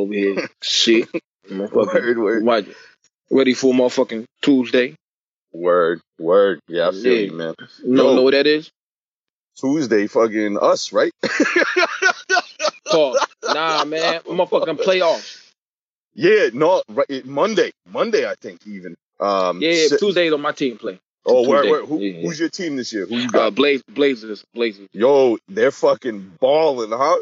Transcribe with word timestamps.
Over 0.00 0.14
here. 0.14 0.48
Shit. 0.62 1.08
Word, 1.50 2.18
word. 2.18 2.44
what? 2.44 2.66
Ready 3.30 3.52
for 3.54 3.74
motherfucking 3.74 4.24
Tuesday. 4.40 4.94
Word, 5.52 6.00
word. 6.18 6.60
Yeah, 6.68 6.88
I 6.88 6.90
feel 6.92 7.02
Yeah. 7.02 7.26
you, 7.26 7.32
man. 7.32 7.54
You 7.84 7.96
don't 7.96 8.16
know 8.16 8.22
what 8.22 8.32
that 8.32 8.46
is? 8.46 8.70
Tuesday, 9.60 10.06
fucking 10.06 10.56
us, 10.58 10.92
right? 10.92 11.12
Paul. 12.86 13.18
Nah, 13.52 13.84
man. 13.84 14.20
Motherfucking 14.22 14.78
playoffs. 14.82 15.50
yeah, 16.14 16.48
no, 16.54 16.82
right, 16.88 17.06
it- 17.10 17.26
Monday, 17.26 17.72
Monday, 17.92 18.28
I 18.28 18.34
think 18.40 18.66
even. 18.66 18.96
Um, 19.18 19.60
Yeah, 19.60 19.88
si- 19.88 19.98
Tuesdays 19.98 20.32
on 20.32 20.40
my 20.40 20.52
team 20.52 20.78
play. 20.78 20.98
oh, 21.26 21.46
where, 21.48 21.62
where, 21.70 21.84
who, 21.84 21.98
Yeah. 22.00 22.22
who's 22.22 22.40
your 22.40 22.48
team 22.48 22.76
this 22.76 22.92
year? 22.92 23.04
Who 23.06 23.16
you 23.18 23.26
Uh, 23.28 23.30
got? 23.50 23.54
Blaze, 23.54 23.82
Blazers, 23.82 24.42
Blazers. 24.54 24.88
Yo, 24.92 25.36
they're 25.48 25.70
fucking 25.70 26.38
balling, 26.40 26.90
huh? 26.90 27.18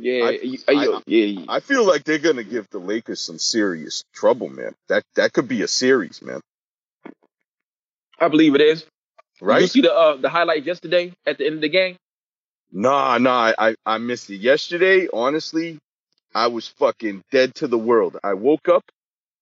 Yeah, 0.00 0.24
I- 0.24 0.30
you- 0.42 0.58
I- 0.68 1.02
yeah. 1.06 1.44
I 1.48 1.60
feel 1.60 1.84
like 1.84 2.04
they're 2.04 2.18
gonna 2.18 2.44
give 2.44 2.68
the 2.70 2.78
Lakers 2.78 3.20
some 3.20 3.38
serious 3.38 4.04
trouble, 4.14 4.48
man. 4.48 4.74
That 4.88 5.02
that 5.16 5.32
could 5.32 5.48
be 5.48 5.62
a 5.62 5.68
series, 5.68 6.22
man. 6.22 6.40
I 8.20 8.28
believe 8.28 8.54
it 8.54 8.60
is. 8.60 8.84
Did 9.40 9.60
you 9.62 9.66
see 9.68 9.80
the 9.82 9.94
uh, 9.94 10.16
the 10.16 10.28
highlight 10.28 10.64
yesterday 10.64 11.12
at 11.26 11.38
the 11.38 11.46
end 11.46 11.56
of 11.56 11.60
the 11.62 11.68
game? 11.68 11.96
Nah, 12.72 13.18
nah, 13.18 13.52
I 13.58 13.74
I 13.86 13.98
missed 13.98 14.30
it 14.30 14.36
yesterday. 14.36 15.08
Honestly, 15.12 15.78
I 16.34 16.48
was 16.48 16.68
fucking 16.68 17.22
dead 17.32 17.54
to 17.56 17.68
the 17.68 17.78
world. 17.78 18.18
I 18.22 18.34
woke 18.34 18.68
up, 18.68 18.84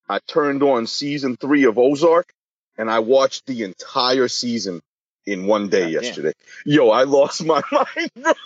I 0.09 0.21
turned 0.27 0.63
on 0.63 0.87
season 0.87 1.37
three 1.37 1.65
of 1.65 1.79
Ozark, 1.79 2.27
and 2.79 2.91
I 2.91 3.01
watched 3.01 3.47
the 3.47 3.65
entire 3.65 4.29
season 4.29 4.81
in 5.27 5.47
one 5.47 5.69
day 5.69 5.81
Goddamn. 5.93 5.93
yesterday. 5.93 6.33
Yo, 6.65 6.91
I 6.91 7.03
lost 7.05 7.45
my 7.45 7.61
mind, 7.73 8.37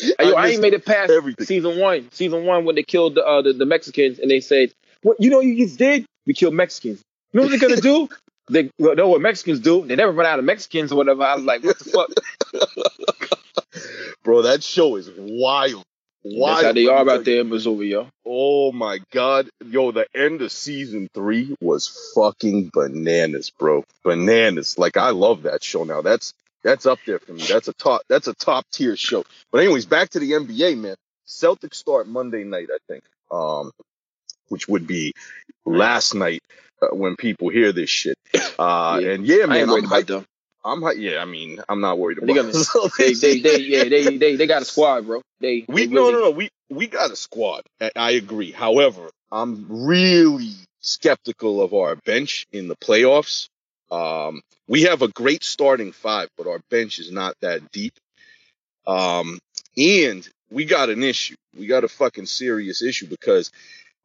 yo, 0.00 0.32
I, 0.34 0.48
ain't 0.48 0.62
made 0.62 0.74
it 0.74 0.84
past 0.84 1.10
everything. 1.10 1.46
season 1.46 1.78
one. 1.78 2.08
Season 2.12 2.44
one 2.44 2.64
when 2.64 2.74
they 2.74 2.82
killed 2.82 3.14
the, 3.14 3.24
uh, 3.24 3.42
the 3.42 3.52
the 3.52 3.66
Mexicans 3.66 4.18
and 4.18 4.30
they 4.30 4.40
said, 4.40 4.72
"What 5.02 5.16
you 5.20 5.30
know 5.30 5.40
you 5.40 5.56
just 5.56 5.78
did? 5.78 6.06
We 6.26 6.34
killed 6.34 6.54
Mexicans. 6.54 7.02
You 7.32 7.40
know 7.40 7.46
what 7.46 7.50
they're 7.50 7.68
gonna 7.68 7.80
do? 7.80 8.08
They 8.48 8.70
well, 8.78 8.94
know 8.94 9.08
what 9.08 9.20
Mexicans 9.20 9.58
do. 9.58 9.84
They 9.84 9.96
never 9.96 10.12
run 10.12 10.24
out 10.24 10.38
of 10.38 10.44
Mexicans 10.44 10.92
or 10.92 10.94
whatever." 10.94 11.24
I 11.24 11.34
was 11.34 11.44
like, 11.44 11.64
"What 11.64 11.80
the 11.80 11.84
fuck?" 11.90 12.10
Bro, 14.22 14.42
that 14.42 14.62
show 14.62 14.94
is 14.94 15.10
wild. 15.16 15.82
Wild. 16.28 16.56
That's 16.56 16.66
how 16.66 16.72
they 16.72 16.86
are 16.86 17.08
out 17.08 17.24
there 17.24 17.40
in 17.40 17.48
Missouri, 17.48 17.90
yo. 17.90 18.08
Oh 18.24 18.72
my 18.72 18.98
god. 19.12 19.48
Yo, 19.64 19.92
the 19.92 20.06
end 20.14 20.42
of 20.42 20.50
season 20.50 21.08
three 21.14 21.54
was 21.60 22.12
fucking 22.14 22.70
bananas, 22.72 23.50
bro. 23.50 23.84
Bananas. 24.02 24.76
Like 24.76 24.96
I 24.96 25.10
love 25.10 25.42
that 25.42 25.62
show 25.62 25.84
now. 25.84 26.02
That's 26.02 26.34
that's 26.66 26.84
up 26.84 26.98
there 27.06 27.18
for 27.20 27.32
me. 27.32 27.42
That's 27.48 27.68
a 27.68 27.72
top 27.72 28.02
that's 28.08 28.26
a 28.26 28.34
top 28.34 28.66
tier 28.72 28.96
show. 28.96 29.24
But 29.52 29.62
anyways, 29.62 29.86
back 29.86 30.10
to 30.10 30.18
the 30.18 30.32
NBA, 30.32 30.76
man. 30.76 30.96
Celtics 31.26 31.74
start 31.76 32.06
Monday 32.08 32.44
night, 32.44 32.68
I 32.70 32.78
think. 32.88 33.04
Um 33.30 33.70
which 34.48 34.68
would 34.68 34.86
be 34.86 35.12
last 35.64 36.14
night 36.14 36.42
uh, 36.82 36.94
when 36.94 37.16
people 37.16 37.48
hear 37.48 37.72
this 37.72 37.88
shit. 37.90 38.18
Uh 38.58 38.98
Yeah. 39.02 39.10
and 39.12 39.26
yeah, 39.26 39.46
man, 39.46 39.62
I'm 39.62 39.68
worried 39.70 39.84
about 39.84 40.02
hyped. 40.02 40.06
them. 40.08 40.24
I'm 40.64 40.80
hyped. 40.80 40.98
Yeah, 40.98 41.18
I 41.22 41.24
mean, 41.24 41.60
I'm 41.68 41.80
not 41.80 41.98
worried 41.98 42.18
They 42.20 42.32
about 42.32 42.52
gonna- 42.52 42.90
They, 42.98 43.12
they, 43.14 43.38
they, 43.40 43.58
yeah, 43.60 43.84
they, 43.84 44.16
they, 44.18 44.36
they 44.36 44.46
got 44.48 44.62
a 44.62 44.64
squad, 44.64 45.06
bro. 45.06 45.22
They, 45.40 45.64
We 45.68 45.86
they 45.86 45.94
no 45.94 46.00
really- 46.08 46.12
no 46.12 46.20
no 46.20 46.30
we 46.30 46.48
we 46.70 46.86
got 46.88 47.10
a 47.12 47.16
squad. 47.16 47.62
I, 47.80 47.90
I 47.94 48.10
agree. 48.12 48.50
However, 48.52 49.08
I'm 49.30 49.66
really 49.86 50.52
skeptical 50.80 51.60
of 51.62 51.74
our 51.74 51.94
bench 51.96 52.46
in 52.52 52.66
the 52.68 52.76
playoffs. 52.76 53.48
Um, 53.90 54.40
we 54.68 54.82
have 54.82 55.02
a 55.02 55.08
great 55.08 55.44
starting 55.44 55.92
five, 55.92 56.28
but 56.36 56.46
our 56.46 56.60
bench 56.70 56.98
is 56.98 57.10
not 57.12 57.34
that 57.40 57.70
deep. 57.72 57.94
Um, 58.86 59.38
and 59.76 60.28
we 60.50 60.64
got 60.64 60.90
an 60.90 61.02
issue. 61.02 61.34
We 61.56 61.66
got 61.66 61.84
a 61.84 61.88
fucking 61.88 62.26
serious 62.26 62.82
issue 62.82 63.06
because 63.06 63.50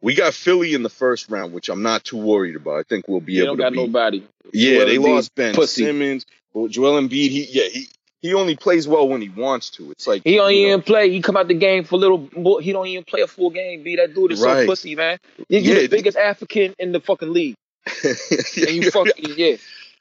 we 0.01 0.15
got 0.15 0.33
Philly 0.33 0.73
in 0.73 0.83
the 0.83 0.89
first 0.89 1.29
round, 1.29 1.53
which 1.53 1.69
I'm 1.69 1.83
not 1.83 2.03
too 2.03 2.17
worried 2.17 2.55
about. 2.55 2.79
I 2.79 2.83
think 2.83 3.07
we'll 3.07 3.19
be 3.21 3.35
They 3.37 3.43
able 3.43 3.55
don't 3.55 3.57
to 3.57 3.63
got 3.63 3.73
beat. 3.73 3.79
nobody. 3.87 4.23
Yeah, 4.53 4.77
Joel 4.79 4.85
they 4.87 4.95
Embiid, 4.97 5.15
lost 5.15 5.35
Ben 5.35 5.55
pussy. 5.55 5.83
Simmons. 5.85 6.25
Well, 6.53 6.67
Joel 6.67 6.99
Embiid, 7.01 7.29
he 7.29 7.45
yeah 7.49 7.67
he 7.69 7.87
he 8.21 8.33
only 8.33 8.55
plays 8.55 8.87
well 8.87 9.07
when 9.07 9.21
he 9.21 9.29
wants 9.29 9.69
to. 9.71 9.91
It's 9.91 10.07
like 10.07 10.23
He 10.23 10.35
don't 10.35 10.53
you 10.53 10.63
know, 10.63 10.67
even 10.73 10.81
play. 10.81 11.09
He 11.11 11.21
come 11.21 11.37
out 11.37 11.47
the 11.47 11.53
game 11.53 11.83
for 11.83 11.97
little. 11.97 12.59
He 12.59 12.71
don't 12.71 12.87
even 12.87 13.03
play 13.03 13.21
a 13.21 13.27
full 13.27 13.51
game. 13.51 13.83
Be 13.83 13.95
that 13.97 14.13
dude 14.13 14.31
is 14.31 14.41
Right. 14.41 14.61
so 14.63 14.65
pussy, 14.67 14.95
man. 14.95 15.17
You- 15.49 15.59
You're 15.59 15.75
Yeah, 15.75 15.81
the 15.83 15.87
biggest 15.89 16.17
African 16.17 16.73
in 16.79 16.91
the 16.91 16.99
fucking 16.99 17.31
league, 17.31 17.55
and 18.03 18.69
you 18.69 18.89
fucking 18.91 19.13
yeah. 19.37 19.55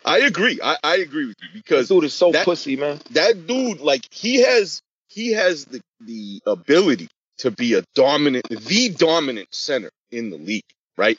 I 0.05 0.19
agree. 0.21 0.59
I, 0.62 0.77
I 0.83 0.97
agree 0.97 1.27
with 1.27 1.37
you 1.43 1.49
because 1.53 1.88
dude 1.88 2.05
is 2.05 2.15
so 2.15 2.33
that- 2.33 2.44
pussy, 2.44 2.77
man. 2.77 3.00
that 3.11 3.47
dude, 3.47 3.81
like, 3.81 4.03
he 4.11 4.43
has 4.43 4.83
he 5.09 5.33
has 5.33 5.65
the 5.66 5.81
the 6.00 6.41
ability 6.47 7.09
to 7.38 7.50
be 7.50 7.75
a 7.75 7.83
dominant, 7.94 8.49
the 8.49 8.89
dominant 8.91 9.49
center 9.55 9.91
in 10.10 10.31
the 10.31 10.37
league, 10.37 10.65
right? 10.97 11.19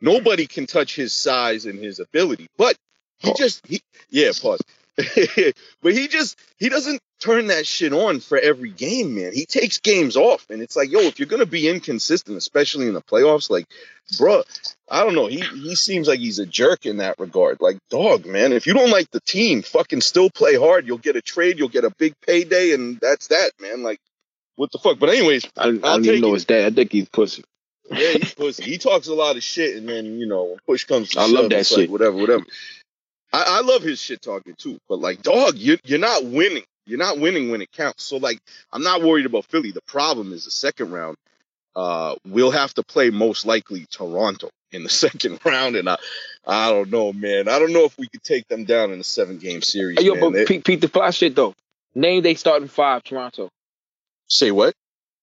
Nobody 0.00 0.46
can 0.46 0.66
touch 0.66 0.94
his 0.94 1.12
size 1.12 1.66
and 1.66 1.78
his 1.78 2.00
ability, 2.00 2.48
but 2.58 2.76
he 3.18 3.32
just 3.34 3.66
he 3.66 3.80
yeah 4.10 4.30
pause. 4.40 4.60
but 5.82 5.92
he 5.92 6.06
just 6.08 6.38
he 6.58 6.68
doesn't 6.68 7.00
turn 7.20 7.48
that 7.48 7.66
shit 7.66 7.92
on 7.92 8.20
for 8.20 8.38
every 8.38 8.70
game, 8.70 9.16
man. 9.16 9.32
He 9.32 9.44
takes 9.44 9.78
games 9.78 10.16
off, 10.16 10.46
and 10.50 10.62
it's 10.62 10.76
like, 10.76 10.90
yo, 10.90 11.00
if 11.00 11.18
you're 11.18 11.26
gonna 11.26 11.46
be 11.46 11.68
inconsistent, 11.68 12.36
especially 12.36 12.86
in 12.86 12.94
the 12.94 13.02
playoffs, 13.02 13.50
like, 13.50 13.66
bruh, 14.12 14.44
I 14.88 15.02
don't 15.02 15.14
know. 15.14 15.26
He 15.26 15.40
he 15.40 15.74
seems 15.74 16.06
like 16.06 16.20
he's 16.20 16.38
a 16.38 16.46
jerk 16.46 16.86
in 16.86 16.98
that 16.98 17.18
regard. 17.18 17.58
Like, 17.60 17.78
dog, 17.90 18.24
man, 18.24 18.52
if 18.52 18.66
you 18.66 18.74
don't 18.74 18.90
like 18.90 19.10
the 19.10 19.20
team, 19.20 19.62
fucking 19.62 20.00
still 20.00 20.30
play 20.30 20.54
hard. 20.54 20.86
You'll 20.86 20.98
get 20.98 21.16
a 21.16 21.22
trade, 21.22 21.58
you'll 21.58 21.68
get 21.68 21.84
a 21.84 21.90
big 21.90 22.14
payday, 22.24 22.72
and 22.72 23.00
that's 23.00 23.28
that, 23.28 23.50
man. 23.60 23.82
Like, 23.82 23.98
what 24.54 24.70
the 24.70 24.78
fuck? 24.78 25.00
But 25.00 25.08
anyways, 25.08 25.46
I, 25.56 25.68
I 25.68 25.72
don't 25.72 26.04
even 26.04 26.20
know 26.20 26.34
his 26.34 26.44
dad. 26.44 26.72
I 26.72 26.74
think 26.74 26.92
he's 26.92 27.08
pussy. 27.08 27.42
yeah, 27.90 28.12
he's 28.12 28.34
pussy. 28.34 28.62
He 28.62 28.78
talks 28.78 29.08
a 29.08 29.14
lot 29.14 29.36
of 29.36 29.42
shit, 29.42 29.76
and 29.76 29.88
then 29.88 30.20
you 30.20 30.26
know, 30.26 30.44
when 30.44 30.58
push 30.66 30.84
comes 30.84 31.10
to 31.10 31.20
I 31.20 31.24
shove, 31.24 31.32
love 31.32 31.50
that 31.50 31.60
it's 31.60 31.72
like, 31.72 31.80
shit. 31.80 31.90
whatever, 31.90 32.16
whatever. 32.16 32.44
I, 33.34 33.58
I 33.58 33.60
love 33.62 33.82
his 33.82 34.00
shit 34.00 34.22
talking 34.22 34.54
too, 34.56 34.78
but 34.88 35.00
like, 35.00 35.20
dog, 35.22 35.56
you 35.56 35.76
you're 35.84 35.98
not 35.98 36.24
winning. 36.24 36.62
You're 36.86 37.00
not 37.00 37.18
winning 37.18 37.50
when 37.50 37.62
it 37.62 37.72
counts. 37.72 38.04
So 38.04 38.18
like, 38.18 38.38
I'm 38.72 38.84
not 38.84 39.02
worried 39.02 39.26
about 39.26 39.46
Philly. 39.46 39.72
The 39.72 39.82
problem 39.82 40.32
is 40.32 40.44
the 40.44 40.52
second 40.52 40.92
round. 40.92 41.16
Uh, 41.74 42.14
we'll 42.24 42.52
have 42.52 42.72
to 42.74 42.84
play 42.84 43.10
most 43.10 43.44
likely 43.44 43.86
Toronto 43.90 44.50
in 44.70 44.84
the 44.84 44.88
second 45.04 45.40
round, 45.44 45.74
and 45.74 45.88
I, 45.88 45.96
I 46.46 46.70
don't 46.70 46.90
know, 46.90 47.12
man. 47.12 47.48
I 47.48 47.58
don't 47.58 47.72
know 47.72 47.84
if 47.84 47.98
we 47.98 48.06
could 48.06 48.22
take 48.22 48.46
them 48.46 48.64
down 48.64 48.92
in 48.92 49.00
a 49.00 49.04
seven 49.04 49.38
game 49.38 49.62
series. 49.62 49.98
Hey, 49.98 50.06
yo, 50.06 50.14
man. 50.14 50.32
but 50.32 50.46
Pete, 50.46 50.64
Pete 50.64 50.80
the 50.80 50.88
fly 50.88 51.10
shit 51.10 51.34
though. 51.34 51.54
Name 51.96 52.22
they 52.22 52.34
starting 52.34 52.68
five 52.68 53.02
Toronto. 53.02 53.48
say 54.28 54.52
what? 54.52 54.74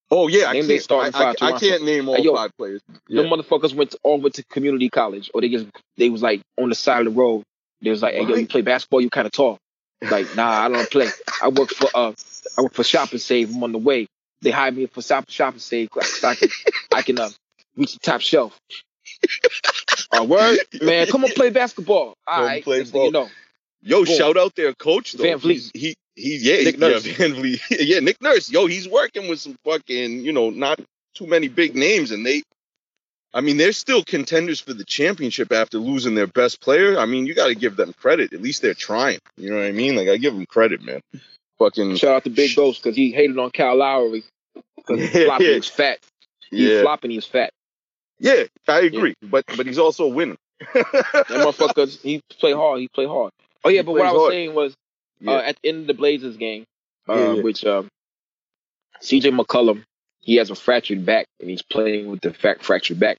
Oh 0.09 0.28
yeah, 0.28 0.47
I 0.47 0.53
Name 0.53 0.67
they 0.67 0.79
can't. 0.79 0.79
I, 0.79 0.83
starting 0.83 1.16
I, 1.16 1.17
five 1.17 1.29
I 1.29 1.33
Toronto. 1.35 1.59
can't 1.66 1.83
name 1.85 2.09
all 2.09 2.16
Hey, 2.17 2.23
yo, 2.23 2.35
five 2.35 2.51
players. 2.57 2.81
Yeah. 3.07 3.22
Them 3.22 3.31
motherfuckers 3.31 3.73
went 3.73 3.91
to, 3.91 3.99
all 4.03 4.19
went 4.19 4.35
to 4.35 4.43
community 4.43 4.89
college, 4.89 5.31
or 5.33 5.39
they 5.39 5.47
just 5.47 5.67
they 5.95 6.09
was 6.09 6.22
like 6.22 6.41
on 6.59 6.67
the 6.67 6.75
side 6.75 7.07
of 7.07 7.13
the 7.13 7.17
road. 7.17 7.43
They 7.81 7.90
was 7.90 8.02
like, 8.02 8.14
"Hey, 8.14 8.24
yo, 8.24 8.36
you 8.36 8.47
play 8.47 8.62
basketball? 8.62 9.02
You 9.02 9.09
kind 9.09 9.25
of 9.25 9.31
tall." 9.31 9.58
Like, 10.02 10.36
nah, 10.36 10.66
I 10.66 10.69
don't 10.69 10.90
play. 10.90 11.09
I 11.42 11.50
work 11.50 11.69
for 11.69 11.90
uh, 11.94 12.14
I 12.58 12.62
work 12.62 12.74
for 12.74 12.84
Shop 12.84 13.12
and 13.12 13.22
Save. 13.22 13.53
I'm 13.53 13.64
on 13.64 13.72
the 13.72 13.78
way. 13.78 14.08
They 14.42 14.52
hired 14.52 14.75
me 14.75 14.88
for 14.88 15.02
Shop, 15.02 15.30
Shop 15.30 15.53
and 15.53 15.62
Save. 15.62 15.90
I 16.24 16.36
can, 16.36 16.50
I 16.94 17.02
can 17.02 17.20
uh, 17.20 17.30
reach 17.75 17.94
the 17.94 18.00
top 18.00 18.22
shelf. 18.22 18.58
Uh, 20.11 20.23
word, 20.23 20.58
man, 20.82 21.08
come 21.08 21.23
on, 21.23 21.32
play 21.32 21.50
basketball. 21.52 22.16
All 22.28 22.38
Come 22.38 22.46
right, 22.46 22.64
play 22.64 22.84
thing 22.84 23.03
you 23.05 23.11
know, 23.11 23.29
Yo, 23.84 24.05
Boom. 24.05 24.16
shout 24.16 24.38
out 24.38 24.55
their 24.55 24.73
coach 24.73 25.14
though. 25.14 25.23
VanVleet. 25.23 25.52
He's, 25.52 25.72
he 25.73 25.96
he 26.16 26.38
yeah 26.38 26.64
Nick 26.64 26.79
yeah 26.79 26.88
Nurse. 26.90 27.03
VanVleet. 27.08 27.61
yeah 27.79 28.00
Nick 28.00 28.22
Nurse. 28.22 28.52
Yo, 28.52 28.67
he's 28.67 28.88
working 28.88 29.28
with 29.28 29.40
some 29.40 29.55
fucking 29.66 30.20
you 30.20 30.32
know 30.32 30.50
not 30.50 30.79
too 31.16 31.28
many 31.28 31.47
big 31.47 31.76
names, 31.76 32.11
and 32.11 32.26
they. 32.26 32.44
I 33.33 33.41
mean, 33.41 33.57
they're 33.57 33.72
still 33.72 34.03
contenders 34.03 34.59
for 34.59 34.73
the 34.73 34.83
championship 34.83 35.51
after 35.53 35.78
losing 35.78 36.16
their 36.16 36.28
best 36.28 36.59
player. 36.61 36.97
I 36.99 37.05
mean, 37.05 37.25
you 37.25 37.33
got 37.33 37.47
to 37.47 37.55
give 37.55 37.78
them 37.78 37.93
credit. 37.93 38.33
At 38.33 38.41
least 38.41 38.61
they're 38.61 38.73
trying. 38.73 39.19
You 39.37 39.51
know 39.51 39.57
what 39.57 39.66
I 39.67 39.72
mean? 39.72 39.95
Like 39.95 40.09
I 40.09 40.17
give 40.17 40.33
them 40.33 40.45
credit, 40.45 40.81
man. 40.81 40.99
Fucking 41.59 41.95
shout 41.95 42.16
out 42.16 42.23
to 42.25 42.29
Big 42.29 42.55
Ghost 42.55 42.83
because 42.83 42.95
he 42.95 43.11
hated 43.11 43.37
on 43.37 43.51
Kyle 43.51 43.75
Lowry 43.78 44.23
because 44.75 44.99
Yeah, 45.13 45.25
flopping 45.25 45.47
yeah. 45.47 45.55
was 45.55 45.67
fat. 45.67 45.99
He 46.49 46.73
yeah, 46.75 46.81
flopping, 46.81 47.11
he 47.11 47.17
was 47.17 47.25
fat. 47.25 47.51
yeah. 48.19 48.43
I 48.67 48.79
agree, 48.81 49.13
but 49.22 49.45
but 49.55 49.66
he's 49.66 49.78
also 49.79 50.07
winning. 50.07 50.37
That 50.73 51.25
motherfucker, 51.29 52.01
he 52.03 52.19
play 52.39 52.51
hard. 52.53 52.79
He 52.81 52.87
play 52.89 53.05
hard. 53.05 53.31
Oh 53.63 53.69
yeah, 53.69 53.81
He 53.81 53.85
but 53.85 53.93
what 53.93 54.01
I 54.07 54.11
was 54.11 54.19
hard. 54.22 54.31
saying 54.33 54.53
was 54.53 54.73
Yeah. 55.22 55.33
uh, 55.33 55.41
at 55.41 55.55
the 55.61 55.69
end 55.69 55.81
of 55.81 55.87
the 55.87 55.93
Blazers 55.93 56.35
game, 56.37 56.66
uh, 57.07 57.13
Yeah, 57.16 57.33
yeah. 57.35 57.41
which 57.43 57.63
um, 57.66 57.87
CJ 59.01 59.39
McCollum, 59.39 59.83
he 60.22 60.35
has 60.38 60.50
a 60.50 60.56
fractured 60.56 61.06
back 61.06 61.26
and 61.40 61.50
he's 61.50 61.62
playing 61.62 62.08
with 62.09 62.22
the 62.22 62.34
fact 62.34 62.64
fractured 62.64 63.00
back. 63.00 63.18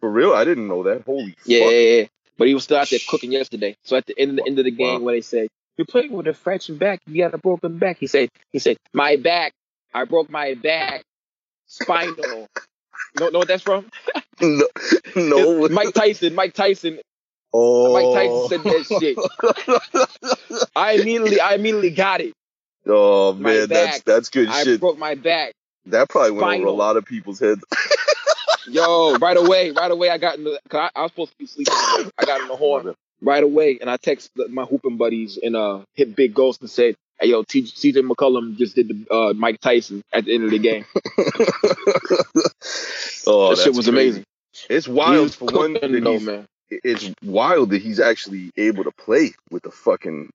For 0.00 0.10
real, 0.10 0.32
I 0.32 0.44
didn't 0.44 0.68
know 0.68 0.82
that. 0.84 1.02
Holy 1.04 1.34
Yeah, 1.44 1.60
fuck. 1.64 1.70
yeah, 1.72 1.78
yeah. 1.78 2.06
But 2.36 2.48
he 2.48 2.54
was 2.54 2.64
still 2.64 2.76
out 2.78 2.88
there 2.90 3.00
cooking 3.08 3.32
yesterday. 3.32 3.76
So 3.84 3.96
at 3.96 4.06
the 4.06 4.18
end, 4.18 4.30
of 4.32 4.36
the 4.36 4.46
end 4.46 4.58
of 4.58 4.64
the 4.64 4.70
game, 4.70 5.00
Wow. 5.00 5.06
when 5.06 5.14
they 5.16 5.20
said 5.20 5.48
you're 5.76 5.86
playing 5.86 6.12
with 6.12 6.26
a 6.28 6.34
fractured 6.34 6.78
back, 6.78 7.00
you 7.06 7.22
got 7.22 7.34
a 7.34 7.38
broken 7.38 7.78
back. 7.78 7.98
He 7.98 8.06
said, 8.06 8.28
he 8.52 8.58
said, 8.58 8.76
my 8.92 9.16
back, 9.16 9.52
I 9.94 10.04
broke 10.04 10.30
my 10.30 10.54
back, 10.54 11.02
spinal. 11.66 12.46
you 13.20 13.30
know, 13.30 13.38
what 13.38 13.48
that's 13.48 13.62
from? 13.62 13.88
No, 14.40 14.68
no. 15.16 15.64
It's 15.64 15.74
Mike 15.74 15.92
Tyson. 15.94 16.36
Mike 16.36 16.54
Tyson. 16.54 17.00
oh, 17.52 17.92
Mike 17.92 18.14
Tyson 18.14 18.48
said 18.48 18.62
that 18.62 18.86
oh. 18.92 20.52
shit. 20.54 20.68
I 20.76 20.92
immediately, 20.92 21.40
I 21.40 21.54
immediately 21.54 21.90
got 21.90 22.20
it. 22.20 22.32
oh 22.86 23.32
man, 23.32 23.68
that's 23.68 24.02
that's 24.02 24.28
good 24.28 24.48
I 24.48 24.62
shit. 24.62 24.74
I 24.74 24.76
broke 24.76 24.96
my 24.96 25.16
back. 25.16 25.54
That 25.86 26.08
probably 26.08 26.32
went 26.32 26.60
over 26.60 26.68
a 26.68 26.72
lot 26.72 26.96
of 26.96 27.04
people's 27.04 27.40
heads. 27.40 27.62
Yo, 28.68 29.16
right 29.16 29.36
away, 29.36 29.70
right 29.70 29.90
away, 29.90 30.10
I 30.10 30.18
got 30.18 30.36
in 30.36 30.44
the. 30.44 30.60
Cause 30.68 30.90
I, 30.94 30.98
I 30.98 31.02
was 31.02 31.10
supposed 31.12 31.32
to 31.32 31.38
be 31.38 31.46
sleeping. 31.46 31.72
I 32.18 32.24
got 32.24 32.40
in 32.40 32.48
the 32.48 32.56
horn 32.64 32.94
right 33.22 33.42
away, 33.42 33.78
and 33.80 33.88
I 33.90 33.96
text 33.96 34.30
my 34.50 34.64
hooping 34.64 34.96
buddies 34.96 35.38
and 35.42 35.56
uh 35.56 35.80
hit 35.94 36.14
Big 36.14 36.34
Ghost 36.34 36.60
and 36.60 36.68
said, 36.70 36.96
"Hey, 37.18 37.28
yo, 37.28 37.42
T- 37.44 37.62
CJ 37.62 38.06
McCollum 38.08 38.56
just 38.56 38.74
did 38.74 38.88
the 38.88 39.14
uh, 39.14 39.32
Mike 39.32 39.60
Tyson 39.60 40.02
at 40.12 40.26
the 40.26 40.34
end 40.34 40.44
of 40.44 40.50
the 40.50 40.58
game. 40.58 40.84
oh, 43.26 43.54
that 43.54 43.62
shit 43.62 43.74
was 43.74 43.86
crazy. 43.86 43.88
amazing. 43.88 44.24
It's 44.68 44.88
wild 44.88 45.34
for 45.34 45.46
one. 45.46 45.78
though, 45.80 46.20
man. 46.20 46.46
it's 46.70 47.10
wild 47.22 47.70
that 47.70 47.80
he's 47.80 48.00
actually 48.00 48.50
able 48.56 48.84
to 48.84 48.92
play 48.92 49.32
with 49.50 49.64
a 49.66 49.70
fucking 49.70 50.30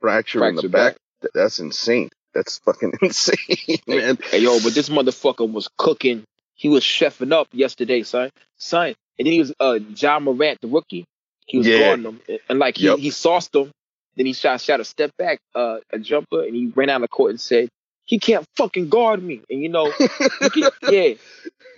fracture, 0.00 0.46
in 0.46 0.56
the 0.56 0.62
Fractured 0.62 0.72
back. 0.72 0.96
That's 1.34 1.58
insane. 1.58 2.10
That's 2.34 2.58
fucking 2.58 2.92
insane, 3.02 3.78
man. 3.86 4.18
Hey, 4.30 4.40
yo, 4.40 4.58
but 4.62 4.74
this 4.74 4.88
motherfucker 4.88 5.50
was 5.50 5.68
cooking. 5.78 6.24
He 6.54 6.68
was 6.68 6.82
chefing 6.84 7.32
up 7.32 7.48
yesterday, 7.52 8.02
son. 8.02 8.30
Son. 8.58 8.94
And 9.18 9.26
then 9.26 9.32
he 9.32 9.38
was 9.40 9.52
uh 9.60 9.78
John 9.78 10.24
Morant, 10.24 10.60
the 10.60 10.68
rookie. 10.68 11.04
He 11.46 11.58
was 11.58 11.66
Yeah. 11.66 11.78
guarding 11.80 12.04
him. 12.04 12.20
And, 12.28 12.38
and, 12.48 12.58
like 12.58 12.76
he, 12.76 12.86
Yep. 12.86 12.98
he 12.98 13.10
sauced 13.10 13.54
him. 13.54 13.70
Then 14.16 14.26
he 14.26 14.32
shot 14.32 14.60
shot 14.60 14.80
a 14.80 14.84
step 14.84 15.10
back, 15.16 15.38
uh 15.54 15.78
a 15.92 15.98
jumper, 15.98 16.42
and 16.44 16.54
he 16.54 16.66
ran 16.74 16.90
out 16.90 17.02
of 17.02 17.10
court 17.10 17.30
and 17.30 17.40
said, 17.40 17.68
He 18.04 18.18
can't 18.18 18.44
fucking 18.56 18.88
guard 18.88 19.22
me. 19.22 19.40
And 19.48 19.62
you 19.62 19.68
know, 19.68 19.92
you 19.98 20.50
can, 20.50 20.70
yeah. 20.90 21.14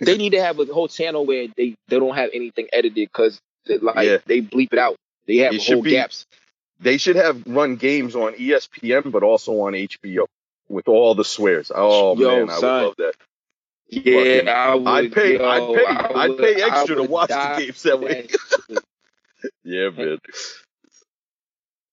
They 0.01 0.17
need 0.17 0.31
to 0.31 0.41
have 0.41 0.59
a 0.59 0.65
whole 0.65 0.87
channel 0.87 1.25
where 1.25 1.47
they, 1.55 1.75
they 1.87 1.99
don't 1.99 2.15
have 2.15 2.31
anything 2.33 2.67
edited 2.73 2.95
because 2.95 3.39
like 3.81 4.05
Yeah. 4.07 4.17
they 4.25 4.41
bleep 4.41 4.73
it 4.73 4.79
out. 4.79 4.95
They 5.27 5.37
have 5.37 5.53
It 5.53 5.63
whole 5.65 5.81
be- 5.83 5.91
gaps. 5.91 6.25
They 6.79 6.97
should 6.97 7.15
have 7.15 7.43
run 7.45 7.75
games 7.75 8.15
on 8.15 8.33
ESPN, 8.33 9.11
but 9.11 9.21
also 9.21 9.51
on 9.61 9.73
HBO 9.73 10.25
with 10.71 10.87
all 10.87 11.15
the 11.15 11.25
swears. 11.25 11.71
Oh 11.73 12.15
Yo, 12.17 12.45
man, 12.45 12.49
I 12.49 12.53
would 12.55 12.61
love 12.63 12.95
that. 12.97 13.13
Yeah, 13.89 14.37
Fucking- 14.37 14.47
I 14.49 14.75
would, 14.75 14.87
I'd 14.87 15.11
pay. 15.11 15.37
I'd 15.37 15.75
pay. 15.75 15.85
I 15.85 16.23
I'd 16.23 16.37
pay 16.37 16.61
extra 16.63 16.95
to 16.95 17.03
watch 17.03 17.29
the 17.29 17.55
games 17.57 17.83
that 17.83 17.99
way. 17.99 18.27
yeah, 19.63 19.89
man. 19.89 20.17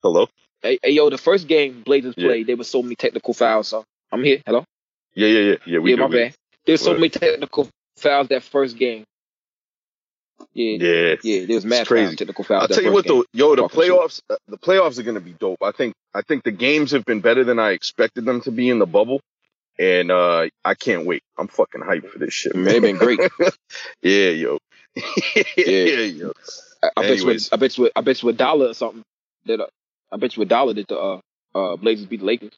Hello. 0.02 0.28
Hey, 0.62 0.78
hey, 0.82 0.90
yo, 0.90 1.10
the 1.10 1.18
first 1.18 1.48
game 1.48 1.82
Blazers 1.82 2.14
Yeah. 2.16 2.28
played, 2.28 2.46
there 2.46 2.56
was 2.56 2.68
so 2.68 2.82
many 2.82 2.94
technical 2.94 3.34
fouls. 3.34 3.68
So 3.68 3.84
I'm 4.12 4.22
here. 4.22 4.42
Hello. 4.46 4.64
Yeah, 5.14 5.28
yeah, 5.28 5.40
yeah, 5.40 5.56
yeah. 5.66 5.78
We 5.80 5.90
yeah, 5.90 5.96
do, 5.96 6.02
my 6.02 6.08
we- 6.08 6.14
bad. 6.16 6.34
There's 6.66 6.82
so 6.82 6.94
many 6.94 7.08
technical 7.08 7.68
fouls 7.96 8.28
that 8.28 8.42
first 8.42 8.76
game. 8.76 9.04
Yeah, 10.54 10.76
yeah, 10.80 11.14
Yeah. 11.22 11.46
there 11.46 11.54
was 11.56 11.64
mad 11.64 11.86
crazy. 11.86 12.06
fouls, 12.06 12.16
technical 12.16 12.44
fouls. 12.44 12.62
I'll 12.62 12.68
tell 12.68 12.82
you 12.82 12.92
what, 12.92 13.04
game. 13.04 13.18
though, 13.18 13.24
yo, 13.32 13.56
the 13.56 13.64
playoffs, 13.64 14.20
uh, 14.30 14.36
the 14.48 14.58
playoffs 14.58 14.98
are 14.98 15.02
going 15.02 15.14
to 15.14 15.20
be 15.20 15.32
dope. 15.32 15.62
I 15.62 15.72
think, 15.72 15.94
I 16.14 16.22
think 16.22 16.44
the 16.44 16.50
games 16.50 16.92
have 16.92 17.04
been 17.04 17.20
better 17.20 17.44
than 17.44 17.58
I 17.58 17.70
expected 17.70 18.24
them 18.24 18.40
to 18.42 18.50
be 18.50 18.68
in 18.70 18.78
the 18.78 18.86
bubble, 18.86 19.20
and 19.78 20.10
uh 20.10 20.48
I 20.64 20.74
can't 20.74 21.06
wait. 21.06 21.22
I'm 21.36 21.48
fucking 21.48 21.80
hyped 21.80 22.08
for 22.10 22.18
this 22.18 22.34
shit. 22.34 22.54
Man, 22.54 22.74
it 22.74 22.82
been 22.82 22.96
great. 22.96 23.20
yeah, 24.02 24.30
yo. 24.30 24.58
yeah, 25.56 25.64
yo. 25.64 26.32
I, 26.82 26.88
I 26.96 27.02
bet 27.02 27.18
you. 27.18 27.38
I 27.52 27.56
bet 27.56 27.78
you, 27.78 27.90
I 27.94 28.00
bet 28.00 28.22
you 28.22 28.28
a 28.28 28.32
dollar 28.32 28.68
or 28.68 28.74
something. 28.74 29.02
That 29.46 29.60
uh, 29.60 29.66
I 30.12 30.16
bet 30.16 30.36
you 30.36 30.42
a 30.42 30.46
dollar 30.46 30.74
that 30.74 30.88
the 30.88 30.98
uh, 30.98 31.20
uh 31.54 31.76
Blazers 31.76 32.06
beat 32.06 32.20
the 32.20 32.26
Lakers. 32.26 32.52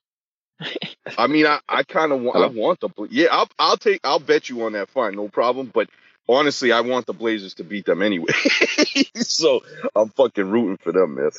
I 1.17 1.26
mean, 1.26 1.47
I, 1.47 1.61
I 1.69 1.83
kind 1.85 2.12
of 2.12 2.21
want, 2.21 2.37
I 2.37 2.47
want 2.47 2.81
the, 2.81 2.91
yeah, 3.11 3.29
I'll, 3.31 3.49
I'll 3.59 3.76
take, 3.76 4.00
I'll 4.05 4.19
bet 4.19 4.50
you 4.50 4.62
on 4.65 4.73
that. 4.73 4.91
Fine, 4.91 5.17
no 5.17 5.29
problem. 5.29 5.71
But 5.73 5.88
honestly, 6.31 6.73
I 6.73 6.81
want 6.82 7.06
the 7.06 7.12
Blazers 7.12 7.55
to 7.55 7.65
beat 7.65 7.87
them 7.87 8.03
anyway. 8.03 8.32
so 9.17 9.62
I'm 9.94 10.09
fucking 10.11 10.49
rooting 10.50 10.77
for 10.79 10.93
them, 10.93 11.15
man. 11.17 11.31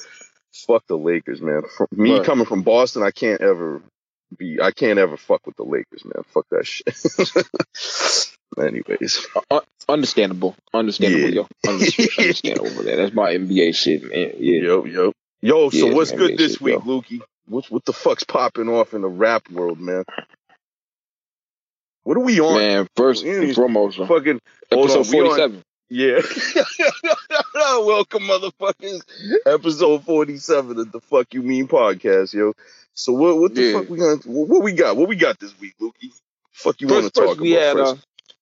Fuck 0.53 0.85
the 0.87 0.97
Lakers, 0.97 1.41
man. 1.41 1.61
From 1.77 1.87
me 1.91 2.17
Right. 2.17 2.25
coming 2.25 2.45
from 2.45 2.61
Boston, 2.63 3.03
I 3.03 3.11
can't 3.11 3.41
ever 3.41 3.81
be, 4.37 4.59
I 4.61 4.71
can't 4.71 4.99
ever 4.99 5.17
fuck 5.17 5.45
with 5.45 5.55
the 5.57 5.63
Lakers, 5.63 6.03
man. 6.05 6.23
Fuck 6.33 6.45
that 6.51 6.65
shit. 6.65 6.87
Anyways, 8.61 9.25
Uh, 9.49 9.61
understandable, 9.87 10.55
understandable, 10.73 11.29
Yeah. 11.29 11.41
yo, 11.63 11.69
Understand- 11.71 12.09
understandable 12.19 12.67
over 12.67 12.83
there. 12.83 12.97
That's 12.97 13.13
my 13.13 13.33
NBA 13.33 13.73
shit, 13.75 14.03
man. 14.03 14.33
Yeah, 14.37 14.59
yo, 14.61 14.85
yo, 14.85 15.13
yo. 15.41 15.69
So 15.69 15.87
Yeah, 15.87 15.93
what's 15.93 16.11
man, 16.11 16.19
good 16.19 16.37
this 16.37 16.53
shit, 16.53 16.61
week, 16.61 16.73
yo. 16.75 16.81
Lukey? 16.81 17.21
What 17.47 17.65
what 17.71 17.85
the 17.85 17.93
fuck's 17.93 18.23
popping 18.25 18.67
off 18.69 18.93
in 18.93 19.01
the 19.01 19.07
rap 19.09 19.49
world, 19.49 19.79
man? 19.79 20.03
What 22.03 22.17
are 22.17 22.21
we 22.21 22.39
on? 22.39 22.55
man. 22.57 22.87
First 22.95 23.23
and 23.23 23.53
foremost, 23.55 23.97
Fucking 23.97 24.39
episode 24.71 25.05
on, 25.05 25.11
we 25.11 25.19
on- 25.19 25.25
forty-seven. 25.27 25.63
Yeah. 25.89 26.21
Welcome, 27.85 28.23
motherfuckers. 28.23 29.01
Episode 29.45 30.03
47 30.05 30.79
of 30.79 30.91
the 30.91 31.01
Fuck 31.01 31.33
You 31.33 31.41
Mean 31.41 31.67
podcast, 31.67 32.33
yo. 32.33 32.53
So 32.93 33.11
what 33.13 33.37
what 33.37 33.53
the 33.55 33.61
Yeah. 33.63 33.79
fuck 33.79 33.89
we 33.89 33.97
gonna 33.97 34.15
what, 34.25 34.63
we 34.63 34.71
got? 34.73 34.95
What 34.97 35.09
we 35.09 35.15
got 35.17 35.37
this 35.39 35.57
week, 35.59 35.73
Lukey? 35.81 36.11
Fuck 36.53 36.79
you 36.81 36.87
want 36.87 37.05
to 37.05 37.09
talk 37.11 37.37
about 37.37 37.45
had 37.47 37.73
first? 37.75 37.93
uh, 37.93 37.97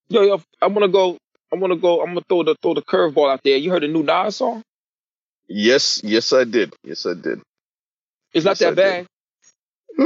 yo, 0.10 0.22
yo. 0.22 0.42
I 0.62 0.68
want 0.68 0.84
to 0.84 0.88
go. 0.90 1.18
I 1.52 1.56
want 1.56 1.72
to 1.74 1.80
go. 1.80 2.02
I'm 2.02 2.10
gonna 2.10 2.22
throw 2.30 2.44
the 2.44 2.56
throw 2.62 2.74
the 2.76 2.82
curveball 2.84 3.32
out 3.34 3.42
there. 3.44 3.58
You 3.58 3.72
heard 3.72 3.84
the 3.84 3.88
new 3.88 4.04
Nas 4.04 4.36
song? 4.38 4.62
yes, 5.48 6.02
yes 6.04 6.32
I 6.34 6.44
did. 6.44 6.74
Yes 6.84 7.06
I 7.08 7.14
did. 7.16 7.42
It's 8.34 8.46
not 8.46 8.52
Yes, 8.52 8.60
that 8.60 8.68
I 8.68 8.70
did. 8.70 8.76
bad. 8.76 9.08
Meh. 9.98 10.06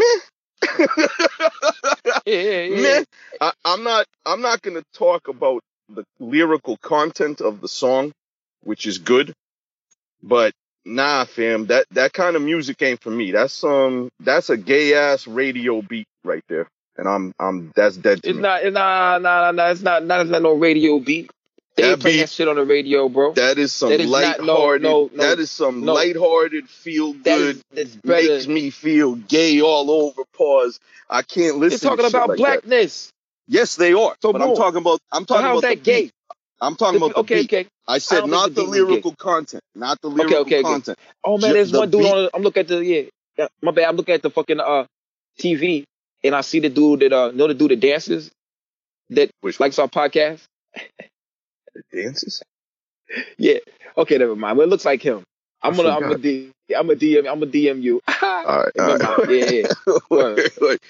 Yeah, 2.25 2.61
yeah. 2.63 2.99
Meh. 2.99 3.03
I, 3.41 3.53
I'm 3.65 3.83
not 3.83 4.05
I'm 4.25 4.41
not 4.41 4.61
gonna 4.61 4.83
talk 4.93 5.27
about 5.27 5.61
the 5.89 6.05
lyrical 6.19 6.77
content 6.77 7.41
of 7.41 7.61
the 7.61 7.67
song, 7.67 8.13
which 8.63 8.85
is 8.87 8.99
good, 8.99 9.33
but 10.23 10.53
nah, 10.85 11.25
fam, 11.25 11.67
that 11.67 11.85
that 11.91 12.13
kind 12.13 12.35
of 12.35 12.41
music 12.41 12.81
ain't 12.81 13.01
for 13.01 13.11
me. 13.11 13.31
That's 13.31 13.63
um 13.63 14.09
that's 14.19 14.49
a 14.49 14.57
gay 14.57 14.93
ass 14.95 15.27
radio 15.27 15.81
beat 15.81 16.07
right 16.23 16.43
there. 16.49 16.67
And 16.97 17.07
I'm 17.07 17.33
I'm 17.39 17.71
that's 17.75 17.97
dead 17.97 18.23
to 18.23 18.29
It's 18.29 18.37
me. 18.37 18.41
not. 18.41 18.63
It's 18.63 18.73
not. 18.73 19.21
Nah, 19.21 19.41
nah, 19.45 19.51
nah. 19.51 19.69
It's 19.71 19.81
not. 19.81 20.05
Not. 20.05 20.21
It's 20.21 20.31
not 20.31 20.41
no 20.43 20.53
radio 20.53 20.99
beat. 20.99 21.31
They 21.75 21.83
That 21.83 21.91
ain't 21.93 22.01
playing 22.01 22.17
beat- 22.17 22.21
that 22.21 22.29
shit 22.29 22.47
on 22.47 22.55
the 22.55 22.65
radio, 22.65 23.09
bro. 23.09 23.33
That 23.33 23.57
is 23.57 23.71
some 23.73 23.89
That 23.89 23.99
is 23.99 24.09
not- 24.09 24.39
no, 24.39 24.45
lighthearted. 24.45 24.81
no, 24.83 25.09
no, 25.13 25.23
that 25.23 25.39
is 25.39 25.49
some 25.49 25.83
no. 25.83 25.93
lighthearted, 25.93 26.69
feel 26.69 27.13
good, 27.13 27.57
is. 27.73 27.95
That's 27.95 28.05
makes 28.05 28.47
me 28.47 28.69
feel 28.69 29.15
gay 29.15 29.59
all 29.61 29.89
over. 29.89 30.21
Pause. 30.33 30.79
I 31.09 31.23
can't 31.23 31.57
listen. 31.57 31.79
They're 31.79 31.89
talking 31.97 32.05
about 32.05 32.29
like 32.29 32.37
that. 32.37 32.43
blackness. 32.67 33.09
Yes, 33.47 33.75
they 33.75 33.93
are. 33.93 34.15
So 34.21 34.31
but 34.31 34.41
I'm 34.41 34.55
talking 34.55 34.77
about. 34.77 34.99
I'm 35.11 35.25
talking 35.25 35.45
about 35.45 35.61
the 35.61 35.67
that 35.69 35.83
gay? 35.83 36.03
beat. 36.03 36.11
I'm 36.61 36.75
talking 36.75 36.97
about 36.97 37.09
the 37.13 37.19
okay, 37.21 37.41
beat. 37.41 37.53
okay. 37.53 37.67
I 37.87 37.97
said 37.97 38.21
don't 38.21 38.29
the 38.29 38.37
the 38.37 38.49
beat 38.61 38.67
was 38.69 38.77
gay. 38.77 38.83
lyrical 38.85 39.15
content, 39.15 39.63
not 39.75 39.99
the 40.01 40.07
lyrical 40.09 40.37
okay, 40.41 40.59
okay. 40.59 40.61
content. 40.63 40.97
Oh 41.25 41.37
man, 41.37 41.53
there's 41.53 41.71
the 41.71 41.79
one 41.79 41.89
dude 41.89 42.01
beat- 42.03 42.13
on. 42.13 42.29
I'm 42.33 42.41
looking 42.43 42.61
at 42.61 42.67
the 42.67 42.85
yeah, 42.85 43.01
yeah. 43.37 43.47
My 43.61 43.71
bad. 43.71 43.85
I'm 43.89 43.95
looking 43.95 44.13
at 44.15 44.21
the 44.21 44.29
fucking 44.29 44.59
uh 44.59 44.85
TV, 45.39 45.83
and 46.23 46.35
I 46.35 46.41
see 46.41 46.59
the 46.59 46.69
dude 46.69 46.99
that 47.01 47.11
uh, 47.11 47.31
know 47.31 47.47
the 47.47 47.53
dude 47.55 47.71
that 47.71 47.79
dances, 47.79 48.31
that 49.09 49.29
Which 49.41 49.59
likes 49.59 49.79
our 49.79 49.87
podcast. 49.89 50.43
dances? 51.91 52.41
Yeah. 53.37 53.59
Okay, 53.97 54.17
never 54.17 54.35
mind. 54.35 54.57
But 54.57 54.63
it 54.63 54.69
looks 54.69 54.85
like 54.85 55.01
him. 55.01 55.23
I'm 55.61 55.73
I 55.73 55.77
gonna. 55.77 55.89
I'm 55.89 56.01
gonna 56.01 56.17
D. 56.17 56.51
I'm 56.75 56.89
a 56.89 56.95
DM. 56.95 57.31
I'm 57.31 57.43
a 57.43 57.45
DM 57.45 57.81
you. 57.81 58.01
All 58.21 58.43
right, 58.43 58.71
all 58.79 58.97
right. 58.97 59.29
Yeah, 59.29 59.63
yeah. 60.69 60.77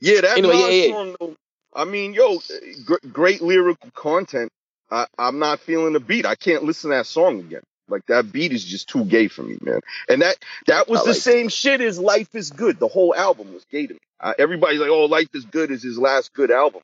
Yeah, 0.00 0.20
that 0.20 0.36
Anyway, 0.38 0.54
yeah, 0.54 0.68
yeah. 0.68 0.92
song. 0.92 1.16
Though, 1.18 1.36
I 1.74 1.84
mean, 1.84 2.12
yo, 2.14 2.40
gr- 2.84 3.08
great 3.10 3.40
lyrical 3.40 3.90
content. 3.94 4.50
I, 4.90 5.06
I'm 5.18 5.38
not 5.38 5.60
feeling 5.60 5.94
the 5.94 6.00
beat. 6.00 6.26
I 6.26 6.34
can't 6.34 6.62
listen 6.62 6.90
to 6.90 6.96
that 6.96 7.06
song 7.06 7.40
again. 7.40 7.62
Like 7.88 8.04
that 8.06 8.30
beat 8.32 8.52
is 8.52 8.64
just 8.64 8.88
too 8.88 9.04
gay 9.04 9.28
for 9.28 9.42
me, 9.42 9.56
man. 9.62 9.80
And 10.08 10.22
that 10.22 10.36
that 10.66 10.88
was 10.88 11.00
I 11.00 11.04
the 11.04 11.08
like 11.10 11.16
it. 11.18 11.22
same 11.22 11.48
shit 11.48 11.80
as 11.80 11.98
Life 11.98 12.34
is 12.34 12.50
Good. 12.50 12.78
The 12.78 12.88
whole 12.88 13.14
album 13.14 13.52
was 13.54 13.64
gay 13.70 13.86
to 13.86 13.94
me. 13.94 14.00
Uh, 14.20 14.34
everybody's 14.38 14.80
like, 14.80 14.90
"Oh, 14.90 15.04
Life 15.06 15.28
is 15.34 15.44
Good 15.44 15.70
is 15.70 15.82
his 15.82 15.98
last 15.98 16.32
good 16.32 16.50
album." 16.50 16.82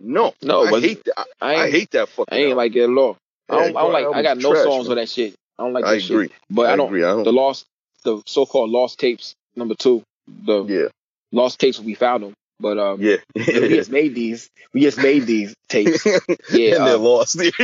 No, 0.00 0.32
No, 0.42 0.64
I 0.64 0.80
hate 0.80 1.04
that. 1.04 1.26
I, 1.40 1.54
I 1.56 1.70
hate 1.70 1.90
that 1.92 2.08
fucking. 2.08 2.32
I 2.32 2.36
ain't 2.36 2.44
album. 2.46 2.56
like 2.58 2.76
it 2.76 2.82
at 2.84 2.88
all. 2.90 3.16
I 3.48 3.54
don't. 3.56 3.76
I 3.76 3.80
don't 3.80 3.92
like. 3.92 4.06
I 4.16 4.22
got 4.22 4.38
no 4.38 4.52
trash, 4.52 4.64
songs 4.64 4.88
man. 4.88 4.96
with 4.96 4.98
that 4.98 5.08
shit. 5.12 5.34
I 5.58 5.64
don't 5.64 5.72
like 5.72 5.84
I 5.84 5.94
that 5.94 6.00
shit. 6.02 6.30
But 6.50 6.70
I, 6.70 6.76
don't. 6.76 6.86
agree. 6.86 7.02
I 7.02 7.08
don't. 7.08 7.24
The 7.24 7.32
lost, 7.32 7.66
the 8.04 8.22
so-called 8.26 8.70
lost 8.70 8.98
tapes. 9.00 9.34
Number 9.56 9.74
two, 9.74 10.02
the 10.28 10.62
yeah, 10.64 10.88
lost 11.32 11.58
tapes. 11.58 11.80
We 11.80 11.94
found 11.94 12.22
them, 12.22 12.34
but 12.60 12.78
um, 12.78 13.00
yeah. 13.00 13.16
we 13.34 13.42
just 13.44 13.90
made 13.98 14.14
these. 14.14 14.48
We 14.72 14.82
just 14.82 14.98
made 14.98 15.26
these 15.26 15.54
tapes. 15.68 16.04
Yeah, 16.50 16.76
and 16.76 16.86
they're 16.86 16.94
uh, 16.94 16.98
lost. 16.98 17.40
yeah, 17.42 17.60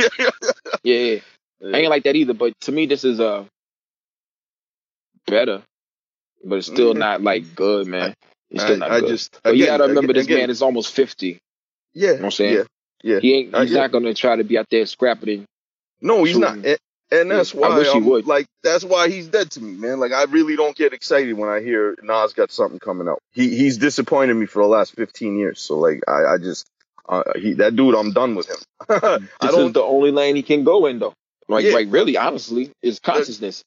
yeah. 0.83 1.19
I 1.63 1.77
ain't 1.77 1.89
like 1.89 2.03
that 2.03 2.15
either. 2.17 2.33
But 2.33 2.53
to 2.61 2.71
me, 2.73 2.85
this 2.85 3.05
is 3.05 3.19
uh 3.21 3.45
better, 5.27 5.61
but 6.43 6.57
it's 6.57 6.67
still 6.67 6.93
Mhm. 6.93 6.97
not 6.97 7.21
like 7.21 7.55
good, 7.55 7.87
man. 7.87 8.13
It's 8.51 8.61
still 8.63 8.75
I, 8.75 8.79
not 8.79 8.91
I 8.91 8.99
good. 8.99 9.09
just. 9.09 9.39
but 9.43 9.55
you 9.55 9.65
gotta 9.65 9.87
remember, 9.87 10.13
this 10.13 10.25
again- 10.25 10.39
man 10.39 10.49
is 10.49 10.61
almost 10.61 10.91
fifty. 10.93 11.39
Yeah, 11.95 12.09
You 12.09 12.13
know 12.15 12.19
what 12.19 12.25
I'm 12.25 12.31
saying? 12.31 12.53
yeah, 12.55 12.63
yeah. 13.03 13.19
He 13.21 13.33
ain't. 13.33 13.55
Uh, 13.55 13.61
He's 13.61 13.71
yeah. 13.71 13.81
not 13.81 13.91
gonna 13.91 14.13
try 14.13 14.35
to 14.35 14.43
be 14.43 14.57
out 14.57 14.67
there 14.69 14.85
scrapping 14.85 15.29
it. 15.41 15.45
No, 16.01 16.23
he's 16.23 16.37
not. 16.37 16.57
And, 16.57 16.77
and 17.11 17.31
that's 17.31 17.53
Yeah, 17.53 17.61
I 17.61 17.69
why 17.69 17.77
wish 17.77 17.87
he 17.87 17.97
I'm, 17.97 18.05
would. 18.05 18.27
like 18.27 18.47
that's 18.63 18.83
why 18.83 19.09
he's 19.09 19.27
dead 19.27 19.49
to 19.51 19.61
me, 19.61 19.71
man. 19.77 19.99
Like 19.99 20.11
I 20.11 20.23
really 20.25 20.55
don't 20.55 20.75
get 20.75 20.93
excited 20.93 21.33
when 21.33 21.49
I 21.49 21.61
hear 21.61 21.95
Nas 22.03 22.33
got 22.33 22.51
something 22.51 22.79
coming 22.79 23.07
out. 23.07 23.19
He 23.31 23.55
he's 23.55 23.77
disappointed 23.77 24.33
me 24.35 24.45
for 24.45 24.61
the 24.61 24.67
last 24.67 24.93
15 24.95 25.37
years. 25.37 25.61
So 25.61 25.79
like 25.79 26.01
I, 26.07 26.33
I 26.33 26.37
just 26.37 26.65
uh, 27.07 27.23
he 27.35 27.53
that 27.53 27.75
dude, 27.75 27.95
I'm 27.95 28.11
done 28.11 28.35
with 28.35 28.49
him. 28.49 28.57
I 28.89 29.19
This 29.41 29.51
is 29.51 29.55
don't. 29.55 29.73
the 29.73 29.83
only 29.83 30.11
lane 30.11 30.35
he 30.35 30.43
can 30.43 30.63
go 30.63 30.85
in, 30.87 30.99
though. 30.99 31.13
Like, 31.47 31.63
Yeah. 31.63 31.73
like 31.73 31.87
really, 31.91 32.17
honestly, 32.17 32.71
is 32.81 32.99
consciousness. 32.99 33.63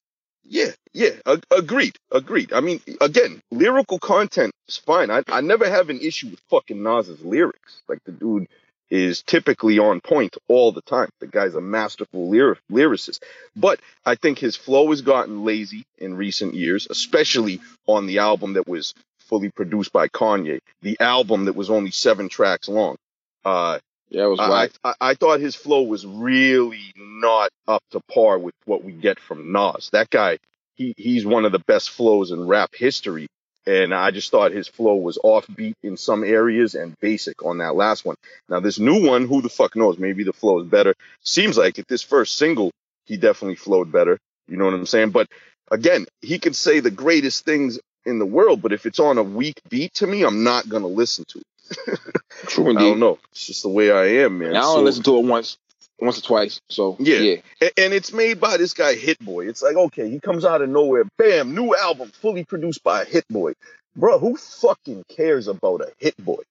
Yeah, 0.49 0.71
yeah. 0.93 1.11
A- 1.27 1.41
agreed, 1.51 1.97
agreed. 2.11 2.53
I 2.53 2.61
mean, 2.61 2.81
again, 3.01 3.41
lyrical 3.51 3.99
content 3.99 4.53
is 4.69 4.77
fine. 4.77 5.11
I 5.11 5.23
I 5.29 5.41
never 5.41 5.69
have 5.69 5.89
an 5.91 5.99
issue 6.01 6.29
with 6.29 6.41
fucking 6.51 6.83
Nas's 6.83 7.21
lyrics. 7.23 7.81
Like 7.89 8.03
the 8.05 8.13
dude 8.13 8.47
is 8.91 9.23
typically 9.23 9.79
on 9.79 10.01
point 10.01 10.37
all 10.47 10.71
the 10.73 10.83
time. 10.83 11.09
The 11.21 11.27
guy's 11.27 11.55
a 11.55 11.61
masterful 11.61 12.29
lyric, 12.29 12.59
lyricist. 12.71 13.21
But 13.57 13.81
I 14.05 14.15
think 14.15 14.39
his 14.39 14.57
flow 14.57 14.91
has 14.91 15.01
gotten 15.01 15.45
lazy 15.45 15.85
in 15.99 16.15
recent 16.17 16.55
years, 16.55 16.87
especially 16.89 17.61
on 17.87 18.07
the 18.07 18.19
album 18.19 18.53
that 18.53 18.69
was 18.69 18.95
fully 19.21 19.51
produced 19.51 19.93
by 19.93 20.09
Kanye, 20.09 20.61
the 20.83 20.97
album 21.01 21.45
that 21.47 21.57
was 21.57 21.71
only 21.71 21.91
seven 21.91 22.29
tracks 22.29 22.69
long. 22.69 22.97
Uh, 23.45 23.79
Yeah, 24.09 24.25
it 24.25 24.29
was 24.29 24.39
I. 24.39 24.69
I, 24.83 24.93
I 25.01 25.13
thought 25.15 25.39
his 25.39 25.55
flow 25.55 25.83
was 25.83 26.05
really 26.05 26.93
not 26.97 27.51
up 27.67 27.83
to 27.91 27.99
par 28.11 28.39
with 28.39 28.55
what 28.65 28.83
we 28.83 28.93
get 28.93 29.19
from 29.19 29.51
Nas. 29.51 29.89
That 29.91 30.09
guy, 30.09 30.39
he 30.75 30.93
he's 30.97 31.25
one 31.25 31.45
of 31.45 31.51
the 31.51 31.59
best 31.59 31.91
flows 31.91 32.31
in 32.31 32.47
rap 32.47 32.71
history. 32.75 33.27
And 33.67 33.93
I 33.93 34.11
just 34.11 34.31
thought 34.31 34.51
his 34.53 34.67
flow 34.67 34.95
was 34.95 35.19
offbeat 35.23 35.75
in 35.83 35.97
some 35.97 36.23
areas 36.23 36.73
and 36.75 36.95
basic 37.01 37.45
on 37.45 37.59
that 37.59 37.75
last 37.75 38.05
one. 38.05 38.15
Now 38.49 38.61
this 38.61 38.79
new 38.79 39.05
one, 39.05 39.27
who 39.27 39.41
the 39.41 39.49
fuck 39.49 39.75
knows? 39.75 39.99
Maybe 39.99 40.23
the 40.23 40.33
flow 40.33 40.61
is 40.61 40.67
better. 40.67 40.95
Seems 41.23 41.57
like 41.57 41.77
at 41.77 41.87
this 41.87 42.01
first 42.01 42.37
single, 42.37 42.71
he 43.05 43.17
definitely 43.17 43.57
flowed 43.57 43.91
better. 43.91 44.17
You 44.47 44.57
know 44.57 44.65
what 44.65 44.73
I'm 44.73 44.87
saying? 44.87 45.11
But 45.11 45.27
again, 45.69 46.05
he 46.21 46.39
can 46.39 46.53
say 46.53 46.79
the 46.79 46.89
greatest 46.91 47.45
things 47.45 47.79
in 48.05 48.17
the 48.17 48.25
world, 48.25 48.61
but 48.61 48.73
if 48.73 48.87
it's 48.87 48.99
on 48.99 49.17
a 49.19 49.23
weak 49.23 49.61
beat 49.69 49.93
to 49.95 50.07
me, 50.07 50.23
I'm 50.23 50.43
not 50.43 50.67
gonna 50.69 50.87
listen 50.87 51.25
to 51.29 51.39
it. 51.39 51.43
True 52.47 52.69
I 52.71 52.73
don't 52.79 52.99
know. 52.99 53.19
It's 53.31 53.45
just 53.47 53.63
the 53.63 53.69
way 53.69 53.91
I 53.91 54.23
am, 54.23 54.39
man. 54.39 54.49
And 54.49 54.57
I 54.57 54.63
only 54.63 54.75
So- 54.79 54.83
listened 54.83 55.05
to 55.05 55.17
it 55.17 55.25
once, 55.25 55.57
once 55.99 56.19
or 56.19 56.21
twice. 56.21 56.61
So 56.69 56.95
Yeah. 56.99 57.17
yeah, 57.19 57.35
A- 57.61 57.79
and 57.79 57.93
it's 57.93 58.13
made 58.13 58.39
by 58.39 58.57
this 58.57 58.73
guy 58.73 58.93
Hit 58.95 59.19
Boy. 59.19 59.47
It's 59.47 59.61
like, 59.61 59.75
okay, 59.75 60.09
he 60.09 60.19
comes 60.19 60.45
out 60.45 60.61
of 60.61 60.69
nowhere, 60.69 61.05
bam, 61.17 61.53
new 61.55 61.75
album, 61.75 62.11
fully 62.21 62.45
produced 62.45 62.83
by 62.83 63.05
Hit 63.05 63.25
Boy. 63.29 63.53
Bro, 63.95 64.19
who 64.19 64.37
fucking 64.37 65.03
cares 65.09 65.47
about 65.47 65.81
a 65.81 65.91
Hit 65.97 66.15
Boy? 66.23 66.41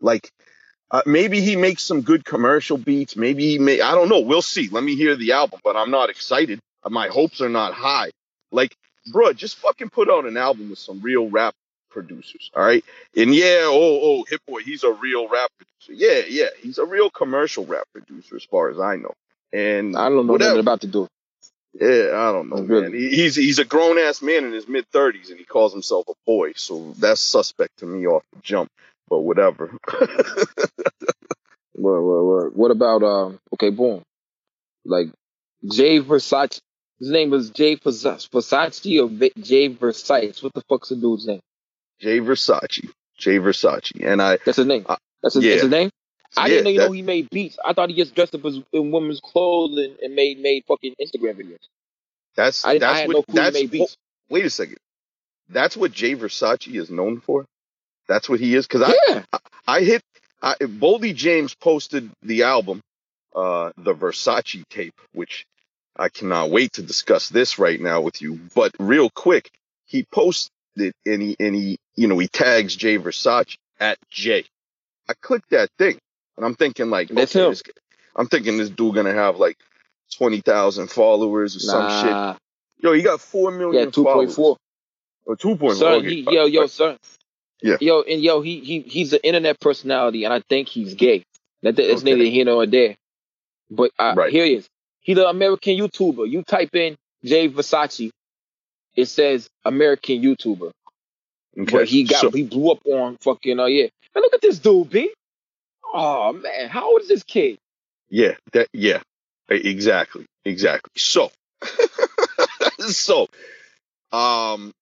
Like, 0.00 0.30
uh, 0.90 1.02
maybe 1.06 1.40
he 1.40 1.56
makes 1.56 1.82
some 1.82 2.02
good 2.02 2.24
commercial 2.24 2.78
beats. 2.78 3.16
Maybe 3.16 3.44
he 3.50 3.58
may, 3.58 3.80
I 3.80 3.92
don't 3.92 4.08
know. 4.08 4.20
We'll 4.20 4.42
see. 4.42 4.68
Let 4.68 4.82
me 4.84 4.96
hear 4.96 5.16
the 5.16 5.32
album, 5.32 5.60
but 5.64 5.76
I'm 5.76 5.90
not 5.90 6.10
excited. 6.10 6.60
My 6.88 7.08
hopes 7.08 7.40
are 7.40 7.48
not 7.48 7.72
high. 7.74 8.10
Like, 8.52 8.76
bro, 9.12 9.32
just 9.32 9.56
fucking 9.58 9.90
put 9.90 10.08
out 10.08 10.26
an 10.26 10.36
album 10.36 10.70
with 10.70 10.78
some 10.78 11.00
real 11.00 11.28
rap 11.28 11.54
producers, 11.96 12.50
all 12.54 12.62
right? 12.62 12.84
And 13.16 13.34
yeah, 13.34 13.62
oh, 13.62 14.00
oh, 14.02 14.24
Hit 14.28 14.40
Boy, 14.46 14.60
he's 14.60 14.84
a 14.84 14.92
real 14.92 15.28
rap 15.28 15.50
producer. 15.56 15.92
Yeah, 16.04 16.22
yeah, 16.28 16.48
he's 16.62 16.76
a 16.78 16.84
real 16.84 17.08
commercial 17.08 17.64
rap 17.64 17.84
producer, 17.94 18.36
as 18.36 18.44
far 18.44 18.68
as 18.70 18.78
I 18.78 18.96
know. 18.96 19.14
And 19.52 19.96
I 19.96 20.10
don't 20.10 20.26
know 20.26 20.32
whatever. 20.32 20.50
nothing 20.50 20.60
about 20.60 20.80
to 20.82 20.86
do. 20.88 21.08
Yeah, 21.72 22.10
I 22.14 22.32
don't 22.32 22.48
know, 22.50 22.62
Really? 22.62 22.82
man. 22.90 22.92
He, 22.94 23.08
he's 23.16 23.34
he's 23.36 23.58
a 23.58 23.64
grown 23.64 23.98
ass 23.98 24.20
man 24.22 24.44
in 24.44 24.52
his 24.52 24.68
mid 24.68 24.86
thirties, 24.92 25.30
and 25.30 25.38
he 25.38 25.44
calls 25.44 25.72
himself 25.72 26.04
a 26.08 26.14
boy. 26.26 26.52
So 26.56 26.92
that's 26.98 27.20
suspect 27.20 27.78
to 27.78 27.86
me 27.86 28.06
off 28.06 28.22
the 28.34 28.40
jump. 28.42 28.70
But 29.08 29.20
whatever. 29.20 29.70
Word. 31.74 32.52
What 32.54 32.70
about 32.70 33.02
um? 33.02 33.38
Okay, 33.54 33.70
boom. 33.70 34.02
Like 34.84 35.08
Jay 35.70 36.00
Versace. 36.00 36.60
His 36.98 37.10
name 37.10 37.34
is 37.34 37.50
Jay 37.50 37.76
Versace, 37.76 38.26
Versace 38.30 38.98
or 39.04 39.10
Jay 39.42 39.68
Versace. 39.68 40.42
What 40.42 40.54
the 40.54 40.62
fuck's 40.66 40.88
the 40.88 40.96
dude's 40.96 41.26
name? 41.26 41.40
Jay 42.00 42.20
Versace, 42.20 42.90
Jay 43.18 43.38
Versace, 43.38 43.92
and 44.04 44.20
I 44.22 44.38
That's 44.44 44.58
his 44.58 44.66
name. 44.66 44.84
Uh, 44.88 44.96
That's 45.22 45.34
his, 45.34 45.44
yeah. 45.44 45.52
that's 45.52 45.62
his 45.62 45.70
name. 45.70 45.90
I 46.36 46.46
yeah, 46.48 46.54
didn't 46.56 46.66
even 46.68 46.86
know 46.86 46.92
he 46.92 47.02
made 47.02 47.30
beats. 47.30 47.58
I 47.64 47.72
thought 47.72 47.88
he 47.90 47.96
just 47.96 48.14
dressed 48.14 48.34
up 48.34 48.44
as, 48.44 48.58
in 48.72 48.90
women's 48.90 49.20
clothes 49.20 49.78
and, 49.78 49.98
and 50.00 50.14
made 50.14 50.40
made 50.40 50.64
fucking 50.68 50.94
Instagram 51.00 51.36
videos. 51.36 51.58
that's 52.36 52.64
I, 52.64 52.72
I 52.72 52.78
that's 52.78 53.00
had 53.00 53.08
what 53.08 53.16
no 53.16 53.22
clue 53.22 53.32
he 53.32 53.38
that's 53.38 53.54
made 53.54 53.70
beats. 53.70 53.96
wait 54.28 54.44
a 54.44 54.50
second. 54.50 54.78
That's 55.48 55.76
what 55.76 55.92
Jay 55.92 56.14
Versace 56.16 56.74
is 56.74 56.90
known 56.90 57.20
for. 57.20 57.46
That's 58.08 58.28
what 58.28 58.40
he 58.40 58.54
is. 58.54 58.66
Because 58.66 58.82
I 58.82 58.94
yeah, 59.08 59.22
I 59.66 59.80
hit 59.82 60.02
I, 60.42 60.54
Boldy 60.56 61.14
James 61.14 61.54
posted 61.54 62.10
the 62.22 62.42
album, 62.44 62.82
uh, 63.34 63.72
the 63.78 63.94
Versace 63.94 64.64
tape, 64.68 65.00
which 65.12 65.46
I 65.96 66.08
cannot 66.10 66.50
wait 66.50 66.74
to 66.74 66.82
discuss 66.82 67.28
this 67.28 67.58
right 67.58 67.80
now 67.80 68.00
with 68.02 68.20
you. 68.20 68.38
But 68.54 68.74
real 68.78 69.08
quick, 69.10 69.50
he 69.86 70.04
posted 70.12 70.50
it 70.76 70.94
and 71.06 71.22
he 71.22 71.36
and 71.40 71.54
he 71.54 71.78
you 71.96 72.06
know 72.08 72.18
he 72.18 72.28
tags 72.28 72.76
Jay 72.76 72.98
Versace 72.98 73.56
at 73.80 73.98
Jay. 74.10 74.44
I 75.08 75.14
clicked 75.14 75.50
that 75.50 75.70
thing 75.78 75.98
and 76.36 76.44
I'm 76.46 76.54
thinking 76.54 76.90
like, 76.90 77.10
okay, 77.10 77.24
this, 77.50 77.62
I'm 78.14 78.28
thinking 78.28 78.58
this 78.58 78.70
dude 78.70 78.94
gonna 78.94 79.12
have 79.14 79.36
like 79.38 79.56
twenty 80.16 80.40
thousand 80.40 80.90
followers 80.90 81.56
or 81.56 81.60
some 81.60 81.88
shit. 81.88 82.10
nah. 82.10 82.36
Yo, 82.78 82.92
he 82.92 83.02
got 83.02 83.20
four 83.20 83.50
million 83.50 83.86
Yeah, 83.86 83.90
two 83.90 84.04
followers. 84.04 84.34
four. 84.34 84.56
Or 85.24 85.36
two 85.36 85.56
point 85.56 85.76
Son, 85.76 86.00
four. 86.02 86.02
he, 86.02 86.20
yo, 86.20 86.44
yo, 86.46 86.66
sir. 86.66 86.96
Yeah. 87.62 87.76
Yo, 87.80 88.02
and 88.02 88.22
yo, 88.22 88.42
he 88.42 88.60
he 88.60 88.80
he's 88.80 89.12
an 89.12 89.20
internet 89.24 89.58
personality, 89.60 90.24
and 90.24 90.32
I 90.32 90.40
think 90.48 90.68
he's 90.68 90.94
gay. 90.94 91.22
That 91.62 91.76
that's 91.76 92.02
Okay. 92.02 92.14
neither 92.14 92.24
here 92.30 92.44
nor 92.44 92.66
there. 92.66 92.94
But 93.70 93.90
uh, 93.98 94.14
Right. 94.16 94.30
here 94.30 94.44
he 94.44 94.54
is. 94.54 94.68
He's 95.00 95.18
an 95.18 95.24
American 95.26 95.76
YouTuber. 95.76 96.30
You 96.30 96.42
type 96.42 96.74
in 96.74 96.96
Jay 97.24 97.48
Versace, 97.48 98.10
it 98.94 99.06
says 99.06 99.48
American 99.64 100.22
YouTuber. 100.22 100.70
Okay. 101.58 101.72
But 101.72 101.88
he 101.88 102.04
got 102.04 102.20
so, 102.20 102.30
he 102.30 102.42
blew 102.42 102.70
up 102.72 102.80
on 102.86 103.16
fucking 103.20 103.58
uh 103.58 103.66
yeah. 103.66 103.88
And 104.14 104.22
look 104.22 104.34
at 104.34 104.42
this 104.42 104.58
dude, 104.58 104.90
B. 104.90 105.12
Oh 105.92 106.32
man, 106.32 106.68
how 106.68 106.90
old 106.90 107.02
is 107.02 107.08
this 107.08 107.22
kid? 107.22 107.58
Yeah, 108.08 108.34
that 108.52 108.68
yeah, 108.72 109.00
exactly, 109.48 110.26
exactly. 110.44 110.92
So, 110.96 111.30
so, 112.78 113.26
um, 114.12 114.72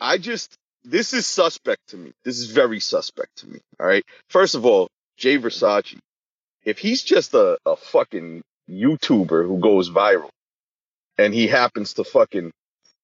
I 0.00 0.18
just 0.18 0.54
this 0.84 1.12
is 1.12 1.26
suspect 1.26 1.88
to 1.88 1.96
me. 1.96 2.12
This 2.24 2.38
is 2.38 2.50
very 2.50 2.80
suspect 2.80 3.36
to 3.38 3.48
me. 3.48 3.60
All 3.78 3.86
right. 3.86 4.04
First 4.28 4.54
of 4.54 4.66
all, 4.66 4.88
Jay 5.16 5.38
Versace, 5.38 5.98
if 6.64 6.78
he's 6.78 7.02
just 7.02 7.34
a, 7.34 7.58
a 7.66 7.76
fucking 7.76 8.42
YouTuber 8.68 9.46
who 9.46 9.58
goes 9.58 9.90
viral, 9.90 10.30
and 11.18 11.34
he 11.34 11.46
happens 11.46 11.94
to 11.94 12.04
fucking 12.04 12.52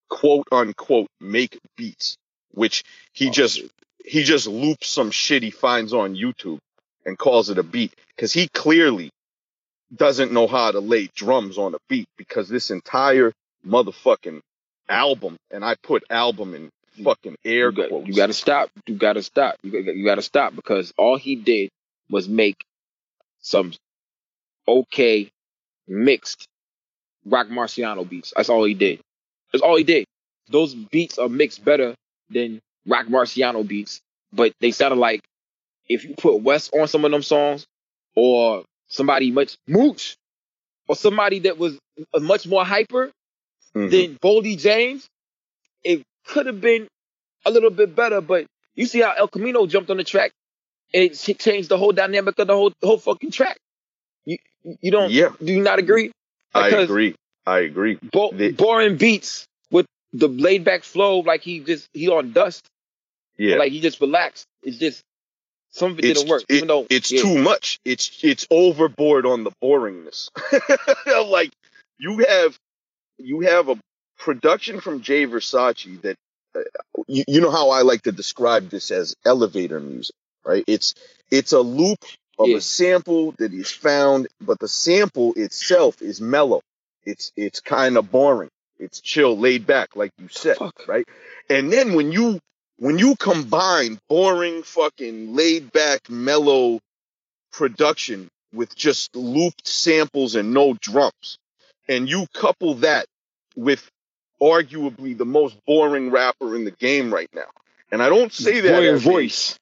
quote 0.09 0.47
unquote 0.51 1.07
make 1.21 1.57
beats, 1.77 2.17
which 2.53 2.83
he 3.13 3.27
Oh, 3.27 3.31
just 3.31 3.61
he 4.05 4.23
just 4.23 4.47
loops 4.47 4.87
some 4.87 5.11
shit 5.11 5.43
he 5.43 5.51
finds 5.51 5.93
on 5.93 6.15
YouTube 6.15 6.59
and 7.05 7.17
calls 7.17 7.49
it 7.49 7.57
a 7.57 7.63
beat 7.63 7.93
because 8.15 8.33
he 8.33 8.47
clearly 8.49 9.09
doesn't 9.95 10.31
know 10.31 10.47
how 10.47 10.71
to 10.71 10.79
lay 10.79 11.09
drums 11.15 11.57
on 11.57 11.73
a 11.73 11.77
beat 11.87 12.07
because 12.17 12.47
this 12.49 12.71
entire 12.71 13.31
motherfucking 13.67 14.39
album, 14.87 15.35
and 15.51 15.63
I 15.63 15.75
put 15.81 16.03
album 16.09 16.53
in 16.53 16.69
fucking 17.03 17.35
air 17.45 17.69
You, 17.69 17.71
got, 17.71 17.89
quotes. 17.89 18.07
you 18.07 18.13
gotta 18.13 18.33
stop. 18.33 18.69
You 18.87 18.95
gotta 18.95 19.23
stop. 19.23 19.55
You 19.63 19.71
got, 19.83 19.95
you 19.95 20.05
gotta 20.05 20.21
stop 20.21 20.55
because 20.55 20.93
all 20.97 21.17
he 21.17 21.35
did 21.35 21.69
was 22.09 22.27
make 22.27 22.63
some 23.41 23.73
okay 24.67 25.29
mixed 25.87 26.45
Rock 27.25 27.47
Marciano 27.47 28.07
beats. 28.07 28.33
That's 28.35 28.49
all 28.49 28.63
he 28.65 28.73
did. 28.73 29.01
That's 29.51 29.61
all 29.63 29.75
he 29.75 29.83
did. 29.83 30.05
Those 30.49 30.73
beats 30.75 31.17
are 31.17 31.29
mixed 31.29 31.63
better 31.63 31.95
than 32.29 32.61
Rock 32.85 33.07
Marciano 33.07 33.67
beats, 33.67 34.01
but 34.33 34.53
they 34.59 34.71
sounded 34.71 34.97
like 34.99 35.21
if 35.87 36.05
you 36.05 36.15
put 36.15 36.41
West 36.41 36.71
on 36.73 36.87
some 36.87 37.05
of 37.05 37.11
them 37.11 37.23
songs, 37.23 37.65
or 38.15 38.63
somebody 38.87 39.31
much 39.31 39.57
Mooch, 39.67 40.15
or 40.87 40.95
somebody 40.95 41.39
that 41.39 41.57
was 41.57 41.77
much 42.19 42.47
more 42.47 42.63
hyper, 42.65 43.11
Mhm. 43.75 43.89
than 43.91 44.15
Boldy 44.17 44.57
James, 44.57 45.05
it 45.83 46.03
could 46.25 46.45
have 46.47 46.61
been 46.61 46.87
a 47.45 47.51
little 47.51 47.69
bit 47.69 47.95
better. 47.95 48.21
But 48.21 48.45
you 48.75 48.85
see 48.85 49.01
how 49.01 49.13
Elcamino 49.15 49.67
jumped 49.69 49.89
on 49.89 49.97
the 49.97 50.03
track, 50.03 50.31
and 50.93 51.03
it 51.03 51.15
changed 51.39 51.69
the 51.69 51.77
whole 51.77 51.91
dynamic 51.91 52.37
of 52.39 52.47
the 52.47 52.53
whole 52.55 52.71
whole 52.83 52.97
fucking 52.97 53.31
track. 53.31 53.57
You 54.25 54.37
you 54.81 54.91
don't 54.91 55.11
yeah, 55.11 55.33
do 55.43 55.51
you 55.53 55.61
not 55.61 55.79
agree? 55.79 56.11
I 56.53 56.69
agree. 56.69 57.15
I 57.45 57.59
agree. 57.59 57.97
Bo- 58.11 58.31
The- 58.31 58.51
boring 58.51 58.97
beats 58.97 59.45
the 60.13 60.27
laid 60.27 60.63
back 60.63 60.83
flow, 60.83 61.19
like 61.19 61.41
he 61.41 61.59
just 61.59 61.87
he 61.93 62.09
on 62.09 62.31
dust, 62.31 62.65
Yeah, 63.37 63.57
like 63.57 63.71
he 63.71 63.79
just 63.81 64.01
relaxed. 64.01 64.45
It's 64.63 64.77
just 64.77 65.01
some 65.71 65.91
of 65.91 65.99
it 65.99 66.05
It's- 66.05 66.17
didn't 66.19 66.29
work, 66.29 66.43
it- 66.49 66.55
even 66.55 66.67
though 66.67 66.87
it's 66.89 67.11
yeah, 67.11 67.21
too 67.21 67.37
much. 67.39 67.79
It's 67.85 68.23
it's 68.23 68.47
overboard 68.51 69.25
on 69.25 69.43
the 69.43 69.51
boringness. 69.63 70.29
like 71.29 71.51
you 71.99 72.25
have 72.27 72.57
you 73.17 73.41
have 73.41 73.69
a 73.69 73.77
production 74.17 74.79
from 74.81 75.01
Jay 75.01 75.25
Versace 75.27 76.01
that 76.01 76.15
uh, 76.55 76.61
you, 77.07 77.23
you 77.27 77.41
know 77.41 77.51
how 77.51 77.69
I 77.69 77.81
like 77.83 78.01
to 78.03 78.11
describe 78.11 78.69
this 78.69 78.91
as 78.91 79.15
elevator 79.25 79.79
music, 79.79 80.15
right? 80.45 80.63
It's 80.67 80.95
it's 81.29 81.51
a 81.51 81.59
loop 81.61 81.99
of 82.39 82.47
Yeah. 82.47 82.57
a 82.57 82.61
sample 82.61 83.33
that 83.37 83.53
is 83.53 83.69
found, 83.69 84.27
but 84.41 84.59
the 84.59 84.67
sample 84.67 85.33
itself 85.35 86.01
is 86.01 86.19
mellow. 86.19 86.61
It's 87.05 87.31
it's 87.35 87.59
kind 87.61 87.97
of 87.97 88.09
boring. 88.11 88.49
It's 88.79 89.01
chill, 89.01 89.37
laid 89.37 89.67
back, 89.67 89.95
like 89.95 90.11
you 90.17 90.27
said, 90.29 90.57
Fuck. 90.57 90.87
right? 90.87 91.05
And 91.49 91.71
then 91.71 91.93
when 91.93 92.11
you 92.11 92.39
when 92.77 92.97
you 92.97 93.15
combine 93.17 93.99
boring, 94.07 94.63
fucking 94.63 95.35
laid 95.35 95.71
back, 95.71 96.09
mellow 96.09 96.79
production 97.51 98.29
with 98.53 98.75
just 98.75 99.15
looped 99.15 99.67
samples 99.67 100.35
and 100.35 100.53
no 100.53 100.75
drums, 100.79 101.37
and 101.87 102.09
you 102.09 102.25
couple 102.33 102.75
that 102.75 103.05
with 103.55 103.89
arguably 104.41 105.17
the 105.17 105.25
most 105.25 105.57
boring 105.65 106.09
rapper 106.11 106.55
in 106.55 106.63
the 106.63 106.71
game 106.71 107.13
right 107.13 107.29
now. 107.33 107.49
And 107.91 108.01
I 108.01 108.09
don't 108.09 108.31
say 108.31 108.61
that 108.61 108.71
boring 108.71 108.87
oh, 108.87 108.95
a- 108.95 108.99
voice. 108.99 109.59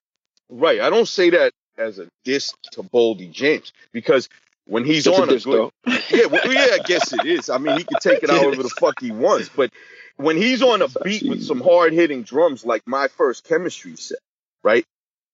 right. 0.49 0.79
I 0.79 0.89
don't 0.89 1.07
say 1.07 1.31
that 1.31 1.53
as 1.77 1.99
a 1.99 2.07
diss 2.23 2.53
to 2.73 2.83
Boldy 2.83 3.31
James 3.31 3.71
because 3.91 4.29
when 4.67 4.85
he's 4.85 5.03
on 5.21 5.29
a 5.29 5.33
good, 5.45 5.71
yeah, 6.11 6.25
well, 6.27 6.53
yeah, 6.53 6.75
I 6.75 6.79
guess 6.85 7.13
it 7.13 7.25
is. 7.25 7.49
I 7.49 7.57
mean, 7.57 7.77
he 7.77 7.83
can 7.83 7.99
take 7.99 8.23
it 8.23 8.29
however 8.29 8.61
the 8.63 8.69
fuck 8.69 8.99
he 8.99 9.11
wants, 9.11 9.49
but 9.55 9.71
when 10.17 10.37
he's 10.37 10.61
on 10.61 10.81
a 10.81 10.87
beat 11.03 11.23
with 11.29 11.43
some 11.43 11.61
hard 11.61 11.93
hitting 11.93 12.23
drums 12.23 12.65
like 12.65 12.81
my 12.85 13.07
first 13.07 13.43
chemistry 13.43 13.95
set, 13.95 14.17
right? 14.63 14.83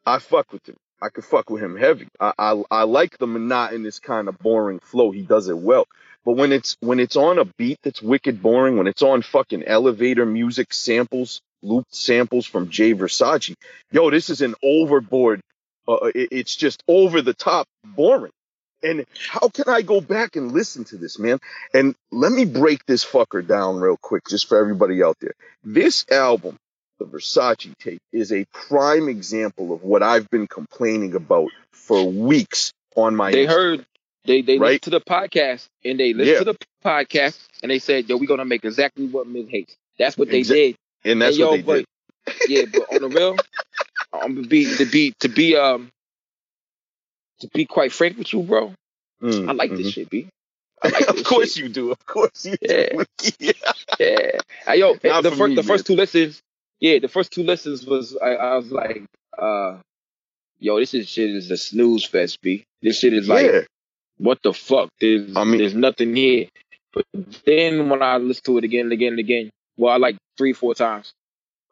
I 0.05 0.19
fuck 0.19 0.51
with 0.51 0.67
him. 0.67 0.75
I 1.01 1.09
could 1.09 1.25
fuck 1.25 1.49
with 1.49 1.61
him 1.63 1.75
heavy. 1.77 2.07
I 2.19 2.33
I, 2.37 2.63
I 2.71 2.83
like 2.83 3.17
the 3.17 3.27
monotonous 3.27 3.99
kind 3.99 4.27
of 4.27 4.37
boring 4.39 4.79
flow. 4.79 5.11
He 5.11 5.21
does 5.21 5.49
it 5.49 5.57
well. 5.57 5.85
But 6.25 6.33
when 6.33 6.51
it's 6.53 6.77
when 6.79 6.99
it's 6.99 7.15
on 7.17 7.39
a 7.39 7.45
beat 7.57 7.79
that's 7.83 8.01
wicked 8.01 8.41
boring, 8.41 8.77
when 8.77 8.87
it's 8.87 9.01
on 9.01 9.21
fucking 9.21 9.63
elevator 9.63 10.25
music 10.25 10.73
samples, 10.73 11.41
looped 11.61 11.93
samples 11.93 12.45
from 12.45 12.69
Jay 12.69 12.93
Versace, 12.93 13.53
yo, 13.91 14.09
this 14.09 14.29
is 14.29 14.41
an 14.41 14.55
overboard. 14.63 15.41
Uh, 15.87 16.11
it- 16.15 16.29
it's 16.31 16.55
just 16.55 16.81
over 16.87 17.21
the 17.21 17.33
top 17.33 17.67
boring. 17.83 18.31
And 18.83 19.05
how 19.17 19.47
can 19.49 19.65
I 19.69 19.81
go 19.81 20.01
back 20.01 20.35
and 20.35 20.51
listen 20.51 20.83
to 20.85 20.97
this, 20.97 21.17
man? 21.17 21.39
And 21.73 21.95
let 22.11 22.31
me 22.33 22.43
break 22.45 22.85
this 22.85 23.03
fucker 23.05 23.45
down 23.45 23.77
real 23.77 23.97
quick, 23.97 24.23
just 24.29 24.47
for 24.49 24.57
everybody 24.59 25.01
out 25.01 25.17
there. 25.21 25.33
This 25.63 26.05
album, 26.11 26.57
the 26.99 27.05
Versace 27.05 27.75
tape, 27.79 28.01
is 28.11 28.31
a 28.33 28.45
prime 28.51 29.07
example 29.07 29.71
of 29.73 29.83
what 29.83 30.03
I've 30.03 30.29
been 30.29 30.47
complaining 30.47 31.15
about 31.15 31.49
for 31.71 32.03
weeks 32.09 32.73
on 32.95 33.15
my. 33.15 33.31
They 33.31 33.45
Insta. 33.45 33.49
heard 33.49 33.85
they 34.25 34.41
they 34.41 34.57
Right. 34.57 34.67
listened 34.73 34.81
to 34.83 34.89
the 34.91 35.01
podcast 35.01 35.67
and 35.85 35.99
they 35.99 36.13
listened 36.13 36.33
Yeah. 36.33 36.39
to 36.39 36.45
the 36.45 36.57
podcast 36.85 37.39
and 37.61 37.71
they 37.71 37.79
said, 37.79 38.09
"Yo, 38.09 38.17
we're 38.17 38.25
gonna 38.27 38.45
make 38.45 38.65
exactly 38.65 39.05
what 39.07 39.27
Miz 39.27 39.47
hates." 39.49 39.75
That's 39.97 40.17
what 40.17 40.29
they 40.29 40.41
Exa- 40.41 40.47
did. 40.49 40.75
and 41.05 41.21
that's 41.21 41.35
And 41.35 41.39
yo, 41.39 41.49
what 41.51 41.55
they 41.55 41.61
but, 41.61 41.85
did. 42.47 42.49
Yeah, 42.49 42.65
but 42.71 42.95
on 42.95 43.09
the 43.09 43.17
real, 43.17 43.37
I'm 44.13 44.35
gonna 44.35 44.47
be 44.47 44.65
to 44.75 44.85
be 44.85 45.13
to 45.19 45.29
be 45.29 45.55
um 45.55 45.89
to 47.43 47.49
be 47.53 47.65
quite 47.65 47.91
frank 47.91 48.17
with 48.17 48.33
you, 48.33 48.41
bro. 48.43 48.73
Mm, 49.21 49.49
I 49.49 49.53
like 49.61 49.71
mhm. 49.71 49.77
this 49.77 49.91
shit, 49.91 50.09
B. 50.09 50.27
Like 50.83 51.07
of 51.07 51.23
course 51.23 51.53
shit. 51.53 51.63
you 51.63 51.69
do. 51.69 51.91
Of 51.91 52.05
course 52.05 52.45
you 52.45 52.55
Yeah. 52.61 52.89
do. 52.89 53.31
yeah. 53.39 53.51
Yeah. 53.99 54.31
Hey, 54.65 54.79
yo, 54.79 54.97
Not 55.03 55.23
the 55.23 55.31
first 55.31 55.49
me, 55.49 55.55
the 55.55 55.63
first 55.63 55.85
two 55.87 55.95
listens, 55.95 56.41
yeah, 56.79 56.99
the 56.99 57.07
first 57.07 57.31
two 57.31 57.43
listens 57.43 57.85
was 57.85 58.17
I, 58.21 58.31
I 58.35 58.55
was 58.57 58.71
like, 58.71 59.03
uh, 59.37 59.77
yo, 60.59 60.79
this 60.79 60.93
is 60.93 61.07
shit 61.07 61.29
is 61.29 61.49
a 61.51 61.57
snooze 61.57 62.03
fest, 62.03 62.39
B. 62.41 62.63
This 62.81 62.99
shit 62.99 63.13
is 63.13 63.27
like 63.29 63.45
yeah. 63.45 63.61
what 64.17 64.39
the 64.43 64.51
fuck? 64.53 64.89
There's 64.99 65.35
I 65.37 65.43
mean- 65.45 65.59
there's 65.59 65.75
nothing 65.75 66.15
here. 66.15 66.47
But 66.93 67.05
then 67.45 67.89
when 67.89 68.03
I 68.03 68.17
listen 68.17 68.43
to 68.45 68.57
it 68.59 68.63
again 68.65 68.81
and 68.85 68.91
again 68.93 69.13
and 69.13 69.19
again, 69.19 69.49
well, 69.77 69.91
I 69.93 69.97
like 69.97 70.15
three, 70.37 70.53
four 70.53 70.75
times, 70.75 71.11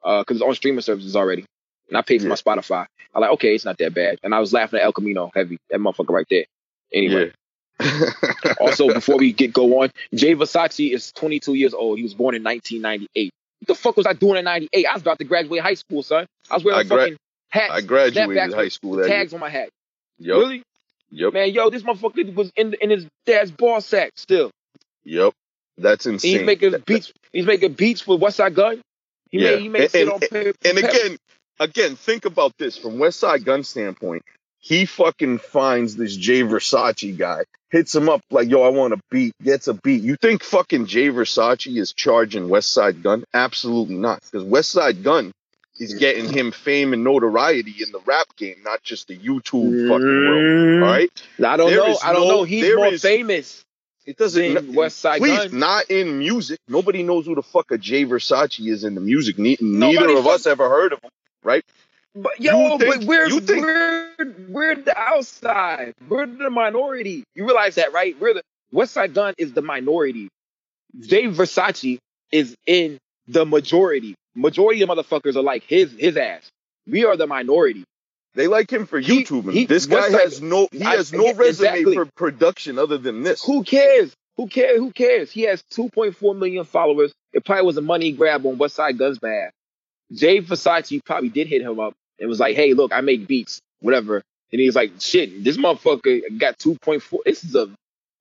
uh, 0.04 0.24
cause 0.24 0.38
it's 0.38 0.44
on 0.44 0.56
streaming 0.56 0.82
services 0.82 1.16
already, 1.16 1.46
and 1.92 1.98
I 1.98 2.02
paid 2.02 2.22
for 2.22 2.28
my 2.30 2.36
Spotify. 2.36 2.88
I 3.14 3.20
like, 3.20 3.32
okay, 3.32 3.54
it's 3.54 3.66
not 3.66 3.78
that 3.78 3.94
bad, 3.94 4.18
and 4.24 4.34
I 4.34 4.40
was 4.40 4.54
laughing 4.54 4.80
at 4.80 4.92
Elcamino 4.92 5.30
heavy, 5.36 5.58
that 5.70 5.80
motherfucker 5.80 6.10
right 6.10 6.26
there. 6.30 6.46
Anyway, 6.94 7.32
Yeah. 7.80 8.14
also 8.60 8.94
before 8.94 9.18
we 9.18 9.34
get 9.34 9.54
go 9.54 9.82
on, 9.84 9.92
Jay 10.14 10.34
Versace 10.36 10.94
is 10.94 11.12
22 11.12 11.54
years 11.56 11.74
old. 11.74 11.98
He 11.98 12.04
was 12.04 12.14
born 12.14 12.36
in 12.36 12.44
1998. 12.44 13.32
What 13.60 13.68
the 13.68 13.76
fuck 13.76 13.98
was 13.98 14.06
I 14.08 14.14
doing 14.14 14.38
in 14.38 14.46
98? 14.46 14.86
I 14.88 14.94
was 14.94 15.02
about 15.02 15.20
to 15.20 15.26
graduate 15.26 15.62
high 15.62 15.74
school, 15.76 16.02
son. 16.04 16.26
I 16.50 16.56
was 16.56 16.64
wearing 16.64 16.80
I 16.80 16.84
gra- 16.84 16.98
fucking 17.00 17.18
hats, 17.50 17.74
I 17.74 17.82
graduated 17.82 18.54
high 18.54 18.68
school 18.70 18.96
that 18.98 19.08
tags 19.08 19.34
on 19.34 19.40
my 19.40 19.50
hat. 19.50 19.70
year. 20.20 20.36
Yep. 20.36 20.42
Really? 20.44 20.64
Yep. 21.12 21.34
Man, 21.34 21.50
yo, 21.52 21.70
this 21.70 21.84
motherfucker 21.84 22.34
was 22.34 22.52
in 22.56 22.74
in 22.76 22.90
his 22.90 23.06
dad's 23.26 23.52
ball 23.52 23.82
sack 23.82 24.12
still. 24.16 24.52
Yep. 25.04 25.34
That's 25.78 26.06
And 26.06 26.14
insane. 26.16 26.38
he's 26.40 26.46
making 26.46 26.72
That- 26.72 26.86
beats. 26.86 27.12
He's 27.34 27.46
making 27.46 27.74
beats 27.74 28.02
for 28.02 28.18
Westside 28.18 28.54
Gunn. 28.54 28.82
He 29.30 29.40
Yeah. 29.40 29.52
made 29.52 29.62
he 29.62 29.70
made 29.70 29.82
And- 29.84 29.96
and- 29.96 30.10
on 30.12 30.20
paper. 30.20 30.54
And 30.66 30.78
again, 30.78 31.18
again, 31.62 31.96
think 31.96 32.26
about 32.26 32.58
this 32.58 32.78
from 32.78 32.98
Westside 32.98 33.46
Gunn 33.46 33.64
standpoint. 33.64 34.24
He 34.60 34.86
fucking 34.86 35.40
finds 35.40 35.96
this 35.96 36.16
Jay 36.16 36.42
Versace 36.44 37.18
guy, 37.18 37.46
hits 37.72 37.96
him 37.96 38.10
up 38.10 38.22
like, 38.30 38.50
"Yo, 38.50 38.62
I 38.62 38.70
want 38.70 38.94
a 38.94 39.00
beat." 39.10 39.34
Gets 39.44 39.68
a 39.68 39.74
beat. 39.74 40.04
You 40.04 40.16
think 40.18 40.44
fucking 40.44 40.86
Jay 40.86 41.08
Versace 41.08 41.76
is 41.78 41.94
charging 41.94 42.48
Westside 42.48 43.02
Gunn? 43.02 43.24
Absolutely 43.34 43.96
not, 43.96 44.20
because 44.22 44.44
Westside 44.48 45.02
Gunn 45.04 45.32
is 45.80 45.96
getting 45.96 46.32
him 46.32 46.52
fame 46.52 46.94
and 46.94 47.04
notoriety 47.04 47.74
in 47.82 47.92
the 47.92 48.00
rap 48.06 48.28
game, 48.38 48.58
not 48.64 48.84
just 48.84 49.08
the 49.08 49.18
YouTube 49.18 49.88
fucking 49.88 50.06
world. 50.06 50.44
Mm, 50.44 50.84
All 50.84 50.88
right, 50.90 51.10
I 51.44 51.58
don't 51.58 51.70
There 51.72 51.78
know. 51.78 51.98
I 52.04 52.14
don't 52.14 52.28
no- 52.28 52.36
know. 52.36 52.44
He's 52.44 52.76
more 52.76 52.88
is- 52.88 53.02
famous 53.02 53.64
it 54.06 54.18
doesn't. 54.18 54.74
West 54.74 54.98
Side 55.00 55.20
Please, 55.22 55.38
Gun. 55.50 55.60
not 55.60 55.90
in 55.90 56.20
music. 56.20 56.60
Nobody 56.68 57.02
knows 57.02 57.26
who 57.26 57.34
the 57.36 57.42
fuck 57.44 57.72
a 57.72 57.78
Jay 57.80 58.06
Versace 58.06 58.68
is 58.68 58.84
in 58.84 58.94
the 58.94 59.02
music. 59.02 59.40
Ne- 59.40 59.58
neither 59.60 60.10
of 60.18 60.28
us 60.28 60.46
ever 60.46 60.70
heard 60.70 60.94
of 60.94 61.00
him. 61.02 61.10
But 62.14 62.40
You 62.40 62.52
yo, 62.52 62.78
think- 62.78 62.96
but 62.98 63.04
we're 63.06 63.28
you 63.30 63.40
think- 63.40 63.64
we're 63.66 64.36
we're 64.50 64.76
the 64.76 64.98
outside. 64.98 65.94
We're 66.10 66.26
the 66.26 66.50
minority. 66.50 67.24
You 67.36 67.46
realize 67.46 67.76
that, 67.76 67.94
right? 67.94 68.20
We're 68.20 68.34
the 68.36 68.44
Westside 68.74 69.14
Gunn 69.14 69.34
is 69.38 69.54
the 69.54 69.62
minority. 69.62 70.28
Jay 71.00 71.24
Versace 71.28 72.00
is 72.32 72.56
in 72.68 72.98
the 73.28 73.46
majority. 73.46 74.16
Majority 74.36 74.82
of 74.82 74.90
motherfuckers 74.90 75.36
are 75.36 75.42
like 75.42 75.64
his 75.64 75.92
his 75.94 76.18
ass. 76.18 76.50
We 76.88 77.06
are 77.06 77.16
the 77.16 77.28
minority. 77.28 77.86
They 78.34 78.48
like 78.48 78.72
him 78.72 78.86
for 78.86 79.00
He- 79.00 79.24
YouTube. 79.24 79.52
he- 79.52 79.66
this 79.66 79.86
guy 79.86 80.10
has 80.10 80.42
no 80.42 80.68
he 80.72 80.84
I- 80.84 80.96
has 80.98 81.14
no 81.14 81.34
resume 81.34 81.48
exactly. 81.70 81.94
for 81.96 82.06
production 82.06 82.78
other 82.80 82.98
than 82.98 83.24
this. 83.24 83.44
Who 83.46 83.64
cares? 83.64 84.14
Who 84.38 84.48
cares? 84.48 84.78
Who 84.80 84.92
cares? 84.92 85.32
He 85.32 85.42
has 85.44 85.62
2.4 85.72 86.34
million 86.36 86.64
followers. 86.66 87.14
It 87.34 87.46
probably 87.46 87.66
was 87.66 87.78
a 87.78 87.82
money 87.82 88.12
grab 88.14 88.46
on 88.46 88.58
Westside 88.58 88.98
Gunn's 88.98 89.20
behalf. 89.20 89.52
Jay 90.14 90.42
Versace 90.42 91.00
probably 91.06 91.30
did 91.30 91.48
hit 91.48 91.62
him 91.62 91.80
up 91.80 91.94
and 92.20 92.30
was 92.30 92.40
like, 92.40 92.56
"Hey, 92.56 92.74
look, 92.74 92.94
I 92.94 93.02
make 93.02 93.28
beats, 93.28 93.60
whatever." 93.80 94.22
And 94.52 94.60
he's 94.62 94.76
like, 94.76 94.92
"Shit, 95.00 95.44
this 95.44 95.58
motherfucker 95.58 96.38
got 96.38 96.58
2.4. 96.60 97.20
This 97.26 97.44
is 97.44 97.56
a 97.56 97.70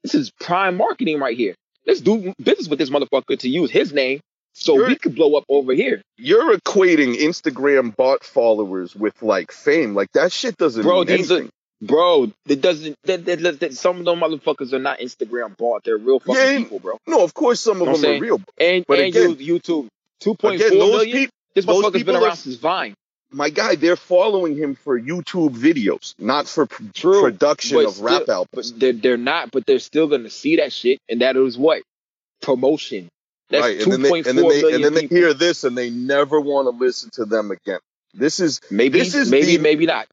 this 0.03 0.15
is 0.15 0.31
prime 0.41 0.77
marketing 0.77 1.19
right 1.19 1.37
here. 1.37 1.55
Let's 1.87 2.01
do 2.01 2.33
business 2.43 2.69
with 2.69 2.79
this 2.79 2.91
motherfucker 2.91 3.39
to 3.41 3.49
use 3.49 3.71
his 3.71 3.93
name 3.93 4.21
so 4.53 4.75
You're- 4.77 4.89
we 4.89 4.97
could 4.97 5.15
blow 5.15 5.35
up 5.37 5.45
over 5.49 5.73
here, 5.73 6.03
You're 6.19 6.57
equating 6.57 7.15
Instagram 7.17 7.95
bot 7.97 8.25
followers 8.25 8.95
with 8.97 9.23
like 9.23 9.53
fame. 9.53 9.95
Like 9.95 10.09
that 10.15 10.33
shit 10.33 10.57
doesn't 10.57 10.83
Bro, 10.83 10.99
mean 11.05 11.07
these 11.07 11.33
are- 11.33 11.49
bro." 11.83 12.31
It 12.49 12.61
doesn't. 12.61 12.95
That, 13.05 13.25
that, 13.27 13.61
that, 13.61 13.75
some 13.75 13.99
of 13.99 14.05
them 14.05 14.21
motherfuckers 14.21 14.73
are 14.73 14.79
not 14.79 14.99
Instagram 15.01 15.57
bought. 15.57 15.85
They're 15.85 15.97
real 15.99 16.21
fucking 16.21 16.35
Yeah, 16.43 16.59
people, 16.59 16.79
bro. 16.79 16.99
no, 17.07 17.23
of 17.25 17.35
course 17.35 17.61
some 17.61 17.81
of 17.83 17.87
them 18.01 18.05
I'm 18.13 18.17
are 18.19 18.21
real. 18.21 18.41
And 18.59 18.85
But 18.87 19.01
and 19.01 19.09
again- 19.09 19.37
YouTube, 19.37 19.89
2.4 20.23 20.55
Again, 20.55 20.79
those 20.79 20.91
million. 20.91 21.17
people, 21.17 21.35
This 21.55 21.65
those 21.65 21.85
motherfucker's 21.85 21.93
been 21.93 22.15
people 22.15 22.25
around 22.25 22.37
since 22.37 22.57
Vine. 22.57 22.95
my 23.33 23.51
guy, 23.51 23.75
they're 23.77 23.97
following 23.97 24.57
him 24.57 24.75
for 24.75 24.99
YouTube 25.01 25.57
videos, 25.57 26.15
not 26.19 26.47
for 26.49 26.67
True, 26.95 27.23
production 27.23 27.79
of 27.85 28.01
rap 28.01 28.23
still- 28.23 28.35
albums. 28.35 28.73
But 28.73 28.81
they're 28.81 28.93
they're 28.93 29.17
not. 29.17 29.51
But 29.51 29.67
they're 29.67 29.79
still 29.79 30.07
gonna 30.09 30.31
see 30.31 30.57
that 30.57 30.73
shit, 30.73 30.99
and 31.09 31.21
that 31.23 31.37
is 31.37 31.59
what 31.59 31.83
promotion. 32.43 33.09
That's 33.49 33.63
right, 33.63 33.81
and 33.83 33.93
then 33.93 34.03
they, 34.03 34.11
and 34.19 34.25
then 34.39 34.49
they, 34.49 34.75
and 34.75 34.85
then 34.85 34.95
they 34.95 35.07
hear 35.07 35.35
this 35.35 35.65
and 35.65 35.77
they 35.77 35.91
never 35.91 36.41
want 36.41 36.67
to 36.67 36.71
listen 36.85 37.11
to 37.15 37.25
them 37.25 37.51
again. 37.51 37.81
This 38.15 38.39
is 38.41 38.61
maybe 38.71 38.99
this 39.01 39.15
is 39.15 39.31
maybe 39.31 39.57
the- 39.57 39.63
maybe 39.63 39.87
not. 39.87 40.07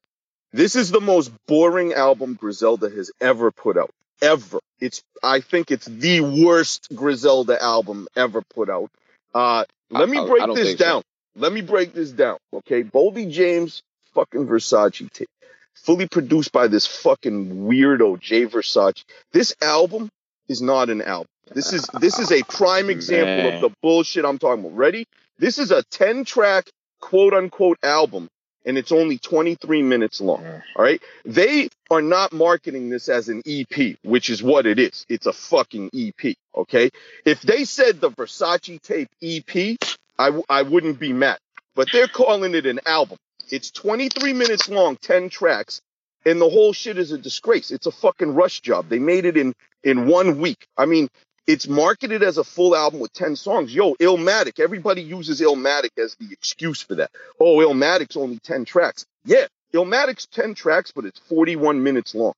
This 0.52 0.74
is 0.76 0.90
the 0.90 1.00
most 1.00 1.30
boring 1.46 1.92
album 1.92 2.34
Griselda 2.34 2.88
has 2.90 3.10
ever 3.20 3.50
put 3.52 3.76
out. 3.76 3.90
Ever. 4.22 4.58
It's 4.80 5.02
I 5.22 5.40
think 5.40 5.70
it's 5.70 5.86
the 5.86 6.20
worst 6.20 6.88
Griselda 6.94 7.62
album 7.62 8.08
ever 8.16 8.42
put 8.54 8.68
out. 8.68 8.90
Uh 9.34 9.64
let 9.90 10.08
I- 10.08 10.10
me 10.10 10.26
break 10.26 10.42
I 10.42 10.46
don't 10.46 10.56
this 10.56 10.74
down. 10.76 11.02
so. 11.02 11.06
Let 11.38 11.52
me 11.52 11.60
break 11.60 11.94
this 11.94 12.10
down. 12.10 12.38
Okay. 12.52 12.82
Boldy 12.82 13.30
James 13.30 13.82
fucking 14.14 14.46
Versace 14.46 15.10
tape. 15.12 15.28
Fully 15.74 16.08
produced 16.08 16.50
by 16.50 16.66
this 16.66 16.86
fucking 16.86 17.54
weirdo 17.68 18.18
Jay 18.18 18.46
Versace. 18.46 19.04
This 19.32 19.54
album 19.62 20.10
is 20.48 20.60
not 20.60 20.90
an 20.90 21.02
album. 21.02 21.28
This 21.54 21.72
is 21.72 21.86
this 22.00 22.18
is 22.18 22.32
a 22.32 22.42
prime 22.42 22.90
example 22.90 23.50
Man. 23.50 23.54
of 23.54 23.60
the 23.60 23.70
bullshit 23.80 24.24
I'm 24.24 24.38
talking 24.38 24.64
about. 24.64 24.76
Ready? 24.76 25.06
This 25.38 25.58
is 25.58 25.70
a 25.70 25.82
10 25.84 26.24
track 26.24 26.68
quote 27.00 27.32
unquote 27.32 27.78
album 27.82 28.28
and 28.66 28.76
it's 28.76 28.92
only 28.92 29.18
23 29.18 29.82
minutes 29.82 30.20
long. 30.20 30.44
All 30.44 30.84
right. 30.84 31.00
They 31.24 31.70
are 31.90 32.02
not 32.02 32.32
marketing 32.32 32.90
this 32.90 33.08
as 33.08 33.28
an 33.28 33.42
EP, 33.46 33.96
which 34.02 34.28
is 34.28 34.42
what 34.42 34.66
it 34.66 34.78
is. 34.78 35.06
It's 35.08 35.26
a 35.26 35.32
fucking 35.32 35.90
EP. 35.94 36.34
Okay. 36.54 36.90
If 37.24 37.40
they 37.40 37.64
said 37.64 38.00
the 38.00 38.10
Versace 38.10 38.82
tape 38.82 39.08
EP, 39.22 39.78
I, 40.18 40.26
w- 40.26 40.44
I 40.48 40.62
wouldn't 40.62 40.98
be 40.98 41.12
mad. 41.12 41.38
But 41.74 41.88
they're 41.92 42.08
calling 42.08 42.54
it 42.54 42.66
an 42.66 42.80
album. 42.86 43.18
It's 43.50 43.70
23 43.70 44.32
minutes 44.32 44.68
long, 44.68 44.96
10 44.96 45.30
tracks, 45.30 45.80
and 46.26 46.40
the 46.40 46.48
whole 46.48 46.72
shit 46.72 46.98
is 46.98 47.12
a 47.12 47.18
disgrace. 47.18 47.70
It's 47.70 47.86
a 47.86 47.92
fucking 47.92 48.34
rush 48.34 48.60
job. 48.60 48.88
They 48.88 48.98
made 48.98 49.24
it 49.24 49.36
in 49.36 49.54
in 49.84 50.06
one 50.08 50.38
week. 50.38 50.66
I 50.76 50.86
mean, 50.86 51.08
it's 51.46 51.66
marketed 51.68 52.22
as 52.22 52.36
a 52.36 52.44
full 52.44 52.76
album 52.76 53.00
with 53.00 53.12
10 53.14 53.36
songs. 53.36 53.74
Yo, 53.74 53.94
Illmatic. 53.94 54.60
Everybody 54.60 55.02
uses 55.02 55.40
Illmatic 55.40 55.90
as 55.96 56.14
the 56.16 56.28
excuse 56.30 56.82
for 56.82 56.96
that. 56.96 57.10
Oh, 57.40 57.58
Illmatic's 57.58 58.16
only 58.16 58.38
10 58.40 58.64
tracks. 58.66 59.06
Yeah, 59.24 59.46
Illmatic's 59.72 60.26
10 60.26 60.54
tracks, 60.54 60.92
but 60.94 61.04
it's 61.06 61.20
41 61.20 61.82
minutes 61.82 62.14
long. 62.14 62.34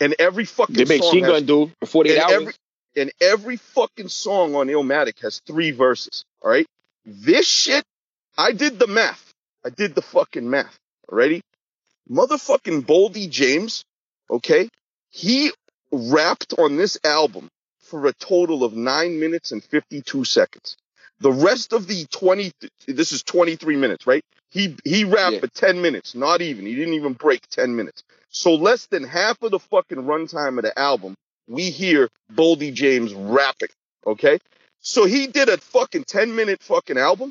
And 0.00 0.14
every 0.18 0.44
fucking 0.44 0.76
They 0.76 0.84
make 0.84 1.02
song 1.02 1.20
Machine 1.20 1.24
Gun 1.24 1.44
do 1.46 1.72
for 1.80 1.86
48 1.86 2.14
and 2.14 2.22
hours. 2.22 2.32
every, 2.32 2.52
and 2.96 3.12
every 3.20 3.56
fucking 3.56 4.08
song 4.08 4.54
on 4.54 4.68
Illmatic 4.68 5.20
has 5.20 5.40
three 5.46 5.72
verses. 5.72 6.24
All 6.40 6.50
right. 6.50 6.66
This 7.10 7.48
shit, 7.48 7.84
I 8.36 8.52
did 8.52 8.78
the 8.78 8.86
math. 8.86 9.32
I 9.64 9.70
did 9.70 9.94
the 9.94 10.02
fucking 10.02 10.48
math. 10.48 10.78
Already. 11.10 11.40
Motherfucking 12.10 12.82
Boldy 12.84 13.30
James, 13.30 13.82
okay? 14.30 14.68
He 15.10 15.50
rapped 15.90 16.52
on 16.58 16.76
this 16.76 16.98
album 17.04 17.48
for 17.80 18.06
a 18.06 18.12
total 18.12 18.62
of 18.62 18.74
nine 18.74 19.18
minutes 19.18 19.52
and 19.52 19.64
52 19.64 20.24
seconds. 20.24 20.76
The 21.20 21.32
rest 21.32 21.72
of 21.72 21.86
the 21.86 22.04
20, 22.10 22.52
this 22.86 23.12
is 23.12 23.22
23 23.22 23.76
minutes, 23.76 24.06
right? 24.06 24.22
He, 24.50 24.76
he 24.84 25.04
rapped 25.04 25.34
Yeah. 25.36 25.40
for 25.40 25.46
10 25.48 25.80
minutes, 25.80 26.14
not 26.14 26.42
even. 26.42 26.66
He 26.66 26.74
didn't 26.74 26.94
even 26.94 27.14
break 27.14 27.46
10 27.48 27.74
minutes. 27.74 28.02
So 28.28 28.54
less 28.54 28.86
than 28.86 29.02
half 29.04 29.42
of 29.42 29.50
the 29.50 29.58
fucking 29.58 29.98
runtime 29.98 30.58
of 30.58 30.64
the 30.64 30.78
album, 30.78 31.14
we 31.46 31.70
hear 31.70 32.10
Boldy 32.34 32.72
James 32.72 33.14
rapping, 33.14 33.70
okay? 34.06 34.38
So 34.80 35.04
he 35.04 35.26
did 35.26 35.48
a 35.48 35.58
fucking 35.58 36.04
10 36.04 36.34
minute 36.34 36.62
fucking 36.62 36.98
album 36.98 37.30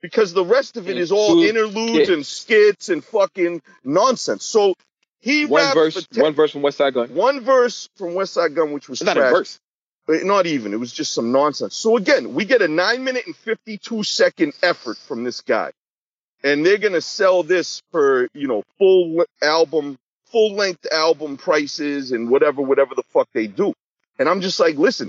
because 0.00 0.32
the 0.32 0.44
rest 0.44 0.76
of 0.76 0.88
it 0.88 0.98
is 0.98 1.12
all 1.12 1.42
interludes 1.42 2.08
and 2.08 2.26
skits 2.26 2.88
and 2.88 3.04
fucking 3.04 3.62
nonsense. 3.84 4.44
So 4.44 4.74
he 5.20 5.46
One 5.46 5.72
verse, 5.72 6.06
10 6.08 6.22
one 6.22 6.34
verse 6.34 6.50
from 6.50 6.62
Westside 6.62 6.94
Gunn. 6.94 7.14
one 7.14 7.40
verse 7.40 7.88
from 7.96 8.08
Westside 8.10 8.54
Gunn, 8.54 8.72
which 8.72 8.88
was 8.88 9.00
It's 9.00 9.06
not 9.06 9.16
a 9.16 9.20
verse. 9.20 9.58
But 10.06 10.24
Not 10.24 10.46
even. 10.46 10.72
It 10.72 10.80
was 10.80 10.92
just 10.92 11.14
some 11.14 11.30
nonsense. 11.30 11.76
So 11.76 11.96
again, 11.96 12.34
we 12.34 12.44
get 12.44 12.60
a 12.60 12.66
nine 12.66 13.04
minute 13.04 13.24
and 13.26 13.36
52 13.36 14.02
second 14.02 14.52
effort 14.60 14.98
from 14.98 15.22
this 15.22 15.40
guy. 15.40 15.70
And 16.42 16.66
they're 16.66 16.78
going 16.78 16.94
to 16.94 17.00
sell 17.00 17.44
this 17.44 17.80
for, 17.92 18.26
you 18.34 18.48
know, 18.48 18.64
full 18.78 19.24
album, 19.40 19.96
full 20.26 20.54
length 20.54 20.84
album 20.90 21.36
prices 21.36 22.10
and 22.10 22.28
whatever, 22.28 22.62
whatever 22.62 22.96
the 22.96 23.04
fuck 23.04 23.28
they 23.32 23.46
do. 23.46 23.72
And 24.18 24.28
I'm 24.28 24.40
just 24.40 24.58
like, 24.58 24.76
listen, 24.76 25.08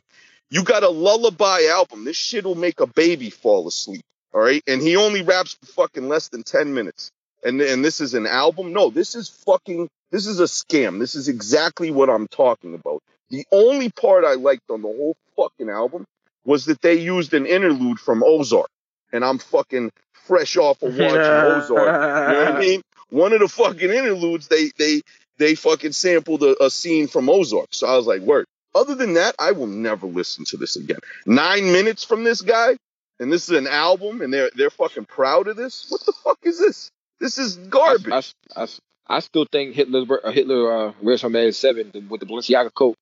you 0.53 0.63
got 0.63 0.83
a 0.83 0.89
lullaby 0.89 1.65
album. 1.71 2.05
This 2.05 2.15
shit 2.15 2.45
will 2.45 2.53
make 2.53 2.79
a 2.79 2.85
baby 2.85 3.31
fall 3.31 3.67
asleep. 3.67 4.03
All 4.35 4.39
right. 4.39 4.61
And 4.67 4.83
he 4.83 4.95
only 4.97 5.23
raps 5.23 5.55
for 5.55 5.65
fucking 5.65 6.07
less 6.07 6.27
than 6.27 6.43
10 6.43 6.75
minutes. 6.75 7.09
And, 7.43 7.59
and 7.59 7.83
this 7.83 7.99
is 7.99 8.13
an 8.13 8.27
album? 8.27 8.71
No, 8.71 8.91
this 8.91 9.15
is 9.15 9.29
fucking, 9.29 9.89
this 10.11 10.27
is 10.27 10.39
a 10.39 10.43
scam. 10.43 10.99
This 10.99 11.15
is 11.15 11.27
exactly 11.27 11.89
what 11.89 12.07
I'm 12.07 12.27
talking 12.27 12.75
about. 12.75 13.01
The 13.31 13.47
only 13.51 13.89
part 13.89 14.25
I 14.25 14.35
liked 14.35 14.69
on 14.69 14.83
the 14.83 14.89
whole 14.89 15.17
fucking 15.35 15.71
album 15.71 16.05
was 16.45 16.65
that 16.65 16.81
they 16.81 16.99
used 16.99 17.33
an 17.33 17.47
interlude 17.47 17.99
from 17.99 18.21
Ozark. 18.23 18.69
And 19.11 19.25
I'm 19.25 19.39
fucking 19.39 19.89
fresh 20.11 20.55
off 20.55 20.83
of 20.83 20.95
watching 20.95 21.17
Ozark. 21.17 21.69
You 21.69 21.75
know 21.75 22.45
what 22.45 22.55
I 22.55 22.59
mean? 22.59 22.83
One 23.09 23.33
of 23.33 23.39
the 23.39 23.47
fucking 23.47 23.89
interludes, 23.89 24.49
they 24.49 24.69
they 24.77 25.01
they 25.39 25.55
fucking 25.55 25.93
sampled 25.93 26.43
a, 26.43 26.63
a 26.63 26.69
scene 26.69 27.07
from 27.07 27.27
Ozark. 27.27 27.69
So 27.71 27.87
I 27.87 27.97
was 27.97 28.05
like, 28.05 28.21
word. 28.21 28.45
Other 28.75 28.95
than 28.95 29.13
that, 29.13 29.35
I 29.39 29.51
will 29.51 29.67
never 29.67 30.07
listen 30.07 30.45
to 30.45 30.57
this 30.57 30.75
again. 30.75 30.99
Nine 31.25 31.71
minutes 31.71 32.03
from 32.03 32.23
this 32.23 32.41
guy, 32.41 32.77
and 33.19 33.31
this 33.31 33.49
is 33.49 33.57
an 33.57 33.67
album, 33.67 34.21
and 34.21 34.33
they're 34.33 34.49
they're 34.55 34.69
fucking 34.69 35.05
proud 35.05 35.47
of 35.47 35.55
this. 35.55 35.85
What 35.89 36.05
the 36.05 36.13
fuck 36.23 36.39
is 36.43 36.59
this? 36.59 36.89
This 37.19 37.37
is 37.37 37.55
garbage. 37.55 38.11
I, 38.11 38.61
I, 38.61 38.63
I, 38.63 38.67
I 39.07 39.19
still 39.19 39.45
think 39.51 39.75
Hitler, 39.75 40.05
uh, 40.25 40.31
Hitler, 40.31 40.89
uh, 40.89 41.17
Home 41.17 41.35
at 41.35 41.55
Seven 41.55 41.91
with 42.09 42.19
the 42.19 42.25
Balenciaga 42.25 42.73
coat. 42.73 42.95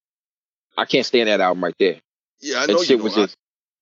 I 0.78 0.86
can't 0.86 1.06
stand 1.06 1.28
that 1.28 1.40
album 1.40 1.64
right 1.64 1.76
there. 1.80 1.98
yeah, 2.40 2.60
I 2.62 2.66
know 2.66 2.80
you 2.80 2.86
shit 2.86 3.02
was 3.02 3.16
just, 3.16 3.36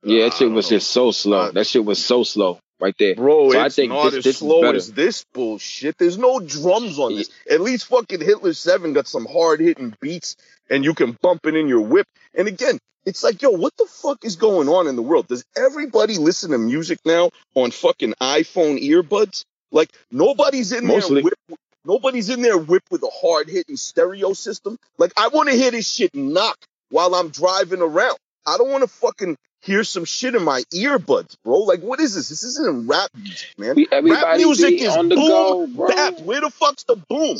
yeah, 0.03 0.25
that 0.25 0.33
shit 0.33 0.51
was 0.51 0.69
just 0.69 0.91
so 0.91 1.11
slow. 1.11 1.51
That 1.51 1.65
shit 1.67 1.83
was 1.83 2.03
so 2.03 2.23
slow 2.23 2.59
right 2.79 2.95
there. 2.97 3.15
Bro, 3.15 3.51
So 3.51 3.59
I 3.59 3.65
it's 3.67 3.75
think 3.75 3.91
not 3.91 4.05
this- 4.05 4.15
as 4.19 4.23
this 4.23 4.33
is 4.35 4.39
slow 4.39 4.63
as 4.71 4.91
this 4.93 5.25
bullshit. 5.33 5.97
There's 5.97 6.17
no 6.17 6.39
drums 6.39 6.97
on 6.99 7.15
this. 7.15 7.29
At 7.49 7.61
least 7.61 7.87
fucking 7.87 8.21
Hitler 8.21 8.53
7 8.53 8.93
got 8.93 9.07
some 9.07 9.25
hard 9.25 9.59
hitting 9.59 9.93
beats 10.01 10.35
and 10.69 10.83
you 10.83 10.93
can 10.93 11.17
bump 11.21 11.45
it 11.45 11.55
in 11.55 11.67
your 11.67 11.81
whip. 11.81 12.07
And 12.33 12.47
again, 12.47 12.79
it's 13.05 13.23
like, 13.23 13.41
yo, 13.41 13.49
what 13.51 13.75
the 13.77 13.85
fuck 13.85 14.23
is 14.23 14.35
going 14.35 14.67
on 14.69 14.87
in 14.87 14.95
the 14.95 15.01
world? 15.01 15.27
Does 15.27 15.43
everybody 15.57 16.17
listen 16.17 16.51
to 16.51 16.57
music 16.57 16.99
now 17.05 17.31
on 17.55 17.71
fucking 17.71 18.13
iPhone 18.21 18.81
earbuds? 18.81 19.43
Like 19.71 19.89
nobody's 20.11 20.71
in 20.71 20.85
Mostly. 20.85 21.21
there 21.21 21.23
whip, 21.49 21.59
nobody's 21.85 22.29
in 22.29 22.41
there 22.41 22.57
whip 22.57 22.83
with 22.91 23.03
a 23.03 23.09
hard 23.11 23.49
hitting 23.49 23.77
stereo 23.77 24.33
system. 24.33 24.77
Like 24.97 25.11
I 25.17 25.27
want 25.29 25.49
to 25.49 25.55
hear 25.55 25.71
this 25.71 25.89
shit 25.89 26.13
knock 26.15 26.57
while 26.89 27.13
I'm 27.15 27.29
driving 27.29 27.81
around. 27.81 28.17
I 28.47 28.57
don't 28.57 28.69
want 28.71 28.83
to 28.83 28.87
fucking 28.89 29.37
hear 29.61 29.83
some 29.83 30.05
shit 30.05 30.35
in 30.35 30.43
my 30.43 30.63
earbuds, 30.73 31.35
bro. 31.43 31.59
Like 31.59 31.81
what 31.81 31.99
is 31.99 32.15
this? 32.15 32.29
This 32.29 32.43
isn't 32.43 32.87
rap 32.87 33.09
music, 33.15 33.49
man. 33.57 33.75
We- 33.75 33.87
Rap 34.11 34.37
music 34.37 34.73
is 34.81 34.95
on 34.95 35.09
the 35.09 35.15
boom 35.15 35.27
go, 35.27 35.87
bap. 35.87 36.19
Where 36.21 36.41
the 36.41 36.49
fuck's 36.49 36.83
the 36.83 36.95
boom? 36.95 37.37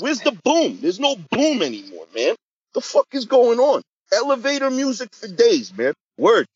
Where's 0.00 0.20
the 0.20 0.32
boom? 0.44 0.78
There's 0.80 1.00
no 1.00 1.16
boom 1.16 1.62
anymore, 1.62 2.06
man. 2.14 2.34
The 2.74 2.80
fuck 2.80 3.06
is 3.12 3.24
going 3.26 3.58
on? 3.58 3.82
Elevator 4.12 4.70
music 4.70 5.14
for 5.14 5.28
days, 5.28 5.76
man. 5.76 5.94
Word. 6.16 6.46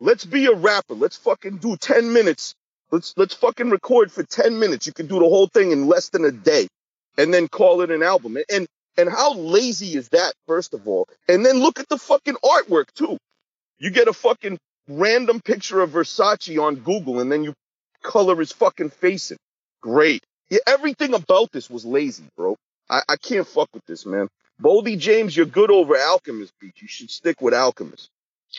Let's 0.00 0.24
be 0.24 0.46
a 0.46 0.52
rapper. 0.54 0.94
Let's 0.94 1.16
fucking 1.16 1.58
do 1.58 1.76
10 1.76 2.12
minutes. 2.12 2.54
Let's 2.90 3.14
let's 3.16 3.34
fucking 3.34 3.70
record 3.70 4.12
for 4.12 4.22
10 4.22 4.58
minutes. 4.58 4.86
You 4.86 4.92
can 4.92 5.06
do 5.06 5.18
the 5.18 5.24
whole 5.28 5.46
thing 5.46 5.72
in 5.72 5.86
less 5.86 6.10
than 6.10 6.24
a 6.24 6.30
day 6.32 6.68
and 7.16 7.32
then 7.32 7.48
call 7.48 7.80
it 7.82 7.90
an 7.90 8.02
album. 8.02 8.36
And 8.50 8.66
and 8.98 9.08
how 9.08 9.34
lazy 9.34 9.94
is 9.96 10.10
that, 10.10 10.34
first 10.46 10.74
of 10.74 10.86
all? 10.86 11.08
And 11.28 11.44
then 11.46 11.58
look 11.60 11.80
at 11.80 11.88
the 11.88 11.96
fucking 11.98 12.36
artwork 12.44 12.92
too. 12.94 13.16
You 13.82 13.90
get 13.90 14.08
a 14.08 14.14
fucking 14.14 14.58
random 14.88 15.40
picture 15.42 15.82
of 15.82 15.92
Versace 15.92 16.62
on 16.62 16.76
Google 16.76 17.20
and 17.20 17.32
then 17.32 17.44
you 17.44 17.54
color 18.04 18.36
his 18.38 18.52
fucking 18.52 18.90
face 18.90 19.32
in. 19.32 19.38
Great. 19.82 20.22
Yeah, 20.50 20.60
everything 20.68 21.14
about 21.14 21.50
this 21.52 21.70
was 21.70 21.84
lazy, 21.84 22.24
bro. 22.36 22.56
I, 22.90 23.02
I 23.10 23.16
can't 23.16 23.48
fuck 23.48 23.68
with 23.74 23.84
this, 23.86 24.06
man. 24.06 24.28
Boldy 24.62 24.98
James, 24.98 25.36
you're 25.36 25.46
good 25.46 25.72
over 25.72 25.96
Alchemist 25.98 26.52
Beat. 26.60 26.74
You 26.82 26.88
should 26.88 27.10
stick 27.10 27.42
with 27.42 27.54
Alchemist. 27.54 28.10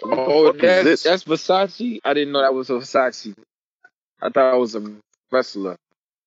What 0.02 0.20
Oh, 0.20 0.48
fuck 0.48 0.56
is 0.58 0.62
that's, 0.62 0.86
this? 0.86 1.04
that's 1.04 1.26
Versace? 1.26 2.02
I 2.06 2.16
didn't 2.16 2.34
know 2.34 2.42
that 2.44 2.54
was 2.54 2.70
a 2.72 2.74
Versace. 2.74 3.34
I 4.22 4.30
thought 4.30 4.56
it 4.56 4.60
was 4.60 4.76
a 4.76 4.94
wrestler. 5.32 5.78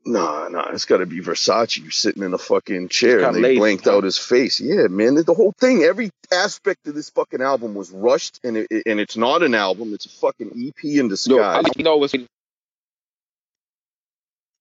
Nah, 0.09 0.47
nah, 0.49 0.69
it's 0.71 0.85
got 0.85 0.99
to 0.99 1.07
be 1.07 1.21
Versace. 1.21 1.93
Sitting 1.93 2.23
in 2.23 2.33
a 2.33 2.39
fucking 2.39 2.89
chair 2.91 3.25
and 3.27 3.35
they 3.35 3.41
lazy, 3.41 3.59
blanked 3.59 3.85
huh? 3.87 3.97
out 3.97 4.05
his 4.05 4.17
face. 4.17 4.61
Yeah, 4.61 4.87
man, 4.87 5.17
the 5.17 5.35
whole 5.35 5.53
thing, 5.59 5.83
every 5.83 6.11
aspect 6.33 6.87
of 6.87 6.95
this 6.95 7.11
fucking 7.11 7.43
album 7.43 7.75
was 7.75 7.91
rushed, 7.91 8.39
and 8.45 8.57
it, 8.57 8.69
and 8.87 9.01
it's 9.01 9.17
not 9.17 9.43
an 9.43 9.55
album. 9.55 9.93
It's 9.95 10.07
a 10.07 10.11
fucking 10.11 10.53
EP 10.55 10.85
in 10.85 11.09
disguise. 11.09 11.37
No, 11.65 11.69
I, 11.69 11.73
you 11.77 11.83
know 11.83 11.97
what's 11.97 12.15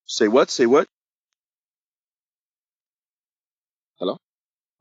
Say 0.08 0.27
what? 0.27 0.49
Say 0.49 0.65
what? 0.65 0.88
Hello? 3.99 4.17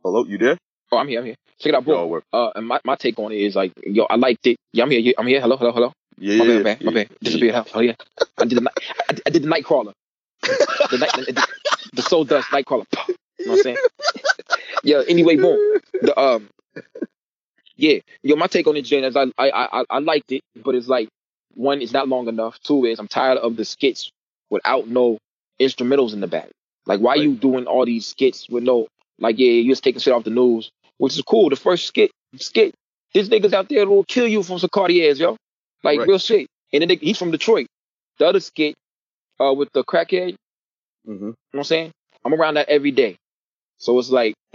Hello, 0.02 0.24
you 0.24 0.38
there? 0.38 0.58
Oh, 0.90 0.96
I'm 0.98 1.08
here. 1.08 1.20
I'm 1.20 1.26
here. 1.26 1.36
Check 1.58 1.70
it 1.70 1.74
out, 1.74 1.84
bro. 1.84 2.06
Yo, 2.06 2.22
Uh, 2.32 2.52
and 2.54 2.66
my, 2.66 2.80
my 2.84 2.94
take 2.96 3.18
on 3.18 3.32
it 3.32 3.36
is 3.40 3.54
like, 3.54 3.72
yo, 3.84 4.04
I 4.04 4.16
liked 4.16 4.46
it. 4.46 4.56
Yeah, 4.72 4.84
I'm 4.84 4.90
here. 4.90 5.12
I'm 5.18 5.26
here. 5.26 5.40
Hello, 5.40 5.56
hello, 5.56 5.72
hello. 5.72 5.92
Yeah, 6.18 6.38
My 6.38 6.44
yeah, 6.44 6.62
bad, 6.62 6.62
my 6.62 6.62
bad, 6.62 6.84
my 6.84 6.92
bad. 6.92 7.08
Disappeared. 7.22 7.66
Oh 7.74 7.80
yeah. 7.80 7.94
I 8.38 8.44
did 8.44 8.56
the 8.58 8.62
night. 8.62 8.74
I 9.08 9.12
did, 9.12 9.22
I 9.26 9.30
did 9.30 9.42
the 9.42 9.48
Nightcrawler. 9.48 9.92
The 10.90 10.98
night, 10.98 11.12
the, 11.14 11.46
the 11.94 12.02
Soul 12.02 12.24
Dust 12.24 12.48
Nightcrawler. 12.48 12.84
You 13.38 13.46
know 13.46 13.52
what 13.52 13.58
I'm 13.58 13.62
saying? 13.62 13.76
yeah. 14.84 15.02
Anyway, 15.08 15.36
boom. 15.36 15.80
The 16.02 16.18
um. 16.18 16.48
Yeah, 17.76 17.98
yo, 18.22 18.36
my 18.36 18.46
take 18.46 18.66
on 18.68 18.76
it, 18.76 18.82
Jane, 18.82 19.02
is 19.04 19.16
I, 19.16 19.24
I 19.36 19.50
I 19.80 19.84
I 19.90 19.98
liked 19.98 20.30
it, 20.30 20.42
but 20.62 20.74
it's 20.76 20.86
like 20.86 21.08
one, 21.54 21.82
it's 21.82 21.92
not 21.92 22.08
long 22.08 22.28
enough. 22.28 22.58
Two 22.62 22.84
is 22.84 22.98
I'm 23.00 23.08
tired 23.08 23.38
of 23.38 23.56
the 23.56 23.64
skits 23.64 24.10
without 24.50 24.86
no 24.86 25.18
instrumentals 25.60 26.12
in 26.12 26.20
the 26.20 26.28
back. 26.28 26.50
Like, 26.86 27.00
why 27.00 27.16
you 27.16 27.34
doing 27.34 27.66
all 27.66 27.84
these 27.84 28.06
skits 28.06 28.48
with 28.48 28.62
no 28.62 28.86
like? 29.18 29.38
Yeah, 29.38 29.50
you 29.50 29.72
just 29.72 29.82
taking 29.82 30.00
shit 30.00 30.12
off 30.12 30.24
the 30.24 30.30
news, 30.30 30.70
which 30.98 31.16
is 31.16 31.22
cool. 31.22 31.50
The 31.50 31.56
first 31.56 31.86
skit, 31.86 32.10
skit, 32.36 32.74
this 33.12 33.28
niggas 33.28 33.52
out 33.52 33.68
there 33.68 33.88
will 33.88 34.04
kill 34.04 34.28
you 34.28 34.42
from 34.42 34.58
some 34.58 34.70
Cartiers, 34.72 35.18
yo. 35.18 35.36
Like 35.82 35.98
Right. 35.98 36.08
real 36.08 36.18
shit. 36.18 36.46
And 36.72 36.82
then 36.82 36.88
they, 36.88 36.96
he's 36.96 37.18
from 37.18 37.30
Detroit. 37.30 37.66
The 38.18 38.26
other 38.26 38.40
skit, 38.40 38.74
uh, 39.40 39.52
with 39.52 39.70
the 39.72 39.84
crackhead, 39.84 40.30
you 40.30 40.36
hmm 41.06 41.12
You 41.12 41.18
know 41.28 41.34
what 41.52 41.58
I'm 41.60 41.64
saying? 41.64 41.92
I'm 42.24 42.34
around 42.34 42.54
that 42.54 42.68
every 42.68 42.92
day. 42.92 43.16
So 43.78 43.98
it's 43.98 44.10
like, 44.10 44.34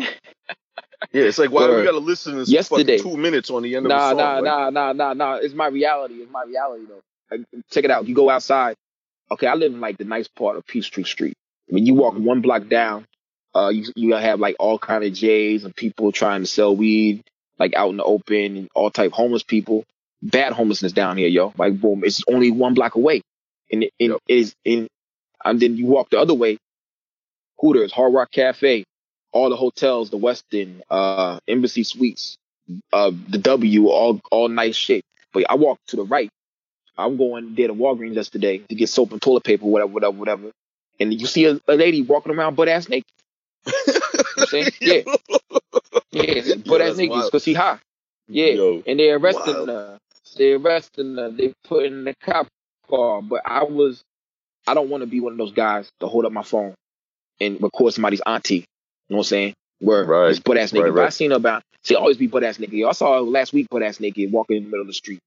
Yeah, 1.14 1.24
it's 1.24 1.40
like 1.40 1.52
why 1.52 1.68
do 1.68 1.76
we 1.76 1.84
gotta 1.84 1.98
listen 2.00 2.34
to 2.34 2.40
this 2.40 2.50
Yesterday. 2.52 2.98
fucking 3.00 3.12
two 3.12 3.18
minutes 3.18 3.50
on 3.50 3.64
the 3.64 3.76
end 3.76 3.86
of 3.86 3.90
nah, 3.92 4.12
song? 4.12 4.18
nah, 4.18 4.42
Like, 4.42 4.44
nah, 4.46 4.70
nah, 4.70 4.94
nah, 4.94 5.14
nah. 5.14 5.36
It's 5.36 5.54
my 5.56 5.68
reality. 5.68 6.16
It's 6.16 6.32
my 6.32 6.44
reality 6.44 6.86
though. 6.88 7.02
Like, 7.32 7.46
check 7.72 7.84
it 7.86 7.92
out. 7.92 8.08
You 8.08 8.16
go 8.16 8.30
outside. 8.30 8.76
Okay, 9.32 9.48
I 9.48 9.56
live 9.56 9.74
in 9.74 9.82
like 9.82 9.98
the 9.98 10.06
nice 10.06 10.28
part 10.28 10.58
of 10.58 10.66
Peachtree 10.68 11.04
Street. 11.04 11.34
When 11.68 11.86
you 11.86 11.96
walk 11.96 12.16
one 12.16 12.42
block 12.42 12.68
down, 12.68 13.06
uh, 13.56 13.70
you 13.70 13.86
you 13.96 14.16
have 14.16 14.40
like 14.40 14.56
all 14.60 14.80
kind 14.80 15.04
of 15.04 15.14
J's 15.14 15.66
and 15.66 15.76
people 15.76 16.12
trying 16.12 16.42
to 16.42 16.48
sell 16.48 16.76
weed, 16.76 17.24
like 17.60 17.76
out 17.76 17.90
in 17.92 17.98
the 17.98 18.04
open, 18.04 18.58
and 18.58 18.70
all 18.76 18.92
type 18.92 19.12
homeless 19.12 19.44
people. 19.44 19.84
Bad 20.22 20.54
homelessness 20.54 20.94
down 20.94 21.18
here, 21.18 21.28
yo. 21.28 21.54
Like 21.58 21.80
boom, 21.80 22.04
it's 22.06 22.24
only 22.28 22.52
one 22.52 22.74
block 22.76 22.96
away, 22.96 23.22
and 23.72 23.84
it, 23.84 23.94
and 24.00 24.12
Yep. 24.12 24.20
it 24.28 24.38
is 24.38 24.54
in. 24.66 24.88
And 25.46 25.60
then 25.60 25.78
you 25.78 25.86
walk 25.86 26.10
the 26.10 26.20
other 26.20 26.34
way. 26.34 26.58
Hooters, 27.60 27.92
Hard 27.92 28.14
Rock 28.14 28.32
Cafe, 28.32 28.84
all 29.32 29.50
the 29.50 29.56
hotels, 29.56 30.10
the 30.10 30.18
Westin, 30.18 30.82
uh, 30.90 31.40
Embassy 31.48 31.84
Suites, 31.84 32.38
uh, 32.94 33.12
the 33.30 33.38
W, 33.38 33.88
all 33.90 34.22
all 34.32 34.48
nice 34.50 34.76
shit. 34.76 35.04
But 35.34 35.46
I 35.50 35.56
walk 35.56 35.80
to 35.88 35.96
the 35.98 36.04
right. 36.06 36.30
I'm 36.98 37.18
going 37.18 37.56
there 37.56 37.68
to 37.68 37.74
Walgreens 37.74 38.16
yesterday 38.16 38.58
to 38.60 38.76
get 38.76 38.90
soap 38.90 39.12
and 39.14 39.22
toilet 39.22 39.44
paper, 39.46 39.66
whatever, 39.66 39.92
whatever, 39.92 40.18
whatever. 40.18 40.52
And 41.00 41.14
you 41.20 41.28
see 41.28 41.46
a, 41.46 41.60
a 41.68 41.76
lady 41.76 42.02
walking 42.02 42.34
around 42.34 42.56
butt 42.56 42.68
ass 42.68 42.90
naked. 42.90 43.06
You 43.68 43.94
know 43.94 44.00
what 44.36 44.40
I'm 44.40 44.46
saying? 44.48 44.72
Yeah, 44.82 45.02
yeah, 46.12 46.56
butt 46.66 46.82
ass 46.82 46.98
naked 46.98 47.24
because 47.26 47.44
she 47.44 47.54
hot. 47.54 47.80
Yeah, 48.28 48.48
Yo, 48.54 48.84
and 48.86 49.00
they 49.00 49.12
arresting 49.12 49.54
wild. 49.54 49.70
her. 49.70 50.00
They 50.38 50.54
arresting 50.54 51.16
her. 51.18 51.30
They 51.32 51.54
put 51.66 51.86
in 51.86 52.04
the 52.06 52.16
cop 52.24 52.48
car. 52.90 53.22
But 53.22 53.42
I 53.46 53.64
was, 53.64 54.02
I 54.68 54.74
don't 54.74 54.90
want 54.90 55.02
to 55.02 55.08
be 55.08 55.20
one 55.22 55.34
of 55.34 55.38
those 55.38 55.54
guys 55.54 55.90
to 56.00 56.08
hold 56.08 56.26
up 56.26 56.32
my 56.32 56.44
phone 56.44 56.74
and 57.40 57.62
record 57.62 57.94
somebody's 57.94 58.22
auntie. 58.26 58.56
You 58.56 58.62
know 59.12 59.18
what 59.18 59.20
I'm 59.20 59.24
saying? 59.26 59.54
Where 59.80 60.06
Right. 60.06 60.30
this 60.30 60.40
butt 60.40 60.58
ass 60.58 60.72
nigga. 60.72 60.86
Right, 60.86 60.94
But 60.96 61.06
I 61.06 61.10
seen 61.10 61.32
her 61.32 61.38
about 61.38 61.64
she 61.84 61.96
always 61.96 62.18
be 62.18 62.28
butt 62.28 62.44
ass 62.44 62.58
nigga. 62.58 62.88
I 62.88 62.92
saw 62.94 63.16
her 63.16 63.22
last 63.22 63.54
week 63.54 63.68
butt 63.70 63.84
ass 63.84 64.00
naked 64.00 64.32
walking 64.32 64.58
in 64.58 64.64
the 64.64 64.70
middle 64.70 64.82
of 64.82 64.88
the 64.88 64.94
street. 64.94 65.20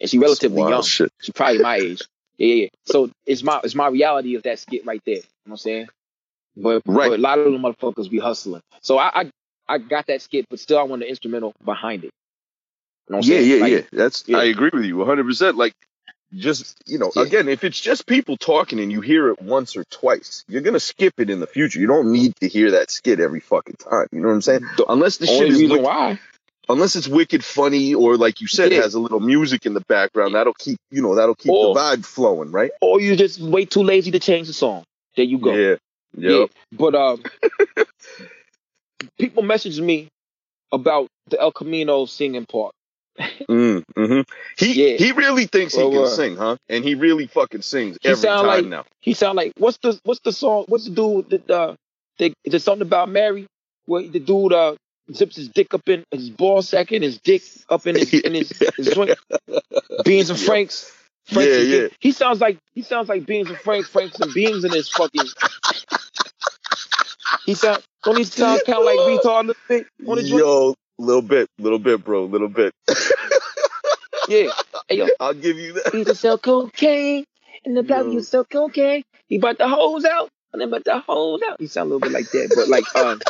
And 0.00 0.10
she 0.10 0.18
relatively 0.18 0.62
young. 0.62 0.82
Shit. 0.82 1.10
She's 1.20 1.32
probably 1.34 1.58
my 1.60 1.76
age. 1.76 2.02
Yeah, 2.38 2.46
yeah, 2.54 2.62
yeah. 2.64 2.68
So 2.86 3.10
it's 3.26 3.42
my 3.42 3.60
it's 3.62 3.74
my 3.74 3.88
reality 3.88 4.34
of 4.34 4.42
that 4.44 4.58
skit 4.58 4.84
right 4.86 5.00
there. 5.06 5.16
You 5.16 5.20
know 5.22 5.26
what 5.44 5.52
I'm 5.52 5.56
saying? 5.58 5.88
But, 6.56 6.82
Right. 6.86 7.08
but 7.10 7.18
a 7.18 7.22
lot 7.22 7.38
of 7.38 7.52
them 7.52 7.62
motherfuckers 7.62 8.10
be 8.10 8.18
hustling. 8.18 8.62
So 8.82 8.98
I, 8.98 9.22
I 9.22 9.30
I 9.68 9.78
got 9.78 10.06
that 10.08 10.20
skit, 10.22 10.46
but 10.50 10.58
still 10.60 10.78
I 10.78 10.82
want 10.82 11.00
the 11.02 11.08
instrumental 11.08 11.54
behind 11.64 12.04
it. 12.04 12.10
You 13.08 13.14
know 13.14 13.18
what 13.18 13.26
I'm 13.26 13.32
Yeah, 13.32 13.38
saying? 13.38 13.50
yeah, 13.50 13.56
Like, 13.56 13.72
yeah. 13.72 13.80
That's 13.98 14.24
yeah. 14.26 14.38
I 14.38 14.44
agree 14.44 14.70
with 14.72 14.84
you 14.84 14.96
100. 14.98 15.24
percent 15.24 15.56
Like, 15.56 15.72
just 16.34 16.76
you 16.86 16.98
know, 16.98 17.10
Yeah. 17.14 17.22
again, 17.22 17.48
if 17.48 17.64
it's 17.64 17.80
just 17.80 18.06
people 18.06 18.36
talking 18.36 18.80
and 18.80 18.90
you 18.90 19.00
hear 19.00 19.28
it 19.30 19.40
once 19.42 19.76
or 19.76 19.84
twice, 19.84 20.44
you're 20.48 20.62
gonna 20.62 20.80
skip 20.80 21.14
it 21.18 21.30
in 21.30 21.40
the 21.40 21.46
future. 21.46 21.78
You 21.80 21.86
don't 21.86 22.12
need 22.12 22.34
to 22.40 22.48
hear 22.48 22.72
that 22.72 22.90
skit 22.90 23.20
every 23.20 23.40
fucking 23.40 23.76
time. 23.76 24.06
You 24.12 24.20
know 24.20 24.28
what 24.28 24.34
I'm 24.34 24.42
saying? 24.42 24.60
The 24.76 24.86
Unless 24.90 25.18
the 25.18 25.26
shit 25.26 25.48
is 25.48 25.62
wicked, 25.62 25.82
why. 25.82 26.18
unless 26.68 26.96
it's 26.96 27.08
wicked 27.08 27.44
funny 27.44 27.94
or 27.94 28.16
like 28.16 28.40
you 28.40 28.46
said, 28.46 28.72
Yeah. 28.72 28.80
has 28.82 28.94
a 28.94 29.00
little 29.00 29.20
music 29.20 29.66
in 29.66 29.74
the 29.74 29.82
background. 29.88 30.34
That'll 30.34 30.54
keep 30.54 30.78
you 30.90 31.02
know 31.02 31.14
that'll 31.16 31.34
keep 31.34 31.52
Or- 31.52 31.74
the 31.74 31.80
vibe 31.80 32.04
flowing, 32.06 32.50
right? 32.50 32.70
Or 32.80 33.00
you 33.00 33.14
just 33.16 33.40
way 33.40 33.64
too 33.66 33.82
lazy 33.82 34.10
to 34.12 34.18
change 34.18 34.46
the 34.46 34.54
song. 34.54 34.84
There 35.16 35.24
you 35.26 35.38
go. 35.38 35.52
Yeah. 35.54 35.76
Yeah. 36.16 36.46
But 36.72 36.94
um 36.94 37.22
people 39.18 39.42
message 39.42 39.80
me 39.80 40.08
about 40.72 41.08
the 41.28 41.36
Elcamino 41.36 42.08
singing 42.08 42.46
part. 42.46 42.72
Mm, 43.20 43.82
hmm 43.96 44.20
He 44.56 44.90
Yeah. 44.92 44.96
he 44.96 45.12
really 45.12 45.46
thinks 45.46 45.76
Well, 45.76 45.90
he 45.90 45.96
can 45.96 46.04
uh, 46.04 46.08
sing, 46.08 46.36
huh? 46.36 46.56
And 46.68 46.82
he 46.84 46.94
really 46.94 47.26
fucking 47.26 47.62
sings 47.62 47.98
every 48.04 48.26
time 48.28 48.46
like- 48.46 48.64
now. 48.66 48.84
He 49.00 49.14
sound 49.14 49.36
like 49.36 49.52
what's 49.58 49.78
the 49.82 49.98
what's 50.04 50.20
the 50.20 50.32
song? 50.32 50.64
What's 50.68 50.84
the 50.84 50.90
dude 50.92 51.30
that 51.30 51.50
uh 51.50 51.74
they, 52.18 52.32
there's 52.44 52.64
something 52.64 52.86
about 52.86 53.08
Mary 53.10 53.46
where 53.86 54.06
the 54.06 54.18
dude 54.20 54.52
uh 54.52 54.76
zips 55.12 55.36
his 55.36 55.48
dick 55.48 55.74
up 55.74 55.86
in 55.88 56.04
his 56.10 56.30
ball 56.30 56.62
sack 56.62 56.92
and 56.92 57.02
his 57.04 57.18
dick 57.18 57.42
up 57.68 57.86
in 57.86 57.96
his 57.96 58.14
in 58.26 58.34
his, 58.34 58.50
his 58.76 58.88
joint. 58.88 59.18
Beans 60.04 60.30
and 60.30 60.38
Franks. 60.38 60.90
Franks 61.26 61.52
Yeah, 61.52 61.58
and 61.60 61.68
yeah. 61.68 61.78
Dick. 61.80 61.96
He 62.00 62.12
sounds 62.12 62.40
like 62.40 62.56
he 62.74 62.82
sounds 62.82 63.08
like 63.08 63.26
Beans 63.26 63.48
and 63.48 63.58
Frank, 63.58 63.86
Franks 63.86 64.18
and 64.20 64.32
Beans 64.32 64.64
in 64.64 64.72
his 64.72 64.88
fucking. 64.88 65.26
He 67.44 67.54
sound 67.54 67.82
don't 68.04 68.16
he 68.18 68.24
sound 68.24 68.60
kind 68.66 68.78
of 68.78 68.84
like 68.84 68.98
retard 68.98 69.44
a 69.44 69.46
little 69.48 69.54
bit 69.68 69.86
on 70.06 70.16
the 70.16 70.22
joint? 70.22 70.38
Yo, 70.44 70.74
little 71.02 71.22
bit, 71.22 71.48
little 71.58 71.78
bit, 71.78 72.04
bro, 72.04 72.24
little 72.24 72.48
bit. 72.48 72.72
Yeah. 74.28 74.50
Hey 74.88 74.98
yo, 74.98 75.08
I'll 75.18 75.34
give 75.34 75.58
you 75.58 75.72
that. 75.74 75.90
he 75.90 75.98
used 75.98 76.10
to 76.10 76.14
sell 76.14 76.38
cocaine 76.38 77.24
in 77.64 77.74
the 77.74 77.82
block. 77.82 78.04
Yo. 78.04 78.10
He 78.10 78.14
used 78.14 78.28
to 78.28 78.30
sell 78.30 78.44
cocaine. 78.44 79.02
He 79.28 79.38
bought 79.38 79.58
the 79.58 79.68
hoes 79.68 80.04
out, 80.04 80.28
and 80.52 80.62
then 80.62 80.70
bought 80.70 80.84
the 80.84 81.00
hoes 81.00 81.40
out. 81.48 81.60
He 81.60 81.66
sound 81.66 81.90
a 81.90 81.94
little 81.94 82.00
bit 82.08 82.12
like 82.12 82.30
that, 82.30 82.52
but 82.54 82.68
like 82.68 82.84
um, 82.96 83.20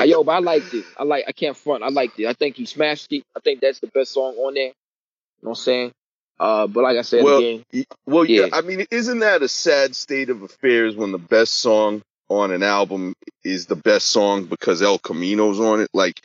uh, 0.00 0.04
yo, 0.04 0.24
but 0.24 0.32
I 0.32 0.38
liked 0.40 0.74
it. 0.74 0.84
I 0.98 1.04
like. 1.04 1.24
I 1.28 1.32
can't 1.32 1.56
front. 1.56 1.84
I 1.84 1.88
liked 1.88 2.18
it. 2.18 2.26
I 2.26 2.32
think 2.32 2.56
he 2.56 2.66
smashed 2.66 3.12
it. 3.12 3.22
I 3.36 3.40
think 3.40 3.60
that's 3.60 3.78
the 3.78 3.86
best 3.86 4.12
song 4.12 4.34
on 4.34 4.54
there. 4.54 4.64
You 4.64 4.72
know 5.42 5.50
what 5.50 5.50
I'm 5.50 5.54
saying? 5.56 5.92
Uh, 6.40 6.66
but 6.66 6.82
like 6.82 6.98
I 6.98 7.02
said 7.02 7.22
Well, 7.22 7.38
again, 7.38 7.64
Well, 8.04 8.24
yeah. 8.24 8.46
Yeah. 8.46 8.48
I 8.52 8.62
mean, 8.62 8.84
isn't 8.90 9.20
that 9.20 9.42
a 9.42 9.48
sad 9.48 9.94
state 9.94 10.30
of 10.30 10.42
affairs 10.42 10.96
when 10.96 11.12
the 11.12 11.18
best 11.18 11.54
song 11.54 12.02
on 12.40 12.50
an 12.52 12.62
album 12.62 13.14
is 13.44 13.66
the 13.66 13.76
best 13.76 14.08
song 14.08 14.44
because 14.46 14.80
Elcamino's 14.82 15.60
on 15.60 15.80
it? 15.80 15.90
Like, 15.92 16.20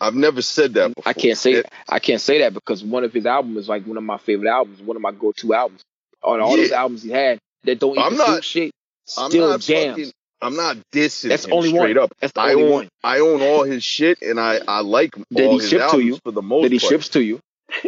I've 0.00 0.14
never 0.14 0.42
said 0.42 0.74
that 0.74 0.94
before. 0.94 1.08
I 1.10 1.12
can't 1.14 1.38
say 1.38 1.52
It- 1.54 1.66
I 1.88 1.98
can't 1.98 2.20
say 2.20 2.38
that 2.40 2.52
because 2.54 2.84
one 2.84 3.04
of 3.04 3.12
his 3.12 3.26
albums 3.26 3.56
is 3.58 3.68
like 3.68 3.86
one 3.86 3.96
of 3.96 4.02
my 4.04 4.18
favorite 4.18 4.50
albums, 4.50 4.80
one 4.82 4.96
of 4.96 5.02
my 5.02 5.12
go-to 5.12 5.54
albums. 5.54 5.82
On 6.22 6.40
all 6.40 6.56
those 6.56 6.72
albums 6.72 7.02
he 7.02 7.10
had 7.10 7.38
that 7.64 7.78
don't 7.78 7.98
I'm 7.98 8.14
even 8.14 8.18
not- 8.18 8.34
suit 8.36 8.44
shit, 8.44 8.70
I'm 9.16 9.30
still 9.30 9.48
not 9.48 9.60
jams. 9.60 9.90
fucking- 9.96 10.12
I'm 10.42 10.54
not 10.56 10.76
dissing 10.92 11.30
That's 11.30 11.46
him 11.46 11.54
only 11.54 11.70
straight 11.70 11.96
one. 11.96 12.04
up. 12.04 12.12
That's 12.20 12.32
the 12.34 12.40
I 12.42 12.50
only 12.52 12.64
own 12.64 12.70
one 12.72 12.88
I 13.02 13.20
own 13.20 13.40
all 13.40 13.62
his 13.64 13.82
shit 13.82 14.20
and 14.20 14.38
I 14.38 14.60
I 14.68 14.80
like 14.80 15.14
That 15.30 15.44
all 15.46 15.52
he 15.52 15.58
his 15.60 15.70
shipped 15.70 15.90
to 15.92 16.00
you. 16.00 16.18
for 16.22 16.30
the 16.30 16.42
most 16.42 16.64
that 16.64 16.72
he 16.72 16.78
part. 16.78 16.90
ships 16.90 17.08
to 17.10 17.22
you. 17.22 17.40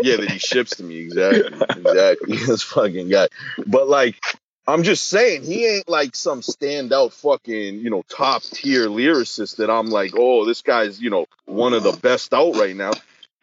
Yeah, 0.03 0.16
that 0.16 0.31
he 0.31 0.38
ships 0.38 0.77
to 0.77 0.83
me. 0.83 0.97
Exactly. 1.01 1.53
Exactly. 1.77 2.37
this 2.47 2.62
fucking 2.62 3.11
guy. 3.11 3.29
But 3.66 3.88
like, 3.88 4.16
I'm 4.68 4.85
just 4.85 5.09
saying, 5.09 5.44
he 5.44 5.66
ain't 5.66 5.90
like 5.90 6.16
some 6.16 6.42
standout 6.42 7.14
fucking, 7.14 7.81
you 7.81 7.90
know, 7.90 8.04
top 8.11 8.42
tier 8.44 8.88
lyricist 8.88 9.59
that 9.59 9.70
I'm 9.70 9.88
like, 9.88 10.12
oh, 10.16 10.46
this 10.46 10.62
guy's, 10.62 11.00
you 11.00 11.11
know, 11.11 11.26
one 11.46 11.74
of 11.74 11.85
the 11.85 11.92
best 11.94 12.35
out 12.35 12.57
right 12.57 12.76
now. 12.76 12.92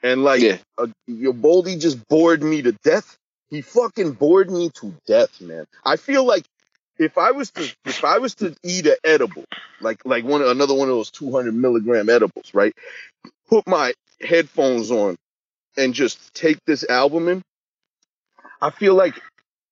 And 0.03 0.23
like, 0.23 0.41
Yeah. 0.43 0.59
uh, 0.79 0.87
your 1.07 1.33
Boldy 1.33 1.79
just 1.81 2.07
bored 2.09 2.43
me 2.43 2.63
to 2.63 2.73
death. 2.83 3.17
He 3.49 3.61
fucking 3.63 4.13
bored 4.13 4.51
me 4.51 4.71
to 4.81 4.95
death, 5.07 5.41
man. 5.41 5.65
I 5.85 5.97
feel 5.97 6.25
like 6.25 6.45
if 6.99 7.17
I 7.17 7.31
was 7.31 7.51
to 7.53 7.73
if 7.85 8.05
I 8.05 8.19
was 8.19 8.35
to 8.37 8.55
eat 8.63 8.87
an 8.87 8.97
edible, 9.05 9.45
like 9.81 10.05
like 10.05 10.25
one 10.25 10.43
another 10.43 10.75
one 10.75 10.89
of 10.89 10.95
those 10.95 11.11
200 11.11 11.55
milligram 11.55 12.09
edibles, 12.09 12.53
right? 12.53 12.73
Put 13.49 13.67
my 13.67 13.93
headphones 14.21 14.91
on 14.91 15.17
and 15.77 15.93
just 15.93 16.33
take 16.35 16.59
this 16.67 16.85
album 16.89 17.29
in, 17.29 17.43
I 18.61 18.71
feel 18.71 18.95
like 18.95 19.21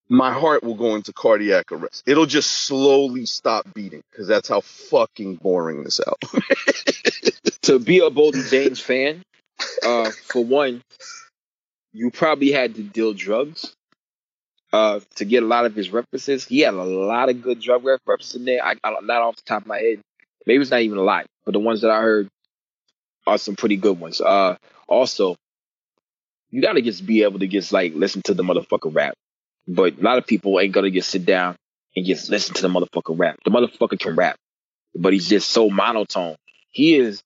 my 0.09 0.31
heart 0.31 0.63
will 0.63 0.75
go 0.75 0.95
into 0.95 1.13
cardiac 1.13 1.71
arrest. 1.71 2.03
It'll 2.05 2.25
just 2.25 2.51
slowly 2.51 3.25
stop 3.25 3.65
beating 3.73 4.03
because 4.11 4.27
that's 4.27 4.49
how 4.49 4.61
fucking 4.61 5.35
boring 5.35 5.83
this 5.83 5.99
album. 5.99 6.43
to 7.63 7.79
be 7.79 7.99
a 7.99 8.09
Boldy 8.09 8.49
James 8.49 8.79
fan, 8.79 9.23
uh, 9.83 10.11
for 10.25 10.43
one, 10.43 10.81
you 11.93 12.11
probably 12.11 12.51
had 12.51 12.75
to 12.75 12.83
deal 12.83 13.13
drugs 13.13 13.73
uh, 14.73 14.99
to 15.15 15.25
get 15.25 15.43
a 15.43 15.45
lot 15.45 15.65
of 15.65 15.75
his 15.75 15.91
references. 15.91 16.45
He 16.45 16.59
had 16.59 16.73
a 16.73 16.83
lot 16.83 17.29
of 17.29 17.41
good 17.41 17.61
drug 17.61 17.85
references 17.85 18.35
in 18.35 18.45
there. 18.45 18.65
I, 18.65 18.75
I 18.83 18.95
not 19.01 19.21
off 19.21 19.35
the 19.37 19.43
top 19.43 19.61
of 19.61 19.67
my 19.67 19.77
head. 19.77 19.99
Maybe 20.45 20.61
it's 20.61 20.71
not 20.71 20.81
even 20.81 20.97
a 20.97 21.03
lot, 21.03 21.25
but 21.45 21.53
the 21.53 21.59
ones 21.59 21.81
that 21.81 21.91
I 21.91 22.01
heard 22.01 22.27
are 23.25 23.37
some 23.37 23.55
pretty 23.55 23.77
good 23.77 23.99
ones. 23.99 24.19
Uh, 24.19 24.57
also, 24.87 25.37
you 26.51 26.61
gotta 26.61 26.81
just 26.81 27.05
be 27.05 27.23
able 27.23 27.39
to 27.39 27.47
just 27.47 27.71
like 27.71 27.93
listen 27.93 28.21
to 28.25 28.33
the 28.33 28.43
motherfucker 28.43 28.93
rap. 28.93 29.13
But 29.67 29.99
a 29.99 30.01
lot 30.01 30.17
of 30.17 30.27
people 30.27 30.59
ain't 30.59 30.73
gonna 30.73 30.91
just 30.91 31.09
sit 31.09 31.25
down 31.25 31.55
and 31.95 32.05
just 32.05 32.29
listen 32.29 32.55
to 32.55 32.61
the 32.61 32.67
motherfucker 32.67 33.17
rap. 33.17 33.39
The 33.45 33.51
motherfucker 33.51 33.99
can 33.99 34.15
rap, 34.15 34.37
but 34.95 35.13
he's 35.13 35.29
just 35.29 35.49
so 35.49 35.69
monotone. 35.69 36.35
He 36.71 36.95
is 36.95 37.21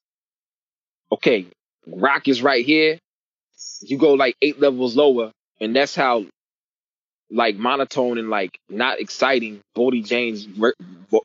okay. 1.12 1.48
Rock 1.88 2.28
is 2.28 2.42
right 2.42 2.66
here. 2.66 3.00
You 3.82 3.98
go 3.98 4.14
like 4.14 4.36
eight 4.42 4.60
levels 4.60 4.96
lower, 4.96 5.32
and 5.62 5.76
that's 5.76 5.96
how 5.96 6.26
like 7.32 7.58
monotone 7.58 8.18
and 8.18 8.30
like 8.30 8.58
not 8.70 9.00
exciting 9.00 9.62
James' 10.02 10.46
ver- 10.46 10.74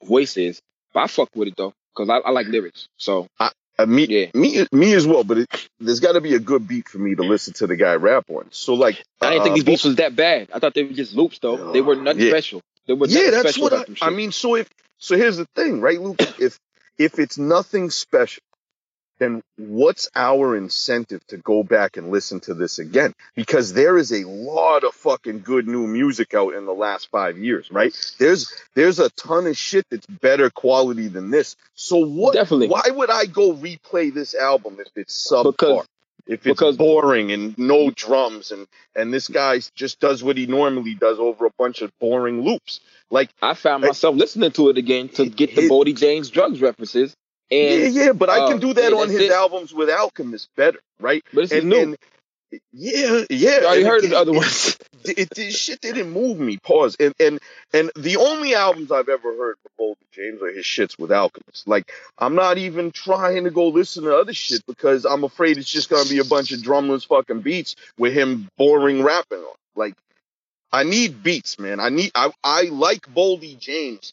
voice 0.04 0.36
is. 0.36 0.60
But 0.94 1.00
I 1.04 1.06
fuck 1.08 1.30
with 1.34 1.48
it 1.48 1.54
though, 1.56 1.72
cause 1.96 2.10
I, 2.10 2.18
I 2.18 2.30
like 2.30 2.46
lyrics. 2.48 2.88
So 2.96 3.28
Uh, 3.78 3.86
me, 3.86 4.06
Yeah. 4.08 4.26
me, 4.34 4.66
me 4.72 4.94
as 4.94 5.06
well. 5.06 5.24
But 5.24 5.38
it, 5.38 5.68
there's 5.80 6.00
got 6.00 6.12
to 6.12 6.20
be 6.20 6.34
a 6.34 6.40
good 6.40 6.68
beat 6.68 6.88
for 6.88 6.98
me 6.98 7.14
to 7.16 7.22
listen 7.22 7.54
to 7.54 7.66
the 7.66 7.76
guy 7.76 7.94
rap 7.94 8.26
on. 8.30 8.48
So 8.52 8.74
like, 8.74 9.02
I 9.22 9.30
didn't 9.30 9.44
think 9.44 9.52
uh, 9.52 9.56
these 9.56 9.64
beats 9.64 9.84
was 9.84 9.96
that 9.96 10.16
bad. 10.16 10.48
I 10.54 10.58
thought 10.60 10.74
they 10.74 10.84
were 10.84 10.94
just 10.94 11.14
loops 11.14 11.38
though. 11.40 11.72
They 11.72 11.80
were 11.80 11.96
nothing 11.96 12.22
Yeah. 12.22 12.30
special. 12.30 12.62
They 12.86 12.94
were 12.94 13.06
yeah, 13.08 13.30
that's 13.30 13.58
what 13.58 13.72
I, 13.72 13.84
I 14.02 14.10
mean. 14.10 14.32
So 14.32 14.56
if 14.56 14.68
so, 14.98 15.16
here's 15.16 15.36
the 15.38 15.46
thing, 15.56 15.80
right, 15.80 16.00
Luke? 16.00 16.18
If 16.38 16.58
if 16.98 17.18
it's 17.18 17.38
nothing 17.38 17.90
special, 17.90 18.42
then 19.22 19.42
what's 19.56 20.10
our 20.16 20.56
incentive 20.56 21.24
to 21.28 21.36
go 21.36 21.62
back 21.62 21.96
and 21.96 22.10
listen 22.10 22.40
to 22.40 22.54
this 22.54 22.78
again? 22.78 23.14
Because 23.36 23.72
there 23.72 23.96
is 23.96 24.12
a 24.12 24.26
lot 24.26 24.84
of 24.84 24.92
fucking 24.94 25.40
good 25.40 25.68
new 25.68 25.86
music 25.86 26.34
out 26.34 26.54
in 26.54 26.66
the 26.66 26.74
last 26.74 27.08
five 27.10 27.38
years, 27.38 27.70
right? 27.70 27.94
There's 28.18 28.52
there's 28.74 28.98
a 28.98 29.10
ton 29.10 29.46
of 29.46 29.56
shit 29.56 29.86
that's 29.90 30.06
better 30.06 30.50
quality 30.50 31.08
than 31.08 31.30
this. 31.30 31.56
So 31.74 32.04
what? 32.04 32.34
Definitely. 32.34 32.68
Why 32.68 32.82
would 32.90 33.10
I 33.10 33.26
go 33.26 33.52
replay 33.54 34.12
this 34.12 34.34
album 34.34 34.78
if 34.80 34.88
it's 34.96 35.30
subpar? 35.30 35.52
Because- 35.52 35.86
if 36.24 36.46
it's 36.46 36.60
because- 36.60 36.76
boring 36.76 37.32
and 37.32 37.58
no 37.58 37.90
drums 37.90 38.52
and 38.52 38.68
and 38.94 39.12
this 39.12 39.26
guy 39.26 39.58
just 39.74 39.98
does 39.98 40.22
what 40.22 40.36
he 40.36 40.46
normally 40.46 40.94
does 40.94 41.18
over 41.18 41.46
a 41.46 41.50
bunch 41.58 41.82
of 41.82 41.90
boring 41.98 42.42
loops. 42.42 42.78
Like 43.10 43.30
I 43.42 43.54
found 43.54 43.82
myself 43.82 44.14
listening 44.14 44.52
to 44.52 44.68
it 44.68 44.78
again 44.78 45.08
to 45.10 45.26
get 45.26 45.56
the 45.56 45.62
It- 45.62 45.70
Boldy 45.70 45.96
James 45.96 46.30
drugs 46.30 46.60
references. 46.62 47.16
Yeah, 47.52 47.74
And 47.76 47.94
yeah, 47.94 48.12
but 48.12 48.30
I 48.30 48.38
can 48.46 48.54
um, 48.54 48.60
do 48.60 48.74
that 48.74 48.92
yeah, 48.92 48.98
on 48.98 49.08
his 49.08 49.20
it. 49.22 49.32
albums 49.32 49.74
with 49.74 49.90
Alchemist 49.90 50.48
better, 50.56 50.78
right? 51.00 51.22
but 51.32 51.50
And, 51.52 51.68
new. 51.68 51.78
and 51.82 51.96
yeah, 52.72 53.24
yeah. 53.30 53.50
I 53.62 53.64
already 53.64 53.84
heard 53.84 54.04
it- 54.04 54.10
the 54.10 54.16
other 54.18 54.32
ones. 54.32 54.76
It, 55.04 55.18
it, 55.18 55.38
it- 55.38 55.52
shit 55.52 55.80
didn't 55.80 56.12
move 56.12 56.38
me. 56.38 56.58
Pause. 56.58 56.96
And 57.00 57.12
and 57.18 57.40
and 57.72 57.90
the 57.96 58.18
only 58.18 58.54
albums 58.54 58.92
I've 58.92 59.08
ever 59.08 59.36
heard 59.36 59.56
for 59.62 59.70
Bolden 59.76 60.06
James 60.12 60.40
are 60.42 60.52
his 60.52 60.64
shits 60.64 60.96
with 60.96 61.10
Alchemist. 61.10 61.66
Like 61.66 61.90
I'm 62.18 62.36
not 62.36 62.56
even 62.58 62.92
trying 62.92 63.42
to 63.42 63.50
go 63.50 63.66
listen 63.68 64.04
to 64.04 64.16
other 64.16 64.32
shit 64.32 64.64
because 64.64 65.04
I'm 65.04 65.24
afraid 65.24 65.58
it's 65.58 65.68
just 65.68 65.90
gonna 65.90 66.08
be 66.08 66.18
a 66.20 66.24
bunch 66.24 66.52
of 66.52 66.60
drumless 66.60 67.04
fucking 67.04 67.40
beats 67.40 67.74
with 67.98 68.12
him 68.12 68.48
boring 68.56 69.02
rapping 69.02 69.40
on. 69.40 69.56
Like 69.74 69.94
I 70.72 70.84
need 70.84 71.22
beats, 71.24 71.58
man. 71.58 71.80
I 71.80 71.88
need 71.88 72.12
I 72.14 72.30
I 72.44 72.62
like 72.64 73.12
Boldy 73.12 73.58
James 73.58 74.12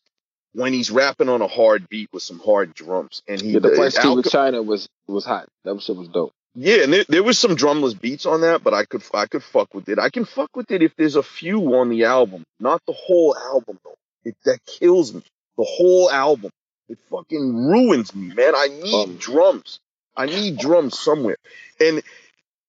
when 0.53 0.73
he's 0.73 0.89
rapping 0.91 1.29
on 1.29 1.41
a 1.41 1.47
hard 1.47 1.87
beat 1.89 2.09
with 2.11 2.23
some 2.23 2.39
hard 2.39 2.73
drums. 2.73 3.21
And 3.27 3.39
he 3.41 3.51
Yeah, 3.51 3.59
the 3.59 3.69
too 3.69 3.75
Alche- 3.81 4.15
with 4.15 4.29
China 4.31 4.61
was 4.61 4.87
was 5.07 5.25
hot. 5.25 5.47
That 5.65 5.81
shit 5.81 5.95
was 5.95 6.07
dope. 6.07 6.31
yeah, 6.55 6.83
and 6.83 6.91
there, 6.93 7.05
there 7.07 7.23
was 7.23 7.37
some 7.37 7.55
drumless 7.55 7.93
beats 7.99 8.25
on 8.25 8.41
that, 8.41 8.63
but 8.63 8.73
I 8.73 8.85
could 8.85 9.03
I 9.13 9.25
could 9.27 9.43
fuck 9.43 9.73
with 9.73 9.87
it. 9.89 9.99
I 9.99 10.09
can 10.09 10.25
fuck 10.25 10.55
with 10.55 10.71
it 10.71 10.81
if 10.81 10.95
there's 10.95 11.15
a 11.15 11.23
few 11.23 11.75
on 11.75 11.89
the 11.89 12.05
album, 12.05 12.43
not 12.59 12.81
the 12.87 12.93
whole 12.93 13.35
album 13.37 13.79
though. 13.83 13.95
It, 14.25 14.35
that 14.45 14.59
kills 14.65 15.13
me. 15.13 15.21
the 15.57 15.63
whole 15.63 16.09
album. 16.11 16.51
It 16.89 16.97
fucking 17.11 17.55
ruins 17.67 18.15
me, 18.15 18.33
man. 18.33 18.53
I 18.55 18.67
need 18.67 18.93
Um, 19.09 19.15
drums. 19.17 19.79
I 20.17 20.25
need 20.25 20.57
drums 20.57 20.97
somewhere. 20.99 21.37
And 21.79 22.01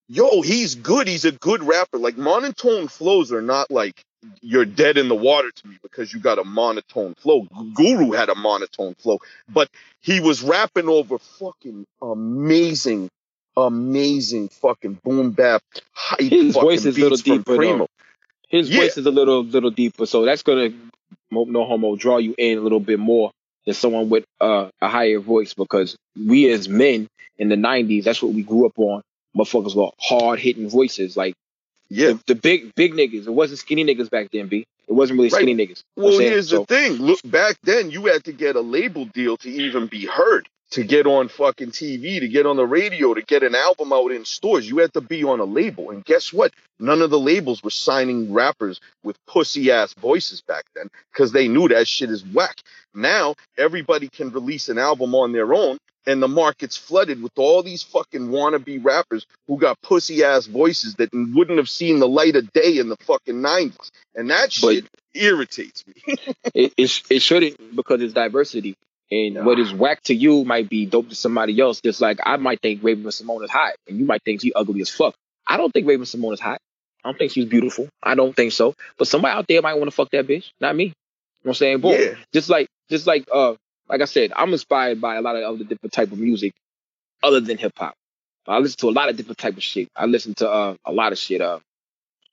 yo, 0.08 0.42
he's 0.42 0.74
good. 0.74 1.08
He's 1.08 1.24
a 1.24 1.32
good 1.32 1.62
rapper. 1.62 1.98
Like 1.98 2.16
monotone 2.18 2.88
flows 2.88 3.32
are 3.32 3.42
not 3.42 3.70
like 3.70 4.02
you're 4.42 4.64
dead 4.64 4.98
in 4.98 5.08
the 5.08 5.14
water 5.14 5.50
to 5.50 5.68
me 5.68 5.78
because 5.82 6.12
you 6.12 6.20
got 6.20 6.38
a 6.38 6.44
monotone 6.44 7.14
flow. 7.14 7.46
Guru 7.74 8.12
had 8.12 8.28
a 8.28 8.34
monotone 8.34 8.94
flow, 8.94 9.18
but 9.48 9.68
he 10.00 10.20
was 10.20 10.42
rapping 10.42 10.88
over 10.88 11.18
fucking 11.18 11.86
amazing, 12.02 13.08
amazing 13.56 14.48
fucking 14.48 14.98
boom 15.02 15.30
bap 15.30 15.62
hype 15.92 16.20
His 16.20 16.54
voice 16.54 16.84
is 16.84 16.96
a 16.96 17.00
little 17.00 17.18
deeper, 17.18 17.56
though. 17.56 17.86
His 18.48 18.68
Yeah. 18.68 18.78
voice 18.78 18.98
is 18.98 19.06
a 19.06 19.10
little 19.10 19.44
little 19.44 19.70
deeper, 19.70 20.06
so 20.06 20.24
that's 20.24 20.42
gonna 20.42 20.70
no 21.30 21.64
homo 21.64 21.96
draw 21.96 22.18
you 22.18 22.34
in 22.36 22.58
a 22.58 22.60
little 22.60 22.80
bit 22.80 22.98
more 22.98 23.30
than 23.64 23.74
someone 23.74 24.08
with 24.08 24.24
uh, 24.40 24.68
a 24.80 24.88
higher 24.88 25.20
voice 25.20 25.54
because 25.54 25.96
we 26.16 26.50
as 26.50 26.68
men 26.68 27.06
in 27.38 27.48
the 27.48 27.56
'90s, 27.56 28.04
that's 28.04 28.22
what 28.22 28.32
we 28.32 28.42
grew 28.42 28.66
up 28.66 28.78
on. 28.78 29.02
Motherfuckers 29.36 29.74
were 29.76 29.90
hard 30.00 30.40
hitting 30.40 30.68
voices, 30.68 31.16
like 31.16 31.34
Yeah. 31.90 32.14
the, 32.26 32.34
big 32.34 32.74
big 32.74 32.94
niggas. 32.94 33.26
It 33.26 33.32
wasn't 33.32 33.58
skinny 33.58 33.84
niggas 33.84 34.08
back 34.10 34.30
then, 34.32 34.46
b. 34.48 34.66
It 34.88 34.92
wasn't 34.92 35.18
really 35.18 35.30
Right. 35.30 35.42
skinny 35.42 35.54
niggas. 35.54 35.82
Know 35.96 36.04
what 36.04 36.10
Well, 36.12 36.18
here's 36.20 36.48
So- 36.50 36.60
the 36.60 36.66
thing. 36.66 36.92
Look, 36.94 37.20
back 37.24 37.56
then 37.64 37.90
you 37.90 38.06
had 38.06 38.24
to 38.24 38.32
get 38.32 38.56
a 38.56 38.60
label 38.60 39.04
deal 39.06 39.36
to 39.38 39.50
even 39.50 39.86
be 39.86 40.06
heard, 40.06 40.48
to 40.72 40.84
get 40.84 41.06
on 41.06 41.28
fucking 41.28 41.70
TV, 41.70 42.20
to 42.20 42.28
get 42.28 42.46
on 42.46 42.56
the 42.56 42.66
radio, 42.66 43.12
to 43.14 43.22
get 43.22 43.42
an 43.42 43.54
album 43.54 43.92
out 43.92 44.12
in 44.12 44.24
stores. 44.24 44.68
You 44.68 44.78
had 44.78 44.92
to 44.94 45.00
be 45.00 45.24
on 45.24 45.40
a 45.40 45.44
label. 45.44 45.90
And 45.90 46.04
guess 46.04 46.32
what? 46.32 46.52
None 46.78 47.02
of 47.02 47.10
the 47.10 47.18
labels 47.18 47.62
were 47.62 47.70
signing 47.70 48.32
rappers 48.32 48.80
with 49.02 49.16
pussy 49.26 49.70
ass 49.70 49.92
voices 49.94 50.42
back 50.42 50.64
then 50.74 50.88
because 51.12 51.32
they 51.32 51.48
knew 51.48 51.68
that 51.68 51.88
shit 51.88 52.10
is 52.10 52.24
whack. 52.24 52.56
Now 52.94 53.34
everybody 53.58 54.08
can 54.08 54.30
release 54.30 54.68
an 54.68 54.78
album 54.78 55.14
on 55.14 55.32
their 55.32 55.52
own. 55.52 55.78
And 56.06 56.22
the 56.22 56.28
market's 56.28 56.78
flooded 56.78 57.22
with 57.22 57.32
all 57.36 57.62
these 57.62 57.82
fucking 57.82 58.28
wannabe 58.28 58.82
rappers 58.82 59.26
who 59.46 59.58
got 59.58 59.80
pussy 59.82 60.24
ass 60.24 60.46
voices 60.46 60.94
that 60.94 61.10
wouldn't 61.12 61.58
have 61.58 61.68
seen 61.68 61.98
the 61.98 62.08
light 62.08 62.36
of 62.36 62.50
day 62.54 62.78
in 62.78 62.88
the 62.88 62.96
fucking 63.02 63.34
90s. 63.34 63.90
And 64.14 64.30
that 64.30 64.46
But- 64.62 64.74
shit 64.74 64.86
irritates 65.12 65.84
me. 65.86 65.94
it, 66.54 66.72
it, 66.78 67.02
it 67.10 67.20
shouldn't 67.20 67.76
because 67.76 68.00
it's 68.00 68.14
diversity. 68.14 68.76
And 69.12 69.34
Yeah. 69.34 69.44
what 69.44 69.58
is 69.58 69.72
whack 69.72 70.02
to 70.04 70.14
you 70.14 70.44
might 70.44 70.68
be 70.68 70.86
dope 70.86 71.08
to 71.08 71.14
somebody 71.14 71.58
else. 71.60 71.80
Just 71.80 72.00
like 72.00 72.18
I 72.24 72.36
might 72.36 72.60
think 72.60 72.82
Raven 72.82 73.10
Simone 73.10 73.42
is 73.44 73.50
hot, 73.50 73.74
and 73.88 73.98
you 73.98 74.04
might 74.04 74.22
think 74.24 74.40
she 74.40 74.52
ugly 74.52 74.80
as 74.82 74.88
fuck. 74.90 75.14
I 75.46 75.56
don't 75.56 75.72
think 75.72 75.86
Raven 75.88 76.06
Simone 76.06 76.34
is 76.34 76.40
hot. 76.40 76.60
I 77.04 77.08
don't 77.08 77.18
think 77.18 77.32
she's 77.32 77.46
beautiful. 77.46 77.88
I 78.02 78.14
don't 78.14 78.36
think 78.36 78.52
so. 78.52 78.74
But 78.98 79.08
somebody 79.08 79.32
out 79.36 79.46
there 79.48 79.62
might 79.62 79.74
want 79.74 79.86
to 79.86 79.90
fuck 79.90 80.10
that 80.10 80.26
bitch, 80.28 80.50
not 80.60 80.76
me. 80.76 80.84
You 80.84 80.88
know 80.90 80.94
what 81.42 81.50
I'm 81.50 81.54
saying? 81.54 81.80
Boom. 81.80 81.92
Yeah. 81.92 82.14
Just 82.32 82.50
like, 82.50 82.68
just 82.90 83.06
like, 83.06 83.26
uh, 83.32 83.54
like 83.88 84.02
I 84.02 84.04
said, 84.04 84.32
I'm 84.36 84.52
inspired 84.52 85.00
by 85.00 85.16
a 85.16 85.22
lot 85.22 85.34
of 85.36 85.42
other 85.42 85.64
different 85.64 85.92
type 85.92 86.12
of 86.12 86.18
music, 86.18 86.52
other 87.22 87.40
than 87.40 87.56
hip 87.58 87.72
hop. 87.76 87.94
I 88.46 88.58
listen 88.58 88.76
to 88.80 88.88
a 88.88 88.90
lot 88.90 89.08
of 89.08 89.16
different 89.16 89.38
type 89.38 89.56
of 89.56 89.62
shit. 89.62 89.88
I 89.96 90.06
listen 90.06 90.34
to 90.34 90.48
uh, 90.50 90.74
a 90.84 90.92
lot 90.92 91.12
of 91.12 91.18
shit. 91.18 91.40
Uh, 91.40 91.58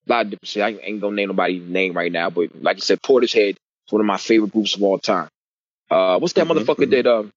a 0.07 0.09
lot 0.11 0.25
of 0.25 0.31
different 0.31 0.47
shit. 0.47 0.63
I 0.63 0.69
ain't- 0.85 1.01
gonna 1.01 1.15
name 1.15 1.29
nobody's 1.29 1.63
name 1.63 1.93
right 1.93 2.11
now, 2.11 2.29
but 2.29 2.49
like 2.61 2.77
I 2.77 2.79
said, 2.79 3.01
Portishead 3.01 3.51
is 3.51 3.57
one 3.91 4.01
of 4.01 4.05
my 4.05 4.17
favorite 4.17 4.51
groups 4.51 4.75
of 4.75 4.83
all 4.83 4.99
time. 4.99 5.29
Uh, 5.89 6.19
what's 6.19 6.33
that 6.33 6.45
Mhm, 6.47 6.57
motherfucker 6.59 6.89
that 6.91 7.07
um, 7.07 7.31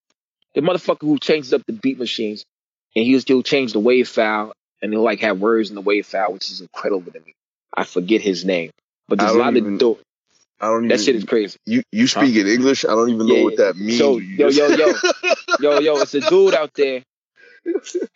the 0.54 0.60
motherfucker 0.60 1.02
who 1.02 1.18
changes 1.18 1.52
up 1.54 1.62
the 1.66 1.72
beat 1.72 1.98
machines, 1.98 2.44
and 2.96 3.04
he'll 3.04 3.20
still 3.20 3.42
change 3.42 3.72
the 3.72 3.80
wave 3.80 4.08
file, 4.08 4.52
and 4.82 4.92
he'll 4.92 5.02
like 5.02 5.20
have 5.20 5.40
words 5.40 5.68
in 5.68 5.74
the 5.76 5.80
wave 5.80 6.06
file, 6.06 6.32
which 6.32 6.50
is 6.50 6.60
incredible 6.60 7.12
to 7.12 7.20
me. 7.20 7.34
I 7.72 7.84
forget 7.84 8.20
his 8.20 8.44
name, 8.44 8.70
but 9.08 9.18
there's 9.18 9.32
a 9.32 9.38
lot 9.38 9.56
even- 9.56 9.74
of 9.74 9.78
dope. 9.78 10.00
I 10.62 10.66
don't 10.66 10.78
even. 10.84 10.88
That 10.88 11.00
shit 11.02 11.14
is 11.16 11.24
crazy. 11.24 11.56
you 11.64 11.82
you 11.90 12.06
speak 12.06 12.36
in 12.36 12.46
English. 12.46 12.84
I 12.84 12.88
don't 12.88 13.08
even 13.08 13.26
know 13.28 13.34
Yeah, 13.36 13.44
what 13.44 13.56
that 13.56 13.76
means. 13.76 13.96
so, 13.96 14.18
you 14.18 14.48
yo, 14.48 14.48
yo, 14.48 14.68
Yo, 15.60 15.78
yo, 15.78 16.00
it's 16.00 16.12
a 16.14 16.20
dude 16.20 16.52
out 16.54 16.74
there. 16.74 17.02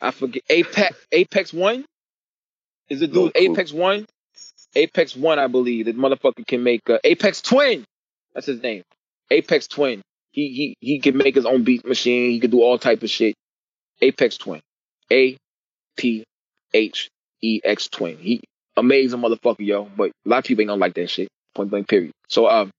I 0.00 0.10
forget 0.10 0.42
Apex 0.50 0.96
Apex 1.12 1.52
One. 1.54 1.84
Is 2.90 3.00
it 3.00 3.12
No 3.14 3.24
dude 3.28 3.34
clue. 3.34 3.42
Apex 3.52 3.72
One? 3.72 4.04
Apex 4.74 5.16
One, 5.16 5.38
I 5.38 5.46
believe. 5.46 5.86
That 5.86 5.96
motherfucker 5.96 6.46
can 6.46 6.62
make 6.62 6.82
uh, 6.90 6.98
Apex 7.04 7.40
Twin. 7.40 7.84
That's 8.34 8.46
his 8.46 8.60
name. 8.62 8.82
Apex 9.30 9.66
Twin. 9.66 10.02
He 10.34 10.48
he 10.48 10.76
he 10.80 10.98
can 10.98 11.16
make 11.16 11.36
his 11.36 11.46
own 11.46 11.62
beat 11.62 11.86
machine. 11.86 12.32
He 12.32 12.40
can 12.40 12.50
do 12.50 12.60
all 12.60 12.76
type 12.76 13.04
of 13.04 13.08
shit. 13.10 13.36
Apex 14.02 14.36
Twin. 14.36 14.60
A 15.12 15.36
P 15.96 16.24
H 16.74 17.08
E 17.40 17.60
X 17.62 17.86
Twin. 17.88 18.18
He 18.18 18.40
amazing 18.76 19.20
motherfucker, 19.20 19.60
yo. 19.60 19.84
But 19.84 20.10
a 20.26 20.28
lot 20.28 20.38
of 20.38 20.44
people 20.44 20.62
ain't 20.62 20.68
gonna 20.70 20.80
like 20.80 20.94
that 20.94 21.08
shit. 21.08 21.28
Point 21.54 21.70
blank. 21.70 21.86
Period. 21.86 22.10
So 22.28 22.48
um, 22.48 22.70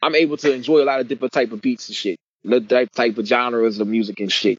I'm 0.00 0.14
able 0.14 0.38
to 0.38 0.50
enjoy 0.50 0.80
a 0.82 0.84
lot 0.84 1.00
of 1.00 1.08
different 1.08 1.32
type 1.34 1.52
of 1.52 1.60
beats 1.60 1.88
and 1.88 1.94
shit. 1.96 2.16
The 2.42 2.60
type 2.60 2.88
type 2.96 3.18
of 3.18 3.26
genres 3.26 3.78
of 3.78 3.86
music 3.86 4.18
and 4.20 4.32
shit. 4.32 4.58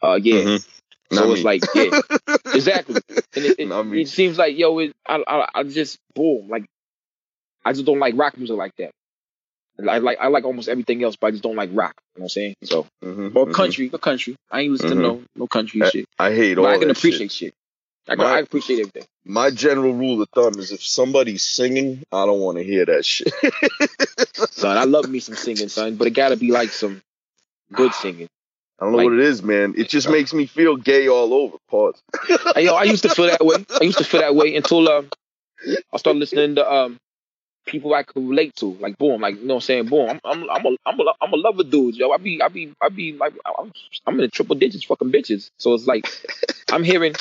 Uh, 0.00 0.14
yeah. 0.22 0.42
Mhm. 0.42 0.66
So 1.12 1.20
Not 1.20 1.30
it's 1.30 1.38
me. 1.40 1.44
like, 1.44 1.62
yeah, 1.74 2.00
exactly. 2.54 2.94
And 3.36 3.44
it, 3.44 3.58
it, 3.58 3.70
it 3.98 4.08
seems 4.08 4.38
like, 4.38 4.56
yo, 4.56 4.78
it, 4.78 4.92
I, 5.06 5.22
I, 5.26 5.48
I 5.54 5.62
just 5.64 5.98
boom, 6.14 6.48
like, 6.48 6.64
I 7.64 7.72
just 7.72 7.84
don't 7.84 7.98
like 7.98 8.14
rock 8.16 8.36
music 8.36 8.56
like 8.56 8.72
that. 8.78 8.90
I 9.78 9.98
like, 9.98 10.18
I 10.20 10.28
like 10.28 10.44
almost 10.44 10.68
everything 10.68 11.02
else, 11.02 11.16
but 11.16 11.28
I 11.28 11.30
just 11.32 11.42
don't 11.42 11.56
like 11.56 11.70
rock. 11.72 11.94
You 12.14 12.20
know 12.20 12.22
what 12.22 12.24
I'm 12.24 12.28
saying? 12.28 12.54
So, 12.64 12.86
Mhm, 13.02 13.34
or 13.34 13.46
mhm. 13.46 13.54
country, 13.54 13.88
the 13.88 13.98
country. 13.98 14.36
I 14.50 14.60
ain't 14.60 14.72
listen 14.72 14.88
Mhm. 14.90 14.92
to 14.92 14.98
no, 15.00 15.22
no 15.34 15.46
country 15.48 15.82
I- 15.82 15.90
shit. 15.90 16.06
I 16.18 16.32
hate 16.32 16.54
But 16.54 16.62
all 16.62 16.66
I 16.68 16.78
can 16.78 16.88
that 16.88 16.96
appreciate 16.98 17.32
shit. 17.32 17.52
shit. 17.52 17.54
I, 18.06 18.16
can, 18.16 18.24
My- 18.24 18.36
I 18.36 18.38
appreciate 18.40 18.80
everything. 18.80 19.04
My 19.24 19.50
general 19.50 19.94
rule 19.94 20.20
of 20.22 20.28
thumb 20.34 20.58
is 20.58 20.70
if 20.70 20.84
somebody's 20.84 21.42
singing, 21.42 22.02
I 22.12 22.26
don't 22.26 22.40
want 22.40 22.58
to 22.58 22.64
hear 22.64 22.84
that 22.84 23.04
shit. 23.06 23.32
Son, 24.52 24.76
I 24.76 24.84
love 24.84 25.08
me 25.08 25.18
some 25.20 25.34
singing, 25.34 25.68
son, 25.68 25.96
but 25.96 26.06
it 26.06 26.10
gotta 26.10 26.36
be 26.36 26.50
like 26.50 26.68
some 26.70 27.00
good 27.72 27.92
singing. 27.94 28.28
I 28.78 28.84
don't 28.84 28.92
know 28.92 28.98
Like- 28.98 29.04
what 29.06 29.14
it 29.14 29.20
is, 29.20 29.42
man. 29.42 29.74
It 29.76 29.88
just 29.88 30.08
makes 30.10 30.34
me 30.34 30.46
feel 30.46 30.76
gay 30.76 31.08
all 31.08 31.32
over. 31.32 31.56
Pause. 31.70 32.00
Yo, 32.56 32.74
I 32.74 32.84
used 32.84 33.02
to 33.04 33.08
feel 33.08 33.26
that 33.26 33.44
way. 33.44 33.56
I 33.80 33.84
used 33.84 33.98
to 33.98 34.04
feel 34.04 34.20
that 34.20 34.34
way 34.34 34.54
until 34.56 34.88
um, 34.88 35.08
I 35.92 35.96
started 35.96 36.18
listening 36.18 36.56
to 36.56 36.70
um, 36.70 36.98
people 37.64 37.94
I 37.94 38.02
could 38.02 38.28
relate 38.28 38.56
to. 38.56 38.66
Like, 38.80 38.98
boom, 38.98 39.20
like 39.20 39.36
you 39.36 39.46
know 39.46 39.54
what 39.54 39.58
I'm 39.58 39.66
saying? 39.66 39.86
Boom, 39.86 40.08
I'm 40.10 40.20
I'm 40.24 40.50
I'm 40.50 40.66
a 40.66 40.76
I'm 40.86 41.00
a, 41.00 41.04
I'm 41.20 41.32
a 41.32 41.36
lover 41.36 41.64
dude, 41.64 41.96
yo. 41.96 42.10
I 42.10 42.18
be 42.18 42.40
I 42.42 42.48
be 42.48 42.72
I 42.80 42.88
be 42.88 43.12
like 43.12 43.34
I'm 43.58 43.72
I'm 44.06 44.14
in 44.14 44.20
the 44.20 44.28
triple 44.28 44.56
digits, 44.56 44.84
fucking 44.84 45.12
bitches. 45.12 45.50
So 45.58 45.74
it's 45.74 45.86
like 45.86 46.06
I'm 46.72 46.84
hearing 46.84 47.14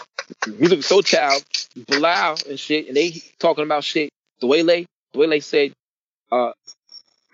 Musiq 0.45 0.83
Soulchild, 0.83 1.87
Bilal 1.87 2.37
and 2.49 2.59
shit, 2.59 2.87
and 2.87 2.97
they 2.97 3.11
talking 3.39 3.63
about 3.63 3.83
shit. 3.83 4.11
The 4.39 4.47
way 4.47 4.61
they 4.63 4.85
the 5.13 5.19
way 5.19 5.27
they 5.27 5.39
said, 5.39 5.73
uh, 6.31 6.51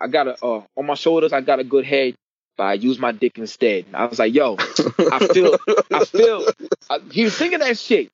I 0.00 0.08
got 0.08 0.28
a 0.28 0.44
uh 0.44 0.62
on 0.76 0.86
my 0.86 0.94
shoulders, 0.94 1.32
I 1.32 1.40
got 1.40 1.60
a 1.60 1.64
good 1.64 1.84
head, 1.84 2.14
but 2.56 2.64
I 2.64 2.72
use 2.74 2.98
my 2.98 3.12
dick 3.12 3.38
instead. 3.38 3.86
I 3.94 4.06
was 4.06 4.18
like, 4.18 4.34
yo, 4.34 4.56
I 4.58 5.28
feel 5.32 5.58
I 5.90 6.04
feel 6.04 6.46
I, 6.88 6.98
he 7.10 7.24
was 7.24 7.36
singing 7.36 7.60
that 7.60 7.78
shit. 7.78 8.10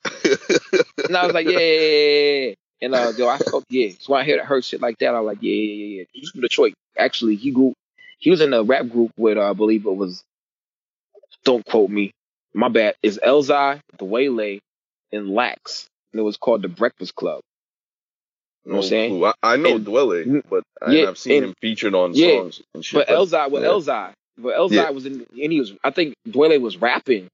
And 1.07 1.15
I 1.15 1.25
was 1.25 1.33
like, 1.33 1.47
yeah, 1.47 1.59
yeah, 1.59 1.79
yeah, 1.79 2.47
yeah. 2.47 2.53
And 2.81 2.93
uh, 2.93 3.11
yo, 3.17 3.27
I 3.27 3.37
felt 3.39 3.63
yeah. 3.69 3.89
So 3.99 4.13
when 4.13 4.21
I 4.21 4.25
hear 4.25 4.43
her 4.43 4.61
shit 4.61 4.81
like 4.81 4.97
that, 4.99 5.15
I 5.15 5.19
was 5.19 5.27
like, 5.27 5.39
yeah, 5.41 5.53
yeah, 5.53 5.73
yeah, 5.73 5.97
yeah. 5.99 6.03
He's 6.13 6.29
from 6.29 6.41
Detroit. 6.41 6.73
Actually, 6.97 7.35
he 7.35 7.51
grew. 7.51 7.73
He 8.19 8.29
was 8.29 8.41
in 8.41 8.53
a 8.53 8.63
rap 8.63 8.87
group 8.89 9.11
with, 9.17 9.37
uh, 9.37 9.49
I 9.49 9.53
believe 9.53 9.85
it 9.85 9.95
was. 9.95 10.23
Don't 11.43 11.65
quote 11.65 11.89
me. 11.89 12.11
My 12.53 12.69
bad. 12.69 12.95
It's 13.03 13.17
Elzhi, 13.17 13.79
The 13.97 14.05
Waylay, 14.05 14.59
and 15.11 15.29
Lax. 15.29 15.87
And 16.11 16.19
it 16.19 16.23
was 16.23 16.37
called 16.37 16.61
the 16.61 16.67
Breakfast 16.67 17.15
Club. 17.15 17.41
You 18.65 18.71
know 18.71 18.77
what 18.77 18.85
I'm 18.85 18.89
saying? 18.89 19.11
clue. 19.11 19.25
I, 19.27 19.33
I 19.43 19.55
know 19.57 19.75
And- 19.75 19.85
Dwele, 19.85 20.43
but 20.49 20.63
I, 20.81 20.91
Yeah, 20.91 21.09
I've 21.09 21.17
seen 21.17 21.37
and- 21.37 21.45
him 21.47 21.53
featured 21.61 21.95
on 21.95 22.13
Yeah, 22.13 22.37
songs 22.37 22.61
and 22.73 22.83
shit. 22.83 23.07
But 23.07 23.13
Elzhi, 23.15 23.51
with 23.51 23.63
yeah. 23.63 23.69
Elzhi, 23.69 24.13
but 24.37 24.55
Elzhi 24.55 24.71
Yeah. 24.71 24.89
was 24.89 25.05
in, 25.05 25.13
and 25.41 25.51
he 25.51 25.59
was. 25.59 25.73
I 25.83 25.91
think 25.91 26.15
Dwele 26.27 26.59
was 26.59 26.77
rapping, 26.77 27.27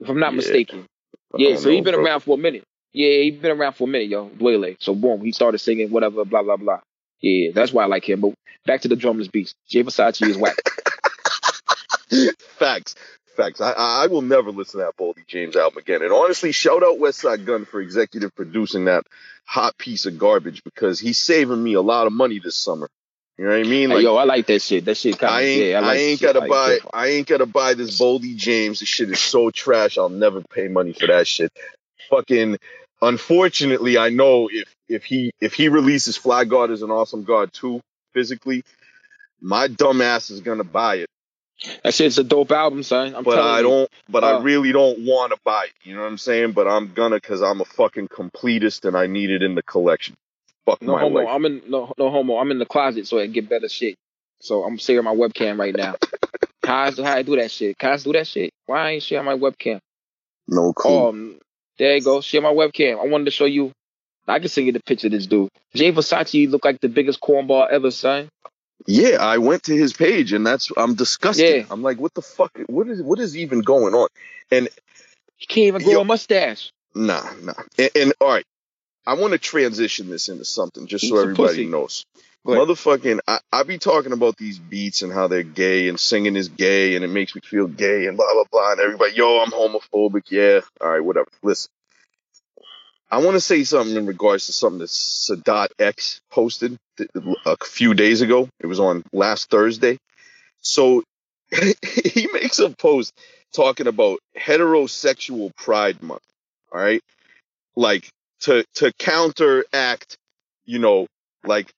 if 0.00 0.08
I'm 0.08 0.20
not 0.20 0.34
mistaken. 0.34 0.86
Yeah, 1.36 1.56
so 1.56 1.68
he's 1.70 1.84
been 1.84 1.94
bro. 1.94 2.04
around 2.04 2.20
for 2.20 2.34
a 2.38 2.40
minute. 2.40 2.62
Yeah, 2.94 3.22
he 3.22 3.32
been 3.32 3.50
around 3.50 3.72
for 3.74 3.84
a 3.84 3.88
minute, 3.88 4.08
yo. 4.08 4.28
Dwele. 4.30 4.76
So 4.78 4.94
boom, 4.94 5.20
he 5.20 5.32
started 5.32 5.58
singing 5.58 5.90
whatever, 5.90 6.24
blah 6.24 6.42
blah 6.42 6.56
blah. 6.56 6.80
Yeah, 7.20 7.50
that's 7.52 7.72
why 7.72 7.82
I 7.82 7.86
like 7.86 8.08
him. 8.08 8.20
But 8.20 8.34
back 8.64 8.82
to 8.82 8.88
the 8.88 8.96
drumless 8.96 9.30
beats. 9.30 9.54
Jay 9.68 9.82
Versace 9.82 10.26
is 10.26 10.38
whack. 10.38 10.56
Facts. 12.58 12.94
Facts. 13.36 13.60
I, 13.60 13.72
I 13.72 14.04
I 14.04 14.06
will 14.06 14.22
never 14.22 14.52
listen 14.52 14.78
to 14.78 14.86
that 14.86 14.96
Boldy 14.96 15.26
James 15.26 15.56
album 15.56 15.78
again. 15.78 16.02
And 16.02 16.12
honestly, 16.12 16.52
shout 16.52 16.84
out 16.84 16.98
Westside 16.98 17.44
Gunn 17.44 17.64
for 17.64 17.80
executive 17.80 18.34
producing 18.36 18.84
that 18.84 19.04
hot 19.44 19.76
piece 19.76 20.06
of 20.06 20.16
garbage 20.16 20.62
because 20.62 21.00
he's 21.00 21.18
saving 21.18 21.62
me 21.62 21.74
a 21.74 21.82
lot 21.82 22.06
of 22.06 22.12
money 22.12 22.38
this 22.38 22.56
summer. 22.56 22.88
You 23.36 23.46
know 23.46 23.50
what 23.50 23.66
I 23.66 23.68
mean? 23.68 23.90
Hey, 23.90 24.02
yo, 24.02 24.14
I 24.14 24.24
like 24.24 24.46
that 24.46 24.62
shit. 24.62 24.84
That 24.84 24.96
shit 24.96 25.18
kind 25.18 25.34
I 25.34 25.40
ain't, 25.42 25.64
yeah. 25.64 25.78
I, 25.78 25.82
I, 25.82 25.86
like 25.86 25.98
ain't 25.98 26.20
that 26.20 26.26
shit. 26.26 26.34
gotta 26.34 26.44
I 26.44 26.48
buy, 26.48 26.68
like 26.68 26.82
that. 26.82 26.90
I 26.94 27.06
ain't 27.08 27.26
gotta 27.26 27.46
buy 27.46 27.74
this 27.74 28.00
Boldy 28.00 28.36
James. 28.36 28.78
This 28.78 28.88
shit 28.88 29.10
is 29.10 29.18
so 29.18 29.50
trash. 29.50 29.98
I'll 29.98 30.08
never 30.08 30.40
pay 30.40 30.68
money 30.68 30.92
for 30.92 31.08
that 31.08 31.26
shit. 31.26 31.52
Fucking, 32.10 32.58
unfortunately, 33.02 33.98
I 33.98 34.10
know 34.10 34.48
if 34.52 34.74
if 34.88 35.04
he 35.04 35.32
if 35.40 35.54
he 35.54 35.68
releases 35.68 36.16
Fly 36.16 36.44
God 36.44 36.70
is 36.70 36.82
an 36.82 36.90
awesome 36.90 37.24
God 37.24 37.52
too 37.52 37.80
physically, 38.14 38.64
my 39.40 39.68
dumb 39.68 40.02
ass 40.02 40.30
is 40.30 40.40
gonna 40.40 40.64
buy 40.64 40.96
it. 40.96 41.08
That 41.84 41.94
shit's 41.94 42.18
a 42.18 42.24
dope 42.24 42.52
album, 42.52 42.82
son. 42.82 43.14
I'm 43.14 43.24
but 43.24 43.38
I 43.40 43.60
you. 43.60 43.62
don't. 43.62 43.90
But 44.08 44.24
Uh, 44.24 44.26
I 44.26 44.42
really 44.44 44.72
don't 44.72 45.00
want 45.06 45.32
to 45.32 45.38
buy 45.44 45.66
it. 45.66 45.72
You 45.88 45.94
know 45.96 46.02
what 46.02 46.08
I'm 46.08 46.18
saying? 46.18 46.52
But 46.52 46.68
I'm 46.68 46.92
gonna 46.94 47.16
because 47.16 47.42
I'm 47.42 47.60
a 47.60 47.64
fucking 47.66 48.08
completist 48.08 48.86
and 48.86 48.96
I 48.96 49.06
need 49.06 49.30
it 49.30 49.42
in 49.42 49.54
the 49.54 49.62
collection. 49.62 50.14
Fuck 50.66 50.80
No 50.82 50.94
my 50.94 51.00
homo. 51.02 51.20
life. 51.20 51.28
I'm 51.28 51.44
in 51.46 51.62
no 51.68 51.92
no 51.98 52.10
homo. 52.10 52.38
I'm 52.38 52.50
in 52.52 52.58
the 52.58 52.66
closet 52.66 53.06
so 53.06 53.18
I 53.20 53.26
get 53.28 53.48
better 53.48 53.68
shit. 53.68 53.96
So 54.40 54.64
I'm 54.64 54.78
sharing 54.78 55.04
my 55.04 55.14
webcam 55.14 55.58
right 55.58 55.74
now. 55.76 55.96
how, 56.64 56.84
I, 56.84 56.90
how 56.92 57.14
I 57.16 57.22
do 57.22 57.36
that 57.36 57.50
shit? 57.50 57.78
Can 57.78 57.92
I 57.92 57.96
do 57.98 58.12
that 58.14 58.26
shit? 58.26 58.52
Why 58.66 58.80
I 58.88 58.90
ain't 58.92 59.02
sharing 59.04 59.26
my 59.26 59.36
webcam? 59.36 59.80
No 60.48 60.72
cool. 60.74 61.08
Um, 61.08 61.38
there 61.78 61.96
you 61.96 62.02
go. 62.02 62.20
Share 62.20 62.40
my 62.42 62.52
webcam. 62.52 63.00
I 63.00 63.06
wanted 63.08 63.24
to 63.26 63.30
show 63.30 63.44
you. 63.44 63.72
I 64.26 64.38
can 64.38 64.48
send 64.48 64.66
you 64.66 64.72
the 64.72 64.80
picture 64.80 65.08
of 65.08 65.12
this 65.12 65.26
dude. 65.26 65.50
Jay 65.74 65.92
Versace 65.92 66.50
look 66.50 66.64
like 66.64 66.80
the 66.80 66.88
biggest 66.88 67.20
cornball 67.20 67.68
ever, 67.70 67.90
son. 67.90 68.28
Yeah, 68.86 69.16
I 69.20 69.38
went 69.38 69.64
to 69.64 69.76
his 69.76 69.92
page 69.92 70.32
and 70.32 70.46
that's 70.46 70.70
I'm 70.76 70.94
disgusted. 70.94 71.56
Yeah. 71.56 71.66
I'm 71.70 71.82
like, 71.82 71.98
what 71.98 72.14
the 72.14 72.22
fuck? 72.22 72.50
What 72.66 72.88
is 72.88 73.02
what 73.02 73.18
is 73.18 73.36
even 73.36 73.60
going 73.60 73.94
on? 73.94 74.08
And 74.50 74.68
He 75.36 75.46
can't 75.46 75.66
even 75.68 75.82
grow 75.82 75.92
Yo. 75.92 76.00
a 76.00 76.04
mustache. 76.04 76.70
nah, 76.94 77.28
nah. 77.42 77.54
And, 77.78 77.90
and 77.94 78.12
all 78.20 78.28
right, 78.28 78.44
I 79.06 79.14
want 79.14 79.32
to 79.32 79.38
transition 79.38 80.08
this 80.08 80.28
into 80.28 80.44
something 80.44 80.86
just 80.86 81.08
so 81.08 81.14
He's 81.14 81.22
everybody 81.22 81.66
knows. 81.66 82.04
Ahead. 82.46 82.58
Motherfucking, 82.68 83.20
I, 83.26 83.38
I 83.50 83.62
be 83.62 83.78
talking 83.78 84.12
about 84.12 84.36
these 84.36 84.58
beats 84.58 85.02
and 85.02 85.12
how 85.12 85.28
they're 85.28 85.42
gay 85.42 85.88
and 85.88 85.98
singing 85.98 86.36
is 86.36 86.48
gay 86.48 86.94
and 86.94 87.04
it 87.04 87.08
makes 87.08 87.34
me 87.34 87.40
feel 87.40 87.66
gay 87.66 88.06
and 88.06 88.16
blah 88.16 88.32
blah 88.32 88.44
blah. 88.50 88.72
And 88.72 88.80
everybody, 88.80 89.14
yo, 89.14 89.40
I'm 89.40 89.50
homophobic. 89.50 90.30
Yeah, 90.30 90.60
all 90.80 90.90
right, 90.90 91.00
whatever. 91.00 91.28
Listen, 91.42 91.70
I 93.10 93.18
want 93.18 93.34
to 93.34 93.40
say 93.40 93.64
something 93.64 93.96
in 93.96 94.06
regards 94.06 94.46
to 94.46 94.52
something 94.52 94.80
that 94.80 94.88
Sadat 94.88 95.68
X 95.78 96.20
posted 96.30 96.76
a 97.46 97.56
few 97.64 97.94
days 97.94 98.20
ago. 98.20 98.48
It 98.60 98.66
was 98.66 98.80
on 98.80 99.04
last 99.12 99.48
Thursday. 99.48 99.98
So 100.60 101.02
he 102.04 102.28
makes 102.32 102.58
a 102.58 102.70
post 102.70 103.14
talking 103.54 103.86
about 103.86 104.18
heterosexual 104.36 105.54
Pride 105.56 106.02
Month. 106.02 106.22
All 106.72 106.80
right, 106.80 107.02
like 107.74 108.10
to 108.40 108.64
to 108.74 108.92
counteract, 108.98 110.18
you 110.66 110.78
know, 110.78 111.06
like 111.44 111.72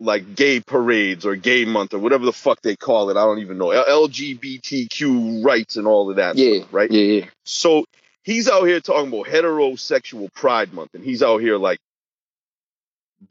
like 0.00 0.34
gay 0.34 0.60
parades 0.60 1.26
or 1.26 1.36
gay 1.36 1.64
month 1.64 1.94
or 1.94 1.98
whatever 1.98 2.24
the 2.24 2.32
fuck 2.32 2.60
they 2.62 2.76
call 2.76 3.10
it. 3.10 3.16
I 3.16 3.24
don't 3.24 3.40
even 3.40 3.58
know. 3.58 3.68
LGBTQ 3.68 5.44
rights 5.44 5.76
and 5.76 5.86
all 5.86 6.10
of 6.10 6.16
that. 6.16 6.36
Yeah, 6.36 6.60
stuff, 6.60 6.72
right. 6.72 6.90
Yeah, 6.90 7.02
yeah. 7.02 7.26
So 7.44 7.84
he's 8.22 8.48
out 8.48 8.64
here 8.64 8.80
talking 8.80 9.08
about 9.08 9.26
heterosexual 9.26 10.32
pride 10.32 10.72
month 10.72 10.94
and 10.94 11.04
he's 11.04 11.22
out 11.22 11.40
here 11.40 11.56
like 11.56 11.78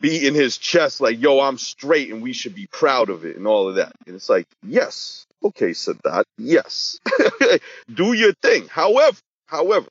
beating 0.01 0.33
his 0.33 0.57
chest 0.57 0.99
like, 0.99 1.19
yo, 1.21 1.39
I'm 1.39 1.57
straight 1.57 2.11
and 2.11 2.21
we 2.21 2.33
should 2.33 2.55
be 2.55 2.67
proud 2.67 3.09
of 3.09 3.25
it 3.25 3.37
and 3.37 3.47
all 3.47 3.69
of 3.69 3.75
that. 3.75 3.93
And 4.05 4.15
it's 4.15 4.29
like, 4.29 4.47
yes, 4.65 5.25
okay, 5.43 5.71
Sadat, 5.71 6.25
yes. 6.37 6.99
Do 7.93 8.13
your 8.13 8.33
thing. 8.33 8.67
However, 8.67 9.17
however, 9.45 9.87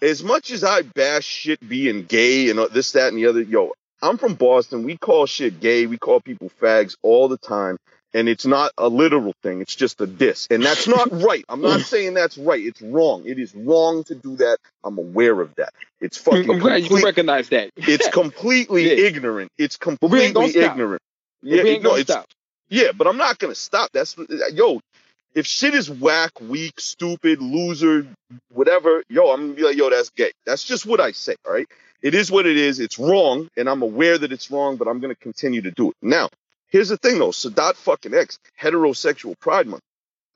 as 0.00 0.22
much 0.22 0.50
as 0.50 0.62
I 0.62 0.82
bash 0.82 1.24
shit 1.24 1.66
being 1.66 2.04
gay 2.04 2.50
and 2.50 2.58
uh, 2.60 2.68
this, 2.68 2.92
that, 2.92 3.08
and 3.08 3.16
the 3.16 3.26
other, 3.26 3.40
yo, 3.40 3.72
I'm 4.02 4.18
from 4.18 4.34
Boston. 4.34 4.84
We 4.84 4.96
call 4.96 5.26
shit 5.26 5.60
gay. 5.60 5.86
We 5.86 5.98
call 5.98 6.20
people 6.20 6.50
fags 6.60 6.96
all 7.02 7.28
the 7.28 7.38
time. 7.38 7.78
And 8.14 8.28
it's 8.28 8.46
not 8.46 8.72
a 8.78 8.88
literal 8.88 9.34
thing. 9.42 9.60
It's 9.60 9.76
just 9.76 10.00
a 10.00 10.06
diss. 10.06 10.46
And 10.50 10.64
that's 10.64 10.88
not 10.88 11.10
right. 11.22 11.44
I'm 11.48 11.60
not 11.60 11.80
saying 11.82 12.14
that's 12.14 12.38
right. 12.38 12.64
It's 12.64 12.80
wrong. 12.82 13.24
It 13.26 13.38
is 13.38 13.54
wrong 13.54 14.04
to 14.04 14.14
do 14.14 14.36
that. 14.36 14.58
I'm 14.84 14.98
aware 14.98 15.40
of 15.40 15.54
that. 15.56 15.74
It's 16.00 16.16
fucking 16.18 16.50
I'm 16.50 16.58
glad 16.58 16.88
you 16.90 17.04
recognize 17.04 17.48
that. 17.50 17.70
it's 17.76 18.08
completely 18.12 18.84
Yeah. 18.86 19.06
ignorant. 19.06 19.50
It's 19.58 19.78
we 20.00 20.20
ain't 20.22 20.34
gonna 20.34 20.46
completely 20.46 20.62
ignorant. 20.64 21.02
Yeah, 21.42 21.62
we 21.62 21.70
ain't 21.70 21.82
no, 21.82 21.90
gonna 21.90 22.00
it's 22.00 22.10
stop. 22.12 22.26
yeah, 22.70 22.92
but 22.96 23.06
I'm 23.06 23.18
not 23.18 23.38
gonna 23.38 23.54
stop. 23.54 23.90
That's 23.92 24.16
yo. 24.52 24.80
If 25.34 25.46
shit 25.46 25.74
is 25.74 25.90
whack, 25.90 26.40
weak, 26.40 26.80
stupid, 26.80 27.42
loser, 27.42 28.06
whatever, 28.50 29.02
yo, 29.10 29.32
I'm 29.32 29.42
gonna 29.42 29.54
be 29.54 29.62
like, 29.64 29.76
yo, 29.76 29.90
that's 29.90 30.10
gay. 30.10 30.32
That's 30.46 30.64
just 30.64 30.86
what 30.86 31.00
I 31.00 31.12
say. 31.12 31.36
All 31.46 31.52
right. 31.52 31.68
It 32.06 32.14
is 32.14 32.30
what 32.30 32.46
it 32.46 32.56
is. 32.56 32.78
It's 32.78 32.98
wrong, 32.98 33.48
and 33.56 33.68
I'm 33.68 33.82
aware 33.82 34.16
that 34.16 34.30
it's 34.30 34.48
wrong, 34.50 34.76
but 34.76 34.86
I'm 34.88 35.00
gonna 35.00 35.16
continue 35.28 35.62
to 35.62 35.72
do 35.72 35.90
it. 35.90 35.96
Now, 36.00 36.28
here's 36.68 36.88
the 36.90 36.96
thing 36.96 37.18
though. 37.18 37.30
Sadat 37.42 37.74
fucking 37.74 38.14
X, 38.14 38.38
heterosexual 38.60 39.36
pride 39.40 39.66
month. 39.66 39.82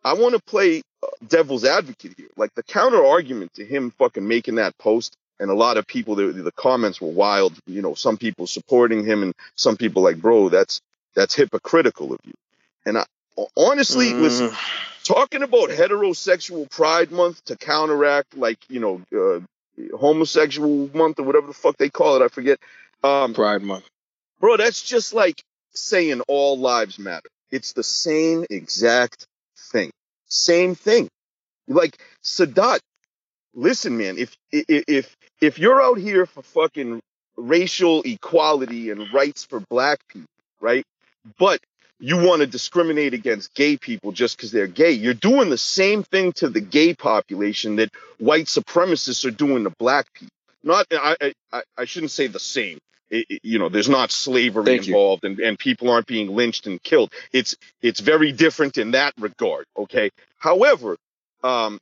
I 0.02 0.14
want 0.14 0.34
to 0.34 0.40
play 0.42 0.82
uh, 1.02 1.06
devil's 1.28 1.64
advocate 1.64 2.14
here. 2.16 2.30
Like 2.36 2.52
the 2.54 2.64
counter 2.64 3.04
argument 3.04 3.54
to 3.54 3.64
him 3.64 3.92
fucking 3.92 4.26
making 4.26 4.56
that 4.56 4.76
post, 4.78 5.14
and 5.38 5.48
a 5.50 5.54
lot 5.54 5.76
of 5.76 5.86
people, 5.86 6.16
the, 6.16 6.26
the 6.32 6.52
comments 6.52 7.00
were 7.00 7.14
wild. 7.26 7.54
You 7.66 7.82
know, 7.82 7.94
some 7.94 8.16
people 8.16 8.46
supporting 8.48 9.04
him, 9.04 9.22
and 9.22 9.32
some 9.54 9.76
people 9.76 10.02
like, 10.02 10.16
bro, 10.16 10.48
that's 10.48 10.80
that's 11.14 11.34
hypocritical 11.36 12.12
of 12.14 12.18
you. 12.24 12.34
And 12.84 12.98
I 12.98 13.04
honestly, 13.56 14.08
Mm. 14.12 14.20
listen, 14.22 14.50
talking 15.04 15.42
about 15.44 15.68
heterosexual 15.70 16.68
pride 16.70 17.12
month 17.12 17.44
to 17.44 17.56
counteract 17.56 18.36
like 18.36 18.58
you 18.68 18.80
know 18.80 19.02
uh, 19.16 19.40
homosexual 19.98 20.90
month 20.94 21.18
or 21.18 21.24
whatever 21.24 21.48
the 21.48 21.54
fuck 21.54 21.76
they 21.76 21.90
call 21.90 22.16
it, 22.16 22.24
I 22.24 22.28
forget. 22.28 22.58
Um, 23.02 23.34
Pride 23.34 23.62
Month. 23.62 23.84
bro, 24.40 24.56
that's 24.56 24.82
just 24.82 25.14
like 25.14 25.42
saying 25.72 26.20
all 26.28 26.58
lives 26.58 26.98
matter. 26.98 27.28
It's 27.50 27.72
the 27.72 27.82
same 27.82 28.44
exact 28.50 29.26
thing. 29.72 29.90
Same 30.26 30.74
thing. 30.74 31.08
Like 31.66 31.98
Sadat, 32.22 32.80
listen, 33.54 33.96
man. 33.96 34.18
If 34.18 34.36
if 34.52 34.84
if 34.88 35.16
if 35.40 35.58
you're 35.58 35.80
out 35.82 35.98
here 35.98 36.26
for 36.26 36.42
fucking 36.42 37.00
racial 37.36 38.02
equality 38.02 38.90
and 38.90 39.12
rights 39.12 39.44
for 39.44 39.60
black 39.70 39.98
people, 40.08 40.28
right? 40.60 40.84
But 41.38 41.60
you 42.00 42.16
want 42.16 42.40
to 42.40 42.46
discriminate 42.46 43.14
against 43.14 43.54
gay 43.54 43.76
people 43.76 44.12
just 44.12 44.36
because 44.36 44.52
they're 44.52 44.66
gay. 44.66 44.92
You're 44.92 45.14
doing 45.14 45.50
the 45.50 45.58
same 45.58 46.02
thing 46.02 46.32
to 46.34 46.48
the 46.48 46.60
gay 46.62 46.94
population 46.94 47.76
that 47.76 47.90
white 48.18 48.46
supremacists 48.46 49.24
are 49.26 49.30
doing 49.30 49.64
to 49.64 49.70
black 49.78 50.12
people. 50.14 50.32
Not, 50.64 50.86
I, 50.92 51.16
I- 51.52 51.62
I, 51.78 51.84
shouldn't 51.86 52.12
say 52.12 52.26
the 52.26 52.40
same. 52.40 52.78
It- 53.10 53.26
it- 53.28 53.40
you 53.44 53.58
know, 53.58 53.68
there's 53.68 53.88
not 53.88 54.10
slavery 54.10 54.64
Thank 54.64 54.86
you. 54.86 54.94
involved, 54.94 55.24
and, 55.24 55.38
and 55.40 55.58
people 55.58 55.90
aren't 55.90 56.06
being 56.06 56.34
lynched 56.34 56.66
and 56.66 56.82
killed. 56.82 57.12
It's 57.32 57.56
it's 57.82 58.00
very 58.00 58.32
different 58.32 58.78
in 58.78 58.92
that 58.92 59.14
regard. 59.18 59.66
Okay. 59.76 60.10
However, 60.38 60.96
um, 61.42 61.78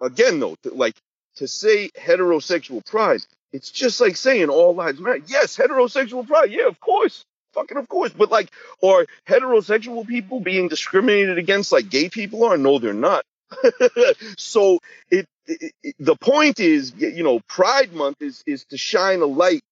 again 0.00 0.40
though, 0.40 0.56
like 0.64 0.94
to 1.36 1.48
say 1.48 1.90
heterosexual 1.98 2.84
pride, 2.86 3.22
it's 3.52 3.70
just 3.70 4.00
like 4.00 4.16
saying 4.16 4.48
all 4.50 4.74
lives 4.74 5.00
matter. 5.00 5.20
Yes, 5.26 5.56
heterosexual 5.56 6.26
pride. 6.26 6.52
Yeah, 6.52 6.68
of 6.68 6.78
course. 6.80 7.24
Fucking 7.54 7.76
of 7.78 7.88
course. 7.88 8.12
But 8.12 8.30
like, 8.30 8.50
are 8.82 9.06
heterosexual 9.28 10.06
people 10.06 10.40
being 10.40 10.68
discriminated 10.68 11.38
against 11.38 11.72
like 11.72 11.90
gay 11.90 12.08
people 12.08 12.44
are? 12.44 12.56
No, 12.56 12.78
they're 12.78 12.94
not. 12.94 13.24
so 14.38 14.78
it, 15.10 15.26
it, 15.46 15.72
it- 15.82 15.94
the 15.98 16.16
point 16.16 16.60
is, 16.60 16.92
you 16.96 17.22
know, 17.22 17.40
Pride 17.48 17.92
Month 17.92 18.22
is 18.22 18.42
is 18.46 18.64
to 18.66 18.78
shine 18.78 19.20
a 19.22 19.26
light 19.26 19.62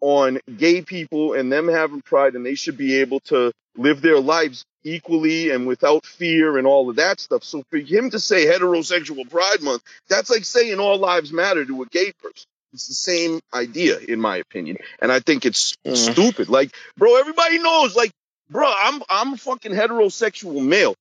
on 0.00 0.40
gay 0.58 0.82
people 0.82 1.34
and 1.34 1.52
them 1.52 1.68
having 1.68 2.02
pride, 2.02 2.34
and 2.36 2.46
they 2.46 2.54
should 2.56 2.76
be 2.76 3.00
able 3.00 3.20
to 3.20 3.52
live 3.76 4.00
their 4.02 4.20
lives 4.20 4.64
equally 4.84 5.50
and 5.50 5.66
without 5.66 6.06
fear 6.06 6.58
and 6.58 6.66
all 6.66 6.90
of 6.90 6.96
that 6.96 7.20
stuff. 7.20 7.44
So 7.44 7.64
for 7.70 7.78
him 7.78 8.10
to 8.10 8.20
say 8.20 8.46
heterosexual 8.46 9.28
Pride 9.30 9.62
Month, 9.62 9.82
that's 10.08 10.30
like 10.30 10.44
saying 10.44 10.80
all 10.80 10.98
lives 10.98 11.32
matter 11.32 11.64
to 11.64 11.82
a 11.82 11.86
gay 11.86 12.12
person. 12.22 12.46
It's 12.74 12.88
the 12.88 12.94
same 12.94 13.40
idea, 13.54 13.98
in 14.00 14.20
my 14.20 14.36
opinion, 14.38 14.78
and 15.00 15.12
I 15.12 15.20
think 15.20 15.46
it's 15.46 15.74
Mm. 15.86 15.96
stupid. 15.96 16.48
Like, 16.48 16.74
bro, 16.96 17.16
everybody 17.16 17.58
knows, 17.60 17.94
like, 17.94 18.10
bro, 18.50 18.66
I'm 18.76 19.00
I'm 19.08 19.34
a 19.34 19.36
fucking 19.36 19.72
heterosexual 19.72 20.60
male, 20.62 20.94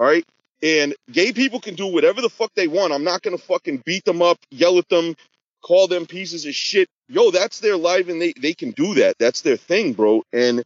all 0.00 0.06
right. 0.06 0.24
And 0.62 0.94
gay 1.10 1.32
people 1.32 1.60
can 1.60 1.74
do 1.76 1.86
whatever 1.86 2.20
the 2.20 2.28
fuck 2.28 2.50
they 2.54 2.66
want. 2.68 2.92
I'm 2.92 3.04
not 3.04 3.22
gonna 3.22 3.38
fucking 3.38 3.82
beat 3.86 4.04
them 4.04 4.20
up, 4.20 4.36
yell 4.50 4.78
at 4.78 4.88
them, 4.88 5.14
call 5.62 5.86
them 5.86 6.06
pieces 6.06 6.44
of 6.44 6.54
shit. 6.54 6.88
Yo, 7.08 7.30
that's 7.30 7.60
their 7.60 7.76
life, 7.76 8.08
and 8.08 8.20
they 8.20 8.32
they 8.32 8.52
can 8.54 8.72
do 8.72 8.94
that. 8.94 9.16
That's 9.18 9.42
their 9.42 9.56
thing, 9.56 9.92
bro. 9.92 10.22
And 10.32 10.64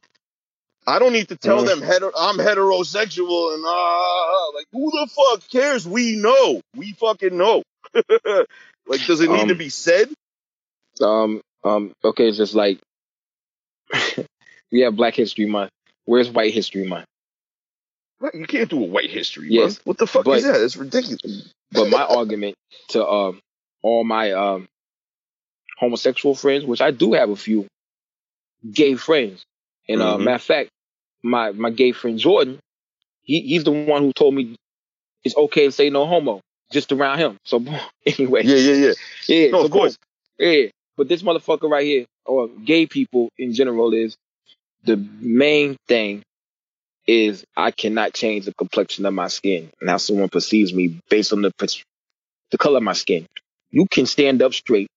I 0.87 0.99
don't 0.99 1.13
need 1.13 1.29
to 1.29 1.37
tell 1.37 1.65
Mm. 1.65 1.67
them 1.67 1.81
heter- 1.83 2.13
I'm 2.17 2.39
heterosexual 2.39 3.55
and 3.55 3.63
ah, 3.67 4.51
like 4.55 4.67
who 4.73 4.91
the 4.91 5.07
fuck 5.15 5.49
cares? 5.51 5.87
We 5.87 6.17
know, 6.17 6.63
we 6.75 6.93
fucking 6.93 7.37
know. 7.37 7.63
like, 8.87 9.05
does 9.07 9.21
it 9.21 9.31
need 9.31 9.49
to 9.49 9.53
Um, 9.53 9.59
be 9.59 9.69
said? 9.69 10.09
Um, 11.03 11.41
um, 11.65 11.93
okay, 12.05 12.29
it's 12.29 12.37
just 12.39 12.55
like 12.55 12.79
we 14.73 14.81
have 14.81 14.97
Black 14.97 15.15
History 15.15 15.47
Month. 15.47 15.71
Where's 16.05 16.31
White 16.31 16.55
History 16.55 16.87
Month? 16.87 17.07
You 18.33 18.47
can't 18.47 18.71
do 18.71 18.83
a 18.83 18.87
white 18.87 19.11
history 19.11 19.49
Yes, 19.51 19.63
month. 19.75 19.81
What 19.85 19.99
the 19.99 20.07
fuck 20.07 20.25
but- 20.25 20.39
is 20.39 20.45
that? 20.45 20.61
It's 20.61 20.77
ridiculous. 20.77 21.53
But 21.73 21.91
my 21.91 22.03
argument 22.09 22.55
to 22.89 23.07
um 23.07 23.41
all 23.83 24.05
my 24.05 24.33
um 24.33 24.69
homosexual 25.79 26.35
friends, 26.35 26.65
which 26.65 26.81
I 26.81 26.91
do 26.93 27.13
have 27.13 27.29
a 27.31 27.37
few 27.37 27.67
gay 28.73 28.95
friends, 28.95 29.43
and 29.89 30.01
uh, 30.01 30.17
Mhm. 30.17 30.25
matter 30.25 30.35
of 30.37 30.43
fact, 30.43 30.71
my 31.23 31.53
my 31.53 31.71
gay 31.71 31.93
friend 31.93 32.19
Jordan, 32.19 32.59
he 33.23 33.41
he's 33.43 33.65
the 33.65 33.73
one 33.73 34.03
who 34.03 34.13
told 34.13 34.35
me 34.35 34.57
it's 35.25 35.37
okay 35.37 35.67
to 35.67 35.73
say 35.73 35.91
no 35.91 36.07
homo 36.07 36.41
just 36.73 36.93
around 36.93 37.19
him. 37.19 37.37
So 37.45 37.59
anyway, 38.07 38.45
Yeah, 38.45 38.57
yeah, 38.57 38.75
yeah. 38.87 38.93
yeah, 39.29 39.51
No, 39.51 39.61
so 39.61 39.65
of 39.67 39.71
course. 39.73 39.99
boom. 40.39 40.49
yeah. 40.49 40.67
But 40.97 41.09
this 41.09 41.23
motherfucker 41.23 41.71
right 41.71 41.85
here, 41.87 42.07
or 42.25 42.49
gay 42.49 42.87
people 42.87 43.31
in 43.39 43.55
general, 43.55 43.95
is 43.95 44.17
the 44.85 44.97
main 45.21 45.77
thing 45.89 46.23
is 47.07 47.45
I 47.57 47.71
cannot 47.71 48.15
change 48.15 48.47
the 48.47 48.55
complexion 48.55 49.07
of 49.07 49.15
my 49.15 49.29
skin 49.29 49.71
and 49.81 49.91
how 49.91 49.99
someone 49.99 50.29
perceives 50.29 50.75
me 50.75 51.01
based 51.11 51.33
on 51.33 51.43
the 51.43 51.53
the 52.51 52.59
color 52.59 52.79
of 52.79 52.83
my 52.83 52.93
skin. 52.95 53.27
You 53.71 53.87
can 53.91 54.07
stand 54.07 54.43
up 54.43 54.55
straight, 54.55 54.89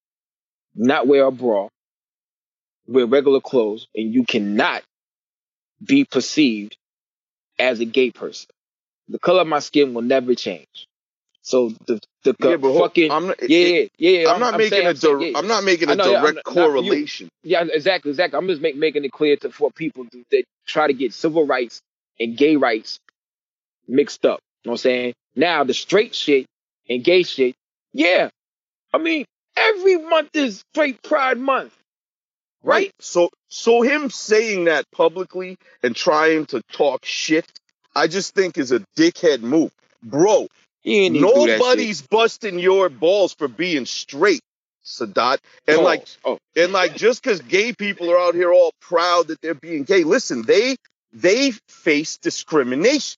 not 0.74 1.06
wear 1.06 1.24
a 1.26 1.32
bra, 1.32 1.68
wear 2.86 3.06
regular 3.06 3.40
clothes, 3.40 3.86
and 3.94 4.12
you 4.14 4.24
cannot 4.24 4.82
be 5.84 6.04
perceived 6.04 6.76
as 7.58 7.80
a 7.80 7.84
gay 7.84 8.10
person. 8.10 8.48
The 9.08 9.18
color 9.18 9.42
of 9.42 9.48
my 9.48 9.60
skin 9.60 9.94
will 9.94 10.02
never 10.02 10.34
change. 10.34 10.86
So 11.50 11.70
the 11.86 12.00
the 12.22 12.36
Yeah, 12.38 12.56
but 12.58 12.78
fucking 12.78 13.10
I'm 13.10 13.26
not, 13.26 13.36
yeah, 13.50 13.88
yeah, 13.98 14.10
yeah. 14.10 14.32
I'm 14.32 14.38
not 14.38 14.56
making 14.56 14.70
saying- 14.70 14.86
a 14.86 14.90
I'm 14.90 14.96
saying, 14.96 15.20
yeah, 15.20 15.38
I'm 15.38 15.48
not 15.48 15.64
making 15.64 15.90
a 15.90 15.96
know, 15.96 16.20
direct 16.20 16.44
correlation. 16.44 17.28
Yeah, 17.42 17.64
exactly, 17.64 18.10
exactly. 18.10 18.38
I'm 18.38 18.46
just 18.46 18.62
make, 18.62 18.76
making 18.76 19.04
it 19.04 19.10
clear 19.10 19.36
to 19.38 19.50
for 19.50 19.72
people 19.72 20.06
that 20.30 20.44
try 20.64 20.86
to 20.86 20.92
get 20.92 21.12
civil 21.12 21.44
rights 21.44 21.80
and 22.20 22.36
gay 22.36 22.54
rights 22.54 23.00
mixed 23.88 24.24
up. 24.24 24.38
You 24.62 24.68
know 24.68 24.72
what 24.72 24.74
I'm 24.74 24.78
saying? 24.78 25.14
Now 25.34 25.64
the 25.64 25.74
straight 25.74 26.14
shit 26.14 26.46
and 26.88 27.02
gay 27.02 27.24
shit, 27.24 27.56
yeah. 27.92 28.28
I 28.94 28.98
mean, 28.98 29.24
every 29.56 29.96
month 29.96 30.30
is 30.34 30.62
straight 30.72 31.02
pride 31.02 31.38
month. 31.38 31.74
Right? 32.62 32.92
So 33.00 33.30
so 33.48 33.82
him 33.82 34.08
saying 34.08 34.66
that 34.66 34.84
publicly 34.92 35.56
and 35.82 35.96
trying 35.96 36.46
to 36.46 36.62
talk 36.72 37.04
shit, 37.04 37.50
I 37.96 38.06
just 38.06 38.36
think 38.36 38.56
is 38.56 38.70
a 38.70 38.84
dickhead 38.96 39.40
move. 39.40 39.72
Bro, 40.02 40.46
You 40.82 40.94
ain't 40.94 41.14
need 41.14 41.20
to 41.20 41.26
do 41.26 41.34
that 41.34 41.40
shit. 41.40 41.58
nobody's 41.58 42.02
busting 42.02 42.58
your 42.58 42.88
balls 42.88 43.34
for 43.34 43.48
being 43.48 43.86
straight, 43.86 44.42
Sadat. 44.84 45.38
And 45.66 45.78
Pause. 45.78 45.84
like 45.84 46.06
oh, 46.24 46.38
and 46.56 46.72
like 46.72 46.96
just 46.96 47.22
because 47.22 47.40
gay 47.42 47.72
people 47.72 48.10
are 48.10 48.18
out 48.18 48.34
here 48.34 48.52
all 48.52 48.72
proud 48.80 49.28
that 49.28 49.40
they're 49.40 49.54
being 49.54 49.84
gay, 49.84 50.04
listen, 50.04 50.42
they 50.42 50.76
they 51.12 51.52
face 51.68 52.16
discrimination. 52.18 53.16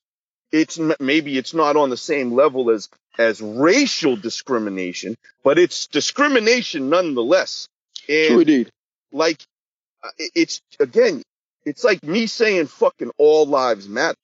It's 0.51 0.79
maybe 1.01 1.39
it's 1.39 1.55
not 1.55 1.77
on 1.77 1.91
the 1.91 1.97
same 1.97 2.33
level 2.33 2.71
as 2.71 2.89
as 3.19 3.41
racial 3.41 4.17
discrimination, 4.17 5.15
but 5.45 5.59
it's 5.59 5.87
discrimination 5.87 6.91
nonetheless. 6.91 7.69
And 8.09 8.29
true 8.29 8.41
indeed. 8.41 8.71
like 9.13 9.43
uh, 10.03 10.11
it's 10.19 10.61
again 10.81 11.23
it's 11.65 11.85
like 11.85 12.03
me 12.03 12.27
saying 12.27 12.67
fucking 12.67 13.13
all 13.19 13.47
lives 13.47 13.89
matter 13.89 14.17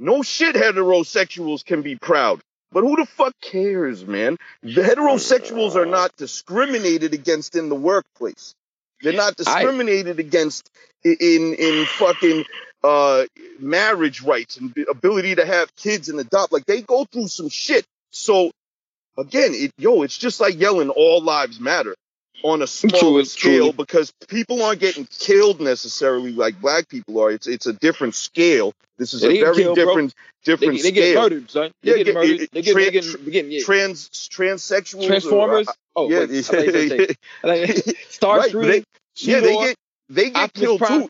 no 0.00 0.22
shit 0.22 0.56
heterosexuals 0.56 1.64
can 1.64 1.82
be 1.82 1.94
proud. 1.94 2.40
But 2.72 2.82
who 2.82 2.96
the 2.96 3.06
fuck 3.06 3.34
cares 3.40 4.06
man? 4.06 4.38
The 4.62 4.82
heterosexuals 4.82 5.76
are 5.76 5.86
not 5.86 6.16
discriminated 6.16 7.12
against 7.14 7.54
in 7.54 7.68
the 7.68 7.74
workplace. 7.74 8.54
They're 9.02 9.12
not 9.12 9.36
discriminated 9.36 10.18
against 10.18 10.70
in 11.04 11.54
in 11.54 11.84
fucking 11.86 12.44
uh 12.82 13.24
marriage 13.58 14.22
rights 14.22 14.56
and 14.56 14.74
ability 14.90 15.34
to 15.34 15.44
have 15.44 15.74
kids 15.76 16.08
and 16.08 16.18
adopt. 16.18 16.52
Like 16.52 16.64
they 16.64 16.80
go 16.80 17.04
through 17.04 17.28
some 17.28 17.48
shit. 17.48 17.84
So 18.10 18.52
again 19.18 19.52
it 19.52 19.72
yo 19.76 20.02
it's 20.02 20.16
just 20.16 20.40
like 20.40 20.58
yelling 20.58 20.88
all 20.88 21.20
lives 21.20 21.60
matter 21.60 21.94
on 22.42 22.62
a 22.62 22.66
smaller 22.66 23.20
true. 23.22 23.24
scale 23.24 23.72
because 23.72 24.12
people 24.28 24.62
aren't 24.62 24.80
getting 24.80 25.06
killed 25.06 25.60
necessarily 25.60 26.32
like 26.32 26.60
black 26.60 26.88
people 26.88 27.20
are. 27.20 27.30
It's 27.30 27.46
it's 27.46 27.66
a 27.66 27.72
different 27.72 28.14
scale. 28.14 28.72
This 28.98 29.14
is 29.14 29.22
They 29.22 29.38
a 29.40 29.44
very 29.44 29.56
killed, 29.56 29.76
bro. 29.76 29.84
different 29.86 30.14
They, 30.44 30.52
different 30.56 30.82
they 30.82 30.92
get 30.92 31.14
murdered, 31.16 31.50
son. 31.50 31.70
They 31.82 31.90
Yeah, 31.90 31.96
get 31.98 32.04
get- 32.06 32.14
murdered. 32.14 32.48
They 32.52 32.62
get, 32.62 32.76
tran- 32.76 32.84
they 32.84 32.90
get, 32.90 33.24
they 33.24 33.30
get 33.30 33.46
yeah. 33.46 33.60
Trans 33.64 34.08
transsexuals. 34.10 35.04
or- 35.04 35.06
Transformers. 35.06 35.68
Uh, 35.68 35.72
oh, 35.96 36.10
yeah, 36.10 36.20
wait, 36.20 36.30
I 36.30 36.42
thought 36.42 36.64
you 36.66 36.72
said 36.88 37.16
yeah, 37.44 37.66
Starscream. 38.10 38.32
Right, 38.32 38.52
but 38.52 38.62
they- 38.62 38.84
yeah, 39.16 39.40
they 39.40 39.56
get 39.56 39.76
they 40.08 40.30
get 40.30 40.36
Optimus 40.36 40.66
killed 40.66 40.80
Prime. 40.80 41.02
too. 41.02 41.08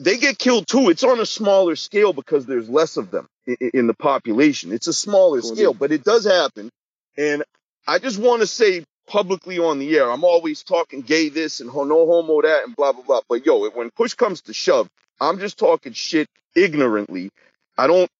They 0.00 0.16
get 0.18 0.38
killed 0.38 0.66
too. 0.66 0.90
It's 0.90 1.04
on 1.04 1.18
a 1.20 1.26
smaller 1.26 1.76
scale 1.76 2.12
because 2.12 2.44
there's 2.46 2.68
less 2.68 2.96
of 2.98 3.10
them 3.10 3.26
in, 3.46 3.56
in 3.74 3.86
the 3.86 3.94
population. 3.94 4.72
It's 4.72 4.86
a 4.86 4.92
smaller 4.92 5.40
Cool, 5.40 5.54
scale, 5.56 5.74
but 5.74 5.92
it 5.92 6.04
does 6.04 6.26
happen. 6.26 6.68
And 7.16 7.42
I 7.86 7.98
just 7.98 8.18
want 8.18 8.42
to 8.42 8.46
say 8.46 8.84
publicly 9.08 9.58
on 9.58 9.78
the 9.78 9.96
air, 9.96 10.10
I'm 10.10 10.24
always 10.24 10.62
talking 10.62 11.02
gay 11.02 11.28
this 11.28 11.60
and 11.60 11.68
no 11.72 12.06
homo 12.06 12.42
that 12.42 12.64
and 12.64 12.76
blah 12.76 12.92
blah 12.92 13.02
blah. 13.02 13.20
But 13.28 13.44
yo, 13.44 13.68
when 13.70 13.90
push 13.90 14.14
comes 14.14 14.42
to 14.42 14.54
shove, 14.54 14.88
I'm 15.20 15.38
just 15.38 15.58
talking 15.58 15.92
shit 15.92 16.28
ignorantly. 16.54 17.30
I 17.76 17.86
don't. 17.86 18.10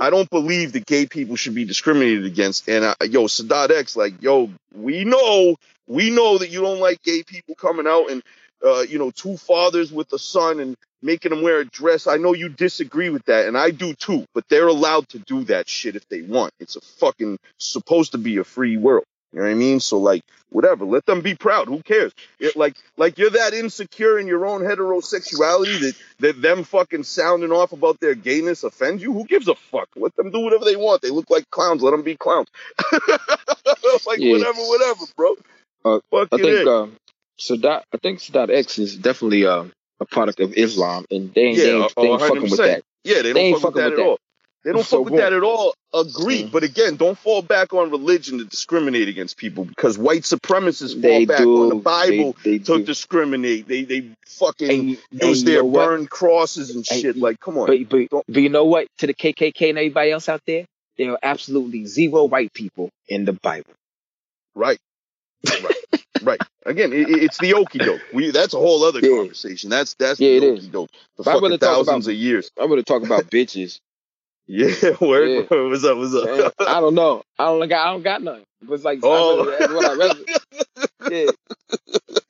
I 0.00 0.08
don't 0.10 0.28
believe 0.30 0.72
that 0.72 0.86
gay 0.86 1.06
people 1.06 1.36
should 1.36 1.54
be 1.54 1.64
discriminated 1.64 2.24
against. 2.24 2.68
And 2.68 2.84
uh, 2.84 2.94
yo, 3.02 3.24
Sadat 3.24 3.70
X, 3.70 3.94
like, 3.94 4.22
yo, 4.22 4.50
we 4.74 5.04
know, 5.04 5.56
we 5.86 6.10
know 6.10 6.38
that 6.38 6.48
you 6.48 6.62
don't 6.62 6.80
like 6.80 7.02
gay 7.02 7.22
people 7.22 7.54
coming 7.54 7.86
out 7.86 8.10
and, 8.10 8.22
uh, 8.64 8.80
you 8.80 8.98
know, 8.98 9.10
two 9.10 9.36
fathers 9.36 9.92
with 9.92 10.10
a 10.14 10.18
son 10.18 10.60
and 10.60 10.76
making 11.02 11.30
them 11.30 11.42
wear 11.42 11.60
a 11.60 11.64
dress. 11.66 12.06
I 12.06 12.16
know 12.16 12.32
you 12.32 12.48
disagree 12.48 13.10
with 13.10 13.24
that, 13.26 13.46
and 13.46 13.56
I 13.56 13.70
do 13.70 13.92
too. 13.92 14.24
But 14.34 14.48
they're 14.48 14.66
allowed 14.66 15.08
to 15.10 15.18
do 15.18 15.44
that 15.44 15.68
shit 15.68 15.94
if 15.94 16.08
they 16.08 16.22
want. 16.22 16.52
It's 16.58 16.76
a 16.76 16.80
fucking 16.80 17.38
supposed 17.58 18.12
to 18.12 18.18
be 18.18 18.38
a 18.38 18.44
free 18.44 18.78
world. 18.78 19.04
You 19.36 19.42
know 19.42 19.48
what 19.48 19.52
I 19.52 19.54
mean? 19.54 19.80
So 19.80 19.98
like, 19.98 20.22
whatever. 20.48 20.86
Let 20.86 21.04
them 21.04 21.20
be 21.20 21.34
proud. 21.34 21.68
Who 21.68 21.82
cares? 21.82 22.10
It, 22.40 22.56
like, 22.56 22.74
like 22.96 23.18
you're 23.18 23.28
that 23.28 23.52
insecure 23.52 24.18
in 24.18 24.26
your 24.26 24.46
own 24.46 24.62
heterosexuality 24.62 25.78
that 25.80 25.94
that 26.20 26.40
them 26.40 26.64
fucking 26.64 27.02
sounding 27.02 27.52
off 27.52 27.72
about 27.72 28.00
their 28.00 28.14
gayness 28.14 28.64
offends 28.64 29.02
you. 29.02 29.12
Who 29.12 29.26
gives 29.26 29.46
a 29.46 29.54
fuck? 29.54 29.90
Let 29.94 30.16
them 30.16 30.30
do 30.30 30.40
whatever 30.40 30.64
they 30.64 30.76
want. 30.76 31.02
They 31.02 31.10
look 31.10 31.28
like 31.28 31.50
clowns. 31.50 31.82
Let 31.82 31.90
them 31.90 32.02
be 32.02 32.16
clowns. 32.16 32.48
like 34.06 34.20
Yeah. 34.20 34.32
whatever, 34.32 34.58
whatever, 34.60 35.04
bro. 35.14 35.34
Uh, 35.84 36.00
Fuck 36.10 36.28
I 36.32 36.38
think 36.38 36.60
in. 36.62 36.68
um, 36.68 36.96
Sadat. 37.38 37.82
I 37.92 37.98
think 37.98 38.20
Sadat 38.20 38.50
X 38.50 38.78
is 38.78 38.96
definitely 38.96 39.44
um, 39.44 39.70
a 40.00 40.06
product 40.06 40.40
of 40.40 40.54
Islam, 40.54 41.04
and 41.10 41.34
they 41.34 41.42
ain't, 41.42 41.58
Yeah, 41.58 41.64
they 41.64 41.70
ain't, 41.72 41.94
they 41.96 42.08
ain't 42.08 42.20
fucking 42.22 42.42
with 42.42 42.56
that. 42.56 42.82
Yeah, 43.04 43.20
they 43.20 43.32
They 43.34 43.40
ain't 43.40 43.60
don't 43.60 43.60
fuck 43.60 43.74
with 43.74 43.84
that 43.84 43.90
with 43.92 44.00
at 44.00 44.06
all. 44.06 44.18
They 44.66 44.72
don't 44.72 44.82
So 44.84 44.96
fuck 44.98 45.04
with 45.04 45.12
boom. 45.12 45.20
that 45.20 45.32
at 45.32 45.44
all. 45.44 45.74
Agree, 45.94 46.42
Mm. 46.42 46.50
but 46.50 46.64
again, 46.64 46.96
don't 46.96 47.16
fall 47.16 47.40
back 47.40 47.72
on 47.72 47.88
religion 47.90 48.38
to 48.38 48.44
discriminate 48.44 49.06
against 49.08 49.36
people 49.36 49.64
because 49.64 49.96
white 49.96 50.22
supremacists 50.22 50.92
fall 51.00 51.00
They 51.02 51.24
back 51.24 51.38
do. 51.38 51.62
on 51.62 51.68
the 51.68 51.76
Bible 51.76 52.34
They, 52.42 52.58
they 52.58 52.64
to 52.64 52.78
do. 52.78 52.82
discriminate. 52.84 53.68
They 53.68 53.84
they 53.84 54.10
fucking 54.26 54.70
And, 54.70 54.88
use 55.12 55.38
and 55.40 55.48
their 55.48 55.58
you 55.58 55.62
know 55.62 55.70
burned 55.70 56.10
crosses 56.10 56.70
and 56.70 56.84
And- 56.90 57.00
shit. 57.00 57.16
Like, 57.16 57.38
come 57.38 57.58
on, 57.58 57.68
But, 57.68 57.88
but, 57.88 58.10
Don't- 58.10 58.24
but 58.28 58.42
you 58.42 58.48
know 58.48 58.64
what? 58.64 58.88
To 58.98 59.06
the 59.06 59.14
KKK 59.14 59.68
and 59.70 59.78
everybody 59.78 60.10
else 60.10 60.28
out 60.28 60.42
there, 60.48 60.66
there 60.98 61.12
are 61.12 61.18
absolutely 61.22 61.86
zero 61.86 62.24
white 62.24 62.52
people 62.52 62.90
in 63.08 63.24
the 63.24 63.32
Bible. 63.34 63.72
right, 64.56 64.78
right, 65.62 65.76
right. 66.22 66.40
Again, 66.64 66.92
it, 66.92 67.08
it- 67.08 67.22
it's 67.22 67.38
the 67.38 67.52
okie 67.52 67.78
doke. 67.84 68.00
We 68.12 68.30
that's 68.32 68.52
a 68.54 68.58
whole 68.58 68.82
other 68.82 68.98
Yeah. 69.00 69.16
conversation. 69.18 69.70
That's 69.70 69.94
that's 69.94 70.18
Yeah, 70.18 70.40
the 70.40 70.46
okie 70.46 70.72
doke 70.72 70.90
for 71.16 71.22
But 71.22 71.24
fucking 71.34 71.40
talk 71.50 71.58
about- 71.58 71.60
thousands 71.86 72.08
of 72.08 72.14
years. 72.14 72.50
I'm 72.58 72.68
going 72.68 72.80
to 72.80 72.84
talk 72.84 73.04
about 73.04 73.30
bitches. 73.30 73.78
Yeah, 74.46 74.68
word. 75.00 75.28
Yeah. 75.50 75.62
What's 75.68 75.84
up? 75.84 75.98
What's 75.98 76.14
up? 76.14 76.54
I 76.60 76.80
don't 76.80 76.94
know. 76.94 77.22
I 77.38 77.46
don't 77.46 77.68
got. 77.68 77.86
I 77.88 77.92
don't 77.92 78.02
got 78.02 78.22
none. 78.22 78.42
But 78.62 78.74
it's 78.74 78.84
like, 78.84 79.00
Oh. 79.02 79.42
I, 79.52 79.58
that's 79.58 79.72
what 79.72 79.90
I 79.90 79.94
rather. 79.94 80.20
Yeah, 81.10 81.30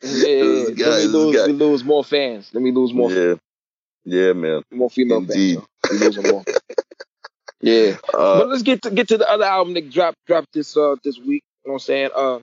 yeah. 0.02 0.70
Guy, 0.74 0.84
Let 0.86 1.00
me 1.00 1.06
lose. 1.08 1.48
lose 1.48 1.84
more 1.84 2.04
fans. 2.04 2.50
Let 2.52 2.62
me 2.62 2.72
lose 2.72 2.92
more. 2.92 3.10
yeah, 3.10 3.34
yeah, 4.04 4.32
man. 4.34 4.62
More 4.70 4.90
female 4.90 5.18
Indeed. 5.18 5.60
fans. 5.86 6.18
more. 6.22 6.44
yeah. 7.60 7.96
Uh, 8.12 8.38
but 8.40 8.48
let's 8.48 8.62
get 8.62 8.82
to 8.82 8.90
get 8.90 9.08
to 9.08 9.18
the 9.18 9.28
other 9.30 9.44
album 9.44 9.74
that 9.74 9.90
dropped 9.90 10.18
dropped 10.26 10.52
this 10.52 10.76
uh 10.76 10.96
this 11.02 11.18
week. 11.18 11.42
You 11.64 11.70
know 11.70 11.72
what 11.72 11.74
I'm 11.74 11.78
saying? 11.80 12.10
Uh, 12.14 12.38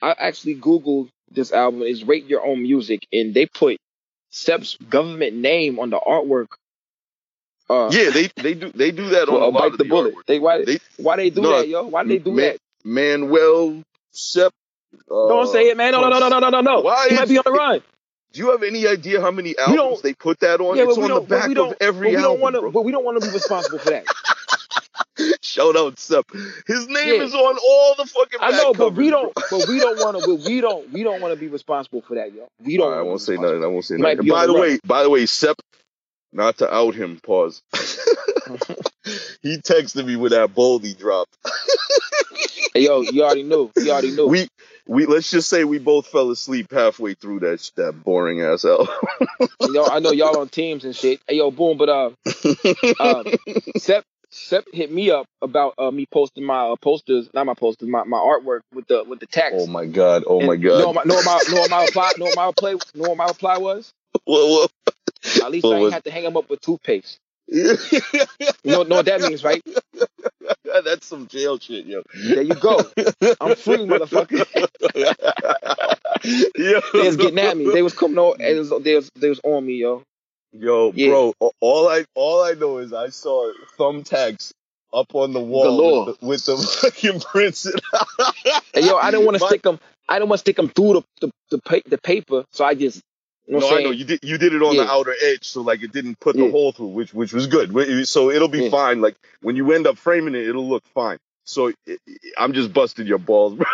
I 0.00 0.14
actually 0.18 0.56
googled 0.56 1.08
this 1.30 1.52
album. 1.52 1.82
It's 1.82 2.04
Rate 2.04 2.26
Your 2.26 2.46
Own 2.46 2.62
Music, 2.62 3.06
and 3.12 3.34
they 3.34 3.46
put 3.46 3.78
Sep's 4.30 4.76
government 4.76 5.34
name 5.36 5.78
on 5.80 5.90
the 5.90 5.98
artwork. 5.98 6.46
Uh, 7.70 7.90
yeah, 7.92 8.10
they 8.10 8.28
they 8.36 8.54
do 8.54 8.70
they 8.72 8.90
do 8.90 9.08
that 9.10 9.28
on 9.28 9.34
a 9.34 9.38
uh, 9.38 9.50
lot 9.50 9.52
bite 9.60 9.66
of 9.72 9.78
the 9.78 9.84
the 9.84 9.90
bullet. 9.90 10.14
artwork. 10.14 10.26
They 10.26 10.38
why 10.38 10.64
They 10.64 10.78
why 10.96 11.16
they 11.16 11.30
do 11.30 11.42
No, 11.42 11.58
that, 11.58 11.68
yo? 11.68 11.84
Why 11.86 12.04
they 12.04 12.18
do 12.18 12.32
man- 12.32 12.52
that? 12.52 12.58
Manuel 12.84 13.82
Sep. 14.12 14.52
Uh, 15.10 15.28
Don't 15.28 15.46
say 15.48 15.68
it, 15.68 15.76
man. 15.76 15.92
No, 15.92 16.00
no, 16.00 16.08
no, 16.08 16.18
no, 16.18 16.28
no, 16.28 16.38
no, 16.38 16.48
no, 16.50 16.60
no. 16.62 16.80
Why 16.80 17.08
He 17.10 17.16
might 17.16 17.28
be 17.28 17.36
on 17.38 17.42
the 17.44 17.52
run. 17.52 17.82
Do 18.32 18.40
you 18.40 18.50
have 18.52 18.62
any 18.62 18.86
idea 18.86 19.20
how 19.20 19.30
many 19.30 19.56
albums 19.58 20.00
they 20.02 20.14
put 20.14 20.40
that 20.40 20.60
on? 20.60 20.76
Yeah, 20.76 20.84
it's 20.84 20.96
on 20.98 21.08
the 21.10 21.20
back 21.20 21.48
we 21.48 21.54
don't. 21.54 21.72
of 21.72 21.76
every 21.80 22.08
but 22.08 22.16
we 22.16 22.22
don't 22.22 22.24
album. 22.24 22.40
want 22.40 22.54
to. 22.56 22.60
bro. 22.62 22.70
But 22.70 22.84
we 22.84 22.92
don't 22.92 23.04
want 23.04 23.20
to 23.22 23.26
be 23.28 23.32
responsible 23.32 23.78
for 23.78 23.90
that. 23.90 24.04
Shout 25.42 25.76
out 25.76 25.98
Sep. 25.98 26.24
His 26.66 26.86
name 26.88 27.16
Yeah. 27.20 27.22
is 27.26 27.34
on 27.34 27.58
all 27.58 27.94
the 27.96 28.06
fucking. 28.06 28.38
I 28.40 28.50
know, 28.52 28.72
but 28.72 28.94
we 28.94 29.10
covers, 29.10 29.32
don't. 29.34 29.34
bro. 29.34 29.58
But 29.58 29.68
we 29.68 29.80
don't 29.80 29.98
want 29.98 30.24
to. 30.24 30.34
We 30.48 30.60
don't. 30.62 30.92
We 30.92 31.02
don't 31.02 31.20
want 31.20 31.34
to 31.34 31.40
be 31.40 31.48
responsible 31.48 32.02
for 32.02 32.14
that, 32.14 32.32
yo. 32.32 32.48
We 32.64 32.76
don't. 32.76 32.90
Right, 32.92 32.98
I 32.98 33.02
won't 33.02 33.20
say 33.20 33.36
nothing. 33.36 33.62
I 33.64 33.66
won't 33.66 33.84
say 33.84 33.96
nothing. 33.96 34.26
By 34.28 34.46
the 34.46 34.54
way, 34.54 34.78
by 34.86 35.02
the 35.02 35.10
way, 35.10 35.26
Sep. 35.26 35.56
Not 36.32 36.58
to 36.58 36.72
out 36.72 36.94
him. 36.94 37.20
Pause. 37.22 37.62
he 39.42 39.58
texted 39.58 40.04
me 40.06 40.16
when 40.16 40.30
that 40.32 40.54
Boldy 40.54 40.96
dropped. 40.96 41.36
Hey, 42.74 42.84
yo, 42.84 43.00
you 43.02 43.22
already 43.24 43.42
knew. 43.44 43.70
You 43.76 43.90
already 43.90 44.10
knew. 44.12 44.26
We 44.26 44.48
we 44.86 45.06
let's 45.06 45.30
just 45.30 45.48
say 45.48 45.64
we 45.64 45.78
both 45.78 46.06
fell 46.06 46.30
asleep 46.30 46.70
halfway 46.70 47.14
through 47.14 47.40
that 47.40 47.70
that 47.76 47.92
boring 48.04 48.42
ass 48.42 48.64
album. 48.64 48.88
yo, 49.72 49.86
I 49.86 49.98
know 50.00 50.12
y'all 50.12 50.36
on 50.38 50.48
teams 50.48 50.84
and 50.84 50.94
shit. 50.94 51.20
Hey, 51.26 51.36
yo, 51.36 51.50
boom. 51.50 51.78
But 51.78 51.88
uh, 51.88 52.10
um, 53.00 53.24
Sep, 53.76 54.04
Sep 54.30 54.64
hit 54.72 54.92
me 54.92 55.10
up 55.10 55.26
about 55.42 55.74
uh 55.78 55.90
me 55.90 56.06
posting 56.12 56.44
my 56.44 56.68
uh, 56.68 56.76
posters, 56.76 57.28
not 57.34 57.46
my 57.46 57.54
posters, 57.54 57.88
my, 57.88 58.04
my 58.04 58.18
artwork 58.18 58.60
with 58.74 58.86
the 58.86 59.02
with 59.04 59.20
the 59.20 59.26
text. 59.26 59.58
oh 59.58 59.66
my 59.66 59.86
god! 59.86 60.24
Oh 60.26 60.40
And 60.40 60.48
my 60.48 60.56
god! 60.56 60.84
what 60.84 60.94
my, 60.94 61.02
know 61.04 61.14
what 61.16 61.24
my, 61.24 61.40
know 61.50 61.60
what 61.60 61.70
my 61.70 61.82
reply, 61.84 62.12
know 62.18 62.26
what 62.26 62.36
my 62.36 62.46
reply, 62.46 62.72
know 62.94 63.08
what 63.08 63.16
my 63.16 63.26
reply 63.28 63.58
was? 63.58 63.90
What- 64.24 64.70
At 65.42 65.50
least 65.50 65.64
What 65.64 65.76
I 65.76 65.90
had 65.90 66.04
to 66.04 66.10
hang 66.10 66.24
him 66.24 66.36
up 66.36 66.48
with 66.50 66.60
toothpaste. 66.60 67.18
You 68.64 68.72
know, 68.72 68.82
know 68.82 68.96
what 68.96 69.06
that 69.06 69.20
means, 69.22 69.42
right? 69.44 69.62
That's 70.84 71.06
some 71.06 71.26
jail 71.28 71.58
shit, 71.58 71.86
yo. 71.86 72.02
There 72.14 72.42
you 72.42 72.54
go. 72.54 72.90
I'm 73.40 73.54
free, 73.54 73.86
motherfucker. 73.86 74.44
yo. 76.56 76.80
They 76.92 77.06
was 77.06 77.16
getting 77.16 77.38
at 77.38 77.56
me. 77.56 77.70
They 77.70 77.82
was 77.82 77.94
coming 77.94 78.18
on. 78.18 78.38
They 78.38 78.58
was, 78.58 78.70
they 78.82 78.94
was, 78.96 79.10
they 79.16 79.28
was 79.28 79.40
on 79.44 79.64
me, 79.64 79.74
yo. 79.76 80.02
Yo, 80.52 80.92
Yeah. 80.94 81.08
bro, 81.08 81.34
all 81.60 81.88
I 81.88 82.04
all 82.14 82.42
I 82.42 82.52
know 82.52 82.78
is 82.78 82.92
I 82.92 83.10
saw 83.10 83.52
thumbtacks 83.78 84.50
up 84.92 85.14
on 85.14 85.32
the 85.32 85.40
wall 85.40 86.06
with 86.06 86.18
the, 86.20 86.26
with 86.26 86.44
the 86.46 86.56
fucking 86.56 87.20
prints. 87.20 87.66
And 88.74 88.84
yo, 88.84 88.96
I 88.96 89.10
didn't 89.10 89.26
want 89.26 89.38
to 89.38 89.46
stick 89.46 89.62
them. 89.62 89.78
I 90.08 90.18
didn't 90.18 90.30
want 90.30 90.38
to 90.38 90.42
stick 90.42 90.56
them 90.56 90.68
through 90.68 90.94
the 90.94 91.02
the 91.20 91.30
the, 91.50 91.58
pa- 91.58 91.88
the 91.88 91.98
paper, 91.98 92.44
so 92.52 92.64
I 92.64 92.74
just 92.74 93.02
you 93.48 93.54
know 93.54 93.60
No, 93.60 93.66
what 93.66 93.76
I'm 93.78 93.82
know 93.84 93.90
you 93.90 94.04
did. 94.04 94.20
You 94.22 94.38
did 94.38 94.54
it 94.54 94.62
on 94.62 94.76
the 94.76 94.90
outer 94.90 95.14
edge, 95.24 95.44
so 95.48 95.62
like 95.62 95.82
it 95.82 95.92
didn't 95.92 96.20
put 96.20 96.36
the 96.36 96.44
Yeah. 96.44 96.50
hole 96.50 96.72
through, 96.72 96.88
which 96.88 97.14
which 97.14 97.32
was 97.32 97.46
good. 97.48 98.06
So 98.06 98.30
it'll 98.30 98.48
be 98.48 98.64
Yeah. 98.64 98.70
fine. 98.70 99.00
Like 99.00 99.16
when 99.42 99.56
you 99.56 99.72
end 99.72 99.86
up 99.86 99.98
framing 99.98 100.34
it, 100.34 100.46
it'll 100.46 100.68
look 100.68 100.84
fine. 100.94 101.18
So 101.44 101.72
it, 101.86 102.00
I'm 102.36 102.52
just 102.52 102.74
busting 102.74 103.06
your 103.06 103.16
balls, 103.18 103.54
bro. 103.56 103.66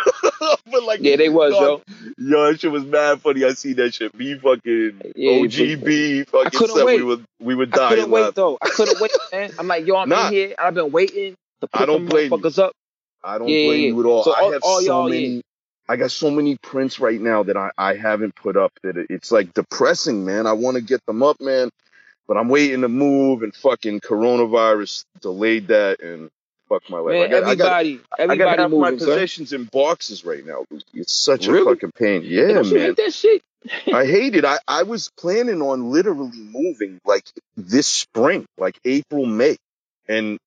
but 0.71 0.83
like, 0.83 1.01
Yeah, 1.01 1.17
they 1.17 1.27
was, 1.27 1.51
dog, 1.53 1.81
yo. 1.87 2.05
Yo, 2.17 2.51
that 2.51 2.59
shit 2.61 2.71
was 2.71 2.85
mad 2.85 3.21
funny. 3.21 3.43
I 3.43 3.51
see 3.51 3.73
that 3.73 3.93
shit. 3.93 4.15
Me 4.15 4.35
fucking 4.39 5.01
Yeah, 5.15 5.31
OGB 5.31 6.29
fucking 6.29 6.57
couldn't 6.57 6.75
said 6.75 6.85
we 6.85 6.95
wait. 6.95 7.03
were 7.03 7.17
we 7.41 7.55
were 7.55 7.67
I 7.73 7.89
couldn't 7.89 8.11
wait 8.11 8.21
laughing. 8.21 8.33
though. 8.35 8.57
I 8.61 8.69
couldn't 8.69 9.01
wait, 9.01 9.11
man. 9.33 9.51
I'm 9.59 9.67
like, 9.67 9.85
yo, 9.85 9.97
I'm 9.97 10.07
Nah. 10.07 10.27
in 10.27 10.33
here. 10.33 10.55
I've 10.57 10.73
been 10.73 10.91
waiting 10.93 11.35
to 11.61 11.67
put 11.67 11.81
I 11.81 11.85
don't 11.85 12.05
them 12.05 12.05
blame 12.05 12.31
you. 12.31 12.37
motherfuckers 12.37 12.59
up. 12.59 12.71
I 13.23 13.37
don't 13.39 13.49
Yeah, 13.49 13.65
blame 13.67 13.81
yeah, 13.81 13.87
you 13.89 13.99
at 13.99 14.05
all. 14.05 14.23
So 14.23 14.33
I 14.33 14.39
all- 14.41 14.51
have 14.53 14.61
all 14.63 14.79
so 14.79 14.85
y'all, 14.85 15.09
many. 15.09 15.41
I 15.87 15.97
got 15.97 16.11
so 16.11 16.31
many 16.31 16.57
prints 16.57 16.99
right 16.99 17.19
now 17.21 17.43
that 17.43 17.57
I, 17.57 17.69
I 17.77 17.95
haven't 17.95 18.35
put 18.35 18.57
up 18.57 18.73
that 18.83 18.97
it- 18.97 19.07
it's 19.09 19.31
like 19.31 19.53
depressing, 19.53 20.25
man. 20.25 20.47
I 20.47 20.53
want 20.53 20.75
to 20.75 20.81
get 20.81 21.05
them 21.05 21.21
up, 21.23 21.39
man, 21.39 21.69
but 22.27 22.37
I'm 22.37 22.49
waiting 22.49 22.81
to 22.81 22.89
move 22.89 23.43
and 23.43 23.53
fucking 23.55 24.01
coronavirus 24.01 25.05
delayed 25.21 25.67
that 25.67 26.01
and 26.01 26.29
fuck 26.69 26.89
my 26.89 26.97
life. 26.99 27.13
Man, 27.13 27.23
I 27.23 27.27
got, 27.27 27.43
I 27.43 27.55
got, 27.55 27.79
everybody, 27.85 28.01
I 28.11 28.17
got 28.17 28.23
everybody 28.23 28.61
half 28.63 28.71
my 28.71 28.77
moving, 28.77 28.99
son. 28.99 29.07
possessions 29.09 29.53
in 29.53 29.65
boxes 29.65 30.25
right 30.25 30.45
now. 30.45 30.65
It's 30.93 31.13
such 31.13 31.47
Really? 31.47 31.71
a 31.71 31.75
fucking 31.75 31.91
pain. 31.91 32.21
Yeah, 32.25 32.53
Don't 32.53 32.65
you 32.67 32.73
man. 32.77 32.87
hate 32.87 32.97
that 32.97 33.13
shit? 33.13 33.41
I 33.93 34.05
hate 34.07 34.35
it. 34.35 34.45
I, 34.45 34.57
I 34.67 34.83
was 34.83 35.11
planning 35.17 35.61
on 35.61 35.91
literally 35.91 36.31
moving 36.37 36.99
like 37.05 37.25
this 37.55 37.87
spring, 37.87 38.45
like 38.57 38.79
April, 38.85 39.25
May. 39.25 39.57
And 40.07 40.39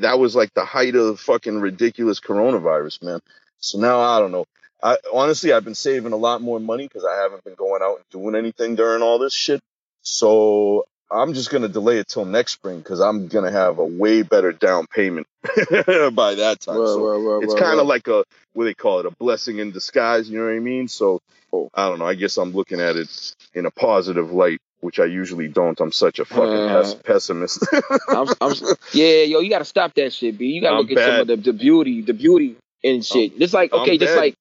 that 0.00 0.18
was 0.18 0.34
like 0.36 0.52
the 0.54 0.64
height 0.64 0.94
of 0.96 1.20
fucking 1.20 1.60
ridiculous 1.60 2.18
coronavirus, 2.20 3.02
man. 3.04 3.20
So 3.60 3.78
now 3.78 4.00
I 4.00 4.18
don't 4.18 4.32
know. 4.32 4.46
I 4.82 4.96
honestly 5.12 5.52
I've 5.52 5.64
been 5.64 5.74
saving 5.74 6.12
a 6.12 6.16
lot 6.16 6.40
more 6.42 6.60
money 6.60 6.86
because 6.88 7.04
I 7.04 7.16
haven't 7.22 7.44
been 7.44 7.54
going 7.54 7.82
out 7.82 7.96
and 7.96 8.04
doing 8.10 8.34
anything 8.34 8.76
during 8.76 9.02
all 9.02 9.18
this 9.18 9.34
shit. 9.34 9.60
So 10.02 10.86
I'm 11.10 11.34
just 11.34 11.50
gonna 11.50 11.68
delay 11.68 11.98
it 11.98 12.08
till 12.08 12.24
next 12.24 12.52
spring 12.52 12.78
because 12.78 13.00
I'm 13.00 13.28
gonna 13.28 13.50
have 13.50 13.78
a 13.78 13.84
way 13.84 14.22
better 14.22 14.52
down 14.52 14.86
payment 14.86 15.26
by 15.44 16.34
that 16.36 16.58
time. 16.60 16.76
So 16.76 17.40
it's 17.42 17.54
kind 17.54 17.80
of 17.80 17.86
like 17.86 18.08
a 18.08 18.24
what 18.54 18.64
they 18.64 18.74
call 18.74 19.00
it 19.00 19.06
a 19.06 19.10
blessing 19.12 19.58
in 19.58 19.70
disguise 19.70 20.28
you 20.28 20.38
know 20.38 20.44
what 20.46 20.54
i 20.54 20.58
mean 20.58 20.88
so 20.88 21.20
Oh. 21.52 21.68
i 21.74 21.88
don't 21.88 21.98
know 22.00 22.04
i 22.06 22.14
guess 22.14 22.36
i'm 22.36 22.52
looking 22.52 22.80
at 22.80 22.96
it 22.96 23.34
in 23.54 23.64
a 23.66 23.70
positive 23.72 24.32
light 24.32 24.58
which 24.80 24.98
i 25.00 25.04
usually 25.04 25.46
don't 25.48 25.78
i'm 25.80 25.90
such 25.92 26.18
a 26.18 26.24
fucking 26.24 26.48
Uh. 26.48 26.82
pes- 26.82 26.94
pessimist 26.94 27.64
I'm, 28.08 28.26
I'm, 28.40 28.52
yeah, 28.92 29.22
yo, 29.22 29.38
you 29.40 29.50
gotta 29.50 29.64
stop 29.64 29.94
that 29.94 30.12
shit, 30.12 30.36
B. 30.38 30.46
You 30.46 30.60
gotta 30.60 30.76
I'm 30.76 30.82
look 30.86 30.96
at 30.98 31.04
some 31.04 31.20
of 31.20 31.26
the, 31.28 31.36
the 31.36 31.52
beauty, 31.52 32.02
the 32.02 32.12
beauty 32.14 32.56
and 32.84 33.04
shit. 33.04 33.32
It's 33.40 33.52
like, 33.54 33.72
okay, 33.72 33.98
just 33.98 34.14
bad. 34.14 34.20
like, 34.20 34.34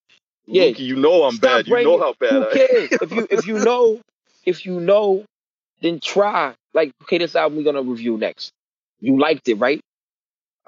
yeah. 0.54 0.66
Luki, 0.66 0.80
you 0.80 0.96
know 0.96 1.24
i'm 1.24 1.36
Stop 1.36 1.66
bad 1.66 1.68
you 1.68 1.84
know 1.84 2.00
how 2.00 2.14
bad 2.20 2.34
who 2.34 2.44
i 2.44 2.54
cares? 2.54 2.90
if 3.02 3.12
you 3.12 3.28
if 3.30 3.48
you 3.48 3.60
know, 3.60 4.02
if 4.46 4.66
you 4.66 4.80
know, 4.80 5.24
then 5.82 6.00
try. 6.00 6.54
Like, 6.74 6.92
okay, 7.04 7.18
this 7.18 7.36
album 7.36 7.58
we're 7.58 7.64
gonna 7.64 7.82
review 7.82 8.18
next. 8.18 8.52
You 9.00 9.20
liked 9.20 9.48
it, 9.48 9.56
right? 9.56 9.80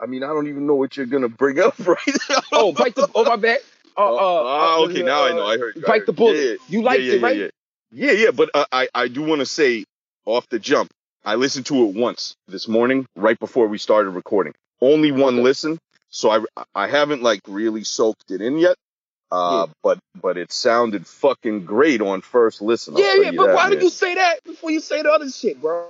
i 0.01 0.05
mean 0.05 0.23
i 0.23 0.27
don't 0.27 0.47
even 0.47 0.65
know 0.65 0.75
what 0.75 0.97
you're 0.97 1.05
gonna 1.05 1.29
bring 1.29 1.59
up 1.59 1.77
right 1.88 1.97
now 2.29 2.41
Oh, 2.51 2.71
bite 2.71 2.95
the. 2.95 3.07
Oh, 3.13 3.23
my 3.23 3.36
bad. 3.36 3.59
Uh, 3.97 4.01
uh, 4.01 4.17
oh, 4.19 4.84
uh, 4.84 4.88
okay 4.88 5.03
now 5.03 5.23
i 5.23 5.32
uh, 5.32 5.34
know 5.36 5.45
i 5.45 5.57
heard 5.57 5.75
you, 5.75 5.82
Bite 5.82 5.99
heard 5.99 6.07
the 6.07 6.13
bullet. 6.13 6.36
Yeah, 6.36 6.43
yeah. 6.43 6.55
You 6.69 6.82
liked 6.82 7.03
yeah, 7.03 7.13
it, 7.13 7.21
right? 7.21 7.38
Yeah, 7.38 7.47
yeah, 7.91 8.11
yeah, 8.11 8.32
but 8.32 8.49
uh, 8.53 8.65
I 8.71 8.88
I 8.95 9.07
do 9.09 9.21
want 9.21 9.39
to 9.39 9.45
say 9.45 9.84
off 10.25 10.47
the 10.49 10.59
jump, 10.59 10.89
I 11.25 11.36
listened 11.36 11.65
to 11.67 11.88
it 11.88 11.95
once 11.95 12.36
this 12.47 12.67
morning, 12.67 13.05
right 13.15 13.38
before 13.38 13.67
we 13.67 13.77
started 13.77 14.11
recording. 14.11 14.53
Only 14.79 15.11
one 15.11 15.36
Okay. 15.36 15.43
listen, 15.43 15.77
so 16.09 16.29
I 16.32 16.63
I 16.73 16.88
haven't 16.88 17.21
like 17.21 17.41
really 17.47 17.84
soaked 17.84 18.32
it 18.32 18.41
in 18.41 18.57
yet. 18.57 18.75
Uh, 19.32 19.67
but 19.82 19.99
but 20.21 20.38
it 20.38 20.51
sounded 20.51 21.07
fucking 21.07 21.65
great 21.65 22.01
on 22.01 22.21
first 22.21 22.61
listen. 22.61 22.95
I'll 22.95 23.01
Yeah, 23.01 23.23
yeah, 23.23 23.32
but 23.38 23.47
that, 23.47 23.55
why 23.55 23.63
man. 23.63 23.71
did 23.73 23.84
you 23.84 23.89
say 23.89 24.15
that 24.15 24.43
before 24.43 24.71
you 24.71 24.82
say 24.82 25.01
the 25.01 25.09
other 25.11 25.29
shit, 25.29 25.61
bro? 25.61 25.88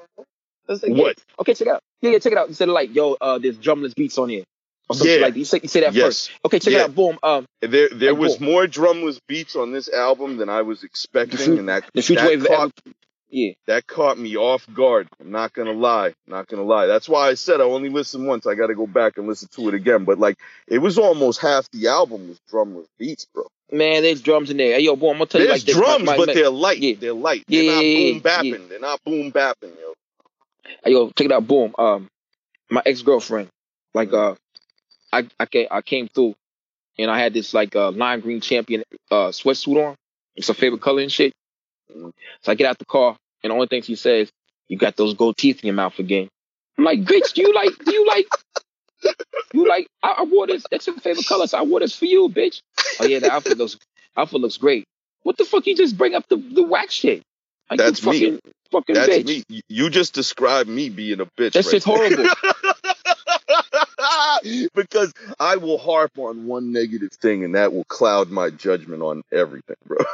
Say, 0.74 0.90
yeah. 0.90 0.94
What? 1.04 1.18
Okay, 1.40 1.54
check 1.54 1.68
it 1.68 1.72
out. 1.72 1.82
Yeah, 2.02 2.12
yeah, 2.12 2.20
check 2.20 2.32
it 2.34 2.38
out. 2.38 2.48
You 2.50 2.54
said 2.54 2.70
like, 2.70 2.94
yo, 2.94 3.18
uh, 3.20 3.40
there's 3.40 3.58
drumless 3.58 3.94
beats 3.96 4.18
on 4.18 4.30
here. 4.30 4.44
Or 4.90 4.96
Yeah. 4.96 5.18
like. 5.18 5.36
You 5.36 5.46
say 5.46 5.60
you 5.64 5.70
say 5.70 5.82
that 5.82 5.94
first. 5.94 6.30
Yes, 6.30 6.40
Okay, 6.46 6.60
check 6.60 6.74
Yeah. 6.74 6.80
it 6.82 6.84
out. 6.84 6.96
Boom. 6.96 7.20
Um, 7.24 7.46
there 7.62 7.90
there 7.90 8.16
was 8.16 8.38
boom. 8.38 8.50
more 8.50 8.68
drumless 8.68 9.20
beats 9.28 9.56
on 9.56 9.72
this 9.72 9.90
album 9.90 10.38
than 10.38 10.50
I 10.50 10.62
was 10.62 10.84
expecting, 10.84 11.58
and 11.58 11.70
that 11.70 11.84
the 11.94 12.02
that 12.02 12.48
caught 12.48 12.72
yeah. 13.32 13.54
that 13.68 13.88
caught 13.88 14.20
me 14.20 14.36
off 14.38 14.68
guard. 14.74 15.08
I'm 15.20 15.32
not 15.32 15.54
gonna 15.54 15.72
lie, 15.74 16.14
not 16.28 16.48
gonna 16.48 16.64
lie. 16.64 16.86
That's 16.86 17.10
why 17.10 17.30
I 17.30 17.34
said 17.34 17.60
I 17.62 17.64
only 17.64 17.90
listened 17.90 18.28
once. 18.28 18.46
I 18.46 18.56
got 18.56 18.68
to 18.68 18.76
go 18.76 18.86
back 18.86 19.18
and 19.18 19.28
listen 19.28 19.48
to 19.56 19.68
it 19.70 19.74
again. 19.74 20.04
But 20.04 20.20
like, 20.20 20.38
it 20.68 20.80
was 20.80 20.98
almost 20.98 21.42
half 21.42 21.70
the 21.72 21.88
album 21.88 22.28
was 22.30 22.40
drumless 22.52 22.88
beats, 23.00 23.26
bro. 23.34 23.48
Man, 23.72 24.04
there's 24.04 24.22
drums 24.22 24.50
in 24.52 24.58
there. 24.58 24.76
Hey, 24.76 24.82
yo, 24.82 24.96
boom, 24.96 25.12
I'm 25.12 25.16
gonna 25.16 25.26
tell 25.28 25.42
you 25.42 25.48
There's 25.48 25.62
like 25.62 25.66
this. 25.66 25.76
drums, 25.76 26.06
My- 26.06 26.12
my- 26.12 26.18
but 26.18 26.28
my- 26.28 26.34
they're 26.34 26.50
light. 26.50 26.78
Yeah. 26.80 26.96
They're 27.00 27.14
light. 27.14 27.44
Yeah, 27.48 27.62
They're 27.62 27.72
not 27.76 27.84
yeah, 27.86 27.98
yeah, 27.98 28.12
boom 28.12 28.22
bapping. 28.22 28.70
They're 28.70 28.80
not 28.80 29.04
boom 29.06 29.32
bapping, 29.32 29.80
yo. 29.80 29.94
Hey, 30.84 30.92
yo, 30.92 31.08
check 31.12 31.26
it 31.26 31.32
out. 31.32 31.48
Boom. 31.48 31.74
Um, 31.78 32.08
my 32.70 32.82
ex 32.86 33.02
girlfriend, 33.02 33.48
like, 33.94 34.12
uh, 34.14 34.36
I 35.14 35.28
I 35.40 35.46
came 35.46 35.68
I 35.72 35.82
came 35.82 36.08
through, 36.08 36.36
and 36.98 37.10
I 37.12 37.20
had 37.20 37.34
this 37.34 37.54
like 37.54 37.76
uh 37.76 37.92
lime 37.92 38.20
green 38.22 38.42
champion 38.42 38.84
uh 39.10 39.30
sweatsuit 39.30 39.88
on. 39.90 39.96
It's 40.36 40.48
her 40.48 40.54
favorite 40.54 40.82
color 40.82 41.02
and 41.02 41.12
shit. 41.12 41.34
So 42.42 42.52
I 42.52 42.56
get 42.56 42.68
out 42.68 42.78
the 42.80 42.86
car, 42.86 43.18
and 43.44 43.52
the 43.52 43.56
only 43.56 43.68
thing 43.68 43.82
she 43.84 43.96
says, 43.96 44.30
"You 44.68 44.78
got 44.78 44.96
those 44.98 45.14
gold 45.14 45.38
teeth 45.38 45.62
in 45.62 45.68
your 45.68 45.76
mouth 45.76 45.98
again." 46.00 46.30
I'm 46.78 46.84
like, 46.86 47.02
"Bitch, 47.04 47.34
do 47.34 47.42
you 47.42 47.54
like? 47.54 47.78
Do 47.84 47.92
you 47.94 48.08
like? 48.08 48.28
You 49.54 49.68
like? 49.68 49.88
I, 50.04 50.16
I 50.20 50.24
wore 50.24 50.48
this. 50.48 50.64
That's 50.72 50.88
your 50.88 50.96
favorite 50.98 51.26
color, 51.26 51.48
so 51.48 51.58
I 51.58 51.64
wore 51.64 51.80
this 51.80 51.96
for 51.96 52.06
you, 52.06 52.30
bitch." 52.30 52.62
Oh 53.00 53.06
yeah, 53.06 53.20
the 53.20 53.32
outfit 53.32 53.58
looks 53.58 53.78
outfit 54.16 54.42
looks 54.42 54.58
great. 54.58 54.86
What 55.24 55.38
the 55.38 55.46
fuck? 55.46 55.68
You 55.68 55.76
just 55.76 55.98
bring 55.98 56.16
up 56.16 56.28
the 56.30 56.38
the 56.38 56.64
whack 56.64 56.92
shit? 56.92 57.22
Like, 57.70 57.80
That's 57.80 58.06
me. 58.06 58.20
fucking, 58.20 58.40
Fucking 58.72 58.96
That's 58.96 59.10
bitch. 59.10 59.26
me. 59.26 59.44
You- 59.50 59.62
You 59.70 59.90
just 59.90 60.14
described 60.14 60.70
me 60.70 60.90
being 60.90 61.20
a 61.22 61.26
bitch. 61.26 61.54
That's 61.54 61.68
right 61.68 61.72
shit's 61.74 61.86
horrible. 61.86 62.26
because 64.76 65.14
I 65.40 65.58
will 65.58 65.78
harp 65.78 66.12
on 66.18 66.46
one 66.48 66.72
negative 66.72 67.12
thing, 67.14 67.44
and 67.44 67.56
that 67.56 67.74
will 67.74 67.84
cloud 67.86 68.30
my 68.30 68.50
judgment 68.50 69.02
on 69.02 69.22
everything, 69.32 69.76
bro. 69.86 69.98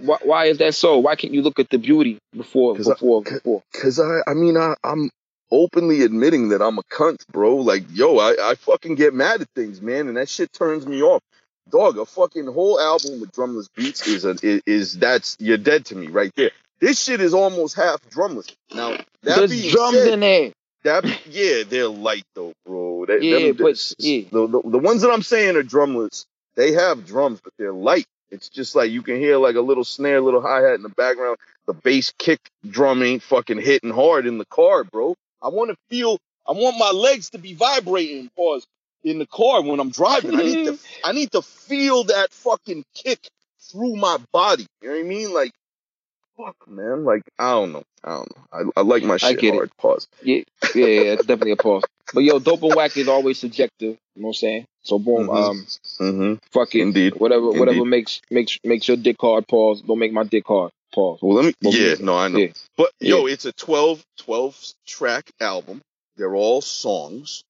Why, 0.00 0.18
why 0.22 0.44
is 0.46 0.58
that 0.58 0.74
so? 0.74 0.98
Why 0.98 1.16
can't 1.16 1.32
you 1.32 1.42
look 1.42 1.58
at 1.58 1.70
the 1.70 1.78
beauty 1.78 2.18
before 2.36 2.76
'Cause 2.76 2.88
I- 2.88 2.92
before 2.94 3.22
before? 3.22 3.62
Cause 3.72 3.98
I, 3.98 4.18
I 4.30 4.34
mean, 4.34 4.56
I, 4.56 4.74
I'm 4.84 5.10
openly 5.50 6.02
admitting 6.02 6.50
that 6.50 6.60
I'm 6.62 6.78
a 6.78 6.82
cunt, 6.84 7.26
bro. 7.32 7.56
Like, 7.56 7.84
yo, 7.92 8.18
I, 8.18 8.34
I 8.50 8.54
fucking 8.56 8.94
get 8.96 9.14
mad 9.14 9.40
at 9.40 9.48
things, 9.56 9.80
man, 9.80 10.08
and 10.08 10.16
that 10.16 10.28
shit 10.28 10.52
turns 10.52 10.86
me 10.86 11.02
off. 11.02 11.22
Dog, 11.70 11.98
a 11.98 12.04
fucking 12.04 12.46
whole 12.46 12.78
album 12.80 13.20
with 13.20 13.32
drumless 13.32 13.68
beats 13.74 14.06
is 14.06 14.24
a 14.24 14.36
is, 14.42 14.62
is 14.66 14.98
that's 14.98 15.36
you're 15.40 15.56
dead 15.58 15.86
to 15.86 15.96
me 15.96 16.08
right 16.08 16.30
there. 16.36 16.50
This 16.80 17.02
shit 17.02 17.20
is 17.20 17.32
almost 17.34 17.74
half 17.74 18.00
drumless. 18.10 18.54
Now 18.74 18.90
that 19.22 19.48
There's 19.48 19.72
drums 19.72 19.96
said, 19.96 20.12
in 20.12 20.20
there. 20.20 20.52
that 20.84 21.04
yeah, 21.26 21.62
they're 21.68 21.88
light 21.88 22.24
though, 22.34 22.52
bro. 22.64 22.85
They, 23.06 23.20
Yeah, 23.20 23.46
them- 23.52 23.56
but- 23.56 23.94
yeah. 23.98 24.22
the, 24.30 24.46
the 24.46 24.62
the 24.70 24.78
ones 24.78 25.02
that 25.02 25.10
I'm 25.10 25.22
saying 25.22 25.56
are 25.56 25.62
drumless. 25.62 26.26
They 26.56 26.72
have 26.72 27.06
drums, 27.06 27.40
but 27.42 27.52
they're 27.58 27.72
light. 27.72 28.06
It's 28.30 28.48
just 28.48 28.74
like 28.74 28.90
you 28.90 29.02
can 29.02 29.16
hear 29.16 29.36
like 29.36 29.56
a 29.56 29.60
little 29.60 29.84
snare, 29.84 30.20
little 30.20 30.40
hi 30.40 30.60
hat 30.62 30.74
in 30.74 30.82
the 30.82 30.88
background. 30.88 31.36
The 31.66 31.74
bass 31.74 32.12
kick 32.18 32.40
drum 32.68 33.02
ain't 33.02 33.22
fucking 33.22 33.60
hitting 33.60 33.90
hard 33.90 34.26
in 34.26 34.38
the 34.38 34.46
car, 34.46 34.82
bro. 34.84 35.14
I 35.42 35.48
want 35.48 35.70
to 35.70 35.76
feel. 35.88 36.18
I 36.48 36.52
want 36.52 36.78
my 36.78 36.90
legs 36.90 37.30
to 37.30 37.38
be 37.38 37.54
vibrating. 37.54 38.30
Pause 38.36 38.66
in 39.04 39.18
the 39.18 39.26
car 39.26 39.62
when 39.62 39.78
I'm 39.80 39.90
driving. 39.90 40.34
I 40.34 40.42
need 40.42 40.64
to. 40.66 40.78
I 41.04 41.12
need 41.12 41.32
to 41.32 41.42
feel 41.42 42.04
that 42.04 42.32
fucking 42.32 42.84
kick 42.94 43.28
through 43.60 43.96
my 43.96 44.18
body. 44.32 44.66
You 44.82 44.88
know 44.88 44.94
what 44.94 45.00
I 45.00 45.08
mean? 45.08 45.34
Like, 45.34 45.52
fuck, 46.36 46.56
man. 46.68 47.04
Like, 47.04 47.22
I 47.38 47.50
don't 47.50 47.72
know. 47.72 47.82
I 48.02 48.10
don't 48.16 48.36
know. 48.36 48.44
I, 48.76 48.80
I 48.80 48.82
like 48.82 49.02
my 49.02 49.16
shit 49.18 49.40
get 49.40 49.54
it. 49.54 49.56
hard. 49.56 49.76
Pause. 49.76 50.08
Yeah, 50.22 50.42
yeah, 50.74 50.86
yeah, 50.86 51.00
it's 51.12 51.26
definitely 51.26 51.52
a 51.52 51.56
pause. 51.56 51.82
But 52.14 52.24
yo, 52.24 52.38
dope 52.38 52.62
and 52.62 52.74
whack 52.74 52.96
is 52.96 53.08
always 53.08 53.38
subjective. 53.38 53.96
You 54.14 54.22
know 54.22 54.28
what 54.28 54.30
I'm 54.30 54.34
saying? 54.34 54.64
So 54.82 54.98
boom, 54.98 55.26
Mhm. 55.28 55.36
um, 55.50 55.66
Mm-hmm. 56.00 56.34
fuck 56.52 56.74
it. 56.74 56.80
Indeed. 56.82 57.14
Whatever, 57.16 57.50
whatever 57.50 57.84
makes 57.84 58.20
makes 58.30 58.58
makes 58.64 58.86
your 58.88 58.96
dick 58.96 59.16
hard. 59.20 59.46
Pause. 59.48 59.82
Don't 59.82 59.98
make 59.98 60.12
my 60.12 60.24
dick 60.24 60.44
hard. 60.46 60.70
Pause. 60.94 61.18
Well, 61.22 61.36
let 61.42 61.44
me. 61.46 61.54
Yeah, 61.62 61.94
no, 62.00 62.16
I 62.16 62.28
know. 62.28 62.38
yeah. 62.38 62.52
But 62.76 62.90
yo, 63.00 63.26
Yeah. 63.26 63.32
it's 63.34 63.44
a 63.44 63.52
12, 63.52 64.02
12 64.18 64.56
track 64.86 65.30
album. 65.40 65.82
They're 66.16 66.34
all 66.34 66.62
songs, 66.62 67.42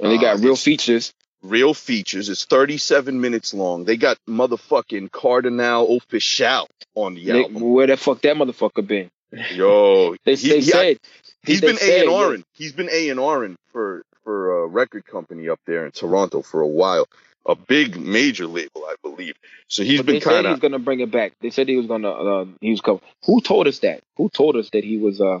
And 0.00 0.10
they 0.10 0.16
got 0.18 0.36
Uh, 0.36 0.38
real 0.38 0.56
features. 0.56 1.12
real 1.42 1.74
features. 1.74 2.28
It's 2.28 2.44
37 2.46 3.20
minutes 3.20 3.52
long. 3.52 3.84
They 3.84 3.96
got 3.96 4.16
motherfucking 4.28 5.10
Kardinal 5.10 5.86
Offishall 5.88 6.66
on 6.94 7.14
the 7.14 7.24
They, 7.24 7.42
album. 7.42 7.60
where 7.62 7.86
the 7.88 7.96
fuck 7.96 8.20
that 8.22 8.36
motherfucker 8.36 8.86
been? 8.86 9.10
Yo, 9.54 10.14
They, 10.24 10.34
he- 10.36 10.48
they 10.48 10.56
he- 10.56 10.62
said 10.62 10.98
he's 11.44 11.60
been 11.60 11.78
A 11.80 12.00
and 12.00 12.10
R. 12.10 12.36
He's 12.54 12.72
been 12.72 12.88
A 12.90 13.08
and 13.10 13.20
R'ing 13.20 13.56
for 13.72 14.02
for 14.24 14.64
a 14.64 14.66
record 14.66 15.04
company 15.06 15.48
up 15.48 15.60
there 15.66 15.84
in 15.84 15.92
Toronto 15.92 16.42
for 16.42 16.60
a 16.60 16.66
while. 16.66 17.06
A 17.44 17.56
big 17.56 17.98
major 17.98 18.46
label, 18.46 18.84
I 18.86 18.94
believe. 19.02 19.34
So 19.66 19.82
he's 19.82 19.98
But 19.98 20.06
been 20.06 20.14
they 20.16 20.20
said 20.20 20.30
kind 20.30 20.46
of 20.46 20.52
was 20.52 20.60
gonna 20.60 20.78
bring 20.78 21.00
it 21.00 21.10
back. 21.10 21.32
They 21.40 21.50
said 21.50 21.68
he 21.68 21.76
was 21.76 21.86
gonna. 21.86 22.10
Uh, 22.10 22.44
he 22.60 22.70
was 22.70 22.80
coming. 22.80 23.00
Who 23.24 23.40
told 23.40 23.66
us 23.66 23.80
that? 23.80 24.02
Who 24.16 24.28
told 24.28 24.54
us 24.56 24.70
that 24.70 24.84
he 24.84 24.98
was? 24.98 25.20
Uh, 25.20 25.40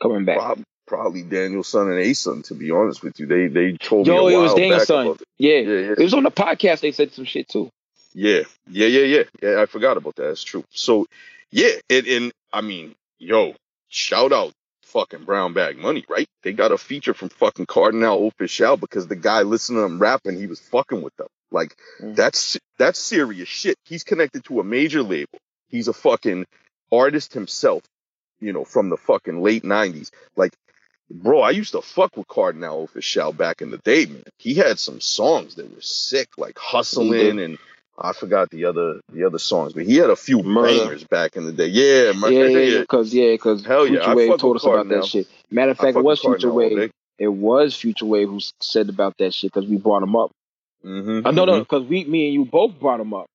coming 0.00 0.24
back. 0.24 0.38
Prob- 0.38 0.62
probably 0.86 1.22
Daniel 1.22 1.64
Son 1.64 1.88
and 1.88 1.98
Asun. 1.98 2.44
To 2.44 2.54
be 2.54 2.70
honest 2.70 3.02
with 3.02 3.18
you, 3.18 3.26
they 3.26 3.48
they 3.48 3.72
told 3.72 4.06
Yo, 4.06 4.26
me 4.26 4.34
a 4.34 4.38
it 4.38 4.42
was 4.42 4.50
while 4.50 4.56
Daniel's 4.56 4.80
back 4.82 4.86
son. 4.86 5.06
it. 5.08 5.22
Yeah. 5.38 5.58
Yeah, 5.58 5.78
yeah. 5.80 5.92
It 5.92 5.98
was 5.98 6.14
on 6.14 6.22
the 6.22 6.30
podcast. 6.30 6.80
They 6.80 6.92
said 6.92 7.12
some 7.12 7.24
shit 7.24 7.48
too. 7.48 7.70
Yeah, 8.12 8.42
yeah, 8.70 8.86
yeah, 8.86 9.00
yeah. 9.00 9.22
Yeah, 9.42 9.62
I 9.62 9.66
forgot 9.66 9.96
about 9.96 10.14
that. 10.16 10.28
That's 10.28 10.44
true. 10.44 10.64
So, 10.70 11.06
yeah, 11.50 11.72
and, 11.90 12.06
and 12.06 12.32
I 12.52 12.60
mean, 12.60 12.94
yo, 13.18 13.54
shout 13.88 14.32
out 14.32 14.52
fucking 14.94 15.24
Brown 15.24 15.52
Bag 15.52 15.76
Money, 15.76 16.06
right? 16.08 16.26
They 16.42 16.52
got 16.54 16.72
a 16.72 16.78
feature 16.78 17.12
from 17.12 17.28
fucking 17.28 17.66
Kardinal 17.66 18.30
Offishall 18.30 18.80
because 18.80 19.06
the 19.06 19.16
guy 19.16 19.42
listened 19.42 19.76
to 19.76 19.82
them 19.82 19.98
rapping, 19.98 20.38
he 20.38 20.46
was 20.46 20.60
fucking 20.60 21.02
with 21.02 21.14
them. 21.16 21.26
Like, 21.50 21.76
Mhm. 22.00 22.16
that's 22.16 22.56
that's 22.78 22.98
serious 22.98 23.48
shit. 23.48 23.76
He's 23.84 24.04
connected 24.04 24.44
to 24.46 24.60
a 24.60 24.64
major 24.64 25.02
label. 25.02 25.38
He's 25.68 25.88
a 25.88 25.92
fucking 25.92 26.46
artist 26.90 27.34
himself, 27.34 27.82
you 28.40 28.52
know, 28.52 28.64
from 28.64 28.88
the 28.88 28.96
fucking 28.96 29.42
late 29.42 29.64
'90s. 29.64 30.10
Like, 30.36 30.54
bro, 31.10 31.40
I 31.40 31.50
used 31.50 31.72
to 31.72 31.82
fuck 31.82 32.16
with 32.16 32.28
Kardinal 32.28 32.88
Offishall 32.88 33.36
back 33.36 33.62
in 33.62 33.70
the 33.70 33.78
day, 33.78 34.06
man. 34.06 34.24
He 34.38 34.54
had 34.54 34.78
some 34.78 35.00
songs 35.00 35.56
that 35.56 35.72
were 35.74 35.80
sick, 35.82 36.28
like 36.38 36.58
Hustling 36.58 37.38
and 37.40 37.58
I 37.96 38.12
forgot 38.12 38.50
the 38.50 38.64
other 38.64 39.00
the 39.12 39.24
other 39.24 39.38
songs, 39.38 39.72
but 39.72 39.84
he 39.84 39.96
had 39.96 40.10
a 40.10 40.16
few 40.16 40.42
bangers 40.42 41.04
back 41.04 41.36
in 41.36 41.44
the 41.44 41.52
day. 41.52 41.66
Yeah, 41.68 42.12
mur- 42.12 42.28
Yeah, 42.30 42.46
yeah, 42.46 42.58
yeah. 42.58 42.80
Because 42.80 43.14
yeah, 43.14 43.32
because 43.32 43.62
yeah, 43.64 43.84
Future 43.86 44.02
I 44.02 44.14
Wave 44.14 44.38
told 44.38 44.56
us 44.56 44.64
about 44.64 44.74
Kardinal. 44.74 45.00
that 45.02 45.06
shit. 45.08 45.28
Matter 45.50 45.70
of 45.72 45.78
fact, 45.78 45.96
it 45.96 46.02
was 46.04 46.20
Future 46.20 46.52
Wave. 46.52 46.90
It 47.18 47.28
was 47.28 47.76
Future 47.76 48.06
Wave 48.06 48.28
who 48.28 48.40
said 48.60 48.88
about 48.88 49.14
that 49.18 49.32
shit 49.32 49.52
because 49.52 49.68
we 49.68 49.76
brought 49.76 50.02
him 50.02 50.16
up. 50.16 50.32
Mhm, 50.84 51.24
Uh, 51.24 51.30
no, 51.30 51.44
no, 51.44 51.60
because 51.60 51.84
we, 51.84 52.04
me 52.04 52.26
and 52.26 52.34
you 52.34 52.44
both 52.44 52.78
brought 52.80 52.98
him 53.00 53.14
up. 53.14 53.26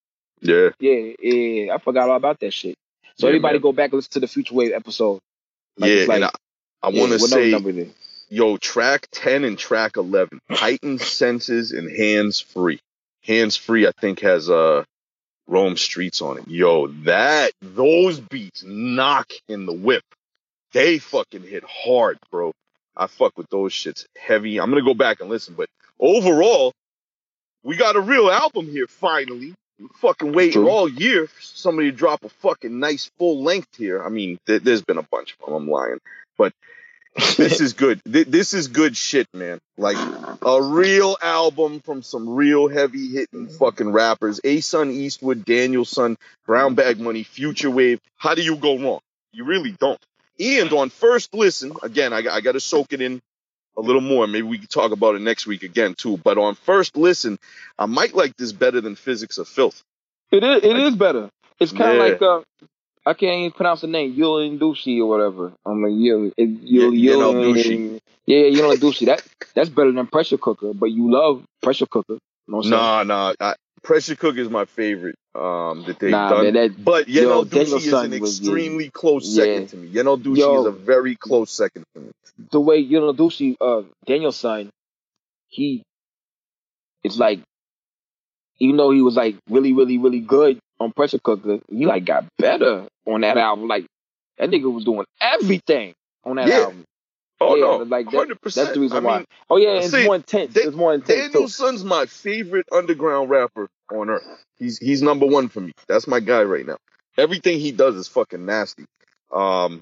Yeah, 0.42 0.70
Yeah, 0.80 1.14
yeah. 1.22 1.74
I 1.74 1.78
forgot 1.80 2.10
all 2.10 2.16
about 2.18 2.40
that 2.42 2.54
shit. 2.54 2.76
So 3.18 3.28
Yeah, 3.28 3.30
everybody 3.32 3.56
man. 3.56 3.62
go 3.62 3.72
back 3.72 3.92
and 3.92 3.94
listen 3.96 4.12
to 4.14 4.20
the 4.20 4.28
Future 4.28 4.54
Wave 4.56 4.72
episode. 4.74 5.20
Like, 5.78 5.90
yeah. 5.92 6.06
like- 6.06 6.16
and 6.18 6.26
I, 6.26 6.30
I 6.84 6.90
want 6.90 7.12
to 7.14 7.20
say, 7.20 7.52
number 7.52 7.70
it 7.70 7.78
is? 7.78 7.94
yo, 8.30 8.58
track 8.58 9.08
ten 9.12 9.44
and 9.46 9.58
track 9.58 9.96
eleven, 9.98 10.40
heightened 10.50 11.02
senses 11.02 11.72
and 11.72 11.90
hands 11.90 12.40
free. 12.42 12.80
Hands 13.26 13.56
free, 13.56 13.88
I 13.88 13.92
think 14.00 14.22
has 14.22 14.50
uh 14.50 14.84
Rome 15.48 15.78
Streets 15.78 16.22
on 16.22 16.38
it. 16.38 16.48
Yo, 16.48 16.88
that 17.04 17.52
those 17.62 18.20
beats 18.20 18.64
knock 18.64 19.32
in 19.48 19.66
the 19.66 19.74
whip. 19.74 20.04
They 20.74 21.00
fucking 21.00 21.44
hit 21.44 21.64
hard, 21.68 22.20
bro. 22.32 22.54
I 22.96 23.08
fuck 23.08 23.38
with 23.38 23.50
those 23.50 23.74
shits 23.74 24.06
heavy. 24.18 24.60
I'm 24.60 24.70
gonna 24.70 24.84
go 24.84 24.94
back 24.94 25.22
and 25.22 25.30
listen, 25.30 25.56
but 25.58 25.70
overall, 26.00 26.74
we 27.64 27.76
got 27.76 27.96
a 27.96 28.02
real 28.02 28.30
album 28.30 28.68
here 28.68 28.88
finally. 28.88 29.54
We 29.80 29.88
fucking 30.02 30.34
waiting 30.34 30.66
all 30.68 30.90
year 30.90 31.28
for 31.28 31.42
somebody 31.42 31.90
to 31.92 31.98
drop 31.98 32.24
a 32.24 32.30
fucking 32.30 32.80
nice 32.80 33.10
full 33.18 33.42
length 33.44 33.78
here. 33.78 34.04
I 34.04 34.10
mean, 34.10 34.38
th- 34.46 34.62
there's 34.62 34.82
been 34.84 34.98
a 34.98 35.04
bunch 35.04 35.34
of 35.40 35.46
them. 35.46 35.56
I'm 35.56 35.70
lying, 35.70 36.00
but 36.38 36.54
this 37.16 37.60
is 37.60 37.74
good. 37.74 38.00
This 38.06 38.54
is 38.54 38.68
good 38.68 38.96
shit, 38.96 39.28
man. 39.34 39.60
Like 39.78 39.98
a 40.42 40.62
real 40.62 41.18
album 41.22 41.82
from 41.82 42.02
some 42.04 42.30
real 42.30 42.68
heavy 42.68 43.10
hitting 43.10 43.48
fucking 43.50 43.92
rappers. 43.92 44.40
Asun 44.44 44.92
Eastwood, 44.92 45.44
Daniel 45.46 45.86
Son, 45.86 46.18
Brown 46.46 46.76
Bag 46.76 47.00
Money, 47.00 47.24
Future 47.24 47.70
Wave. 47.72 48.00
How 48.18 48.36
do 48.36 48.42
you 48.42 48.56
go 48.56 48.78
wrong? 48.80 49.00
You 49.34 49.46
really 49.46 49.72
don't. 49.72 50.00
And 50.40 50.72
on 50.72 50.90
first 50.90 51.34
listen, 51.34 51.74
again, 51.84 52.14
I, 52.14 52.20
I 52.30 52.42
got 52.42 52.54
to 52.54 52.60
soak 52.60 52.94
it 52.94 53.02
in 53.02 53.22
a 53.78 53.82
little 53.82 54.02
more. 54.02 54.26
Maybe 54.28 54.48
we 54.48 54.58
can 54.58 54.68
talk 54.68 54.92
about 54.92 55.16
it 55.16 55.22
next 55.22 55.46
week 55.48 55.64
again 55.64 55.96
too. 55.96 56.18
But 56.18 56.38
on 56.38 56.56
first 56.56 56.96
listen, 56.96 57.38
I 57.78 57.86
might 57.86 58.14
like 58.14 58.36
this 58.38 58.52
better 58.54 58.82
than 58.82 58.96
Physics 58.96 59.38
of 59.38 59.48
Filth. 59.48 59.82
It 60.32 60.44
is. 60.44 60.64
It 60.64 60.78
is 60.78 60.96
better. 60.96 61.30
It's 61.60 61.72
kind 61.74 61.92
of 61.92 61.98
Yeah. 61.98 62.04
like 62.04 62.22
uh, 62.22 62.42
I 63.10 63.14
can't 63.16 63.40
even 63.40 63.52
pronounce 63.52 63.82
the 63.82 63.88
name 63.88 64.16
Yul 64.16 64.60
Dushi 64.60 65.00
or 65.00 65.08
whatever. 65.08 65.52
I'm 65.66 65.82
like 65.82 65.94
Yul. 65.94 66.32
Yul 66.38 66.94
Yul. 67.06 68.00
Yeah, 68.28 68.38
yeah, 68.38 68.60
Yul 68.62 68.76
Dushi. 68.76 69.06
That 69.08 69.24
that's 69.56 69.70
better 69.70 69.92
than 69.92 70.06
Pressure 70.08 70.38
Cooker. 70.38 70.74
But 70.76 70.92
you 70.92 71.12
love 71.12 71.44
Pressure 71.64 71.88
Cooker. 71.88 72.14
You 72.14 72.20
know 72.48 72.58
what 72.58 72.66
I'm 72.68 72.72
saying? 72.72 72.82
Nah, 72.82 73.04
nah. 73.04 73.34
I, 73.40 73.56
Pressure 73.82 74.16
Cook 74.16 74.38
is 74.38 74.50
my 74.50 74.66
favorite 74.66 75.16
um, 75.34 75.84
that 75.88 75.98
they've 76.00 76.12
Nah, 76.12 76.30
done. 76.30 76.44
man, 76.44 76.54
that- 76.54 76.84
but 76.84 77.08
yo, 77.08 77.46
Dushi 77.46 77.78
is 77.78 77.94
an 77.94 78.12
was- 78.20 78.40
extremely 78.40 78.90
close 78.90 79.26
yeah. 79.36 79.44
second 79.46 79.68
to 79.70 79.78
me. 79.78 79.88
Yeno 79.90 80.22
Dushi 80.22 80.38
Yo. 80.38 80.62
is 80.62 80.66
a 80.68 80.72
very 80.72 81.16
close 81.16 81.50
second 81.52 81.84
to 81.96 82.02
me. 82.02 82.12
the 82.52 82.60
way 82.60 82.86
Yul 82.86 83.16
Dushi, 83.16 83.56
uh, 83.60 83.84
Daniel's 84.06 84.36
son, 84.38 84.70
he, 85.48 85.82
it's 87.04 87.18
like, 87.18 87.40
even 88.60 88.76
though 88.78 88.92
he 88.92 89.02
was 89.02 89.16
like 89.16 89.36
really, 89.50 89.74
really, 89.74 89.98
really 89.98 90.20
good 90.20 90.60
on 90.80 90.92
Pressure 90.94 91.20
Cooker, 91.20 91.60
he 91.70 91.86
like 91.86 92.06
got 92.06 92.26
better 92.38 92.88
on 93.06 93.22
that 93.22 93.38
album. 93.38 93.68
Like 93.68 93.86
that 94.38 94.50
nigga 94.50 94.72
was 94.72 94.86
doing 94.86 95.06
everything 95.22 95.94
on 96.26 96.38
that 96.38 96.48
Yeah. 96.48 96.60
album. 96.62 96.86
Oh 97.42 97.56
Yeah, 97.56 97.62
no, 97.64 97.78
like 97.84 98.12
that-. 98.12 98.38
That's 98.44 98.74
the 98.74 98.80
reason 98.82 98.98
I 98.98 99.00
why. 99.02 99.18
Mean, 99.20 99.26
oh 99.50 99.58
yeah, 99.58 99.70
it's 99.80 99.92
see, 99.92 100.04
more 100.06 100.16
intense. 100.16 100.54
Da- 100.54 100.62
it's 100.64 100.76
more 100.76 100.94
intense. 100.94 101.34
Daniel 101.34 101.48
my 101.86 102.06
favorite 102.06 102.68
underground 102.72 103.30
rapper 103.30 103.68
on 103.92 104.10
earth. 104.10 104.28
He's 104.58 104.78
he's 104.78 105.02
number 105.02 105.26
one 105.26 105.48
for 105.50 105.62
me. 105.62 105.72
That's 105.88 106.08
my 106.08 106.20
guy 106.20 106.44
right 106.44 106.66
now. 106.66 106.78
Everything 107.18 107.60
he 107.60 107.72
does 107.72 107.96
is 107.96 108.08
fucking 108.08 108.46
nasty. 108.46 108.86
Um, 109.32 109.82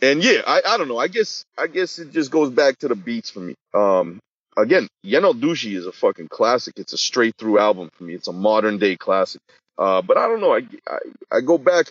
and 0.00 0.22
yeah, 0.22 0.42
I, 0.46 0.62
I 0.66 0.76
don't 0.76 0.88
know. 0.88 0.98
I 0.98 1.08
guess 1.08 1.44
I 1.56 1.66
guess 1.66 1.98
it 1.98 2.12
just 2.12 2.30
goes 2.30 2.50
back 2.50 2.78
to 2.78 2.88
the 2.88 2.94
beats 2.94 3.30
for 3.30 3.40
me. 3.40 3.54
Um, 3.74 4.20
again, 4.56 4.88
Yeno 5.04 5.32
Dushi 5.38 5.74
is 5.74 5.86
a 5.86 5.92
fucking 5.92 6.28
classic. 6.28 6.74
It's 6.76 6.92
a 6.92 6.98
straight 6.98 7.34
through 7.38 7.58
album 7.58 7.90
for 7.94 8.04
me. 8.04 8.14
It's 8.14 8.28
a 8.28 8.32
modern 8.32 8.78
day 8.78 8.96
classic. 8.96 9.40
Uh, 9.78 10.02
but 10.02 10.16
I 10.16 10.26
don't 10.26 10.40
know. 10.40 10.54
I, 10.54 10.62
I 10.86 10.98
I 11.30 11.40
go 11.40 11.56
back. 11.56 11.86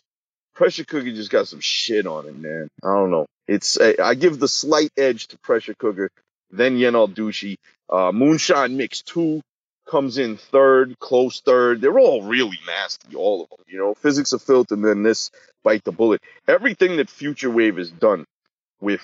Pressure 0.53 0.83
Cooker 0.83 1.11
just 1.11 1.31
got 1.31 1.47
some 1.47 1.59
shit 1.59 2.07
on 2.07 2.27
it, 2.27 2.35
man. 2.35 2.67
I 2.83 2.87
don't 2.87 3.11
know. 3.11 3.27
It's 3.47 3.79
I, 3.79 3.95
I 4.03 4.15
give 4.15 4.39
the 4.39 4.47
slight 4.47 4.91
edge 4.97 5.27
to 5.27 5.37
Pressure 5.39 5.75
Cooker, 5.75 6.09
then 6.51 6.77
Yenal 6.77 7.13
Dushi. 7.13 7.57
Uh, 7.89 8.11
Moonshine 8.11 8.75
Mix 8.75 9.01
Two 9.01 9.41
comes 9.87 10.17
in 10.17 10.35
third, 10.37 10.99
close 10.99 11.39
third. 11.41 11.79
They're 11.79 11.99
all 11.99 12.23
really 12.23 12.59
nasty, 12.65 13.15
all 13.15 13.43
of 13.43 13.49
them. 13.49 13.59
You 13.67 13.77
know, 13.77 13.93
Physics 13.93 14.33
of 14.33 14.41
Filth, 14.41 14.71
and 14.71 14.83
then 14.83 15.03
this 15.03 15.31
Bite 15.63 15.83
the 15.83 15.91
Bullet. 15.91 16.21
Everything 16.47 16.97
that 16.97 17.09
Future 17.09 17.49
Wave 17.49 17.77
has 17.77 17.89
done 17.89 18.25
with 18.81 19.01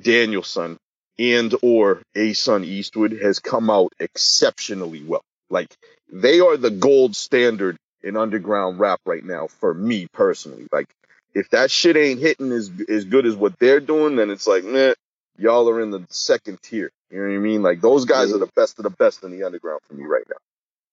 Daniel 0.00 0.42
Son 0.42 0.78
and 1.18 1.54
or 1.62 2.02
Asun 2.16 2.64
Eastwood 2.64 3.12
has 3.20 3.40
come 3.40 3.70
out 3.70 3.92
exceptionally 3.98 5.02
well. 5.02 5.22
Like 5.50 5.74
they 6.10 6.40
are 6.40 6.56
the 6.56 6.70
gold 6.70 7.16
standard 7.16 7.76
in 8.02 8.16
underground 8.16 8.78
rap 8.78 9.00
right 9.04 9.24
now 9.24 9.46
for 9.46 9.74
me 9.74 10.06
personally. 10.12 10.66
Like 10.72 10.88
if 11.34 11.50
that 11.50 11.70
shit 11.70 11.96
ain't 11.96 12.20
hitting 12.20 12.52
as 12.52 12.70
as 12.88 13.04
good 13.04 13.26
as 13.26 13.36
what 13.36 13.58
they're 13.58 13.80
doing, 13.80 14.16
then 14.16 14.30
it's 14.30 14.46
like, 14.46 14.64
meh, 14.64 14.94
y'all 15.38 15.68
are 15.68 15.80
in 15.80 15.90
the 15.90 16.06
second 16.10 16.62
tier. 16.62 16.90
You 17.10 17.18
know 17.18 17.28
what 17.28 17.34
I 17.34 17.38
mean? 17.38 17.62
Like 17.62 17.80
those 17.80 18.04
guys 18.04 18.32
are 18.32 18.38
the 18.38 18.50
best 18.54 18.78
of 18.78 18.84
the 18.84 18.90
best 18.90 19.24
in 19.24 19.30
the 19.30 19.44
underground 19.44 19.80
for 19.88 19.94
me 19.94 20.04
right 20.04 20.24
now. 20.28 20.36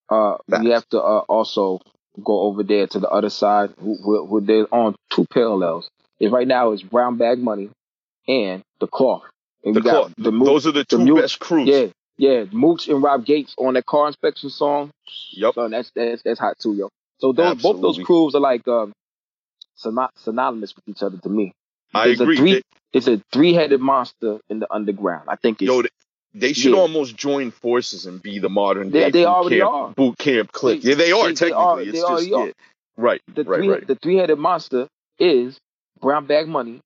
Uh, 0.09 0.37
Facts. 0.49 0.63
we 0.63 0.69
have 0.71 0.87
to 0.89 0.99
uh, 1.01 1.19
also 1.27 1.81
go 2.23 2.41
over 2.41 2.63
there 2.63 2.87
to 2.87 2.99
the 2.99 3.09
other 3.09 3.29
side. 3.29 3.73
Who, 3.79 4.25
who 4.25 4.41
they're 4.41 4.73
on 4.73 4.95
two 5.11 5.25
parallels. 5.31 5.89
Right 6.19 6.47
now 6.47 6.71
is 6.71 6.81
Brown 6.81 7.17
Bag 7.17 7.39
Money 7.39 7.69
and 8.27 8.63
the 8.79 8.87
Cloth. 8.87 9.23
And 9.63 9.75
The 9.75 9.81
Claw- 9.81 10.09
the 10.17 10.31
Mooch, 10.31 10.47
those 10.47 10.67
are 10.67 10.71
the 10.71 10.85
two 10.85 10.99
Mooch- 10.99 11.21
best 11.21 11.39
crews. 11.39 11.67
Yeah, 11.67 11.87
yeah, 12.17 12.45
Mooch 12.51 12.87
and 12.87 13.03
Rob 13.03 13.25
Gates 13.25 13.53
on 13.57 13.75
that 13.75 13.85
car 13.85 14.07
inspection 14.07 14.49
song. 14.49 14.91
Yep. 15.33 15.53
Son, 15.55 15.71
that's 15.71 15.91
that's 15.95 16.23
that's 16.23 16.39
hot 16.39 16.57
too, 16.59 16.73
yo. 16.73 16.89
So 17.19 17.31
those 17.33 17.61
both 17.61 17.81
those 17.81 17.99
crews 17.99 18.35
are 18.35 18.41
like 18.41 18.67
um 18.67 18.93
syno- 19.77 20.09
synonymous 20.17 20.75
with 20.75 20.87
each 20.87 21.03
other 21.03 21.17
to 21.17 21.29
me. 21.29 21.53
I 21.93 22.07
a 22.07 22.11
agree. 22.11 22.37
three- 22.37 22.53
They- 22.53 22.61
It's 22.93 23.07
a 23.07 23.21
three 23.33 23.53
headed 23.53 23.81
monster 23.81 24.39
in 24.49 24.59
the 24.59 24.67
underground. 24.73 25.25
I 25.29 25.35
think 25.35 25.61
it's 25.61 25.67
yo, 25.67 25.81
they, 25.81 25.89
they 26.33 26.53
should 26.53 26.73
Yeah. 26.73 26.79
almost 26.81 27.15
join 27.17 27.51
forces 27.51 28.05
and 28.05 28.21
be 28.21 28.39
the 28.39 28.49
modern 28.49 28.89
day 28.91 29.11
they 29.11 29.23
boot 29.23 29.27
already 29.27 29.59
camp, 29.59 29.71
are. 29.71 29.89
Boot 29.91 30.17
Camp 30.17 30.51
Clik. 30.51 30.81
They- 30.81 30.89
yeah, 30.89 30.95
they 30.95 31.11
are 31.11 31.31
technically. 31.33 31.53
are- 31.53 31.81
it's 31.81 31.99
just 31.99 32.27
yeah. 32.27 32.51
right, 32.97 33.21
the 33.33 33.43
right, 33.43 33.57
three 33.57 33.69
right. 33.69 33.87
the 33.87 33.95
three 33.95 34.15
headed 34.17 34.37
monster 34.39 34.87
is 35.19 35.57
Brown 35.99 36.25
Bag 36.27 36.47
Money, 36.47 36.79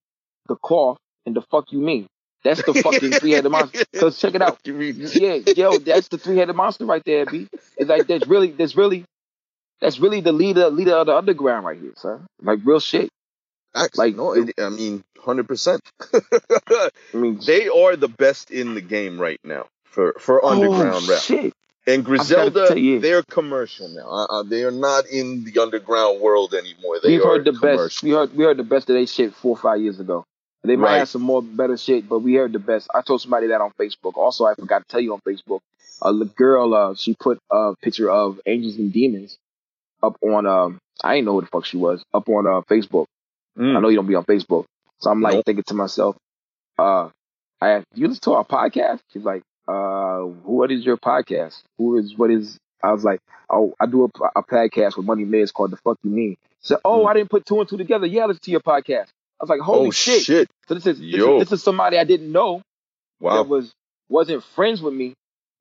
the 0.48 0.56
Cloth, 0.56 0.98
and 1.26 1.36
the 1.36 1.42
Fuck 1.52 1.72
You 1.72 1.80
Mean. 1.80 2.08
That's 2.44 2.64
the 2.64 2.74
fucking 2.74 3.12
three 3.12 3.32
headed 3.32 3.52
monster. 3.52 3.84
Cause 4.00 4.18
check 4.20 4.34
it 4.34 4.42
out. 4.42 4.58
Yeah, 4.66 5.36
yo, 5.56 5.78
that's 5.78 6.08
the 6.08 6.18
three 6.18 6.38
headed 6.38 6.56
monster 6.56 6.86
right 6.86 7.04
there, 7.06 7.26
B. 7.28 7.48
It's 7.78 7.90
like 7.90 8.08
that's 8.08 8.26
really 8.28 8.52
that's 8.52 8.76
really 8.76 9.06
that's 9.82 10.00
really 10.00 10.22
the 10.22 10.32
leader 10.32 10.70
leader 10.70 10.94
of 10.96 11.08
the 11.08 11.16
underground 11.16 11.66
right 11.66 11.80
here, 11.80 11.94
son. 11.98 12.26
Like 12.42 12.60
real 12.64 12.80
shit. 12.80 13.10
Facts. 13.74 13.98
like- 13.98 14.16
no, 14.16 14.34
it, 14.34 14.54
I 14.58 14.70
mean, 14.70 15.04
hundred 15.20 15.48
percent. 15.48 15.82
I 16.14 16.90
mean 17.14 17.40
They 17.46 17.68
are 17.68 17.96
the 17.96 18.08
best 18.08 18.52
in 18.52 18.76
the 18.76 18.82
game 18.82 19.20
right 19.20 19.40
now 19.44 19.68
for 19.84 20.14
for 20.20 20.44
underground 20.46 21.06
oh, 21.08 21.12
rap. 21.12 21.22
Shit. 21.22 21.54
And 21.88 22.06
Griselda, 22.06 22.76
they're 23.00 23.24
commercial 23.24 23.90
now. 23.90 24.08
Uh, 24.08 24.26
uh, 24.26 24.44
they 24.44 24.64
are 24.64 24.72
not 24.72 25.08
in 25.08 25.44
the 25.44 25.60
underground 25.60 26.22
world 26.22 26.54
anymore. 26.54 27.00
They 27.02 27.14
We've 27.14 27.24
heard 27.24 27.44
the 27.44 27.54
best. 27.54 28.04
We 28.04 28.12
heard 28.12 28.36
we 28.36 28.44
heard 28.44 28.58
the 28.58 28.64
best 28.64 28.88
of 28.90 28.96
their 28.96 29.08
shit 29.08 29.34
four 29.34 29.56
or 29.56 29.58
five 29.58 29.82
years 29.82 30.00
ago. 30.00 30.26
They 30.64 30.76
might 30.76 30.90
Right. 30.90 30.98
have 31.00 31.10
some 31.10 31.24
more 31.24 31.42
better 31.42 31.76
shit, 31.76 32.08
but 32.08 32.20
we 32.20 32.36
heard 32.36 32.54
the 32.54 32.60
best. 32.60 32.88
I 32.94 33.02
told 33.02 33.22
somebody 33.22 33.48
that 33.48 33.62
on 33.62 33.72
Facebook. 33.80 34.16
Also, 34.16 34.46
I 34.46 34.54
forgot 34.54 34.84
to 34.84 34.88
tell 34.88 35.02
you 35.02 35.14
on 35.14 35.22
Facebook. 35.28 35.62
A 36.04 36.14
the 36.14 36.26
girl, 36.26 36.76
uh, 36.76 36.94
she 36.96 37.16
put 37.16 37.40
a 37.52 37.74
picture 37.82 38.12
of 38.12 38.40
Angels 38.46 38.76
and 38.78 38.94
Demons 38.94 39.40
up 40.04 40.18
on. 40.22 40.45
Um, 40.45 40.80
I 41.04 41.16
didn't 41.16 41.26
know 41.26 41.34
who 41.34 41.41
the 41.41 41.47
fuck 41.47 41.66
she 41.66 41.78
was 41.78 42.04
up 42.14 42.28
on 42.30 42.45
uh, 42.47 42.62
Facebook. 42.70 43.06
Mm. 43.58 43.76
I 43.78 43.80
know 43.80 43.89
you 43.89 43.95
don't 43.97 44.08
be 44.08 44.16
on 44.16 44.24
Facebook, 44.26 44.66
so 44.99 45.10
I'm 45.10 45.22
like 45.22 45.34
Nope. 45.36 45.45
thinking 45.45 45.64
to 45.68 45.74
myself, 45.74 46.16
uh, 46.80 47.10
I 47.60 47.70
asked, 47.72 47.86
"You 47.95 48.08
listen 48.08 48.22
to 48.24 48.34
our 48.34 48.45
podcast?" 48.45 48.99
She's 49.12 49.24
like, 49.24 49.41
"Uh, 49.68 50.20
what 50.22 50.72
is 50.72 50.86
your 50.86 50.97
podcast? 50.97 51.62
Who 51.78 51.97
is 51.97 52.16
what 52.18 52.32
is?" 52.32 52.58
I 52.84 52.91
was 52.93 53.04
like, 53.04 53.20
"Oh, 53.49 53.74
I 53.80 53.86
do 53.86 54.04
a, 54.06 54.39
a 54.39 54.43
podcast 54.43 54.97
with 54.97 55.06
Money 55.06 55.26
Miz 55.26 55.52
called 55.52 55.72
The 55.72 55.78
Fuck 55.78 55.97
You 56.04 56.12
Mean." 56.12 56.36
She 56.62 56.68
said, 56.70 56.80
"Oh, 56.86 57.06
Mm. 57.06 57.10
I 57.10 57.14
didn't 57.16 57.30
put 57.30 57.45
two 57.45 57.60
and 57.60 57.68
two 57.70 57.78
together. 57.78 58.06
Yeah, 58.08 58.26
listen 58.26 58.41
to 58.43 58.52
your 58.52 58.62
podcast." 58.62 59.08
I 59.39 59.43
was 59.43 59.49
like, 59.49 59.60
"Holy 59.62 59.88
oh 59.88 59.91
shit!" 59.91 60.22
shit! 60.24 60.47
So 60.68 60.76
this 60.76 60.86
is 60.86 60.99
this, 60.99 61.16
is 61.16 61.39
this 61.39 61.52
is 61.52 61.64
somebody 61.64 61.97
I 61.97 62.04
didn't 62.04 62.32
know 62.32 62.62
Wow, 63.20 63.38
that 63.43 63.49
was 63.49 63.72
wasn't 64.10 64.43
friends 64.56 64.82
with 64.82 64.93
me. 64.93 65.14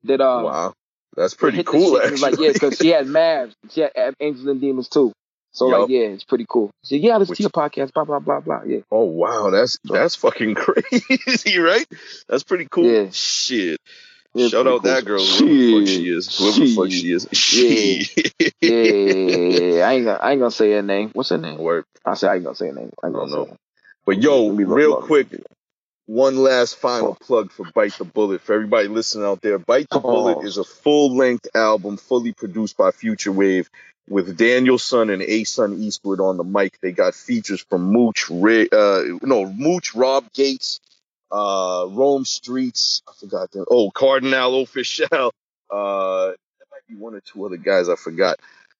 That 0.03 0.21
uh, 0.21 0.41
wow, 0.45 0.73
that's 1.15 1.33
pretty 1.33 1.63
cool. 1.63 1.93
like, 2.21 2.39
yeah, 2.39 2.51
because 2.53 2.77
she 2.77 2.89
had 2.89 3.07
Mavs, 3.07 3.53
she 3.69 3.81
had 3.81 4.15
Angels 4.19 4.45
and 4.47 4.61
Demons 4.61 4.87
too. 4.89 5.11
So 5.53 5.69
Yup. 5.69 5.79
like, 5.81 5.89
yeah, 5.89 5.99
it's 6.07 6.23
pretty 6.23 6.45
cool. 6.47 6.71
She 6.85 6.95
said, 6.95 7.03
yeah, 7.03 7.17
Which- 7.17 7.29
to 7.37 7.43
your 7.43 7.49
podcast, 7.49 7.91
blah 7.93 8.05
blah 8.05 8.19
blah 8.19 8.39
blah. 8.39 8.61
Yeah, 8.65 8.79
Oh 8.91 9.03
wow, 9.03 9.49
that's 9.49 9.77
So- 9.85 9.93
that's 9.93 10.15
fucking 10.15 10.55
crazy, 10.55 11.57
right? 11.59 11.85
That's 12.29 12.43
pretty 12.43 12.67
cool. 12.71 12.85
Yeah. 12.85 13.07
Shit. 13.11 13.79
Yeah, 14.33 14.47
Shout 14.47 14.65
out 14.65 14.83
that 14.83 15.05
cool. 15.05 15.17
girl, 15.17 15.25
whoever 15.25 15.45
the 15.53 15.79
fuck 15.81 15.87
she 15.89 16.09
is. 16.09 16.37
Whoever 16.37 16.59
the 16.61 16.73
fuck 16.75 16.89
she 16.91 17.11
is. 17.11 17.27
Shit. 17.33 18.31
yeah, 18.61 18.69
yeah, 18.69 19.59
yeah. 19.75 19.89
I 19.89 19.93
ain't 19.95 20.05
gonna, 20.05 20.19
I 20.21 20.31
ain't 20.31 20.39
gonna 20.39 20.51
say 20.51 20.71
her 20.71 20.81
name. 20.81 21.09
What's 21.11 21.29
her 21.29 21.37
name? 21.37 21.57
Word. 21.57 21.83
I 22.05 22.13
said 22.13 22.29
I 22.29 22.35
ain't 22.35 22.45
gonna 22.45 22.55
say 22.55 22.67
her 22.67 22.73
name. 22.73 22.91
I 23.03 23.07
I 23.07 23.11
don't 23.11 23.29
know. 23.29 23.53
But 24.05 24.21
yo, 24.21 24.45
Let 24.45 24.55
me 24.55 24.63
look- 24.63 24.77
real 24.77 24.95
quick, 25.01 25.27
one 26.11 26.35
last 26.37 26.75
final 26.75 27.09
Oh. 27.19 27.25
plug 27.25 27.51
for 27.51 27.65
Bite 27.73 27.97
the 27.97 28.03
Bullet. 28.03 28.41
For 28.41 28.53
everybody 28.53 28.87
listening 28.89 29.25
out 29.25 29.41
there, 29.41 29.57
Bite 29.57 29.87
the 29.89 29.97
Oh. 29.97 30.01
Bullet 30.01 30.45
is 30.45 30.57
a 30.57 30.63
full 30.63 31.15
length 31.15 31.47
album 31.55 31.95
fully 31.97 32.33
produced 32.33 32.75
by 32.75 32.91
Future 32.91 33.31
Wave 33.31 33.69
with 34.09 34.35
Daniel 34.37 34.77
Son 34.77 35.09
and 35.09 35.21
Asun 35.21 35.79
Eastwood 35.79 36.19
on 36.19 36.35
the 36.37 36.43
mic. 36.43 36.79
They 36.81 36.91
got 36.91 37.15
features 37.15 37.61
from 37.69 37.83
Mooch, 37.93 38.29
Ray, 38.29 38.67
uh, 38.71 39.03
no, 39.21 39.45
Mooch, 39.45 39.95
Rob 39.95 40.25
Gates, 40.33 40.81
uh, 41.31 41.85
Rome 41.89 42.25
Streets. 42.25 43.01
I 43.07 43.13
forgot 43.19 43.51
them. 43.51 43.65
Oh, 43.71 43.89
Kardinal 43.91 44.65
Offishall. 44.65 45.31
Uh, 45.69 46.25
there 46.25 46.67
might 46.71 46.85
be 46.89 46.95
one 46.95 47.15
or 47.15 47.21
two 47.21 47.45
other 47.45 47.55
guys 47.55 47.87
I 47.87 47.95
forgot. 47.95 48.37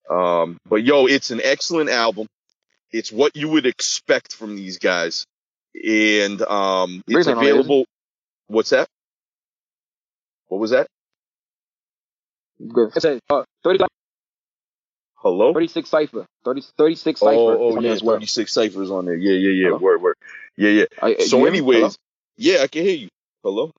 Um, 0.10 0.58
but 0.68 0.84
yo, 0.84 1.06
it's 1.06 1.32
an 1.32 1.40
excellent 1.42 1.90
album. 1.90 2.28
It's 2.92 3.10
what 3.14 3.38
you 3.38 3.48
would 3.48 3.66
expect 3.66 4.34
from 4.36 4.58
these 4.58 4.78
guys, 4.80 5.26
and 5.76 6.42
um, 6.42 7.02
it's 7.08 7.16
Raise 7.18 7.26
hand 7.28 7.38
on 7.40 7.44
available. 7.44 7.86
What's 8.48 8.72
that? 8.72 8.88
What 10.48 10.60
was 10.60 10.72
that? 10.72 10.88
Good. 12.68 12.92
I 12.96 13.00
said 13.00 13.20
uh, 13.30 13.44
30, 13.64 13.86
Hello. 15.16 15.54
36 15.54 15.90
cipher, 15.90 16.26
30, 16.46 16.62
36 16.78 17.22
Oh, 17.22 17.26
cipher. 17.26 17.40
oh, 17.62 17.82
yeah, 17.82 17.92
as 17.92 18.04
well. 18.04 18.16
36 18.16 18.52
ciphers 18.52 18.92
on 18.92 19.06
there. 19.06 19.16
Yeah, 19.16 19.34
yeah, 19.34 19.50
yeah. 19.50 19.68
Hello? 19.70 19.78
Word, 19.80 20.02
word. 20.02 20.16
Yeah, 20.58 20.70
yeah. 20.70 20.86
I- 21.02 21.16
So, 21.20 21.38
you 21.40 21.48
anyways, 21.48 21.98
yeah, 22.38 22.60
I 22.62 22.68
can 22.68 22.84
hear 22.84 22.96
you. 22.96 23.10
Hello. 23.44 23.72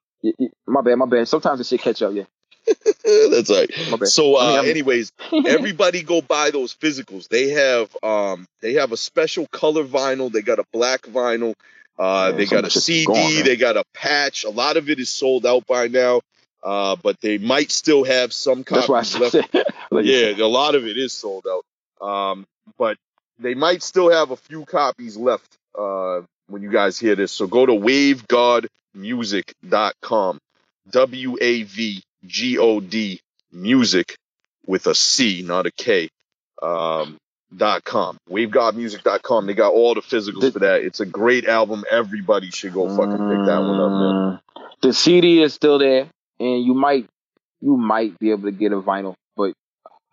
My 0.67 0.83
bad, 0.83 0.97
my 0.97 1.07
bad. 1.07 1.29
Sometimes 1.29 1.59
the 1.59 1.65
shit 1.65 1.81
catch 1.81 2.01
up. 2.03 2.13
Yeah, 2.15 2.25
That's 3.05 3.51
right. 3.51 3.71
So, 4.05 4.39
I 4.39 4.47
mean, 4.47 4.57
uh, 4.59 4.63
anyways, 4.63 5.13
everybody 5.47 6.03
go 6.03 6.23
buy 6.23 6.51
those 6.51 6.75
physicals. 6.75 7.29
They 7.29 7.51
have 7.51 7.95
um 8.03 8.47
they 8.61 8.75
have 8.75 8.93
a 8.93 8.97
special 8.97 9.47
color 9.49 9.85
vinyl. 9.85 10.31
They 10.33 10.43
got 10.43 10.61
a 10.61 10.65
black 10.73 11.03
vinyl. 11.03 11.55
Uh, 11.99 12.29
Man, 12.31 12.37
they 12.37 12.47
got 12.47 12.65
a 12.65 12.71
CD. 12.71 13.07
gone, 13.07 13.45
they 13.45 13.57
got 13.57 13.77
a 13.77 13.85
patch. 13.95 14.45
A 14.45 14.51
lot 14.51 14.77
of 14.77 14.91
it 14.91 14.99
is 14.99 15.11
sold 15.11 15.47
out 15.47 15.67
by 15.67 15.87
now. 15.89 16.21
Uh, 16.63 16.97
but 17.03 17.21
they 17.21 17.39
might 17.39 17.73
still 17.73 18.05
have 18.05 18.33
some 18.33 18.63
That's 18.63 18.89
why 18.89 19.01
I 19.01 19.03
copies 19.03 19.35
left. 19.35 19.55
like, 19.91 20.05
yeah, 20.05 20.33
a 20.39 20.47
lot 20.47 20.77
of 20.77 20.87
it 20.87 20.97
is 20.97 21.13
sold 21.13 21.45
out. 21.49 21.65
Um, 22.07 22.47
but 22.79 22.97
they 23.39 23.55
might 23.55 23.83
still 23.83 24.11
have 24.11 24.31
a 24.31 24.37
few 24.37 24.65
copies 24.65 25.17
left 25.17 25.57
uh, 25.77 26.21
when 26.47 26.63
you 26.63 26.71
guys 26.71 26.97
hear 26.99 27.17
this. 27.17 27.33
So 27.33 27.49
go 27.49 27.67
to 27.67 27.73
wavegodmusic.com. 27.73 30.39
W 30.91 31.37
A 31.41 31.63
V 31.63 32.03
G 32.27 32.59
O 32.59 32.81
D 32.81 33.21
music 33.53 34.17
with 34.67 34.87
a 34.87 34.95
C, 34.95 35.43
not 35.43 35.67
a 35.67 35.73
K. 35.73 36.09
Um, 36.61 37.17
dot 37.57 37.85
com. 37.85 38.17
Wavegodmusic.com. 38.31 39.47
They 39.47 39.55
got 39.55 39.73
all 39.73 39.95
the 39.95 40.01
physicals 40.01 40.41
Did- 40.41 40.53
for 40.55 40.59
that. 40.61 40.83
It's 40.83 41.01
a 41.01 41.07
great 41.07 41.47
album. 41.47 41.85
Everybody 41.91 42.51
should 42.51 42.73
go 42.75 42.89
fucking 42.89 43.11
pick 43.13 43.47
that 43.47 43.59
one 43.61 43.81
up, 43.81 43.91
man. 43.91 44.41
Mm, 44.41 44.41
The 44.83 44.93
CD 44.93 45.43
is 45.43 45.55
still 45.55 45.79
there, 45.79 46.09
and 46.41 46.65
you 46.65 46.75
might 46.75 47.07
you 47.61 47.77
might 47.77 48.19
be 48.19 48.31
able 48.31 48.45
to 48.45 48.51
get 48.53 48.73
a 48.73 48.81
vinyl, 48.81 49.15
but 49.37 49.53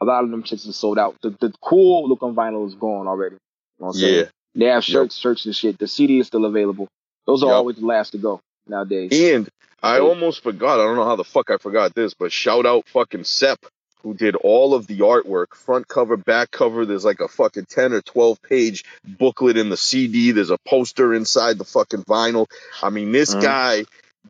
a 0.02 0.06
lot 0.06 0.24
of 0.24 0.30
them 0.30 0.44
shits 0.44 0.68
are 0.70 0.74
sold 0.74 1.00
out. 1.00 1.16
The, 1.24 1.32
the 1.32 1.52
cool 1.62 2.08
looking 2.08 2.36
vinyl 2.36 2.68
is 2.68 2.76
gone 2.76 3.08
already. 3.08 3.36
You 3.36 3.40
know 3.80 3.88
what 3.88 3.96
I'm 3.96 4.00
saying? 4.02 4.16
Yeah. 4.16 4.24
They 4.56 4.66
have 4.66 4.84
shirts, 4.84 5.16
shirts 5.18 5.46
and 5.46 5.56
shit. 5.56 5.78
The 5.80 5.88
CD 5.88 6.20
is 6.20 6.28
still 6.28 6.46
available. 6.46 6.88
Those 7.26 7.44
are 7.44 7.48
Yup. 7.48 7.56
always 7.56 7.78
the 7.78 7.86
last 7.86 8.12
to 8.12 8.18
go 8.18 8.40
nowadays. 8.68 9.10
And 9.14 9.48
I 9.82 10.00
almost 10.00 10.44
forgot. 10.44 10.80
I 10.80 10.84
don't 10.84 10.96
know 10.96 11.06
how 11.06 11.16
the 11.16 11.24
fuck 11.24 11.50
I 11.50 11.58
forgot 11.58 11.94
this, 11.96 12.14
but 12.14 12.32
shout 12.32 12.66
out 12.66 12.88
fucking 12.90 13.24
Sep, 13.24 13.60
who 14.04 14.14
did 14.14 14.36
all 14.36 14.74
of 14.74 14.88
the 14.88 15.00
artwork, 15.00 15.56
front 15.56 15.88
cover, 15.88 16.18
back 16.18 16.52
cover. 16.52 16.86
There's 16.86 17.06
like 17.06 17.20
a 17.20 17.28
fucking 17.28 17.66
ten 17.66 17.94
or 17.94 18.02
twelve 18.02 18.42
page 18.42 18.84
booklet 19.06 19.58
in 19.58 19.70
the 19.70 19.78
CD. 19.78 20.32
There's 20.32 20.50
a 20.52 20.58
poster 20.68 21.14
inside 21.14 21.58
the 21.58 21.66
fucking 21.66 22.04
vinyl. 22.04 22.48
I 22.82 22.90
mean, 22.90 23.12
this 23.12 23.36
Mhm. 23.36 23.42
guy 23.42 23.86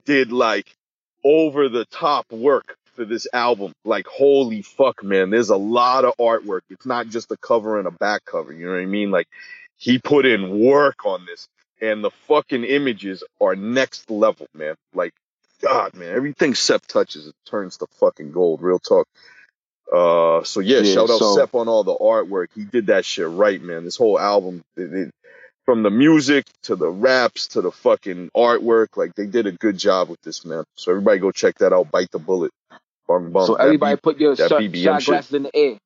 did 0.05 0.31
like 0.31 0.73
over 1.23 1.69
the 1.69 1.85
top 1.85 2.31
work 2.31 2.75
for 2.95 3.05
this 3.05 3.27
album. 3.33 3.73
Like, 3.85 4.07
holy 4.07 4.61
fuck, 4.61 5.03
man! 5.03 5.29
There's 5.29 5.49
a 5.49 5.57
lot 5.57 6.05
of 6.05 6.13
artwork. 6.19 6.61
It's 6.69 6.85
not 6.85 7.07
just 7.07 7.31
a 7.31 7.37
cover 7.37 7.77
and 7.79 7.87
a 7.87 7.91
back 7.91 8.25
cover. 8.25 8.51
You 8.53 8.65
know 8.65 8.73
what 8.73 8.81
I 8.81 8.85
mean? 8.85 9.11
Like, 9.11 9.27
he 9.77 9.99
put 9.99 10.25
in 10.25 10.59
work 10.59 11.05
on 11.05 11.25
this 11.25 11.47
and 11.81 12.03
the 12.03 12.11
fucking 12.27 12.63
images 12.65 13.23
are 13.39 13.55
next 13.55 14.09
level, 14.09 14.47
man. 14.53 14.75
Like, 14.93 15.13
God, 15.61 15.93
man, 15.93 16.13
everything 16.13 16.55
Sep 16.55 16.85
touches 16.87 17.27
it 17.27 17.35
turns 17.45 17.77
to 17.77 17.87
fucking 17.99 18.31
gold. 18.31 18.61
Real 18.61 18.79
talk. 18.79 19.07
Uh, 19.91 20.43
so 20.43 20.59
yeah, 20.59 20.79
Yeah, 20.79 20.93
shout 20.93 21.09
out 21.09 21.19
so- 21.19 21.35
Sep 21.35 21.53
on 21.55 21.67
all 21.67 21.83
the 21.83 21.95
artwork. 21.95 22.47
He 22.55 22.63
did 22.63 22.87
that 22.87 23.05
shit 23.05 23.27
right, 23.27 23.61
man. 23.61 23.83
This 23.85 23.97
whole 23.97 24.19
album, 24.19 24.61
it, 24.77 24.93
it- 24.93 25.11
from 25.65 25.83
the 25.83 25.91
music 25.91 26.45
to 26.63 26.75
the 26.75 26.89
raps 26.89 27.47
to 27.49 27.61
the 27.61 27.71
fucking 27.71 28.31
artwork, 28.35 28.97
like 28.97 29.13
they 29.13 29.27
did 29.27 29.45
a 29.45 29.51
good 29.51 29.77
job 29.77 30.09
with 30.09 30.19
this, 30.21 30.43
man. 30.43 30.63
So 30.75 30.91
everybody 30.91 31.19
go 31.19 31.31
check 31.31 31.59
that 31.59 31.73
out. 31.73 31.91
Bite 31.91 32.09
the 32.11 32.17
bullet. 32.17 32.51
Bung 33.07 33.31
bung. 33.31 33.45
so 33.45 33.55
That 33.55 33.63
everybody 33.65 33.95
beat- 33.95 34.01
put 34.01 34.17
your 34.19 34.35
shot, 34.35 34.49
shot 34.75 35.03
glasses 35.05 35.33
in 35.33 35.43
the 35.43 35.55
air. 35.55 35.77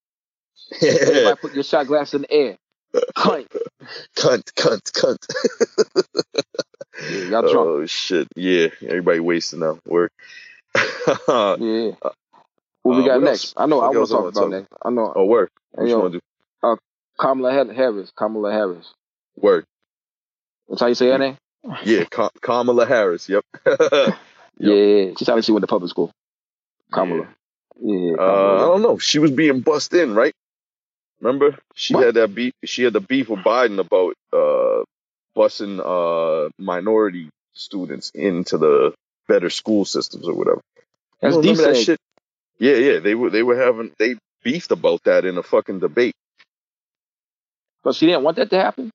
Yeah. 0.81 0.91
Everybody 1.01 1.35
put 1.41 1.53
your 1.53 1.63
shot 1.63 1.87
glass 1.87 2.13
in 2.13 2.21
the 2.21 2.31
air. 2.31 2.57
Cunt. 3.17 3.47
cunt, 4.15 4.43
cunt, 4.53 4.91
cunt. 4.91 5.17
Yeah, 7.11 7.17
y'all 7.29 7.41
drunk. 7.51 7.55
Oh 7.57 7.85
shit, 7.85 8.27
yeah. 8.35 8.67
Everybody 8.81 9.19
wasting 9.19 9.59
that 9.61 9.79
work. 9.85 10.11
yeah. 11.27 11.91
What 12.83 12.97
we 12.97 13.03
uh, 13.03 13.07
got 13.07 13.15
what 13.15 13.23
next? 13.25 13.43
else? 13.45 13.53
I 13.57 13.65
know. 13.67 13.81
I 13.81 13.89
want 13.89 14.07
to 14.07 14.13
talk 14.13 14.31
about 14.31 14.49
next. 14.51 14.69
I 14.83 14.89
know. 14.91 15.13
oh 15.15 15.25
word. 15.25 15.49
What 15.71 15.85
you 15.85 15.91
yo, 15.91 15.99
want 15.99 16.13
to 16.13 16.19
do? 16.19 16.77
Kamala 17.19 17.53
Harris. 17.73 18.11
Kamala 18.17 18.51
Harris. 18.51 18.93
Word. 19.37 19.65
That's 20.69 20.81
how 20.81 20.87
you 20.87 20.95
say 20.95 21.09
her 21.09 21.17
name? 21.17 21.37
Yeah, 21.85 22.05
Ka- 22.05 22.31
Kamala 22.41 22.85
Harris. 22.85 23.29
Yep. 23.29 23.45
Yep. 24.59 24.79
Yeah. 25.07 25.11
She's 25.17 25.27
how 25.27 25.41
she 25.41 25.51
went 25.51 25.63
to 25.63 25.67
public 25.67 25.89
school. 25.89 26.11
Kamala. 26.91 27.27
Yeah. 27.81 28.13
Uh, 28.19 28.55
I 28.55 28.59
don't 28.67 28.81
know. 28.83 28.97
She 28.99 29.19
was 29.19 29.31
being 29.31 29.61
bussed 29.61 29.93
in, 29.93 30.15
right? 30.15 30.33
Remember? 31.21 31.57
She 31.75 31.95
What? 31.95 32.05
had 32.05 32.15
that 32.15 32.35
beef. 32.35 32.53
She 32.65 32.83
had 32.83 32.93
the 32.93 33.01
beef 33.01 33.29
with 33.29 33.39
Biden 33.41 33.79
about 33.79 34.15
uh, 34.33 34.83
busing 35.37 35.79
uh, 35.83 36.49
minority 36.59 37.29
students 37.53 38.11
into 38.13 38.57
the 38.57 38.93
better 39.27 39.49
school 39.49 39.85
systems 39.85 40.27
or 40.27 40.35
whatever. 40.35 40.61
That's 41.21 41.35
don't 41.35 41.43
that 41.57 41.77
shit? 41.77 41.99
Yeah, 42.63 42.75
yeah. 42.77 42.99
They 42.99 43.13
were 43.13 43.29
they 43.29 43.43
were 43.43 43.57
having 43.57 43.91
they 43.99 44.15
beefed 44.41 44.71
about 44.71 45.03
that 45.03 45.25
in 45.25 45.37
a 45.37 45.43
fucking 45.43 45.79
debate. 45.79 46.13
But 47.83 47.95
she 47.95 48.05
didn't 48.05 48.23
want 48.23 48.37
that 48.37 48.49
to 48.51 48.61
happen. 48.61 48.89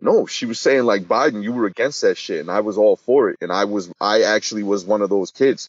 No, 0.00 0.24
she 0.24 0.46
was 0.46 0.58
saying 0.58 0.84
like 0.84 1.02
Biden, 1.02 1.42
you 1.42 1.52
were 1.52 1.66
against 1.66 2.00
that 2.00 2.16
shit, 2.16 2.40
and 2.40 2.50
I 2.50 2.60
was 2.60 2.78
all 2.78 2.96
for 2.96 3.28
it, 3.28 3.36
and 3.42 3.52
I 3.52 3.64
was 3.66 3.92
I 4.00 4.22
actually 4.22 4.62
was 4.62 4.86
one 4.86 5.02
of 5.02 5.10
those 5.10 5.32
kids. 5.32 5.68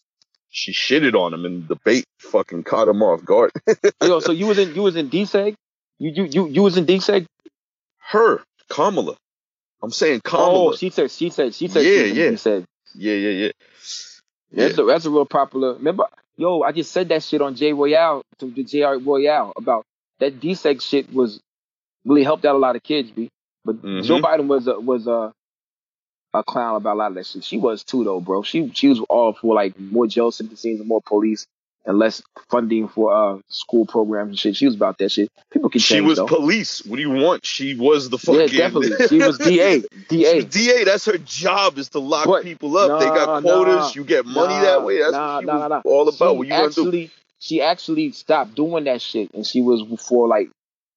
She 0.49 0.71
shitted 0.71 1.13
on 1.13 1.33
him 1.33 1.45
in 1.45 1.67
the 1.67 1.75
debate, 1.75 2.05
fucking 2.19 2.63
caught 2.63 2.87
him 2.87 3.03
off 3.03 3.25
guard. 3.25 3.51
Yo, 4.01 4.21
so 4.21 4.31
you 4.31 4.47
was 4.47 4.57
in 4.57 4.73
you 4.73 4.83
was 4.83 4.95
in 4.95 5.09
DSEG? 5.09 5.55
You 5.99 6.11
you 6.11 6.23
you 6.23 6.47
you 6.47 6.61
was 6.61 6.77
in 6.77 6.85
DSEG? 6.85 7.25
Her, 7.97 8.41
Kamala. 8.69 9.17
I'm 9.83 9.91
saying 9.91 10.21
Kamala. 10.23 10.69
Oh, 10.69 10.75
she 10.77 10.89
said 10.89 11.11
she 11.11 11.29
said 11.31 11.53
she 11.53 11.67
said 11.67 11.83
Yeah, 11.83 12.03
she 12.03 12.13
yeah. 12.13 12.27
in 12.27 12.35
DSEG. 12.35 12.65
yeah, 12.95 13.13
yeah, 13.13 13.29
yeah. 13.29 13.51
That's, 14.53 14.77
a, 14.77 14.83
that's 14.85 15.05
a 15.05 15.09
real 15.09 15.25
popular. 15.25 15.73
Remember, 15.73 16.05
yo, 16.37 16.63
I 16.63 16.71
just 16.71 16.91
said 16.91 17.09
that 17.09 17.23
shit 17.23 17.41
on 17.41 17.55
J 17.55 17.73
Royale 17.73 18.21
to 18.39 18.51
the 18.51 18.63
JR 18.63 18.97
Royale 19.03 19.53
about 19.57 19.83
that 20.19 20.39
DSEG 20.39 20.81
shit 20.81 21.13
was 21.13 21.39
really 22.05 22.23
helped 22.23 22.45
out 22.45 22.55
a 22.55 22.59
lot 22.59 22.75
of 22.75 22.83
kids, 22.83 23.11
B. 23.11 23.29
But 23.65 23.81
Mhm. 23.81 24.03
Joe 24.03 24.19
Biden 24.19 24.47
was 24.47 24.67
a 24.67 24.79
was 24.79 25.07
a 25.07 25.33
a 26.33 26.43
clown 26.43 26.75
about 26.75 26.95
a 26.95 26.99
lot 26.99 27.07
of 27.09 27.15
that 27.15 27.25
shit. 27.27 27.43
She 27.43 27.57
was 27.57 27.83
too 27.83 28.03
though, 28.03 28.21
bro. 28.21 28.43
She 28.43 28.69
she 28.73 28.89
was 28.89 28.99
all 29.09 29.33
for 29.33 29.55
like 29.55 29.79
more 29.79 30.07
jail 30.07 30.31
sentences 30.31 30.79
and 30.79 30.87
more 30.87 31.01
police 31.05 31.45
and 31.85 31.99
less 31.99 32.21
funding 32.49 32.87
for 32.87 33.13
uh 33.13 33.39
school 33.47 33.85
programs 33.85 34.29
and 34.29 34.39
shit. 34.39 34.55
She 34.55 34.65
was 34.65 34.75
about 34.75 34.97
that 34.97 35.09
shit. 35.11 35.29
People 35.51 35.69
can 35.69 35.79
change. 35.79 35.97
She 35.97 36.01
was 36.01 36.17
though. 36.17 36.27
police. 36.27 36.83
What 36.85 36.95
do 36.97 37.01
you 37.01 37.11
want? 37.11 37.45
She 37.45 37.75
was 37.75 38.09
the 38.09 38.17
fucking. 38.17 38.49
yeah, 38.49 38.69
definitely. 38.69 39.07
She 39.07 39.17
was 39.19 39.37
DA. 39.37 39.83
DA. 40.09 40.35
was 40.35 40.45
DA. 40.45 40.83
That's 40.83 41.05
her 41.05 41.17
job 41.17 41.77
is 41.77 41.89
to 41.89 41.99
lock 41.99 42.25
But- 42.25 42.43
people 42.43 42.77
up. 42.77 42.99
they 42.99 43.05
got 43.05 43.41
quotas. 43.43 43.75
nah, 43.75 43.91
you 43.93 44.03
get 44.03 44.25
money 44.25 44.53
nah, 44.55 44.61
that 44.61 44.83
way. 44.83 44.99
That's 44.99 45.11
nah, 45.11 45.35
what 45.35 45.41
she 45.41 45.45
nah, 45.45 45.53
was 45.53 45.61
nah, 45.61 45.67
nah. 45.67 45.81
all 45.85 46.07
about. 46.09 46.17
She 46.17 46.37
what 46.37 46.47
you 46.47 46.53
gonna 46.53 46.69
do? 46.69 46.81
actually, 46.81 47.11
she 47.39 47.61
actually 47.61 48.11
stopped 48.11 48.55
doing 48.55 48.85
that 48.85 49.01
shit, 49.01 49.33
and 49.33 49.45
she 49.45 49.61
was 49.61 49.83
for 50.01 50.27
like 50.27 50.49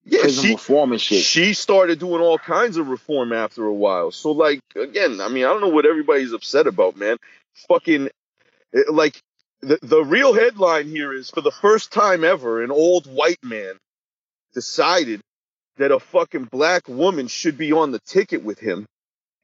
Yeah, 0.04 0.22
prison 0.22 0.44
she 0.44 0.52
reform 0.52 0.92
and 0.92 1.00
shit. 1.00 1.22
she 1.22 1.52
started 1.52 1.98
doing 1.98 2.22
all 2.22 2.38
kinds 2.38 2.76
of 2.78 2.88
reform 2.88 3.32
after 3.32 3.64
a 3.64 3.74
while. 3.74 4.10
So 4.10 4.32
like 4.32 4.60
again, 4.74 5.20
I 5.20 5.28
mean, 5.28 5.44
I 5.44 5.48
don't 5.48 5.60
know 5.60 5.68
what 5.68 5.84
everybody's 5.86 6.32
upset 6.32 6.66
about, 6.66 6.96
man. 6.96 7.16
Fucking 7.68 8.08
eh, 8.74 8.80
like 8.90 9.20
the 9.60 9.78
the 9.82 10.04
real 10.04 10.34
headline 10.34 10.88
here 10.88 11.12
is 11.12 11.30
for 11.30 11.40
the 11.40 11.50
first 11.50 11.92
time 11.92 12.24
ever, 12.24 12.62
an 12.62 12.70
old 12.70 13.06
white 13.06 13.42
man 13.42 13.74
decided 14.54 15.20
that 15.76 15.90
a 15.92 16.00
fucking 16.00 16.44
black 16.44 16.88
woman 16.88 17.28
should 17.28 17.56
be 17.58 17.72
on 17.72 17.90
the 17.92 18.00
ticket 18.00 18.42
with 18.42 18.58
him, 18.58 18.86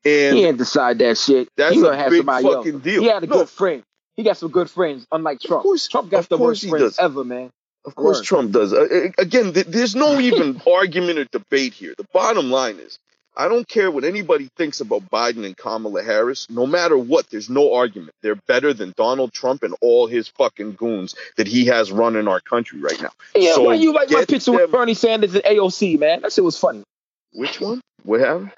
and 0.05 0.37
he 0.37 0.43
didn't 0.43 0.59
decide 0.59 0.99
that 0.99 1.17
shit. 1.19 1.49
that's 1.57 1.75
he 1.75 1.81
a 1.81 1.85
gonna 1.85 1.97
have 1.97 2.13
somebody 2.13 2.45
fucking 2.47 2.75
else. 2.75 2.83
deal. 2.83 3.03
He 3.03 3.09
had 3.09 3.23
a 3.23 3.27
No, 3.27 3.39
good 3.39 3.49
friend. 3.51 3.83
He 4.17 4.23
got 4.23 4.37
some 4.37 4.51
good 4.51 4.71
friends, 4.71 5.07
unlike 5.11 5.41
Trump. 5.41 5.63
course- 5.63 5.89
Trump 5.89 6.11
got 6.11 6.21
of 6.21 6.29
the 6.29 6.37
course 6.39 6.63
worst 6.63 6.71
friends 6.71 6.97
does. 6.97 6.99
ever, 6.99 7.25
man. 7.25 7.51
Of 7.85 7.95
course, 7.97 8.19
Word. 8.19 8.25
Trump 8.25 8.53
does. 8.53 8.73
Uh, 8.73 9.09
again, 9.19 9.53
th- 9.53 9.67
there's 9.67 9.95
no 9.95 10.19
even 10.21 10.61
argument 10.67 11.19
or 11.19 11.25
debate 11.27 11.75
here. 11.75 11.95
The 11.99 12.07
bottom 12.13 12.51
line 12.51 12.79
is, 12.79 12.99
I 13.37 13.49
don't 13.49 13.67
care 13.67 13.91
what 13.91 14.05
anybody 14.05 14.49
thinks 14.57 14.81
about 14.81 15.11
Biden 15.11 15.45
and 15.45 15.57
Kamala 15.57 16.03
Harris. 16.03 16.49
No 16.49 16.67
matter 16.67 16.97
what, 16.97 17.29
there's 17.31 17.51
no 17.51 17.75
argument. 17.75 18.13
They're 18.23 18.37
better 18.47 18.73
than 18.73 18.95
Donald 18.97 19.33
Trump 19.33 19.63
and 19.65 19.75
all 19.81 20.07
his 20.07 20.29
fucking 20.29 20.75
goons 20.75 21.15
that 21.37 21.47
he 21.49 21.67
has 21.67 21.91
running 21.91 22.29
our 22.29 22.41
country 22.41 22.81
right 22.81 23.01
now. 23.03 23.11
Yeah, 23.35 23.55
So 23.55 23.63
why 23.65 23.75
you 23.75 23.93
like 23.93 24.11
my 24.11 24.25
picture 24.25 24.39
them- 24.53 24.55
with 24.57 24.71
Bernie 24.71 24.95
Sanders 24.95 25.35
and 25.35 25.43
AOC, 25.45 25.99
man? 25.99 26.23
That 26.23 26.33
shit 26.33 26.45
was 26.45 26.59
funny. 26.59 26.85
Which 27.33 27.61
one? 27.61 27.81
What 28.05 28.21
happened? 28.21 28.53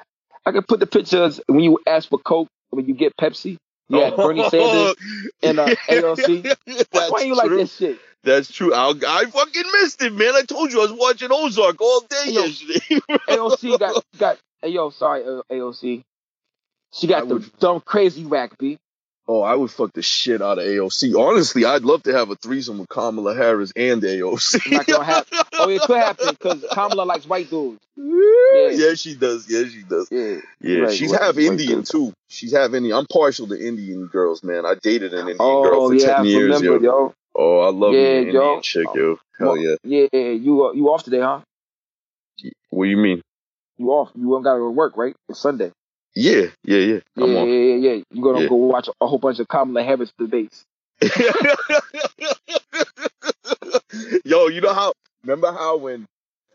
I 0.44 0.52
could 0.52 0.68
put 0.68 0.80
the 0.80 0.86
pictures 0.86 1.40
when 1.46 1.60
you 1.60 1.78
ask 1.86 2.08
for 2.08 2.18
Coke, 2.18 2.48
when 2.70 2.86
you 2.86 2.94
get 2.94 3.16
Pepsi. 3.16 3.56
Yeah, 3.88 4.06
had 4.06 4.16
Bernie 4.16 4.42
Oh, 4.44 4.48
Sanders 4.50 4.96
and 5.42 5.58
uh, 5.60 5.66
AOC. 5.88 6.56
Why, 6.90 7.08
why 7.08 7.20
you 7.22 7.34
like 7.36 7.48
this 7.50 7.76
shit? 7.76 7.98
That's 8.26 8.50
true. 8.52 8.74
I, 8.74 8.92
I 9.06 9.24
fucking 9.26 9.62
missed 9.80 10.02
it, 10.02 10.12
man. 10.12 10.34
I 10.34 10.42
told 10.42 10.72
you 10.72 10.80
I 10.80 10.82
was 10.82 10.92
watching 10.92 11.28
Ozark 11.32 11.80
all 11.80 12.00
day 12.00 12.24
yesterday. 12.32 12.80
AOC 13.28 13.78
got 13.78 14.04
got. 14.18 14.38
Hey, 14.60 14.70
yo, 14.70 14.90
sorry, 14.90 15.22
uh, 15.24 15.42
AOC. 15.50 16.02
She 16.92 17.06
got 17.06 17.22
I 17.22 17.26
the 17.26 17.34
would- 17.34 17.58
dumb 17.58 17.80
crazy 17.80 18.24
rack, 18.26 18.58
B. 18.58 18.78
Oh, 19.28 19.42
I 19.42 19.56
would 19.56 19.72
fuck 19.72 19.92
the 19.92 20.02
shit 20.02 20.40
out 20.40 20.58
of 20.58 20.64
AOC. 20.64 21.12
Honestly, 21.18 21.64
I'd 21.64 21.82
love 21.82 22.04
to 22.04 22.12
have 22.12 22.30
a 22.30 22.36
threesome 22.36 22.78
with 22.78 22.88
Kamala 22.88 23.34
Harris 23.34 23.72
and 23.74 24.00
AOC. 24.00 24.70
Not 24.70 24.86
gonna 24.86 25.02
happen. 25.04 25.38
Oh, 25.54 25.68
it 25.68 25.82
could 25.82 25.96
happen 25.96 26.28
because 26.30 26.64
Kamala 26.72 27.02
likes 27.02 27.26
white 27.26 27.50
dudes. 27.50 27.80
yeah. 27.96 28.94
she 28.94 29.16
does. 29.16 29.46
Yeah, 29.50 29.64
she 29.68 29.82
does. 29.82 30.08
Yeah, 30.12 30.36
Yeah, 30.60 30.78
Right, 30.82 30.92
she's 30.94 31.10
right, 31.10 31.20
half 31.22 31.36
right, 31.36 31.44
Indian 31.46 31.82
too. 31.82 32.12
She's 32.28 32.52
half 32.52 32.72
Indian. 32.72 32.96
I'm 32.96 33.06
partial 33.06 33.48
to 33.48 33.54
Indian 33.66 34.06
girls, 34.06 34.44
man. 34.44 34.64
I 34.64 34.74
dated 34.80 35.12
an 35.12 35.20
Indian 35.20 35.36
Oh 35.40 35.62
girl 35.64 35.88
for 35.88 35.94
yeah, 35.94 36.12
I 36.12 36.16
ten 36.18 36.24
years, 36.26 36.62
remember, 36.62 36.84
yo. 36.84 36.92
yo. 37.08 37.14
Oh, 37.38 37.60
I 37.60 37.70
love 37.70 37.94
Yeah, 37.94 38.20
me 38.20 38.28
an 38.28 38.34
yo. 38.34 38.60
Chick, 38.60 38.88
yo. 38.94 39.18
Hell 39.38 39.58
yeah. 39.58 39.76
Yeah, 39.84 40.06
yeah, 40.12 40.30
you 40.30 40.64
uh, 40.64 40.72
you 40.72 40.88
off 40.88 41.02
today, 41.04 41.20
huh? 41.20 41.40
What 42.70 42.84
do 42.84 42.90
you 42.90 42.96
mean? 42.96 43.20
You 43.76 43.90
off? 43.90 44.10
You 44.14 44.30
don't 44.30 44.42
gotta 44.42 44.58
go 44.58 44.66
to 44.66 44.70
work, 44.70 44.96
right? 44.96 45.14
It's 45.28 45.38
Sunday. 45.38 45.70
Yeah, 46.14 46.46
yeah, 46.64 46.78
yeah. 46.78 47.00
Yeah, 47.14 47.24
I'm 47.24 47.32
yeah, 47.34 47.44
yeah, 47.44 47.74
yeah. 47.74 48.02
You 48.10 48.22
gonna 48.22 48.40
Yeah. 48.42 48.48
go 48.48 48.54
watch 48.56 48.88
a 49.00 49.06
whole 49.06 49.18
bunch 49.18 49.38
of 49.38 49.48
Kamala 49.48 49.82
Harris 49.84 50.12
debates. 50.18 50.64
Yo, 54.24 54.48
you 54.48 54.60
know 54.62 54.72
how? 54.72 54.92
Remember 55.22 55.52
how 55.52 55.76
when 55.76 56.06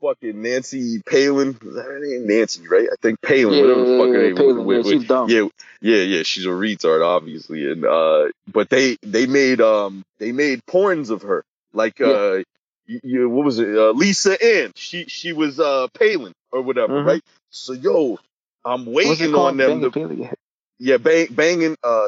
fucking 0.01 0.41
Nancy 0.41 1.01
Palin, 1.07 1.57
her 1.61 1.99
name? 1.99 2.27
Nancy, 2.27 2.67
right? 2.67 2.87
I 2.91 2.95
think 3.01 3.21
Palin, 3.21 3.53
Yeah, 3.53 3.61
whatever 3.61 3.85
the 3.85 3.97
fuck 3.97 4.07
her 4.09 4.21
yeah, 4.21 4.27
name 4.27 4.35
Palin, 4.35 4.65
was. 4.65 4.85
yeah, 4.87 4.91
she's 4.91 5.07
dumb. 5.07 5.29
Yeah, 5.29 5.47
yeah, 5.81 6.03
yeah. 6.03 6.23
She's 6.23 6.45
a 6.45 6.49
retard, 6.49 7.05
obviously, 7.05 7.71
and 7.71 7.85
uh, 7.85 8.29
but 8.51 8.69
they 8.69 8.97
they 9.03 9.25
made 9.27 9.61
um 9.61 10.03
they 10.19 10.31
made 10.31 10.65
porns 10.65 11.09
of 11.09 11.21
her, 11.23 11.43
like 11.73 11.99
Yeah. 11.99 12.07
uh, 12.07 12.43
you, 12.87 12.99
you, 13.03 13.29
what 13.29 13.45
was 13.45 13.59
it? 13.59 13.69
Uh, 13.77 13.91
Lisa 13.91 14.41
Ann. 14.43 14.71
She 14.75 15.05
she 15.05 15.33
was 15.33 15.59
uh 15.59 15.87
Palin 15.93 16.33
or 16.51 16.61
whatever, 16.61 17.01
Mhm. 17.01 17.05
right? 17.05 17.23
So 17.51 17.73
yo, 17.73 18.17
I'm 18.65 18.85
waiting 18.85 19.33
on 19.35 19.57
them 19.57 19.81
to 19.81 19.91
Palin? 19.91 20.17
Yeah. 20.19 20.33
yeah 20.79 20.97
bang, 20.97 21.27
banging 21.31 21.75
uh, 21.83 22.07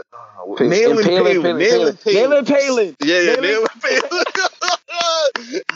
Palin, 0.57 0.69
nailing 0.69 1.03
Palin, 1.05 1.23
Palin, 1.23 1.41
Palin, 1.41 1.57
nailing 1.59 1.97
Palin. 1.97 2.15
Nailing 2.15 2.45
Palin. 2.45 2.95
Yeah, 3.03 3.19
yeah, 3.21 3.35
Nailing- 3.35 3.41
nailing 3.43 3.67
Palin. 3.81 4.23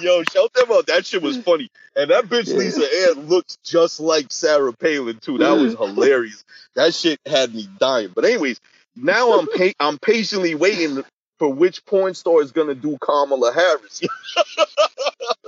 Yo, 0.02 0.24
shout 0.32 0.54
them 0.54 0.72
out. 0.72 0.88
That 0.88 1.06
shit 1.06 1.22
was 1.22 1.38
funny. 1.44 1.70
And 1.96 2.12
that 2.12 2.26
bitch 2.26 2.48
Yeah. 2.50 2.56
Lisa 2.58 3.10
Ann 3.10 3.28
looks 3.28 3.58
just 3.64 4.00
like 4.00 4.28
Sarah 4.32 4.74
Palin 4.74 5.20
too. 5.20 5.38
That 5.40 5.54
was 5.58 5.74
hilarious. 5.80 6.44
That 6.76 6.94
shit 6.94 7.20
had 7.26 7.54
me 7.54 7.68
dying. 7.80 8.12
But 8.14 8.26
anyways, 8.26 8.60
now 8.96 9.40
I'm 9.40 9.48
pa- 9.48 9.74
I'm 9.80 9.98
patiently 9.98 10.56
waiting 10.56 11.04
for 11.40 11.54
which 11.54 11.86
porn 11.86 12.14
star 12.14 12.42
is 12.42 12.52
gonna 12.52 12.76
do 12.76 12.98
Kamala 13.02 13.54
Harris. 13.54 14.02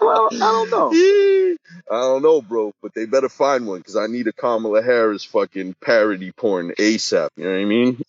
Well, 0.00 0.28
I 0.32 0.38
don't 0.38 0.70
know. 0.70 0.90
I 1.90 2.00
don't 2.00 2.22
know, 2.22 2.42
bro, 2.42 2.72
but 2.82 2.94
they 2.94 3.06
better 3.06 3.28
find 3.28 3.66
one 3.66 3.78
because 3.78 3.96
I 3.96 4.06
need 4.06 4.26
a 4.26 4.32
Kamala 4.32 4.82
Harris 4.82 5.24
fucking 5.24 5.74
parody 5.82 6.32
porn 6.32 6.72
ASAP. 6.78 7.28
You 7.36 7.44
know 7.44 7.50
what 7.50 7.58
I 7.58 7.64
mean? 7.64 8.02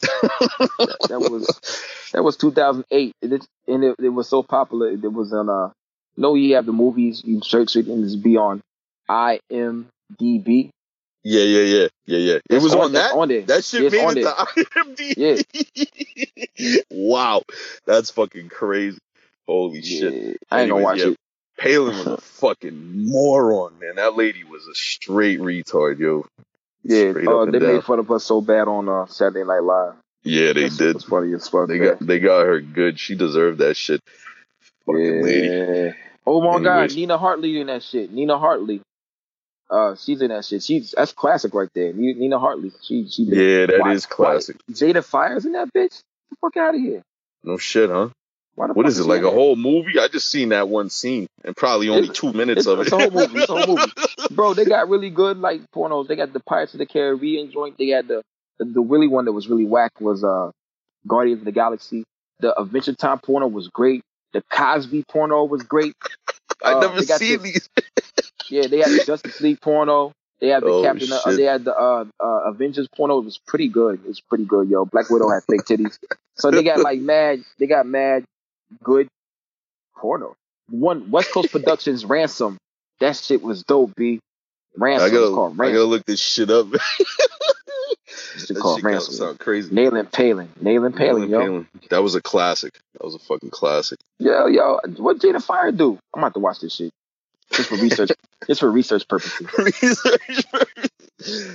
That 1.09 1.19
was 1.19 1.81
that 2.13 2.23
was 2.23 2.37
2008, 2.37 3.13
and 3.21 3.33
it, 3.33 3.45
and 3.67 3.83
it, 3.83 3.95
it 3.99 4.09
was 4.09 4.29
so 4.29 4.43
popular. 4.43 4.89
It 4.89 5.11
was 5.11 5.33
on 5.33 5.49
uh, 5.49 5.69
no, 6.17 6.35
you 6.35 6.55
have 6.55 6.65
the 6.65 6.73
movies. 6.73 7.21
You 7.25 7.41
search 7.43 7.75
it 7.75 7.87
and 7.87 8.03
it's 8.03 8.15
be 8.15 8.37
on 8.37 8.61
IMDb. 9.09 10.69
Yeah, 11.25 11.43
yeah, 11.43 11.61
yeah, 11.61 11.87
yeah, 12.05 12.17
yeah. 12.17 12.35
It 12.35 12.41
It's 12.49 12.63
was 12.63 12.75
on, 12.75 12.87
it's 12.87 12.93
that. 12.93 13.13
On 13.13 13.29
there. 13.29 13.43
That 13.43 13.63
shit 13.63 13.83
It's 13.83 13.95
made 13.95 14.05
on 14.05 14.17
it 14.17 14.23
to 14.23 14.31
IMDb. 14.75 15.45
wow, 16.91 17.41
that's 17.85 18.11
fucking 18.11 18.49
crazy. 18.49 18.99
Holy 19.47 19.81
shit. 19.81 20.37
I 20.51 20.61
ain't 20.61 20.69
gonna 20.69 20.83
watch 20.83 20.99
yeah, 20.99 21.07
it. 21.07 21.17
Palin 21.57 21.95
was 21.97 22.07
a 22.07 22.17
fucking 22.21 23.07
moron, 23.09 23.77
man. 23.79 23.95
That 23.95 24.15
lady 24.15 24.43
was 24.43 24.65
a 24.67 24.75
straight 24.75 25.39
retard, 25.39 25.99
yo. 25.99 26.25
Yeah, 26.83 27.11
Straight 27.11 27.27
uh, 27.27 27.45
they 27.45 27.59
down. 27.59 27.73
made 27.75 27.83
fun 27.83 27.99
of 27.99 28.11
us 28.11 28.25
so 28.25 28.41
bad 28.41 28.67
on 28.67 28.89
uh, 28.89 29.05
Saturday 29.05 29.45
Night 29.45 29.63
Live. 29.63 29.93
Yeah, 30.23 30.53
they 30.53 30.63
That 30.63 30.69
shit 30.71 30.77
did. 30.79 30.93
was 30.95 31.03
funny 31.05 31.33
as 31.33 31.47
fuck. 31.47 31.67
They 31.67 31.79
man. 31.79 31.89
got 31.97 32.07
they 32.07 32.19
got 32.19 32.45
her 32.45 32.59
good. 32.59 32.99
She 32.99 33.15
deserved 33.15 33.59
that 33.59 33.75
shit. 33.77 34.01
Fucking 34.85 35.23
lady. 35.23 35.93
Oh 36.25 36.41
my 36.41 36.61
god, 36.63 36.93
Nina 36.95 37.17
Hartley 37.17 37.59
in 37.61 37.67
that 37.67 37.83
shit. 37.83 38.11
Nina 38.11 38.37
Hartley. 38.37 38.81
Uh, 39.69 39.95
she's 39.95 40.21
in 40.21 40.29
that 40.29 40.45
shit. 40.45 40.61
She's 40.63 40.91
that's 40.95 41.13
classic 41.13 41.53
right 41.53 41.69
there. 41.73 41.93
Nina 41.93 42.39
Hartley. 42.39 42.71
She 42.81 43.07
she. 43.09 43.23
Yeah, 43.23 43.65
that 43.67 43.79
Why- 43.79 43.93
is 43.93 44.05
classic. 44.05 44.57
Jada 44.71 45.03
Fires 45.03 45.45
in 45.45 45.53
that 45.53 45.67
bitch. 45.73 45.91
Get 45.91 46.01
the 46.31 46.35
fuck 46.41 46.57
out 46.57 46.75
of 46.75 46.81
here. 46.81 47.01
No 47.43 47.57
shit, 47.57 47.89
huh? 47.89 48.09
The 48.55 48.73
What 48.73 48.85
is 48.87 48.99
it 48.99 49.05
like 49.05 49.23
a 49.23 49.31
whole 49.31 49.55
movie? 49.55 49.97
I 49.99 50.07
just 50.07 50.29
seen 50.29 50.49
that 50.49 50.69
one 50.69 50.89
scene 50.89 51.27
and 51.43 51.55
probably 51.55 51.89
only 51.89 52.03
It's- 52.03 52.17
two 52.17 52.33
minutes 52.33 52.67
of 52.67 52.79
it. 52.79 52.83
it's 52.83 52.91
a 52.91 52.97
whole 52.99 53.09
movie. 53.11 53.39
It's 53.39 53.49
a 53.49 53.55
whole 53.55 53.77
movie, 53.77 53.91
bro. 54.31 54.53
They 54.53 54.65
got 54.65 54.89
really 54.89 55.09
good 55.09 55.37
like 55.39 55.61
pornos. 55.71 56.07
They 56.07 56.15
got 56.15 56.33
the 56.33 56.39
Pirates 56.39 56.73
of 56.73 56.77
the 56.79 56.85
Caribbean 56.85 57.51
joint. 57.51 57.77
They 57.77 57.87
had 57.87 58.07
the 58.07 58.21
the, 58.59 58.65
the 58.65 58.81
really 58.81 59.07
one 59.07 59.25
that 59.25 59.31
was 59.33 59.47
really 59.49 59.65
whack 59.65 59.99
was 59.99 60.23
uh 60.23 60.51
Guardians 61.07 61.41
of 61.41 61.45
the 61.45 61.51
Galaxy. 61.51 62.03
The 62.39 62.57
Adventure 62.59 62.93
Time 62.93 63.19
porno 63.19 63.47
was 63.47 63.67
great. 63.69 64.01
The 64.33 64.43
Cosby 64.51 65.03
porno 65.09 65.45
was 65.45 65.63
great. 65.63 65.95
I 66.63 66.73
Uh, 66.73 66.79
never 66.79 67.01
seen 67.01 67.41
this- 67.41 67.53
these. 67.53 67.69
Yeah, 68.49 68.67
they 68.67 68.79
had 68.79 68.89
the 68.91 69.03
Justice 69.07 69.41
League 69.41 69.61
porno. 69.61 70.11
They 70.39 70.49
had 70.49 70.61
the 70.63 70.67
Oh, 70.67 70.83
Captain. 70.83 71.11
Uh, 71.11 71.31
they 71.31 71.43
had 71.43 71.63
the 71.63 71.73
uh, 71.75 72.05
uh, 72.19 72.25
Avengers 72.49 72.87
porno. 72.95 73.19
It 73.19 73.25
was 73.25 73.37
pretty 73.47 73.69
good. 73.69 73.95
It 74.03 74.07
was 74.07 74.19
pretty 74.21 74.43
good, 74.45 74.67
yo. 74.69 74.83
Black 74.85 75.09
Widow 75.09 75.29
had 75.29 75.43
fake 75.49 75.61
titties. 75.61 75.97
So 76.35 76.51
they 76.51 76.63
got 76.63 76.79
like 76.79 76.99
mad. 76.99 77.43
They 77.59 77.67
got 77.67 77.85
mad 77.85 78.25
good 78.83 79.07
porno. 79.97 80.35
One 80.69 81.11
West 81.11 81.31
Coast 81.31 81.51
Productions 81.51 82.05
Ransom. 82.05 82.57
That 82.99 83.15
shit 83.17 83.41
was 83.41 83.63
dope, 83.63 83.93
B. 83.95 84.19
Ransom. 84.77 85.07
I 85.07 85.09
gotta, 85.11 85.33
called 85.33 85.53
I 85.53 85.55
Ransom. 85.63 85.75
gotta 85.75 85.85
look 85.89 86.05
this 86.05 86.19
shit 86.21 86.49
up. 86.49 86.67
It's 88.35 88.47
shit 88.47 88.57
called 88.57 88.81
gotta 88.81 88.93
Ransom. 88.95 89.13
sound 89.13 89.39
crazy. 89.39 89.73
Nailing 89.73 90.05
Palin. 90.07 90.49
Nailing 90.59 90.93
Palin, 90.93 91.29
yo. 91.29 91.39
Palin. 91.39 91.67
That 91.89 92.01
was 92.03 92.15
a 92.15 92.21
classic. 92.21 92.73
That 92.93 93.03
was 93.03 93.15
a 93.15 93.19
fucking 93.19 93.51
classic. 93.51 93.99
Yo, 94.19 94.47
yo. 94.47 94.79
What 94.97 95.19
Jada 95.19 95.41
Fire 95.43 95.71
do? 95.71 95.97
I'm 96.13 96.19
about 96.23 96.33
to 96.35 96.39
watch 96.39 96.59
this 96.59 96.75
shit. 96.75 96.91
Just 97.51 97.69
for 97.69 97.75
research. 97.75 98.11
just 98.47 98.59
for 98.59 98.71
research 98.71 99.07
purposes. 99.07 99.47
Research. 99.57 100.45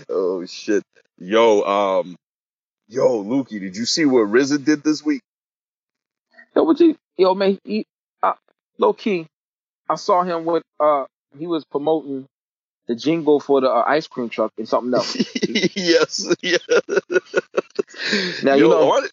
oh 0.09 0.45
shit. 0.47 0.83
Yo, 1.19 1.63
um, 1.63 2.17
yo, 2.89 3.25
Lukey, 3.25 3.61
did 3.61 3.77
you 3.77 3.85
see 3.85 4.05
what 4.05 4.27
RZA 4.29 4.65
did 4.65 4.83
this 4.85 5.05
week? 5.05 5.21
Yo, 6.55 6.63
what 6.63 6.79
you, 6.81 6.97
yo, 7.19 7.35
man, 7.35 7.59
he, 7.65 7.85
uh, 8.23 8.35
low 8.79 8.93
key, 8.95 9.27
I 9.89 9.97
saw 9.97 10.23
him 10.23 10.45
with, 10.47 10.63
uh, 10.81 11.05
he 11.39 11.47
was 11.47 11.65
promoting 11.71 12.27
the 12.87 12.95
jingle 12.95 13.41
for 13.41 13.61
the 13.61 13.69
uh, 13.69 13.85
ice 13.87 14.07
cream 14.07 14.29
truck 14.31 14.53
and 14.57 14.67
something 14.69 14.95
else. 14.95 15.15
yes, 15.77 16.35
yeah. 16.43 16.57
Now, 18.43 18.55
you 18.55 18.69
know- 18.69 18.97
it- 18.97 19.13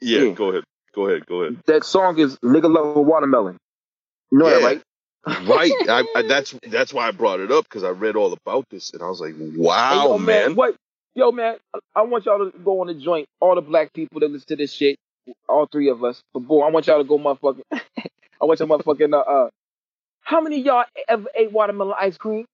yeah, 0.00 0.20
Yeah. 0.24 0.32
go 0.32 0.50
ahead. 0.50 0.64
Go 0.94 1.06
ahead, 1.06 1.24
go 1.26 1.42
ahead. 1.42 1.58
That 1.66 1.84
song 1.84 2.18
is 2.18 2.36
"Nigga 2.38 2.70
Love 2.72 2.96
a 2.96 3.00
Watermelon." 3.00 3.56
You 4.30 4.38
know 4.38 4.50
that, 4.50 4.62
right? 4.62 4.82
Right. 5.48 5.72
I, 5.88 6.04
I, 6.14 6.22
that's 6.28 6.54
that's 6.64 6.92
why 6.92 7.08
I 7.08 7.12
brought 7.12 7.40
it 7.40 7.50
up 7.50 7.64
because 7.64 7.84
I 7.84 7.90
read 7.90 8.16
all 8.16 8.32
about 8.32 8.64
this 8.70 8.92
and 8.92 9.02
I 9.02 9.06
was 9.08 9.20
like, 9.20 9.36
Hey, 9.38 9.50
wow, 9.56 10.04
yo, 10.04 10.18
man. 10.18 10.54
What? 10.56 10.74
Yo, 11.14 11.32
man, 11.32 11.56
I- 11.74 11.78
I 11.96 12.02
want 12.02 12.26
y'all 12.26 12.50
to 12.50 12.58
go 12.58 12.80
on 12.80 12.88
the 12.88 12.94
joint. 12.94 13.26
All 13.40 13.54
the 13.54 13.62
black 13.62 13.92
people 13.94 14.20
that 14.20 14.30
listen 14.30 14.48
to 14.48 14.56
this 14.56 14.72
shit, 14.72 14.96
all 15.48 15.66
three 15.66 15.88
of 15.90 16.04
us. 16.04 16.22
But 16.34 16.40
boy, 16.40 16.62
I 16.66 16.70
want 16.70 16.86
y'all 16.86 16.98
to 16.98 17.04
go 17.08 17.18
motherfucking. 17.18 17.62
I 18.40 18.44
want 18.46 18.60
y'all 18.60 18.68
motherfucking. 18.68 19.12
Uh, 19.14 19.18
uh, 19.18 19.50
how 20.22 20.40
many 20.40 20.60
of 20.60 20.66
y'all 20.66 20.84
ever 21.08 21.28
ate 21.34 21.52
watermelon 21.52 21.94
ice 22.00 22.16
cream? 22.16 22.46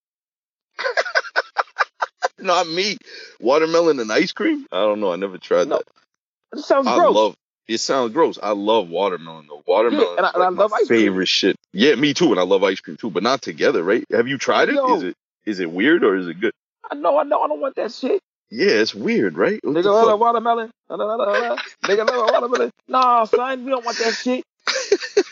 Not 2.38 2.68
me. 2.68 2.98
Watermelon 3.40 4.00
and 4.00 4.12
ice 4.12 4.32
cream? 4.32 4.66
I 4.72 4.80
don't 4.82 5.00
know. 5.00 5.12
I 5.12 5.16
never 5.16 5.38
tried 5.38 5.68
No, 5.68 5.78
that. 5.78 6.58
It 6.58 6.64
sounds 6.64 6.88
I 6.88 6.96
gross. 6.98 7.14
love. 7.14 7.34
It 7.68 7.78
sounds 7.78 8.12
gross. 8.12 8.38
I 8.42 8.52
love 8.52 8.88
watermelon 8.90 9.46
though. 9.48 9.62
Watermelon 9.66 10.06
Yeah, 10.08 10.16
and 10.18 10.26
I- 10.26 10.30
and 10.34 10.42
I 10.42 10.48
love 10.50 10.70
my 10.70 10.76
ice 10.78 10.86
cream. 10.88 11.00
favorite 11.00 11.28
shit. 11.28 11.56
Yeah, 11.72 11.94
me 11.96 12.14
too. 12.14 12.30
And 12.32 12.40
I 12.40 12.44
love 12.44 12.62
ice 12.64 12.80
cream 12.80 12.96
too, 12.96 13.10
but 13.10 13.22
not 13.22 13.42
together, 13.42 13.82
right? 13.82 14.04
Have 14.12 14.28
you 14.28 14.38
tried 14.38 14.68
it? 14.70 14.76
Yo. 14.76 14.96
Is 14.96 15.02
it 15.04 15.16
is 15.46 15.60
it 15.60 15.70
weird 15.70 16.04
or 16.04 16.16
is 16.16 16.28
it 16.28 16.40
good? 16.40 16.52
I 16.90 16.94
know, 16.94 17.18
I 17.18 17.24
know, 17.24 17.40
I 17.42 17.48
don't 17.48 17.60
want 17.60 17.76
that 17.76 17.92
shit. 17.92 18.22
Yeah, 18.50 18.70
it's 18.70 18.94
weird, 18.94 19.36
right? 19.36 19.58
What 19.62 19.74
Nigga 19.74 19.86
love 19.86 20.08
a 20.08 20.16
watermelon. 20.16 20.70
La, 20.88 20.96
la, 20.96 21.14
la, 21.14 21.24
la, 21.24 21.38
la. 21.38 21.56
Nigga 21.84 22.06
love 22.06 22.28
a 22.28 22.32
watermelon. 22.32 22.70
Nah, 22.88 23.24
son, 23.24 23.64
we 23.64 23.70
don't 23.70 23.84
want 23.84 23.98
that 23.98 24.14
shit. 24.14 24.44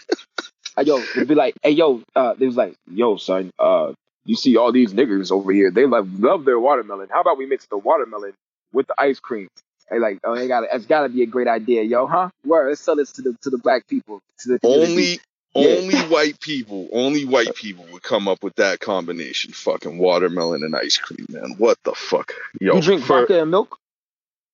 Uh, 0.76 0.82
yo, 0.82 0.98
it'd 0.98 1.28
be 1.28 1.34
like, 1.34 1.54
hey, 1.62 1.70
yo, 1.70 2.02
uh, 2.16 2.34
they 2.34 2.46
was 2.46 2.56
like, 2.56 2.74
yo, 2.90 3.16
son, 3.16 3.50
uh, 3.60 3.92
you 4.24 4.34
see 4.34 4.56
all 4.56 4.72
these 4.72 4.92
niggers 4.92 5.30
over 5.30 5.52
here, 5.52 5.70
they 5.70 5.86
love 5.86 6.18
love 6.18 6.44
their 6.44 6.58
watermelon. 6.58 7.08
How 7.10 7.20
about 7.20 7.38
we 7.38 7.46
mix 7.46 7.66
the 7.66 7.78
watermelon 7.78 8.32
with 8.72 8.88
the 8.88 8.94
ice 8.98 9.20
cream? 9.20 9.46
Hey, 9.88 9.98
like, 10.00 10.18
oh, 10.24 10.34
they 10.34 10.48
got 10.48 10.64
it's 10.72 10.86
got 10.86 11.02
to 11.02 11.08
be 11.10 11.22
a 11.22 11.26
great 11.26 11.46
idea, 11.46 11.82
yo, 11.82 12.06
huh? 12.06 12.30
Word, 12.44 12.70
let's 12.70 12.80
sell 12.80 12.96
this 12.96 13.12
to 13.12 13.22
the 13.22 13.36
to 13.42 13.50
the 13.50 13.58
black 13.58 13.86
people, 13.86 14.20
to 14.40 14.48
the. 14.48 14.58
Only 14.64 15.20
Yeah. 15.54 15.68
only 15.76 15.98
white 16.00 16.40
people, 16.40 16.88
only 16.92 17.24
white 17.24 17.54
people 17.54 17.86
would 17.92 18.02
come 18.02 18.26
up 18.28 18.42
with 18.42 18.54
that 18.56 18.80
combination. 18.80 19.52
Fucking 19.52 19.98
watermelon 19.98 20.62
and 20.64 20.74
ice 20.74 20.96
cream, 20.96 21.26
man. 21.28 21.54
What 21.58 21.78
the 21.84 21.92
fuck? 21.92 22.32
Yo, 22.60 22.74
you 22.76 22.80
drink 22.82 23.02
for- 23.04 23.20
vodka 23.20 23.42
and 23.42 23.50
milk. 23.50 23.78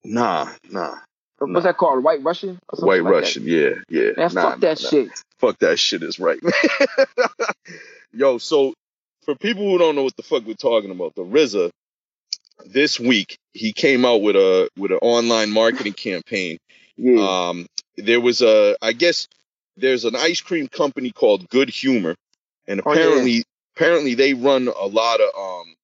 Nah, 0.05 0.51
nah. 0.71 0.97
What's 1.39 1.53
Nah. 1.53 1.61
that 1.61 1.77
called? 1.79 2.05
White 2.05 2.23
Russian? 2.23 2.59
White 2.81 3.03
like 3.03 3.13
Russian, 3.13 3.45
yeah, 3.47 3.71
yeah. 3.89 4.11
That? 4.17 4.35
Man, 4.35 4.35
Nah, 4.35 4.51
fuck 4.51 4.61
that 4.61 4.83
nah. 4.83 4.89
shit. 4.91 5.09
Fuck 5.39 5.59
that 5.61 5.79
shit 5.79 6.03
is 6.03 6.19
right. 6.19 6.39
Yo, 8.13 8.39
so 8.39 8.75
for 9.25 9.35
people 9.37 9.63
who 9.71 9.79
don't 9.79 9.95
know 9.97 10.03
what 10.03 10.17
the 10.17 10.23
fuck 10.23 10.45
we're 10.47 10.55
talking 10.55 10.91
about, 10.91 11.15
the 11.15 11.23
RZA 11.23 11.71
this 12.67 13.01
week 13.01 13.39
he 13.53 13.73
came 13.73 14.05
out 14.05 14.21
with 14.21 14.37
a 14.37 14.69
with 14.77 14.91
an 14.91 14.99
online 14.99 15.51
marketing 15.51 15.93
campaign. 15.95 16.59
Yeah. 16.97 17.49
Um, 17.49 17.67
there 17.97 18.21
was 18.21 18.43
a, 18.43 18.77
I 18.83 18.93
guess 18.93 19.27
there's 19.77 20.05
an 20.05 20.17
ice 20.17 20.41
cream 20.41 20.69
company 20.69 21.11
called 21.11 21.49
Good 21.49 21.71
Humor, 21.71 22.15
and 22.67 22.81
Oh, 22.85 22.93
yeah. 22.93 23.01
apparently 23.01 23.45
apparently 23.77 24.15
they 24.15 24.35
run 24.35 24.69
a 24.69 24.87
lot 24.87 25.21
of 25.21 25.31
um 25.39 25.75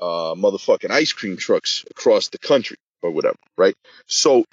uh 0.00 0.34
motherfucking 0.34 0.90
ice 0.90 1.12
cream 1.12 1.36
trucks 1.36 1.84
across 1.90 2.28
the 2.28 2.38
country 2.38 2.76
or 3.02 3.10
whatever, 3.10 3.36
right? 3.56 3.74
So 4.06 4.44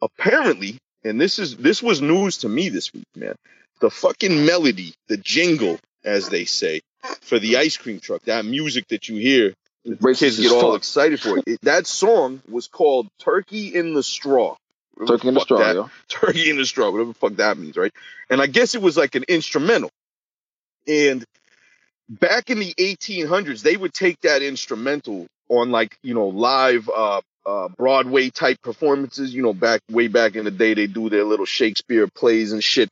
apparently, 0.00 0.78
and 1.04 1.20
this 1.20 1.38
is 1.38 1.56
this 1.56 1.82
was 1.82 2.00
news 2.02 2.38
to 2.38 2.48
me 2.48 2.68
this 2.68 2.92
week, 2.92 3.04
man. 3.16 3.34
The 3.80 3.90
fucking 3.90 4.44
melody, 4.46 4.94
the 5.08 5.16
jingle, 5.16 5.78
as 6.04 6.28
they 6.28 6.44
say, 6.44 6.80
for 7.22 7.38
the 7.38 7.56
ice 7.56 7.76
cream 7.76 8.00
truck, 8.00 8.22
that 8.24 8.44
music 8.44 8.86
that 8.88 9.08
you 9.08 9.16
hear, 9.16 9.54
the 9.84 9.96
kids 10.14 10.38
get 10.38 10.52
all 10.52 10.76
excited 10.76 11.20
for 11.20 11.38
it. 11.38 11.44
it. 11.46 11.60
That 11.62 11.86
song 11.86 12.42
was 12.48 12.68
called 12.68 13.08
"Turkey 13.18 13.74
in 13.74 13.94
the 13.94 14.02
Straw." 14.02 14.56
Turkey 15.06 15.28
in 15.28 15.34
the 15.34 15.40
straw, 15.40 15.58
that- 15.58 15.90
turkey 16.08 16.50
in 16.50 16.56
the 16.56 16.66
straw, 16.66 16.90
whatever 16.90 17.12
the 17.12 17.18
fuck 17.18 17.34
that 17.36 17.58
means, 17.58 17.76
right? 17.76 17.92
And 18.30 18.40
I 18.40 18.46
guess 18.46 18.74
it 18.74 18.82
was 18.82 18.96
like 18.96 19.14
an 19.14 19.24
instrumental. 19.28 19.90
And 20.86 21.24
back 22.08 22.50
in 22.50 22.58
the 22.58 22.74
1800s, 22.74 23.62
they 23.62 23.76
would 23.76 23.92
take 23.94 24.20
that 24.20 24.42
instrumental 24.42 25.26
on 25.48 25.70
like, 25.70 25.96
you 26.02 26.14
know, 26.14 26.28
live 26.28 26.88
uh, 26.88 27.20
uh, 27.46 27.68
Broadway 27.76 28.30
type 28.30 28.58
performances. 28.62 29.34
You 29.34 29.42
know, 29.42 29.52
back 29.52 29.80
way 29.90 30.08
back 30.08 30.36
in 30.36 30.44
the 30.44 30.50
day, 30.50 30.74
they 30.74 30.86
do 30.86 31.08
their 31.08 31.24
little 31.24 31.46
Shakespeare 31.46 32.08
plays 32.08 32.52
and 32.52 32.62
shit 32.62 32.90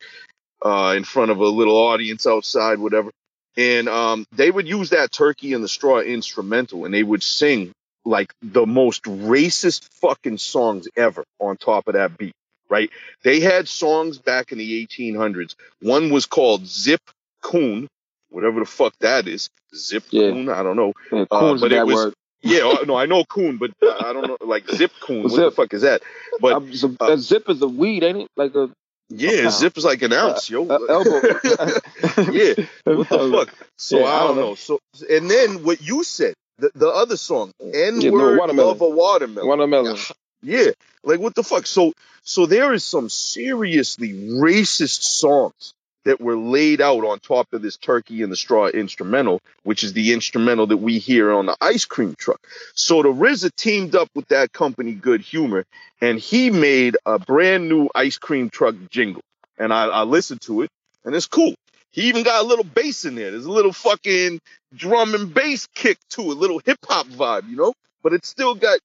uh, 0.62 0.94
in 0.96 1.04
front 1.04 1.30
of 1.30 1.38
a 1.38 1.46
little 1.46 1.76
audience 1.76 2.26
outside, 2.26 2.78
whatever. 2.78 3.10
And 3.56 3.88
um, 3.88 4.26
they 4.32 4.50
would 4.50 4.68
use 4.68 4.90
that 4.90 5.12
turkey 5.12 5.52
in 5.52 5.62
the 5.62 5.68
straw 5.68 6.00
instrumental, 6.00 6.84
and 6.84 6.94
they 6.94 7.02
would 7.02 7.22
sing 7.22 7.72
like 8.04 8.32
the 8.42 8.66
most 8.66 9.04
racist 9.04 9.88
fucking 10.00 10.38
songs 10.38 10.88
ever 10.96 11.24
on 11.38 11.56
top 11.56 11.86
of 11.88 11.94
that 11.94 12.16
beat, 12.18 12.34
right? 12.68 12.90
They 13.22 13.40
had 13.40 13.68
songs 13.68 14.18
back 14.18 14.52
in 14.52 14.58
the 14.58 14.86
1800s. 14.86 15.54
One 15.82 16.10
was 16.10 16.26
called 16.26 16.66
Zip 16.66 17.00
Coon, 17.42 17.88
whatever 18.30 18.60
the 18.60 18.66
fuck 18.66 18.94
that 19.00 19.28
is. 19.28 19.48
Zip 19.74 20.04
Yeah. 20.10 20.30
Coon, 20.30 20.48
I 20.48 20.62
don't 20.62 20.76
know. 20.76 20.92
Yeah, 21.12 21.24
Uh, 21.30 21.40
coon's 21.40 21.60
but 21.60 21.72
it 21.72 21.84
was- 21.86 21.94
word. 21.94 22.14
Yeah, 22.42 22.60
uh, 22.68 22.84
no, 22.86 22.96
I 22.96 23.04
know 23.04 23.22
Coon, 23.24 23.58
but 23.58 23.70
uh, 23.82 23.96
I 24.00 24.14
don't 24.14 24.26
know, 24.26 24.38
like 24.40 24.66
Zip 24.70 24.90
Coon. 25.02 25.24
What 25.24 25.36
the 25.36 25.50
fuck 25.50 25.74
is 25.74 25.82
that? 25.82 26.00
But 26.40 26.54
Um, 26.54 26.72
so 26.74 26.96
uh, 26.98 27.16
zip 27.16 27.50
is 27.50 27.60
a 27.60 27.68
weed, 27.68 28.02
ain't 28.02 28.16
it? 28.16 28.28
Like 28.34 28.54
a 28.54 28.70
yeah, 29.10 29.48
uh, 29.48 29.50
Zip 29.50 29.76
is 29.76 29.84
like 29.84 30.00
an 30.00 30.14
ounce, 30.14 30.48
yo. 30.48 30.66
uh, 30.66 30.78
elbow. 30.88 31.20
yeah, 32.32 32.54
what 32.84 33.08
the 33.10 33.30
fuck? 33.46 33.54
So 33.76 33.98
Yeah, 33.98 34.04
I 34.06 34.18
don't 34.28 34.36
know. 34.36 34.54
So 34.54 34.78
and 35.10 35.30
then 35.30 35.64
what 35.64 35.82
you 35.82 36.02
said, 36.02 36.32
the, 36.60 36.70
the 36.74 36.88
other 36.88 37.16
song, 37.16 37.52
N 37.60 38.00
Yeah, 38.00 38.10
no, 38.10 38.16
word 38.16 38.54
love 38.54 38.80
a 38.80 38.88
watermelon. 38.88 39.48
Watermelon. 39.48 39.96
Yeah, 40.42 40.70
like 41.02 41.20
what 41.20 41.34
the 41.34 41.42
fuck? 41.42 41.66
So 41.66 41.92
so 42.22 42.46
there 42.46 42.72
is 42.72 42.84
some 42.84 43.08
seriously 43.08 44.12
racist 44.12 45.02
songs 45.02 45.74
that 46.04 46.20
were 46.20 46.36
laid 46.36 46.80
out 46.80 47.04
on 47.04 47.18
top 47.20 47.52
of 47.52 47.62
this 47.62 47.76
turkey 47.76 48.22
and 48.22 48.32
the 48.32 48.36
straw 48.36 48.68
instrumental, 48.68 49.40
which 49.64 49.84
is 49.84 49.92
the 49.92 50.12
instrumental 50.12 50.66
that 50.68 50.78
we 50.78 50.98
hear 50.98 51.32
on 51.32 51.46
the 51.46 51.56
ice 51.60 51.84
cream 51.84 52.14
truck. 52.18 52.40
So 52.74 53.02
the 53.02 53.10
RZA 53.10 53.54
teamed 53.56 53.94
up 53.94 54.08
with 54.14 54.28
that 54.28 54.52
company, 54.52 54.92
Good 54.92 55.20
Humor, 55.20 55.64
and 56.00 56.18
he 56.18 56.50
made 56.50 56.96
a 57.04 57.18
brand 57.18 57.68
new 57.68 57.90
ice 57.94 58.16
cream 58.16 58.48
truck 58.48 58.74
jingle. 58.90 59.22
And 59.58 59.72
I, 59.74 59.86
I 59.86 60.02
listened 60.04 60.40
to 60.42 60.62
it, 60.62 60.70
and 61.04 61.14
it's 61.14 61.26
cool. 61.26 61.54
He 61.92 62.02
even 62.02 62.22
got 62.22 62.42
a 62.44 62.46
little 62.46 62.64
bass 62.64 63.04
in 63.04 63.14
there. 63.16 63.30
There's 63.30 63.46
a 63.46 63.50
little 63.50 63.72
fucking 63.72 64.40
drum 64.74 65.14
and 65.14 65.32
bass 65.34 65.66
kick 65.74 65.98
to 66.10 66.22
it, 66.22 66.36
a 66.36 66.40
little 66.40 66.60
hip 66.64 66.78
hop 66.86 67.06
vibe, 67.08 67.48
you 67.48 67.56
know. 67.56 67.74
But 68.02 68.12
it's 68.12 68.28
still 68.28 68.54
got 68.54 68.78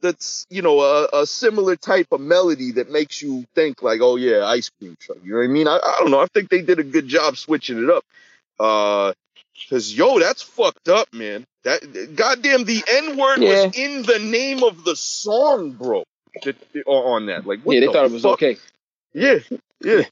that's 0.00 0.46
you 0.50 0.62
know 0.62 0.80
a, 0.80 1.22
a 1.22 1.26
similar 1.26 1.76
type 1.76 2.08
of 2.12 2.20
melody 2.20 2.72
that 2.72 2.90
makes 2.90 3.22
you 3.22 3.44
think 3.54 3.82
like, 3.82 4.00
oh 4.00 4.16
yeah, 4.16 4.44
ice 4.46 4.70
cream 4.78 4.96
truck. 5.00 5.18
You 5.24 5.32
know 5.32 5.38
what 5.38 5.44
I 5.44 5.48
mean? 5.48 5.68
I, 5.68 5.76
I 5.76 5.96
don't 6.00 6.10
know. 6.10 6.20
I 6.20 6.26
think 6.26 6.50
they 6.50 6.62
did 6.62 6.78
a 6.78 6.84
good 6.84 7.08
job 7.08 7.36
switching 7.36 7.82
it 7.82 7.90
up. 7.90 8.04
Uh, 8.60 9.12
cause 9.68 9.92
yo, 9.92 10.18
that's 10.18 10.42
fucked 10.42 10.88
up, 10.88 11.12
man. 11.12 11.44
That 11.64 12.14
goddamn 12.16 12.64
the 12.64 12.82
N 12.88 13.16
word 13.16 13.40
Yeah. 13.40 13.66
was 13.66 13.76
in 13.76 14.02
the 14.02 14.18
name 14.18 14.62
of 14.62 14.84
the 14.84 14.96
song, 14.96 15.72
bro. 15.72 16.04
That- 16.44 16.56
on 16.86 17.26
that, 17.26 17.46
like, 17.46 17.60
what 17.60 17.74
yeah, 17.74 17.80
they 17.80 17.86
the 17.86 17.92
thought 17.92 18.06
it 18.06 18.12
was 18.12 18.24
okay. 18.24 18.56
Yeah, 19.12 19.40
yeah. 19.82 20.02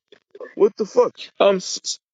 What 0.55 0.77
the 0.77 0.85
fuck? 0.85 1.15
Um, 1.39 1.61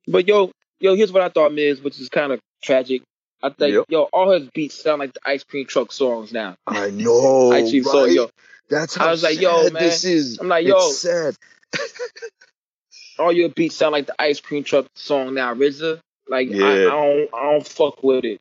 but 0.07 0.27
yo, 0.29 0.51
yo, 0.81 0.95
here's 0.95 1.13
what 1.13 1.23
I 1.23 1.29
thought, 1.29 1.53
Miz, 1.53 1.81
which 1.83 2.01
is 2.01 2.09
kind 2.09 2.33
of 2.33 2.41
tragic. 2.63 3.03
I 3.43 3.51
think, 3.51 3.75
Yep. 3.75 3.85
yo, 3.89 4.03
all 4.05 4.31
his 4.33 4.49
beats 4.55 4.83
sound 4.83 5.01
like 5.01 5.13
the 5.13 5.21
ice 5.25 5.45
cream 5.45 5.67
truck 5.67 5.93
songs 5.93 6.33
now. 6.33 6.57
I 6.67 6.91
know. 6.91 7.53
I 7.53 7.63
cream, 7.63 7.85
so 7.85 8.05
yo, 8.07 8.31
That's 8.69 8.95
how 8.97 9.09
I 9.09 9.11
was 9.11 9.23
like, 9.23 9.41
yo, 9.41 9.65
man. 9.71 9.83
this 9.83 10.05
is. 10.05 10.39
I'm 10.39 10.49
like, 10.49 10.67
It's 10.67 10.71
yo, 10.71 10.91
sad. 10.91 11.37
all 13.19 13.33
your 13.33 13.49
beats 13.51 13.77
sound 13.77 13.93
like 13.93 14.07
the 14.07 14.21
ice 14.21 14.41
cream 14.41 14.65
truck 14.65 14.87
song 14.95 15.35
now, 15.35 15.55
RZA. 15.55 16.01
Like, 16.29 16.51
I, 16.53 16.73
I 16.73 16.77
don't, 16.91 17.35
I 17.35 17.53
don't 17.53 17.67
fuck 17.67 18.03
with 18.03 18.25
it. 18.25 18.39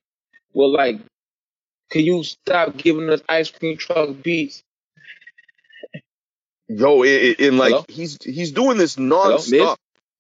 Well, 0.54 0.72
like, 0.72 1.00
can 1.92 2.02
you 2.04 2.24
stop 2.24 2.76
giving 2.78 3.10
us 3.10 3.22
ice 3.30 3.52
cream 3.52 3.78
truck 3.78 4.10
beats? 4.24 4.62
Yo, 6.68 7.04
i- 7.04 7.08
i- 7.08 7.36
in 7.38 7.58
like 7.58 7.72
Hello? 7.72 7.86
he's 7.88 8.18
he's 8.24 8.52
doing 8.52 8.78
this 8.78 8.96
nonstop. 8.96 9.76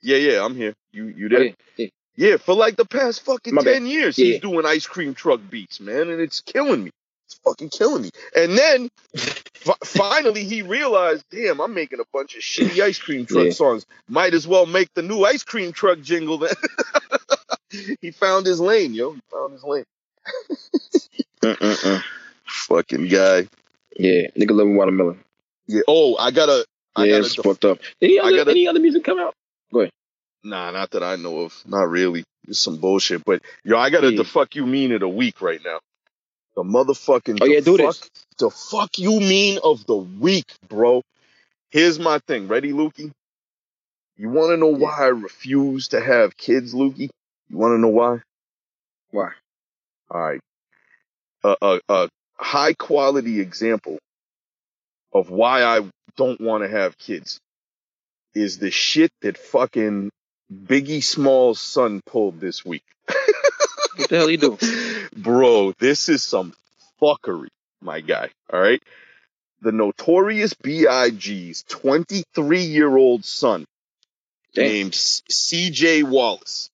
Yeah, 0.05 0.17
yeah, 0.17 0.45
I'm 0.45 0.55
here. 0.55 0.73
You 0.93 1.05
you 1.07 1.29
there? 1.29 1.39
Oh, 1.39 1.43
okay, 1.43 1.55
yeah. 1.77 1.87
Yeah, 2.17 2.37
for 2.37 2.55
like 2.55 2.77
the 2.77 2.85
past 2.85 3.23
fucking 3.25 3.53
My 3.55 3.63
bad. 3.63 3.73
ten 3.73 3.87
years, 3.87 4.17
Yeah. 4.17 4.25
he's 4.33 4.39
doing 4.41 4.65
ice 4.65 4.87
cream 4.87 5.13
truck 5.13 5.41
beats, 5.49 5.79
man, 5.81 6.09
and 6.09 6.21
it's 6.21 6.39
killing 6.39 6.85
me. 6.85 6.91
It's 7.27 7.39
fucking 7.43 7.69
killing 7.69 8.03
me. 8.03 8.09
And 8.35 8.57
then 8.57 8.89
fi- 9.17 9.73
finally 9.83 10.43
he 10.45 10.61
realized, 10.61 11.23
damn, 11.31 11.59
I'm 11.59 11.73
making 11.73 11.99
a 11.99 12.05
bunch 12.13 12.35
of 12.35 12.41
shitty 12.41 12.79
ice 12.81 12.99
cream 12.99 13.25
truck 13.25 13.45
Yeah. 13.45 13.51
songs. 13.51 13.85
Might 14.07 14.33
as 14.35 14.47
well 14.47 14.65
make 14.67 14.87
the 14.93 15.01
new 15.01 15.25
ice 15.25 15.43
cream 15.43 15.73
truck 15.73 15.99
jingle. 16.01 16.37
Then 16.37 16.53
he 18.01 18.11
found 18.11 18.45
his 18.45 18.61
lane, 18.61 18.93
yo. 18.93 19.13
He 19.13 19.21
found 19.31 19.53
his 19.53 19.63
lane. 19.63 19.85
Mm-mm-mm. 21.41 22.03
Fucking 22.45 23.07
guy. 23.07 23.47
Yeah, 23.97 24.27
nigga 24.37 24.51
loving 24.51 24.75
watermelon. 24.77 25.19
Yeah. 25.67 25.81
Oh, 25.87 26.15
I 26.17 26.31
gotta. 26.31 26.65
I 26.95 27.05
yeah, 27.05 27.11
gotta. 27.13 27.25
it's 27.25 27.35
def- 27.35 27.45
fucked 27.45 27.65
up. 27.65 27.79
Any 28.01 28.19
other, 28.19 28.35
gotta- 28.37 28.51
any 28.51 28.67
other 28.67 28.79
music 28.79 29.03
come 29.03 29.19
out? 29.19 29.33
Nah, 30.45 30.71
not 30.71 30.91
that 30.91 31.03
I 31.03 31.17
know 31.17 31.39
of. 31.41 31.63
Not 31.67 31.89
really. 31.89 32.23
It's 32.47 32.59
some 32.59 32.77
bullshit. 32.77 33.25
But 33.25 33.41
yo, 33.63 33.77
I 33.77 33.89
got 33.89 34.01
to 34.01 34.11
Yeah. 34.11 34.17
the 34.17 34.25
fuck 34.25 34.55
you 34.55 34.65
mean 34.67 34.91
of 34.93 35.01
the 35.01 35.09
week 35.09 35.41
right 35.41 35.61
now. 35.65 35.79
The 36.55 36.63
motherfucking 36.63 37.39
Oh, 37.41 37.45
the 37.47 37.53
yeah, 37.53 37.59
do 37.61 37.77
fuck, 37.77 37.95
this. 37.97 38.09
The 38.37 38.51
fuck 38.51 38.99
you 38.99 39.19
mean 39.19 39.59
of 39.63 39.85
the 39.87 39.97
week, 39.97 40.53
bro. 40.69 41.01
Here's 41.71 41.99
my 41.99 42.19
thing. 42.19 42.47
Ready, 42.47 42.71
Lukey? 42.73 43.11
You 44.17 44.29
want 44.29 44.51
to 44.51 44.57
know 44.57 44.67
why 44.67 44.97
I 44.99 45.07
refuse 45.07 45.89
to 45.89 45.99
have 45.99 46.37
kids, 46.37 46.73
Lukey? 46.73 47.09
You 47.49 47.57
want 47.57 47.73
to 47.73 47.79
know 47.79 47.89
why? 47.89 48.21
Why? 49.11 49.31
All 50.11 50.21
right. 50.21 50.41
A, 51.43 51.55
a, 51.61 51.79
a 51.89 52.09
high 52.37 52.73
quality 52.73 53.39
example 53.41 53.97
of 55.13 55.29
why 55.29 55.63
I 55.63 55.81
don't 56.17 56.39
want 56.39 56.63
to 56.63 56.69
have 56.69 56.97
kids 56.97 57.39
is 58.35 58.59
the 58.59 58.71
shit 58.71 59.11
that 59.21 59.37
fucking 59.37 60.11
Biggie 60.53 61.03
Small's 61.03 61.59
son 61.59 62.01
pulled 62.05 62.39
this 62.39 62.65
week. 62.65 62.83
What 63.97 64.09
the 64.09 64.17
hell 64.17 64.29
you 64.29 64.37
do? 64.37 64.57
Bro, 65.15 65.73
this 65.79 66.09
is 66.09 66.21
some 66.21 66.53
fuckery, 67.01 67.47
my 67.81 68.01
guy. 68.01 68.29
All 68.51 68.59
right. 68.59 68.83
The 69.61 69.71
notorious 69.71 70.53
B.I.G.'s 70.53 71.63
23 71.69 72.63
year 72.63 72.95
old 72.95 73.23
son 73.23 73.65
Damn. 74.53 74.65
named 74.65 74.91
CJ 74.91 76.03
Wallace 76.03 76.69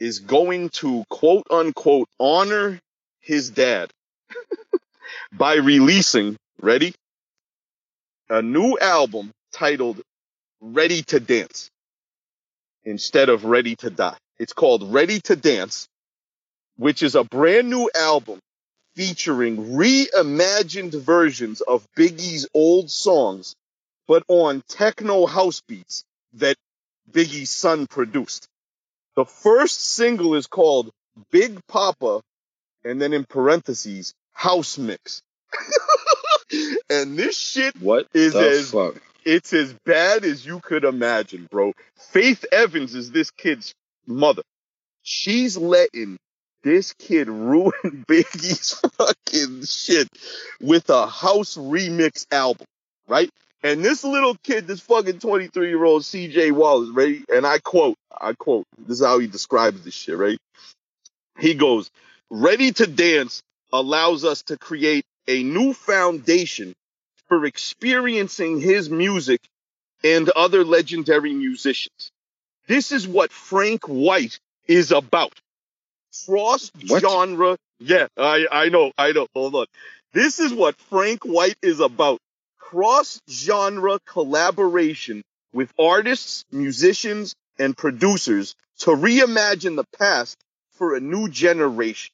is 0.00 0.18
going 0.18 0.70
to 0.70 1.04
quote 1.08 1.46
unquote 1.48 2.08
honor 2.18 2.80
his 3.20 3.50
dad 3.50 3.92
by 5.32 5.54
releasing, 5.54 6.36
ready? 6.60 6.92
A 8.28 8.42
new 8.42 8.76
album 8.80 9.30
titled 9.52 10.00
Ready 10.60 11.02
to 11.02 11.20
Dance 11.20 11.70
instead 12.86 13.28
of 13.28 13.44
Ready 13.44 13.76
to 13.76 13.90
Die. 13.90 14.16
It's 14.38 14.52
called 14.54 14.92
Ready 14.94 15.20
to 15.22 15.36
Dance, 15.36 15.88
which 16.76 17.02
is 17.02 17.14
a 17.14 17.24
brand 17.24 17.68
new 17.68 17.90
album 17.94 18.38
featuring 18.94 19.74
reimagined 19.76 20.94
versions 20.94 21.60
of 21.60 21.86
Biggie's 21.94 22.48
old 22.54 22.90
songs, 22.90 23.54
but 24.08 24.22
on 24.28 24.62
techno 24.68 25.26
house 25.26 25.60
beats 25.68 26.04
that 26.34 26.56
Biggie's 27.10 27.50
son 27.50 27.86
produced. 27.86 28.46
The 29.16 29.24
first 29.26 29.80
single 29.80 30.34
is 30.34 30.46
called 30.46 30.90
Big 31.30 31.60
Poppa, 31.66 32.20
and 32.84 33.00
then 33.02 33.12
in 33.12 33.24
parentheses, 33.24 34.14
House 34.32 34.78
Mix. 34.78 35.22
and 36.90 37.18
this 37.18 37.36
shit 37.36 37.74
What 37.80 38.06
Is 38.14 38.34
as- 38.34 38.70
fuck? 38.70 38.94
It's 39.26 39.52
as 39.52 39.74
bad 39.84 40.24
as 40.24 40.46
you 40.46 40.60
could 40.60 40.84
imagine, 40.84 41.48
bro. 41.50 41.72
Faith 41.96 42.44
Evans 42.52 42.94
is 42.94 43.10
this 43.10 43.32
kid's 43.32 43.74
mother. 44.06 44.42
She's 45.02 45.56
letting 45.56 46.16
this 46.62 46.92
kid 46.92 47.28
ruin 47.28 48.04
Biggie's 48.08 48.80
fucking 48.96 49.64
shit 49.64 50.08
with 50.60 50.88
a 50.90 51.08
house 51.08 51.56
remix 51.56 52.24
album, 52.30 52.66
right? 53.08 53.28
And 53.64 53.84
this 53.84 54.04
little 54.04 54.36
kid, 54.44 54.68
this 54.68 54.80
fucking 54.80 55.18
23 55.18 55.68
year 55.68 55.84
old 55.84 56.02
CJ 56.02 56.52
Wallace, 56.52 56.90
right? 56.90 57.20
And 57.28 57.44
I 57.44 57.58
quote, 57.58 57.96
I 58.16 58.32
quote, 58.32 58.64
this 58.78 59.00
is 59.00 59.04
how 59.04 59.18
he 59.18 59.26
describes 59.26 59.82
this 59.82 59.94
shit, 59.94 60.16
right? 60.16 60.38
He 61.36 61.54
goes, 61.54 61.90
ready 62.30 62.70
to 62.72 62.86
dance 62.86 63.42
allows 63.72 64.24
us 64.24 64.42
to 64.42 64.56
create 64.56 65.04
a 65.26 65.42
new 65.42 65.72
foundation 65.72 66.74
for 67.28 67.44
experiencing 67.44 68.60
his 68.60 68.88
music 68.90 69.40
and 70.04 70.28
other 70.30 70.64
legendary 70.64 71.32
musicians. 71.32 72.10
This 72.66 72.92
is 72.92 73.06
what 73.06 73.32
Frank 73.32 73.86
White 73.86 74.38
is 74.66 74.92
about. 74.92 75.32
Cross 76.26 76.72
genre. 76.84 77.56
Yeah, 77.78 78.06
I, 78.16 78.46
I 78.50 78.68
know, 78.68 78.92
I 78.96 79.12
know. 79.12 79.26
Hold 79.34 79.54
on. 79.54 79.66
This 80.12 80.40
is 80.40 80.52
what 80.52 80.76
Frank 80.76 81.24
White 81.24 81.58
is 81.62 81.80
about. 81.80 82.20
Cross 82.58 83.20
genre 83.28 83.98
collaboration 84.06 85.22
with 85.52 85.72
artists, 85.78 86.44
musicians, 86.50 87.34
and 87.58 87.76
producers 87.76 88.54
to 88.78 88.90
reimagine 88.90 89.76
the 89.76 89.84
past 89.98 90.36
for 90.72 90.96
a 90.96 91.00
new 91.00 91.28
generation. 91.28 92.12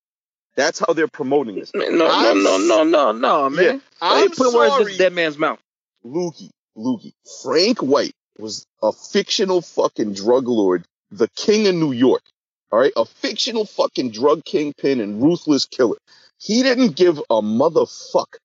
That's 0.55 0.79
how 0.79 0.93
they're 0.93 1.09
promoting 1.09 1.57
this. 1.57 1.73
No, 1.75 1.89
no, 1.89 2.09
I'm 2.11 2.43
no, 2.43 2.59
no, 2.59 2.85
no, 2.85 3.13
no, 3.13 3.51
man. 3.51 3.65
Yeah, 3.65 3.79
I'm 4.01 4.31
put 4.31 4.53
words 4.53 4.77
in 4.77 4.83
sorry. 4.85 4.97
dead 4.97 5.13
man's 5.13 5.39
mouth. 5.39 5.59
Lukey, 6.05 6.51
Lukey. 6.77 7.13
Frank 7.43 7.83
White 7.83 8.15
was 8.39 8.67
a 8.83 8.93
fictional 8.93 9.63
fucking 9.63 10.15
drug 10.15 10.49
lord, 10.49 10.85
the 11.11 11.29
king 11.37 11.67
of 11.69 11.75
New 11.75 11.93
York. 11.93 12.23
All 12.71 12.79
right, 12.79 12.93
a 12.97 13.05
fictional 13.05 13.67
fucking 13.67 14.11
drug 14.11 14.45
kingpin 14.45 15.01
and 15.01 15.23
ruthless 15.23 15.67
killer. 15.67 15.99
He 16.39 16.63
didn't 16.63 16.97
give 16.97 17.19
a 17.19 17.43
motherfuck 17.43 18.39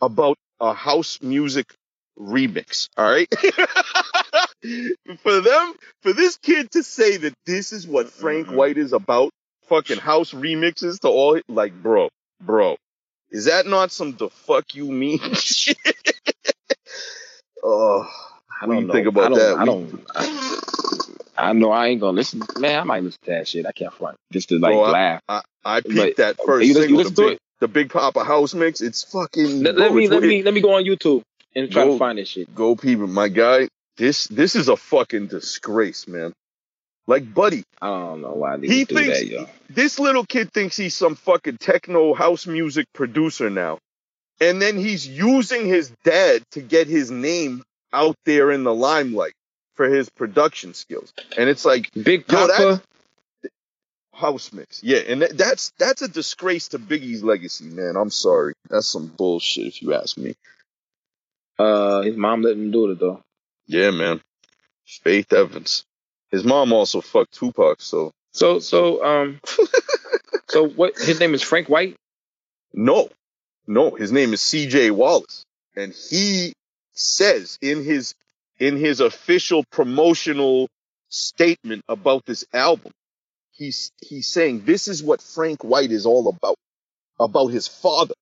about 0.00 0.36
a 0.60 0.72
house 0.72 1.20
music 1.20 1.74
remix. 2.18 2.88
All 2.96 3.10
right, 3.10 3.28
for 5.22 5.40
them, 5.40 5.74
for 6.00 6.12
this 6.14 6.38
kid 6.38 6.70
to 6.72 6.82
say 6.82 7.18
that 7.18 7.34
this 7.44 7.72
is 7.72 7.86
what 7.86 8.10
Frank 8.10 8.46
mm-hmm. 8.46 8.56
White 8.56 8.78
is 8.78 8.92
about, 8.94 9.32
fucking 9.68 9.98
house 9.98 10.32
remixes 10.32 11.00
to 11.00 11.08
all, 11.08 11.40
like, 11.48 11.72
bro, 11.74 12.08
bro, 12.40 12.76
is 13.30 13.46
that 13.46 13.66
not 13.66 13.90
some 13.92 14.12
the 14.16 14.28
fuck 14.30 14.74
you 14.74 14.90
mean 14.90 15.18
shit? 15.34 15.76
Oh, 17.66 18.06
I 18.60 18.66
don't 18.66 18.90
think 18.90 19.06
about 19.06 19.24
I 19.24 19.28
don't, 19.28 19.38
that? 19.38 19.56
I 19.58 19.64
don't. 19.64 20.06
I, 20.14 21.48
I 21.48 21.52
know 21.54 21.70
I 21.72 21.86
ain't 21.88 22.00
gonna 22.00 22.12
listen. 22.16 22.42
Man, 22.58 22.78
I 22.78 22.84
might 22.84 23.02
listen 23.02 23.20
to 23.24 23.30
that 23.30 23.48
shit. 23.48 23.64
I 23.66 23.72
can't 23.72 23.92
front. 23.92 24.16
Just 24.32 24.50
to 24.50 24.58
like 24.58 24.72
Bro, 24.74 24.82
laugh. 24.90 25.22
I, 25.28 25.40
I 25.64 25.80
peeped 25.80 25.96
But- 25.96 26.16
that 26.18 26.36
first 26.44 26.66
you 26.66 26.74
listen- 26.74 26.90
you 26.90 26.96
single, 26.96 27.04
the 27.04 27.10
to 27.10 27.22
big, 27.22 27.32
it? 27.32 27.38
the 27.60 27.68
Big 27.68 27.90
Poppa 27.90 28.22
House 28.24 28.52
mix. 28.54 28.80
It's 28.82 29.02
fucking. 29.04 29.62
Let, 29.62 29.76
bro, 29.76 29.84
let 29.86 29.94
me 29.94 30.08
let 30.08 30.16
what- 30.20 30.28
me 30.28 30.42
let 30.42 30.52
me 30.54 30.60
go 30.60 30.74
on 30.74 30.84
YouTube 30.84 31.22
and 31.56 31.70
try 31.70 31.84
Go. 31.84 31.92
to 31.92 31.98
find 31.98 32.18
this 32.18 32.28
shit. 32.28 32.54
go 32.54 32.76
peep 32.76 32.98
my 32.98 33.28
guy. 33.28 33.68
This 33.96 34.26
this 34.26 34.56
is 34.56 34.68
a 34.68 34.76
fucking 34.76 35.28
disgrace, 35.28 36.06
man. 36.06 36.32
Like, 37.06 37.32
buddy, 37.34 37.64
I 37.82 37.86
don't 37.88 38.22
know 38.22 38.32
why 38.32 38.56
they 38.56 38.66
He 38.66 38.84
do 38.84 38.94
thinks- 38.94 39.20
that, 39.20 39.26
yo. 39.26 39.46
this 39.68 39.98
little 39.98 40.24
kid 40.24 40.52
thinks 40.52 40.76
he's 40.76 40.94
some 40.94 41.16
fucking 41.16 41.58
techno 41.58 42.14
house 42.14 42.46
music 42.46 42.86
producer 42.94 43.50
now, 43.50 43.78
and 44.40 44.60
then 44.60 44.76
he's 44.78 45.06
using 45.06 45.66
his 45.66 45.92
dad 46.04 46.42
to 46.52 46.60
get 46.62 46.86
his 46.86 47.10
name 47.10 47.62
out 47.92 48.16
there 48.24 48.50
in 48.50 48.64
the 48.64 48.74
limelight 48.74 49.34
for 49.74 49.86
his 49.88 50.08
production 50.10 50.72
skills. 50.72 51.12
And 51.36 51.48
it's 51.50 51.64
like 51.64 51.90
Big 51.92 52.26
Poppa. 52.26 52.80
house 54.14 54.52
mix, 54.52 54.82
yeah, 54.82 54.98
and 54.98 55.22
that, 55.22 55.36
that's 55.36 55.72
that's 55.78 56.00
a 56.02 56.08
disgrace 56.08 56.68
to 56.68 56.78
Biggie's 56.78 57.22
legacy, 57.22 57.64
man. 57.66 57.96
I'm 57.96 58.10
sorry, 58.10 58.54
that's 58.70 58.86
some 58.86 59.08
bullshit 59.08 59.66
if 59.66 59.82
you 59.82 59.92
ask 59.92 60.16
me. 60.16 60.36
uh, 61.58 62.00
his 62.02 62.16
mom 62.16 62.40
let 62.42 62.52
him 62.56 62.70
do 62.70 62.90
it 62.90 62.98
though. 62.98 63.22
Yeah, 63.66 63.90
man. 63.90 64.20
Faith 64.86 65.32
Evans. 65.32 65.84
His 66.34 66.42
mom 66.42 66.72
also 66.72 67.00
fucked 67.00 67.32
Tupac, 67.34 67.80
so 67.80 68.10
So 68.32 68.58
so 68.58 69.04
um, 69.04 69.40
so 70.48 70.66
what? 70.66 70.98
His 70.98 71.20
name 71.20 71.32
is 71.32 71.42
Frank 71.42 71.68
White. 71.68 71.94
no, 72.72 73.08
no. 73.68 73.92
His 73.92 74.10
name 74.10 74.32
is 74.32 74.40
C.J. 74.40 74.90
Wallace, 74.90 75.44
and 75.76 75.94
he 75.94 76.52
says 76.92 77.56
in 77.62 77.84
his 77.84 78.14
in 78.58 78.76
his 78.76 78.98
official 78.98 79.62
promotional 79.70 80.68
statement 81.08 81.82
about 81.88 82.26
this 82.26 82.44
album, 82.52 82.90
he's 83.52 83.92
he's 84.00 84.26
saying 84.26 84.64
this 84.64 84.88
is 84.88 85.04
what 85.04 85.22
Frank 85.22 85.62
White 85.62 85.92
is 85.92 86.04
all 86.04 86.26
about, 86.26 86.56
about 87.20 87.52
his 87.52 87.68
father. 87.68 88.14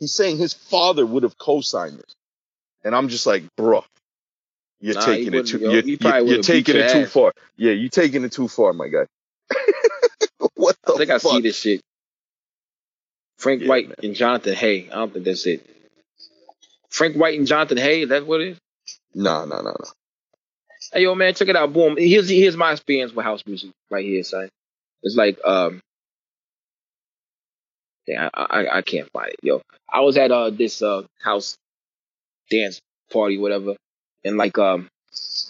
He's 0.00 0.12
saying 0.12 0.38
his 0.38 0.52
father 0.52 1.06
would 1.06 1.22
have 1.22 1.38
co-signed 1.38 1.98
this, 1.98 2.14
and 2.82 2.92
I'm 2.92 3.08
just 3.08 3.24
like, 3.24 3.44
bruh, 3.56 3.84
you're 4.82 4.96
Nah, 4.96 5.06
taking 5.06 5.34
it 5.34 5.46
too. 5.46 5.60
yo. 5.60 5.64
You're, 5.64 5.84
you're, 6.00 6.14
you're 6.26 6.38
taking 6.38 6.76
it 6.78 6.88
too 6.88 7.06
far. 7.06 7.32
Yeah, 7.56 7.72
you're 7.72 7.90
taking 7.90 8.24
it 8.24 8.32
too 8.32 8.48
far, 8.48 8.74
my 8.74 8.88
guy. 8.88 9.06
what 10.56 10.76
the 10.86 10.94
I 10.94 10.98
think 10.98 11.10
I 11.10 11.18
fuck? 11.18 11.18
see 11.18 11.42
this 11.42 11.58
shit. 11.58 11.82
Frank 13.38 13.62
Yeah, 13.62 13.68
White 13.68 13.88
man. 13.88 13.96
and 14.02 14.14
Jonathan 14.14 14.54
Hay. 14.54 14.88
I 14.90 14.94
don't 14.96 15.12
think 15.12 15.26
that's 15.26 15.46
it. 15.46 15.66
Frank 16.90 17.16
White 17.16 17.38
and 17.38 17.46
Jonathan 17.48 17.78
Hay. 17.78 18.02
Is 18.02 18.10
that 18.10 18.26
what 18.26 18.40
it 18.42 18.48
is? 18.50 18.58
Nah, 19.14 19.44
nah, 19.46 19.62
nah, 19.62 19.72
nah. 19.72 19.90
Hey 20.92 21.02
yo, 21.04 21.14
man, 21.14 21.34
check 21.34 21.48
it 21.48 21.56
out. 21.56 21.72
Boom. 21.72 21.96
Here's 21.98 22.28
here's 22.28 22.56
my 22.56 22.72
experience 22.72 23.12
with 23.14 23.24
house 23.24 23.44
music 23.46 23.70
right 23.90 24.04
here, 24.04 24.24
son. 24.24 24.48
It's 25.02 25.16
like 25.16 25.38
um, 25.44 25.80
yeah, 28.06 28.30
I, 28.34 28.42
I 28.62 28.78
I 28.78 28.82
can't 28.82 29.10
find 29.12 29.30
it, 29.30 29.40
yo. 29.42 29.62
I 29.92 30.00
was 30.00 30.16
at 30.18 30.32
uh 30.32 30.50
this 30.50 30.82
uh 30.82 31.02
house 31.22 31.56
dance 32.50 32.80
party, 33.12 33.38
whatever, 33.38 33.76
and 34.24 34.36
like 34.36 34.58
um, 34.58 34.88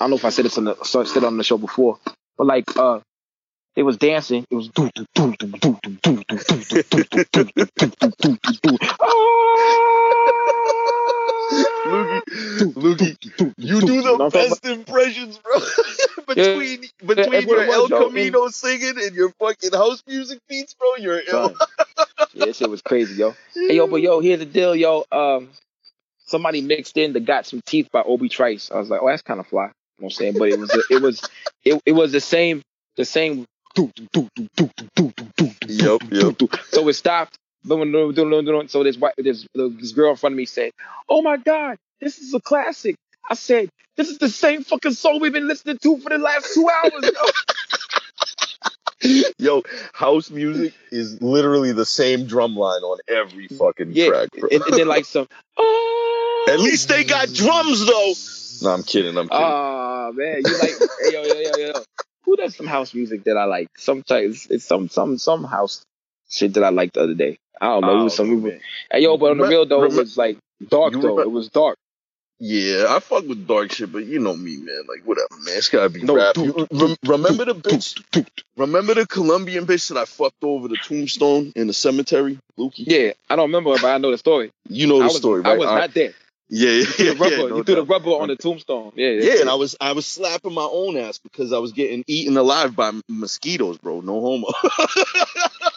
I 0.00 0.04
don't 0.04 0.10
know 0.10 0.16
if 0.16 0.24
I 0.24 0.30
said 0.30 0.44
this 0.44 0.58
on 0.58 0.64
the 0.64 0.76
said 0.84 1.06
it 1.06 1.24
on 1.24 1.36
the 1.36 1.44
show 1.44 1.58
before, 1.58 1.98
but 2.36 2.46
like 2.46 2.76
uh, 2.76 3.00
they 3.74 3.82
was 3.82 3.96
dancing. 3.96 4.46
It 4.50 4.54
was 4.54 4.68
do 4.68 4.90
do 4.94 5.06
do 5.14 5.34
do 5.38 5.48
do 5.60 5.78
do 5.80 5.98
do 6.02 6.24
do 6.24 6.38
do 6.38 6.82
do 6.82 7.04
do 7.04 7.24
do 7.30 7.44
do 7.44 7.54
do 7.76 8.12
do 8.18 8.38
do 8.42 8.52
do. 8.62 8.78
Lukey, 11.92 13.18
Lukey, 13.18 13.54
you 13.58 13.80
do 13.80 14.02
the 14.02 14.30
best 14.32 14.64
impressions, 14.66 15.38
bro. 15.38 15.60
between 16.26 16.84
between 17.04 17.48
your 17.48 17.66
Elcamino 17.66 18.50
singing 18.50 18.94
and 18.98 19.14
your 19.14 19.30
fucking 19.38 19.72
house 19.72 20.02
music 20.06 20.40
beats, 20.48 20.74
bro. 20.74 20.96
You're 20.98 21.22
ill. 21.28 21.54
Yeah, 22.34 22.52
shit 22.52 22.70
was 22.70 22.80
crazy, 22.80 23.16
yo. 23.16 23.34
Hey, 23.54 23.76
yo, 23.76 23.86
but 23.86 24.00
yo, 24.00 24.20
here's 24.20 24.38
the 24.38 24.46
deal, 24.46 24.74
yo. 24.74 25.04
Um, 25.12 25.50
somebody 26.32 26.62
mixed 26.62 26.96
in 26.96 27.12
the 27.12 27.20
"Got 27.20 27.46
Some 27.46 27.60
Teeth" 27.64 27.88
by 27.92 28.02
Obi 28.02 28.28
Trice. 28.28 28.72
I 28.72 28.78
was 28.78 28.90
like, 28.90 29.00
oh, 29.00 29.08
that's 29.08 29.22
kind 29.22 29.38
of 29.38 29.46
fly. 29.46 29.66
You 29.66 29.68
know 29.68 29.72
what 29.98 30.06
I'm 30.06 30.10
saying, 30.10 30.34
but 30.38 30.48
it 30.48 30.58
was 30.58 30.86
it 30.90 31.00
was 31.02 31.22
it, 31.64 31.80
it 31.86 31.92
was 31.92 32.10
the 32.10 32.20
same 32.20 32.62
the 32.96 33.04
same. 33.04 33.44
Yep, 33.76 33.92
yep. 36.10 36.34
So 36.70 36.88
it 36.88 36.94
stopped. 36.94 37.38
So 37.64 37.84
this 38.82 38.96
this 39.16 39.46
this 39.54 39.92
girl 39.92 40.10
in 40.10 40.16
front 40.16 40.32
of 40.32 40.36
me 40.36 40.46
said, 40.46 40.72
"Oh 41.08 41.22
my 41.22 41.36
God, 41.36 41.76
this 42.00 42.18
is 42.18 42.34
a 42.34 42.40
classic." 42.40 42.96
I 43.30 43.34
said, 43.34 43.68
"This 43.96 44.08
is 44.08 44.18
the 44.18 44.28
same 44.28 44.64
fucking 44.64 44.94
song 44.94 45.20
we've 45.20 45.32
been 45.32 45.46
listening 45.46 45.78
to 45.82 45.98
for 45.98 46.08
the 46.08 46.18
last 46.18 46.52
two 46.52 46.68
hours." 46.68 47.10
Yo, 49.38 49.62
house 49.92 50.30
music 50.30 50.74
is 50.90 51.20
literally 51.20 51.72
the 51.72 51.86
same 51.86 52.26
drum 52.26 52.56
line 52.56 52.82
on 52.82 52.98
every 53.08 53.48
fucking 53.48 53.92
yeah, 53.92 54.08
track. 54.08 54.28
Yeah, 54.34 54.44
And, 54.52 54.62
and 54.62 54.74
then 54.74 54.88
like 54.88 55.04
some 55.04 55.28
oh 55.56 56.21
at 56.48 56.58
least 56.60 56.88
they 56.88 57.04
got 57.04 57.32
drums 57.32 57.86
though. 57.86 58.12
No, 58.68 58.74
I'm 58.74 58.82
kidding. 58.82 59.16
I'm 59.16 59.28
kidding. 59.28 59.44
Oh 59.44 60.12
man, 60.14 60.42
you 60.44 60.58
like 60.58 60.74
hey, 61.00 61.12
yo 61.12 61.22
yo 61.24 61.34
yo 61.40 61.56
yo. 61.56 61.72
Who 62.24 62.36
does 62.36 62.54
some 62.56 62.66
house 62.66 62.94
music 62.94 63.24
that 63.24 63.36
I 63.36 63.44
like? 63.44 63.68
Sometimes 63.76 64.46
it's 64.50 64.64
some 64.64 64.88
some 64.88 65.18
some 65.18 65.44
house 65.44 65.84
shit 66.28 66.54
that 66.54 66.64
I 66.64 66.70
liked 66.70 66.94
the 66.94 67.02
other 67.02 67.14
day. 67.14 67.38
I 67.60 67.66
don't 67.66 67.82
know. 67.82 68.00
It 68.00 68.04
was 68.04 68.12
oh, 68.14 68.16
some 68.16 68.26
don't 68.28 68.42
know, 68.42 68.50
people. 68.50 68.60
Hey 68.90 69.00
yo, 69.00 69.16
but 69.16 69.30
on 69.32 69.38
the 69.38 69.46
real 69.46 69.66
though, 69.66 69.84
it 69.84 69.92
was 69.92 70.16
like 70.16 70.38
dark 70.68 70.92
though. 70.94 71.16
remem- 71.16 71.22
It 71.22 71.30
was 71.30 71.48
dark. 71.48 71.76
yeah, 72.38 72.86
I 72.88 72.98
fuck 73.00 73.26
with 73.26 73.46
dark 73.46 73.72
shit, 73.72 73.92
but 73.92 74.04
you 74.04 74.18
know 74.20 74.34
me, 74.36 74.56
man. 74.56 74.82
Like 74.88 75.04
whatever, 75.04 75.28
man. 75.44 75.56
It's 75.56 75.68
gotta 75.68 75.90
be 75.90 76.02
No, 76.02 76.16
rap. 76.16 76.34
dude, 76.34 76.46
You- 76.56 76.66
rem- 76.72 76.96
remember 77.04 77.44
the 77.46 77.54
bitch? 77.54 78.00
Remember 78.56 78.94
the 78.94 79.06
Colombian 79.06 79.66
bitch 79.66 79.88
that 79.88 79.96
I 79.98 80.04
fucked 80.04 80.42
over 80.42 80.68
the 80.68 80.76
tombstone 80.76 81.52
in 81.56 81.66
the 81.68 81.72
cemetery, 81.72 82.38
Lukey? 82.58 82.84
Yeah, 82.86 83.12
I 83.30 83.36
don't 83.36 83.48
remember, 83.50 83.70
but 83.78 83.84
I 83.86 83.98
know 83.98 84.10
the 84.10 84.18
story. 84.18 84.50
You 84.68 84.86
know 84.88 84.96
I 84.96 85.00
the 85.00 85.04
was, 85.06 85.16
story, 85.16 85.42
I 85.44 85.56
was 85.56 85.68
All 85.68 85.74
right. 85.74 85.80
not 85.82 85.94
there. 85.94 86.12
Yeah, 86.54 86.68
yeah, 86.68 86.78
You 86.80 86.84
threw 86.84 87.04
the 87.06 87.14
rubber, 87.18 87.30
yeah, 87.34 87.48
no 87.48 87.62
threw 87.62 87.74
the 87.76 87.84
rubber 87.84 88.10
on 88.10 88.28
the 88.28 88.36
tombstone. 88.36 88.92
Yeah, 88.94 89.08
Yeah, 89.08 89.40
and 89.40 89.48
I 89.48 89.54
was 89.54 89.74
I 89.80 89.92
was 89.92 90.04
slapping 90.04 90.52
my 90.52 90.68
own 90.70 90.98
ass 90.98 91.16
because 91.16 91.50
I 91.50 91.58
was 91.58 91.72
getting 91.72 92.04
eaten 92.06 92.36
alive 92.36 92.76
by 92.76 92.92
mosquitoes, 93.08 93.78
bro. 93.78 94.00
No 94.02 94.20
homo. 94.20 94.48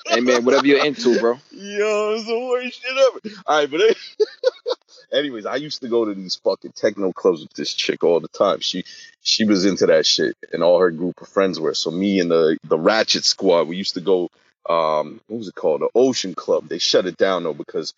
Hey 0.07 0.19
man, 0.21 0.45
whatever 0.45 0.67
you're 0.67 0.85
into, 0.85 1.19
bro. 1.19 1.33
Yo, 1.51 2.13
it's 2.13 2.25
the 2.27 2.39
worst 2.39 2.81
shit 2.81 2.91
ever. 2.95 3.35
All 3.47 3.57
right, 3.59 3.71
but 3.71 3.81
any- 3.81 3.95
anyways, 5.13 5.45
I 5.45 5.55
used 5.55 5.81
to 5.81 5.87
go 5.87 6.05
to 6.05 6.13
these 6.13 6.35
fucking 6.35 6.73
techno 6.73 7.11
clubs 7.11 7.41
with 7.41 7.53
this 7.53 7.73
chick 7.73 8.03
all 8.03 8.19
the 8.19 8.27
time. 8.27 8.59
She 8.59 8.83
she 9.23 9.45
was 9.45 9.65
into 9.65 9.85
that 9.87 10.05
shit, 10.05 10.35
and 10.53 10.61
all 10.61 10.79
her 10.79 10.91
group 10.91 11.21
of 11.21 11.27
friends 11.27 11.59
were. 11.59 11.73
So 11.73 11.89
me 11.91 12.19
and 12.19 12.29
the 12.29 12.57
the 12.65 12.77
Ratchet 12.77 13.25
Squad, 13.25 13.67
we 13.67 13.77
used 13.77 13.95
to 13.95 14.01
go. 14.01 14.29
Um, 14.69 15.21
what 15.27 15.37
was 15.39 15.47
it 15.47 15.55
called? 15.55 15.81
The 15.81 15.89
Ocean 15.95 16.33
Club. 16.35 16.67
They 16.67 16.79
shut 16.79 17.05
it 17.07 17.17
down 17.17 17.43
though 17.43 17.53
because 17.53 17.93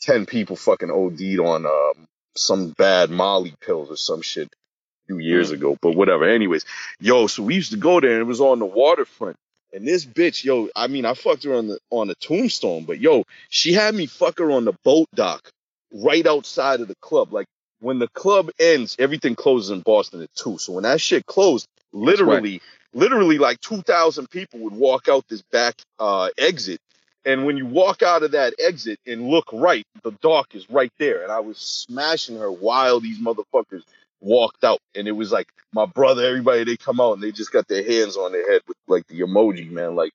ten 0.00 0.24
people 0.26 0.56
fucking 0.56 0.90
OD'd 0.90 1.38
on 1.38 1.66
um 1.66 2.06
some 2.36 2.70
bad 2.70 3.10
Molly 3.10 3.54
pills 3.60 3.90
or 3.90 3.96
some 3.96 4.22
shit 4.22 4.48
a 4.48 5.06
few 5.06 5.18
years 5.18 5.50
ago. 5.50 5.76
But 5.80 5.96
whatever. 5.96 6.28
Anyways, 6.28 6.64
yo, 7.00 7.26
so 7.26 7.42
we 7.42 7.54
used 7.54 7.72
to 7.72 7.78
go 7.78 8.00
there, 8.00 8.12
and 8.12 8.20
it 8.20 8.26
was 8.26 8.40
on 8.40 8.58
the 8.58 8.66
waterfront. 8.66 9.36
And 9.72 9.88
this 9.88 10.04
bitch, 10.04 10.44
yo, 10.44 10.68
I 10.76 10.86
mean, 10.86 11.06
I 11.06 11.14
fucked 11.14 11.44
her 11.44 11.54
on 11.54 11.68
the 11.68 11.78
on 11.90 12.08
the 12.08 12.14
tombstone, 12.16 12.84
but 12.84 13.00
yo, 13.00 13.24
she 13.48 13.72
had 13.72 13.94
me 13.94 14.06
fuck 14.06 14.38
her 14.38 14.50
on 14.50 14.64
the 14.66 14.74
boat 14.84 15.08
dock 15.14 15.50
right 15.92 16.26
outside 16.26 16.80
of 16.80 16.88
the 16.88 16.94
club. 16.96 17.32
Like 17.32 17.46
when 17.80 17.98
the 17.98 18.08
club 18.08 18.50
ends, 18.60 18.96
everything 18.98 19.34
closes 19.34 19.70
in 19.70 19.80
Boston 19.80 20.22
at 20.22 20.34
two. 20.34 20.58
So 20.58 20.74
when 20.74 20.82
that 20.82 21.00
shit 21.00 21.24
closed, 21.24 21.66
literally, 21.92 22.60
literally 22.92 23.38
like 23.38 23.60
two 23.60 23.80
thousand 23.80 24.28
people 24.28 24.60
would 24.60 24.74
walk 24.74 25.08
out 25.08 25.26
this 25.28 25.42
back 25.42 25.76
uh, 25.98 26.28
exit. 26.36 26.80
And 27.24 27.46
when 27.46 27.56
you 27.56 27.66
walk 27.66 28.02
out 28.02 28.22
of 28.22 28.32
that 28.32 28.54
exit 28.58 28.98
and 29.06 29.28
look 29.28 29.46
right, 29.52 29.84
the 30.02 30.12
dock 30.22 30.54
is 30.54 30.68
right 30.70 30.92
there. 30.98 31.22
And 31.22 31.32
I 31.32 31.40
was 31.40 31.58
smashing 31.58 32.38
her 32.38 32.50
while 32.50 33.00
these 33.00 33.20
motherfuckers 33.20 33.82
walked 34.20 34.64
out. 34.64 34.80
And 34.94 35.06
it 35.08 35.12
was 35.12 35.30
like 35.32 35.48
my 35.72 35.86
brother, 35.86 36.26
everybody, 36.26 36.64
they 36.64 36.76
come 36.76 37.00
out 37.00 37.14
and 37.14 37.22
they 37.22 37.32
just 37.32 37.52
got 37.52 37.68
their 37.68 37.84
hands 37.84 38.16
on 38.16 38.32
their 38.32 38.50
head 38.50 38.62
with 38.66 38.76
like 38.88 39.06
the 39.08 39.20
emoji, 39.20 39.70
man. 39.70 39.94
Like, 39.94 40.12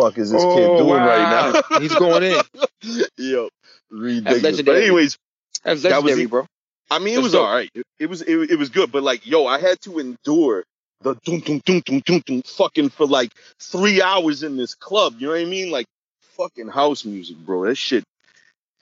fuck 0.00 0.18
is 0.18 0.30
this 0.30 0.44
kid 0.44 0.70
Oh, 0.70 0.76
doing 0.78 1.00
wow. 1.00 1.08
right 1.08 1.28
now? 1.28 1.80
He's 1.80 1.94
going 1.94 2.22
in. 2.22 2.42
Yo, 3.18 3.48
ridiculous. 3.90 4.62
But 4.62 4.76
anyways, 4.76 5.18
That's 5.64 5.82
That 5.82 6.02
was 6.02 6.12
legendary, 6.12 6.26
it. 6.26 6.30
bro. 6.30 6.46
I 6.90 6.98
mean, 7.00 7.08
it 7.08 7.16
That's 7.16 7.24
was 7.24 7.32
dope. 7.32 7.46
all 7.48 7.54
right. 7.54 7.70
It, 7.74 7.84
it 7.98 8.06
was 8.06 8.22
it, 8.22 8.50
it 8.52 8.58
was 8.58 8.68
good, 8.68 8.92
but 8.92 9.02
like, 9.02 9.26
yo, 9.26 9.46
I 9.46 9.58
had 9.58 9.80
to 9.82 9.98
endure 9.98 10.64
the 11.02 11.14
doom 11.24 11.40
doom 11.40 11.60
doom 11.64 11.80
doom 11.84 12.00
doom 12.06 12.22
doom 12.24 12.42
fucking 12.42 12.90
for 12.90 13.06
like 13.06 13.32
three 13.60 14.00
hours 14.00 14.42
in 14.44 14.56
this 14.56 14.74
club. 14.74 15.16
You 15.18 15.26
know 15.26 15.32
what 15.32 15.40
I 15.40 15.44
mean? 15.44 15.70
Like 15.70 15.86
fucking 16.36 16.68
house 16.68 17.04
music, 17.04 17.36
bro. 17.36 17.66
That 17.66 17.76
shit. 17.76 18.04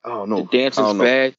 I 0.04 0.10
don't 0.10 0.30
know. 0.30 0.42
The 0.42 0.58
dance 0.58 0.78
is 0.78 0.94
bad. 0.94 1.34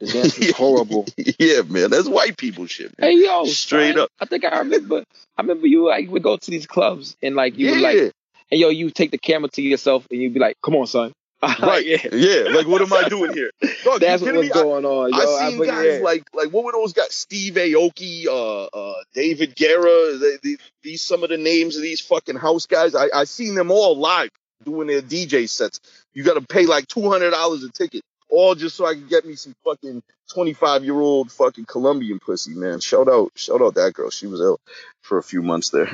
The 0.00 0.06
dance 0.12 0.38
is 0.38 0.54
horrible. 0.54 1.06
yeah, 1.16 1.62
man, 1.62 1.90
that's 1.90 2.08
white 2.08 2.36
people 2.36 2.66
shit. 2.66 2.98
Man. 2.98 3.10
Hey 3.10 3.24
yo, 3.24 3.44
Straight 3.46 3.94
son, 3.94 4.04
up. 4.04 4.10
I 4.20 4.26
think 4.26 4.44
I 4.44 4.58
remember. 4.58 5.04
I 5.36 5.42
remember 5.42 5.66
you 5.66 5.88
like 5.88 6.08
would 6.10 6.22
go 6.22 6.36
to 6.36 6.50
these 6.50 6.66
clubs 6.66 7.16
and 7.22 7.34
like 7.34 7.58
you 7.58 7.66
yeah, 7.66 7.72
would 7.72 7.80
like, 7.80 8.12
and 8.50 8.60
yo, 8.60 8.68
you 8.68 8.90
take 8.90 9.10
the 9.10 9.18
camera 9.18 9.48
to 9.50 9.62
yourself 9.62 10.06
and 10.10 10.20
you'd 10.20 10.34
be 10.34 10.40
like, 10.40 10.56
"Come 10.62 10.76
on, 10.76 10.86
son." 10.86 11.12
right. 11.62 11.84
yeah. 11.84 11.98
yeah. 12.12 12.54
Like, 12.54 12.66
what 12.66 12.80
am 12.80 12.92
I 12.92 13.08
doing 13.08 13.34
here? 13.34 13.50
Dog, 13.84 14.00
That's 14.00 14.22
you 14.22 14.28
what 14.28 14.36
was 14.36 14.46
me? 14.46 14.52
Going 14.52 14.84
on, 14.84 15.12
yo. 15.12 15.18
I 15.18 15.46
I 15.46 15.50
seen 15.50 15.58
but 15.58 15.66
guys 15.66 16.00
like 16.00 16.24
like 16.32 16.50
what 16.50 16.64
were 16.64 16.72
those 16.72 16.92
guys? 16.92 17.12
Steve 17.12 17.54
Aoki, 17.54 18.26
uh, 18.26 18.64
uh, 18.64 18.94
David 19.12 19.54
Guetta. 19.54 20.20
They, 20.20 20.36
they, 20.42 20.56
these 20.82 21.02
some 21.02 21.22
of 21.22 21.30
the 21.30 21.36
names 21.36 21.76
of 21.76 21.82
these 21.82 22.00
fucking 22.00 22.36
house 22.36 22.66
guys. 22.66 22.94
I 22.94 23.08
I 23.14 23.24
seen 23.24 23.54
them 23.54 23.70
all 23.70 23.96
live 23.98 24.30
doing 24.64 24.86
their 24.88 25.02
DJ 25.02 25.48
sets. 25.48 25.80
You 26.12 26.22
got 26.24 26.34
to 26.34 26.40
pay 26.42 26.66
like 26.66 26.86
two 26.88 27.08
hundred 27.10 27.30
dollars 27.30 27.64
a 27.64 27.70
ticket, 27.70 28.02
all 28.28 28.54
just 28.54 28.76
so 28.76 28.86
I 28.86 28.94
can 28.94 29.06
get 29.08 29.24
me 29.24 29.34
some 29.34 29.54
fucking 29.64 30.02
twenty 30.32 30.52
five 30.52 30.84
year 30.84 30.98
old 30.98 31.32
fucking 31.32 31.64
Colombian 31.66 32.18
pussy, 32.20 32.54
man. 32.54 32.80
Shout 32.80 33.08
out, 33.08 33.32
shout 33.36 33.60
out 33.62 33.74
that 33.74 33.94
girl. 33.94 34.10
She 34.10 34.26
was 34.26 34.40
ill 34.40 34.58
for 35.02 35.18
a 35.18 35.22
few 35.22 35.42
months 35.42 35.70
there. 35.70 35.92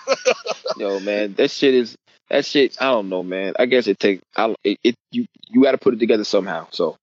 Yo, 0.76 1.00
man, 1.00 1.34
that 1.34 1.50
shit 1.50 1.74
is 1.74 1.96
that 2.28 2.44
shit. 2.44 2.76
I 2.80 2.86
don't 2.90 3.08
know, 3.08 3.22
man. 3.22 3.54
I 3.58 3.66
guess 3.66 3.86
it 3.86 3.98
takes. 3.98 4.22
I 4.36 4.54
it, 4.64 4.78
it 4.84 4.94
you 5.10 5.26
you 5.48 5.62
got 5.62 5.72
to 5.72 5.78
put 5.78 5.94
it 5.94 5.98
together 6.00 6.24
somehow. 6.24 6.66
So, 6.70 6.96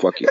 fuck 0.00 0.20
you. 0.20 0.28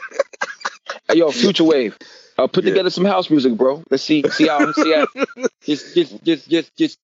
hey, 1.08 1.18
yo, 1.18 1.32
future 1.32 1.64
wave. 1.64 1.98
Uh, 2.38 2.48
put 2.48 2.66
Yeah. 2.66 2.72
together 2.72 2.90
some 2.90 3.06
house 3.06 3.30
music, 3.30 3.54
bro. 3.56 3.82
Let's 3.90 4.04
see 4.04 4.24
see 4.30 4.48
how 4.48 4.72
see 4.74 4.92
how. 4.92 5.08
just 5.64 5.96
just 5.96 6.24
just 6.24 6.50
just 6.50 6.76
just 6.76 6.98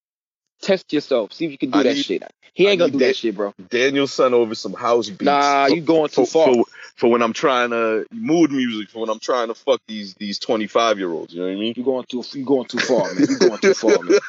test 0.61 0.91
yourself. 0.93 1.33
See 1.33 1.45
if 1.45 1.51
you 1.51 1.57
can 1.57 1.71
do 1.71 1.79
I 1.79 1.83
that 1.83 1.95
need- 1.95 2.05
shit. 2.05 2.23
He 2.53 2.67
I 2.67 2.71
ain't 2.71 2.79
gonna 2.79 2.91
do 2.91 2.99
that 2.99 3.05
that- 3.05 3.15
shit, 3.15 3.33
bro. 3.35 3.53
Daniel 3.69 4.07
Son 4.07 4.33
over 4.33 4.55
some 4.55 4.73
house 4.73 5.07
beats. 5.09 5.21
Nah, 5.23 5.67
for- 5.67 5.73
you 5.75 5.81
going 5.81 6.09
too 6.09 6.25
for, 6.25 6.45
far. 6.45 6.53
for, 6.53 6.63
for 6.97 7.09
when 7.09 7.21
I'm 7.21 7.31
trying 7.31 7.69
to 7.69 8.05
mood 8.11 8.51
music 8.51 8.89
for 8.89 8.99
when 8.99 9.09
I'm 9.09 9.19
trying 9.19 9.47
to 9.47 9.55
fuck 9.55 9.79
these 9.87 10.15
these 10.15 10.37
25 10.37 10.97
year 10.99 11.09
olds. 11.09 11.33
You 11.33 11.39
know 11.39 11.47
what 11.47 11.53
I 11.53 11.55
mean? 11.55 11.73
You 11.77 11.83
going 11.85 12.03
too 12.09 12.23
you 12.33 12.43
going 12.45 12.65
too 12.67 12.79
far, 12.79 13.05
man. 13.13 13.25
You 13.29 13.39
going 13.39 13.57
too 13.59 13.73
far, 13.73 13.97
man. 14.03 14.19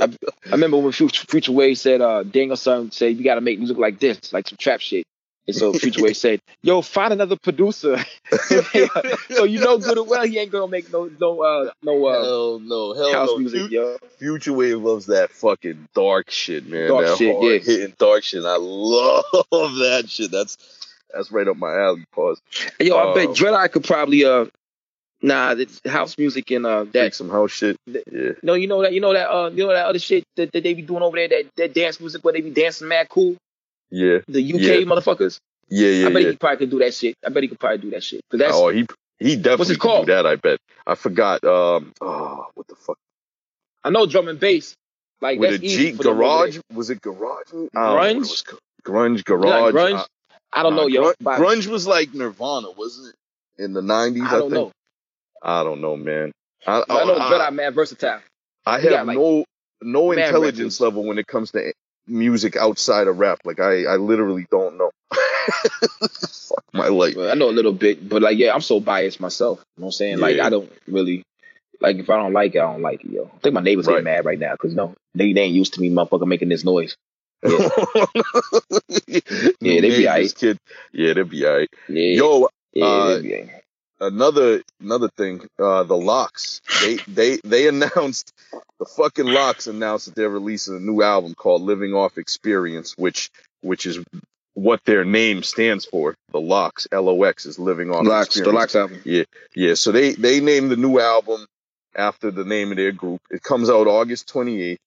I, 0.00 0.04
I 0.46 0.50
remember 0.52 0.76
when 0.78 0.92
Future, 0.92 1.26
Future 1.26 1.52
Wave 1.52 1.76
said, 1.78 2.00
uh, 2.00 2.22
Daniel 2.22 2.56
Son 2.56 2.90
said, 2.92 3.16
you 3.16 3.24
got 3.24 3.34
to 3.34 3.40
make 3.40 3.58
music 3.58 3.78
like 3.78 3.98
this, 3.98 4.32
like 4.32 4.48
some 4.48 4.56
trap 4.58 4.80
shit. 4.80 5.04
And 5.48 5.56
so 5.56 5.72
Future 5.72 6.02
Wave 6.02 6.16
said, 6.16 6.42
yo, 6.60 6.82
find 6.82 7.10
another 7.10 7.36
producer. 7.36 7.96
so 9.30 9.44
you 9.44 9.58
know 9.60 9.78
good 9.78 9.96
and 9.96 10.06
well 10.06 10.26
he 10.26 10.38
ain't 10.38 10.52
gonna 10.52 10.68
make 10.68 10.92
no 10.92 11.10
no 11.18 11.40
uh 11.42 11.70
no 11.82 12.04
uh 12.04 12.22
hell 12.22 12.58
no, 12.58 12.92
hell 12.92 13.12
house 13.12 13.28
no. 13.30 13.38
music, 13.38 13.70
yo. 13.70 13.96
Future 14.18 14.52
Wave 14.52 14.78
loves 14.82 15.06
that 15.06 15.30
fucking 15.30 15.88
dark 15.94 16.30
shit, 16.30 16.68
man. 16.68 16.88
Dark 16.90 17.06
that 17.06 17.16
shit, 17.16 17.34
hard 17.34 17.46
yeah. 17.46 17.58
hitting 17.60 17.94
dark 17.98 18.24
shit. 18.24 18.44
I 18.44 18.58
love 18.60 19.24
that 19.52 20.04
shit. 20.08 20.30
That's 20.30 20.58
that's 21.14 21.32
right 21.32 21.48
up 21.48 21.56
my 21.56 21.74
alley. 21.74 22.04
Pause. 22.12 22.42
Yo, 22.78 22.98
I 22.98 23.14
bet 23.14 23.28
Um, 23.28 23.32
Dread 23.34 23.54
Eye 23.54 23.68
could 23.68 23.84
probably 23.84 24.26
uh 24.26 24.44
nah 25.22 25.52
it's 25.52 25.80
house 25.86 26.18
music 26.18 26.50
and 26.50 26.66
uh 26.66 26.84
that 26.92 27.14
some 27.14 27.30
house 27.30 27.52
shit. 27.52 27.78
that- 27.86 28.04
Yeah. 28.12 28.32
no 28.42 28.52
you 28.52 28.66
know 28.66 28.82
that 28.82 28.92
you 28.92 29.00
know 29.00 29.14
that 29.14 29.30
uh 29.34 29.48
you 29.48 29.64
know 29.66 29.72
that 29.72 29.86
other 29.86 29.98
shit 29.98 30.24
that, 30.36 30.52
that 30.52 30.62
they 30.62 30.74
be 30.74 30.82
doing 30.82 31.02
over 31.02 31.16
there 31.16 31.28
that, 31.28 31.44
that 31.56 31.72
dance 31.72 31.98
music 31.98 32.22
where 32.22 32.34
they 32.34 32.42
be 32.42 32.50
dancing 32.50 32.86
mad 32.88 33.08
cool 33.08 33.36
Yeah. 33.90 34.18
the 34.28 34.42
UK 34.54 34.60
Yeah. 34.60 34.74
motherfuckers 34.86 35.38
Yeah. 35.68 35.88
Yeah. 35.88 36.06
I 36.08 36.12
bet 36.12 36.22
yeah. 36.22 36.30
he 36.30 36.36
probably 36.36 36.56
could 36.58 36.70
do 36.70 36.78
that 36.80 36.94
shit 36.94 37.14
I 37.24 37.30
bet 37.30 37.42
he 37.42 37.48
could 37.48 37.60
probably 37.60 37.78
do 37.78 37.90
that 37.90 38.02
shit 38.02 38.20
cause 38.30 38.40
that's 38.40 38.54
oh, 38.54 38.68
he 38.68 38.86
he 39.18 39.36
definitely 39.36 39.74
it 39.74 39.80
could 39.80 39.88
called? 39.88 40.06
do 40.06 40.12
that. 40.12 40.26
I 40.26 40.36
bet. 40.36 40.58
I 40.86 40.94
forgot. 40.94 41.42
Um. 41.44 41.92
Oh, 42.00 42.46
what 42.54 42.66
the 42.68 42.76
fuck? 42.76 42.96
I 43.84 43.90
know 43.90 44.06
drum 44.06 44.28
and 44.28 44.38
bass 44.38 44.74
like 45.20 45.38
With 45.40 45.50
that's 45.50 45.62
a 45.62 45.66
easy 45.66 45.90
G 45.90 45.96
for 45.96 46.02
them 46.04 46.12
over 46.20 46.22
there. 46.22 46.38
garage? 46.38 46.58
Was 46.72 46.90
it 46.90 47.00
garage? 47.00 47.52
I 47.52 47.56
it 47.56 47.72
Grunge? 47.74 48.44
Grunge 48.84 49.24
garage. 49.24 49.74
like 49.74 49.74
grunge 49.74 49.98
Uh, 49.98 50.04
I 50.52 50.62
don't 50.62 50.76
nah, 50.76 50.82
know 50.82 50.86
yo 50.86 51.12
grunge, 51.22 51.66
was 51.66 51.86
like 51.86 52.14
Nirvana, 52.14 52.70
wasn't 52.70 53.08
it? 53.58 53.62
In 53.64 53.72
the 53.72 53.82
nineties, 53.82 54.22
I 54.22 54.30
don't 54.38 54.40
think. 54.42 54.52
know 54.52 54.72
I 55.42 55.64
don't 55.64 55.80
know, 55.80 55.96
man. 55.96 56.30
I, 56.66 56.82
I 56.88 57.04
know 57.04 57.14
but 57.14 57.20
I- 57.22 57.28
Dread 57.28 57.40
Eye 57.40 57.50
mad 57.50 57.74
versatile 57.74 58.20
I 58.66 58.80
have 58.80 58.90
got, 58.90 59.06
like, 59.06 59.16
no 59.16 59.44
no 59.82 60.12
intelligence 60.12 60.58
records. 60.58 60.80
level 60.80 61.04
when 61.04 61.18
it 61.18 61.26
comes 61.26 61.50
to 61.52 61.72
music 62.08 62.56
outside 62.56 63.06
of 63.06 63.18
rap. 63.18 63.40
Like 63.44 63.60
I, 63.60 63.84
I 63.84 63.96
literally 63.96 64.46
don't 64.50 64.78
know. 64.78 64.90
Fuck 66.08 66.64
my 66.72 66.88
life. 66.88 67.16
I 67.18 67.34
know 67.34 67.50
a 67.50 67.52
little 67.52 67.72
bit, 67.72 68.08
but 68.08 68.22
like, 68.22 68.38
yeah, 68.38 68.54
I'm 68.54 68.60
so 68.60 68.80
biased 68.80 69.20
myself. 69.20 69.58
You 69.76 69.82
know 69.82 69.86
what 69.86 69.88
I'm 69.88 69.92
saying? 69.92 70.18
Like, 70.18 70.38
I 70.38 70.50
don't 70.50 70.70
really 70.86 71.22
like 71.80 71.96
if 71.96 72.10
I 72.10 72.16
don't 72.16 72.32
like 72.32 72.54
it, 72.54 72.58
I 72.58 72.72
don't 72.72 72.82
like 72.82 73.04
it, 73.04 73.10
yo. 73.10 73.30
I 73.34 73.38
think 73.38 73.54
my 73.54 73.60
neighbors 73.60 73.86
Right. 73.86 73.94
getting 73.94 74.04
mad 74.04 74.24
right 74.24 74.38
now 74.38 74.52
because 74.52 74.74
no, 74.74 74.94
they, 75.14 75.32
they 75.32 75.42
ain't 75.42 75.54
used 75.54 75.74
to 75.74 75.80
me, 75.80 75.90
motherfucker, 75.90 76.26
making 76.26 76.48
this 76.48 76.64
noise. 76.64 76.96
Yeah. 77.46 79.20
yeah, 79.60 79.80
they 79.80 79.90
be. 79.90 80.28
Kid. 80.30 80.58
Yeah, 80.92 81.14
they 81.14 81.22
be 81.22 81.46
alright. 81.46 81.68
Yeah, 81.88 82.16
Yo, 82.16 82.48
yeah, 82.72 82.84
uh, 82.84 83.20
another 84.00 84.62
another 84.80 85.08
thing, 85.08 85.46
uh, 85.58 85.84
the 85.84 85.96
LOX. 85.96 86.60
They 86.82 86.96
they 87.08 87.36
they 87.44 87.68
announced 87.68 88.32
the 88.78 88.86
fucking 88.86 89.26
LOX 89.26 89.66
announced 89.66 90.06
that 90.06 90.14
they're 90.14 90.28
releasing 90.28 90.76
a 90.76 90.80
new 90.80 91.02
album 91.02 91.34
called 91.34 91.62
Living 91.62 91.94
Off 91.94 92.18
Experience, 92.18 92.94
which 92.96 93.30
which 93.60 93.86
is 93.86 93.98
what 94.54 94.84
their 94.84 95.04
name 95.04 95.42
stands 95.42 95.84
for. 95.84 96.14
The 96.32 96.40
LOX, 96.40 96.86
L 96.92 97.08
O 97.08 97.22
X, 97.22 97.46
is 97.46 97.58
Living 97.58 97.90
Off 97.90 98.06
Locks, 98.06 98.34
the 98.34 98.50
LOX 98.50 98.76
album. 98.76 99.00
Yeah, 99.04 99.24
yeah. 99.54 99.74
So 99.74 99.92
they 99.92 100.12
they 100.12 100.40
named 100.40 100.70
the 100.70 100.76
new 100.76 100.98
album 100.98 101.46
after 101.94 102.30
the 102.30 102.44
name 102.44 102.70
of 102.70 102.76
their 102.76 102.92
group. 102.92 103.20
It 103.30 103.42
comes 103.42 103.68
out 103.68 103.86
August 103.86 104.32
28th. 104.32 104.78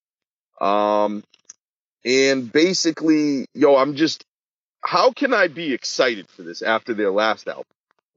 Um, 0.59 1.23
and 2.05 2.51
basically, 2.51 3.45
yo, 3.53 3.75
I'm 3.75 3.95
just, 3.95 4.23
how 4.81 5.11
can 5.11 5.33
I 5.33 5.47
be 5.47 5.73
excited 5.73 6.29
for 6.29 6.43
this 6.43 6.61
after 6.61 6.93
their 6.93 7.11
last 7.11 7.47
album, 7.47 7.65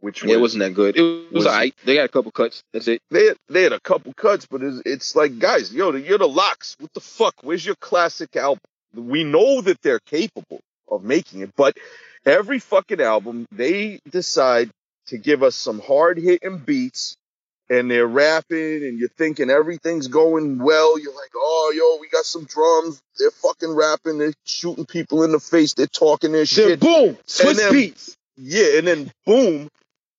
which 0.04 0.22
was, 0.22 0.30
Yeah, 0.30 0.36
it 0.36 0.40
wasn't 0.40 0.60
that 0.60 0.74
good. 0.74 0.96
It 0.96 1.02
was, 1.02 1.32
was- 1.32 1.46
alright. 1.46 1.74
They 1.84 1.94
got 1.94 2.04
a 2.04 2.08
couple 2.08 2.30
cuts. 2.30 2.62
That's 2.72 2.88
it. 2.88 3.00
they 3.10 3.24
had, 3.26 3.36
they 3.48 3.62
had 3.62 3.72
a 3.72 3.80
couple 3.80 4.12
cuts, 4.12 4.46
but 4.46 4.62
it's, 4.62 4.82
it's 4.84 5.16
like, 5.16 5.38
guys, 5.38 5.72
yo, 5.72 5.92
you're 5.94 6.18
the 6.18 6.28
LOX. 6.28 6.76
What 6.78 6.92
the 6.92 7.00
fuck? 7.00 7.34
Where's 7.42 7.64
your 7.64 7.76
classic 7.76 8.36
album? 8.36 8.60
We 8.94 9.24
know 9.24 9.62
that 9.62 9.80
they're 9.80 10.00
capable 10.00 10.60
of 10.88 11.02
making 11.02 11.40
it, 11.40 11.50
but 11.56 11.76
every 12.26 12.58
fucking 12.58 13.00
album, 13.00 13.46
they 13.50 13.98
decide 14.10 14.70
to 15.06 15.16
give 15.16 15.42
us 15.42 15.56
some 15.56 15.80
hard 15.80 16.18
hitting 16.18 16.58
beats 16.58 17.16
and 17.70 17.90
they're 17.90 18.06
rapping 18.06 18.84
and 18.84 18.98
you're 18.98 19.08
thinking 19.08 19.48
everything's 19.48 20.08
going 20.08 20.58
well. 20.58 20.98
You're 21.00 21.14
like, 21.14 21.30
oh, 21.34 21.72
yo, 21.74 21.98
we 22.00 22.08
got 22.10 22.26
some 22.26 22.44
drums. 22.44 23.00
They're 23.18 23.30
fucking 23.30 23.74
rapping. 23.74 24.18
They're 24.18 24.34
shooting 24.44 24.84
people 24.84 25.24
in 25.24 25.32
the 25.32 25.40
face. 25.40 25.72
They're 25.72 25.86
talking 25.86 26.32
their 26.32 26.44
shit. 26.46 26.78
Then 26.78 27.14
boom, 27.14 27.18
then- 27.56 27.72
beats. 27.72 28.16
Yeah, 28.36 28.78
and 28.78 28.86
then 28.86 29.12
boom, 29.24 29.68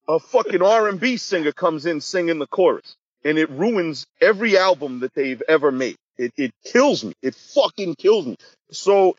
a 0.07 0.19
fucking 0.19 0.61
R&B 0.61 1.17
singer 1.17 1.51
comes 1.51 1.85
in 1.85 2.01
singing 2.01 2.39
the 2.39 2.47
chorus, 2.47 2.95
and 3.23 3.37
it 3.37 3.49
ruins 3.49 4.05
every 4.21 4.57
album 4.57 4.99
that 5.01 5.13
they've 5.13 5.41
ever 5.47 5.71
made. 5.71 5.95
It 6.17 6.31
it 6.37 6.51
kills 6.63 7.03
me. 7.03 7.13
It 7.21 7.35
fucking 7.35 7.95
kills 7.95 8.25
me. 8.25 8.37
So, 8.71 9.17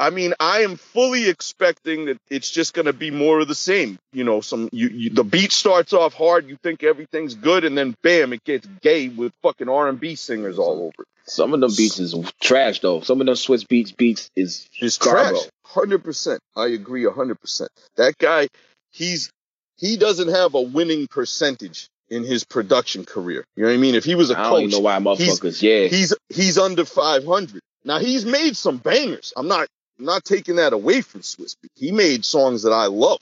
I 0.00 0.10
mean, 0.10 0.32
I 0.40 0.60
am 0.60 0.76
fully 0.76 1.28
expecting 1.28 2.06
that 2.06 2.18
it's 2.30 2.50
just 2.50 2.72
gonna 2.72 2.92
be 2.94 3.10
more 3.10 3.40
of 3.40 3.48
the 3.48 3.54
same. 3.54 3.98
You 4.12 4.24
know, 4.24 4.40
some 4.40 4.68
you, 4.72 4.88
you 4.88 5.10
the 5.10 5.24
beat 5.24 5.52
starts 5.52 5.92
off 5.92 6.14
hard, 6.14 6.48
you 6.48 6.56
think 6.62 6.82
everything's 6.82 7.34
good, 7.34 7.64
and 7.64 7.76
then 7.76 7.94
bam, 8.02 8.32
it 8.32 8.44
gets 8.44 8.66
gay 8.80 9.08
with 9.08 9.32
fucking 9.42 9.68
R&B 9.68 10.14
singers 10.14 10.58
all 10.58 10.80
over. 10.80 11.02
it. 11.02 11.08
Some 11.24 11.54
of 11.54 11.60
them 11.60 11.70
beats 11.76 11.98
is 12.00 12.14
trash 12.40 12.80
though. 12.80 13.00
Some 13.00 13.20
of 13.20 13.26
them 13.26 13.36
Swizz 13.36 13.66
Beatz 13.66 13.94
beats 13.96 14.30
is 14.34 14.68
Garbo. 14.80 15.02
trash. 15.02 15.36
Hundred 15.64 16.02
percent. 16.02 16.40
I 16.56 16.68
agree. 16.68 17.04
hundred 17.04 17.40
percent. 17.40 17.70
That 17.96 18.18
guy, 18.18 18.48
he's 18.90 19.30
he 19.76 19.96
doesn't 19.96 20.28
have 20.28 20.54
a 20.54 20.60
winning 20.60 21.06
percentage 21.08 21.88
in 22.08 22.24
his 22.24 22.44
production 22.44 23.04
career. 23.04 23.44
You 23.56 23.62
know 23.64 23.70
what 23.70 23.74
I 23.74 23.78
mean? 23.78 23.94
If 23.94 24.04
he 24.04 24.14
was 24.14 24.30
a 24.30 24.38
I 24.38 24.42
don't 24.44 24.62
coach, 24.64 24.70
know 24.72 24.80
why 24.80 24.98
motherfuckers. 24.98 25.62
Yeah, 25.62 25.88
he's 25.88 26.14
he's 26.28 26.58
under 26.58 26.84
five 26.84 27.24
hundred. 27.24 27.62
Now 27.84 27.98
he's 27.98 28.24
made 28.24 28.56
some 28.56 28.76
bangers. 28.78 29.32
I'm 29.36 29.48
not 29.48 29.66
I'm 29.98 30.04
not 30.04 30.24
taking 30.24 30.56
that 30.56 30.72
away 30.72 31.00
from 31.00 31.22
Swizz. 31.22 31.56
He 31.74 31.90
made 31.92 32.24
songs 32.24 32.62
that 32.64 32.72
I 32.72 32.86
love, 32.86 33.20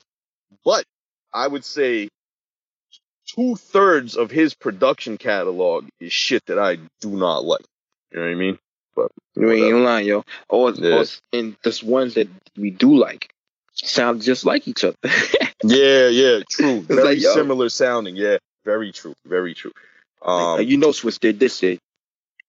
but 0.64 0.85
I 1.32 1.47
would 1.47 1.64
say 1.64 2.09
two 3.27 3.55
thirds 3.56 4.16
of 4.16 4.31
his 4.31 4.55
production 4.55 5.16
catalog 5.18 5.86
is 6.01 6.12
shit 6.12 6.44
that 6.47 6.59
I 6.59 6.77
do 7.01 7.10
not 7.10 7.44
like. 7.44 7.64
You 8.10 8.18
know 8.18 8.24
what 8.24 8.32
I 8.32 8.35
mean? 8.35 8.59
But 8.97 9.12
you 9.36 9.51
ain't 9.52 9.77
lying, 9.85 10.06
yo. 10.06 10.24
Or, 10.48 10.72
Yeah. 10.72 10.97
or 10.97 11.05
and 11.32 11.56
the 11.62 11.81
ones 11.85 12.14
that 12.14 12.28
we 12.56 12.70
do 12.70 12.97
like 12.97 13.31
sound 13.72 14.22
just 14.22 14.44
like 14.44 14.66
each 14.66 14.82
other. 14.85 14.97
Yeah, 15.65 16.09
yeah, 16.09 16.41
true. 16.49 16.81
Very 16.89 17.03
like, 17.03 17.19
similar 17.20 17.69
sounding. 17.69 18.16
Yeah, 18.16 18.39
very 18.65 18.93
true. 18.93 19.15
Very 19.27 19.55
true. 19.55 19.73
Um, 20.23 20.59
Like, 20.59 20.69
you 20.69 20.77
know, 20.78 20.89
Swizz 20.89 21.19
did 21.20 21.39
this 21.41 21.59
shit. 21.59 21.81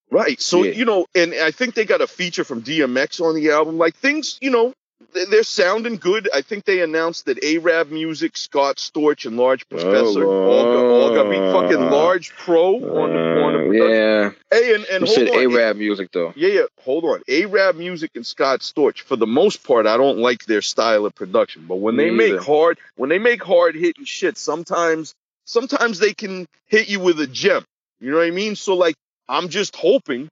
right. 0.09 0.39
So 0.41 0.63
Yeah. 0.63 0.71
you 0.73 0.85
know, 0.85 1.05
and 1.15 1.33
I 1.33 1.51
think 1.51 1.73
they 1.75 1.85
got 1.85 2.01
a 2.01 2.07
feature 2.07 2.43
from 2.43 2.61
DMX 2.61 3.21
on 3.21 3.35
the 3.35 3.51
album. 3.51 3.77
Like 3.77 3.95
things, 3.95 4.37
you 4.41 4.49
know, 4.51 4.73
they're 5.13 5.43
sounding 5.43 5.97
good. 5.97 6.29
I 6.33 6.41
think 6.41 6.65
they 6.65 6.81
announced 6.81 7.25
that 7.25 7.41
Araab 7.41 7.89
Muzik, 7.91 8.37
Scott 8.37 8.77
Storch, 8.77 9.25
and 9.25 9.37
Large 9.37 9.67
Professor 9.69 10.25
all, 10.25 10.63
got, 10.63 10.85
all 10.85 11.15
got 11.15 11.61
fucking 11.69 11.89
Large 11.89 12.33
Pro 12.35 12.75
on 12.75 13.13
the 13.13 13.41
on 13.41 13.53
the 13.53 13.59
Uh, 13.59 13.67
production. 13.67 13.91
yeah, 13.91 14.31
Hey, 14.59 14.75
and, 14.75 14.85
and 14.85 15.01
you 15.01 15.05
hold 15.07 15.09
said 15.09 15.27
on. 15.29 15.35
Araab 15.35 15.77
Muzik 15.77 16.11
though. 16.11 16.33
Yeah, 16.35 16.49
yeah. 16.49 16.61
Hold 16.83 17.03
on. 17.05 17.21
Araab 17.27 17.75
Muzik 17.77 18.11
and 18.15 18.25
Scott 18.25 18.61
Storch. 18.61 19.01
For 19.01 19.15
the 19.15 19.27
most 19.27 19.63
part, 19.63 19.85
I 19.87 19.97
don't 19.97 20.17
like 20.19 20.45
their 20.45 20.61
style 20.61 21.05
of 21.05 21.13
production. 21.15 21.65
But 21.67 21.75
when 21.77 21.95
Me 21.95 22.05
they 22.05 22.11
make 22.11 22.31
either. 22.33 22.41
hard, 22.41 22.79
when 22.95 23.09
they 23.09 23.19
make 23.19 23.43
hard 23.43 23.75
hitting 23.75 24.05
shit, 24.05 24.37
sometimes, 24.37 25.13
sometimes 25.45 25.99
they 25.99 26.13
can 26.13 26.45
hit 26.67 26.89
you 26.89 26.99
with 26.99 27.19
a 27.19 27.27
gem. 27.27 27.63
You 27.99 28.11
know 28.11 28.17
what 28.17 28.27
I 28.27 28.31
mean? 28.31 28.55
So 28.55 28.75
like, 28.75 28.95
I'm 29.29 29.49
just 29.49 29.75
hoping 29.75 30.27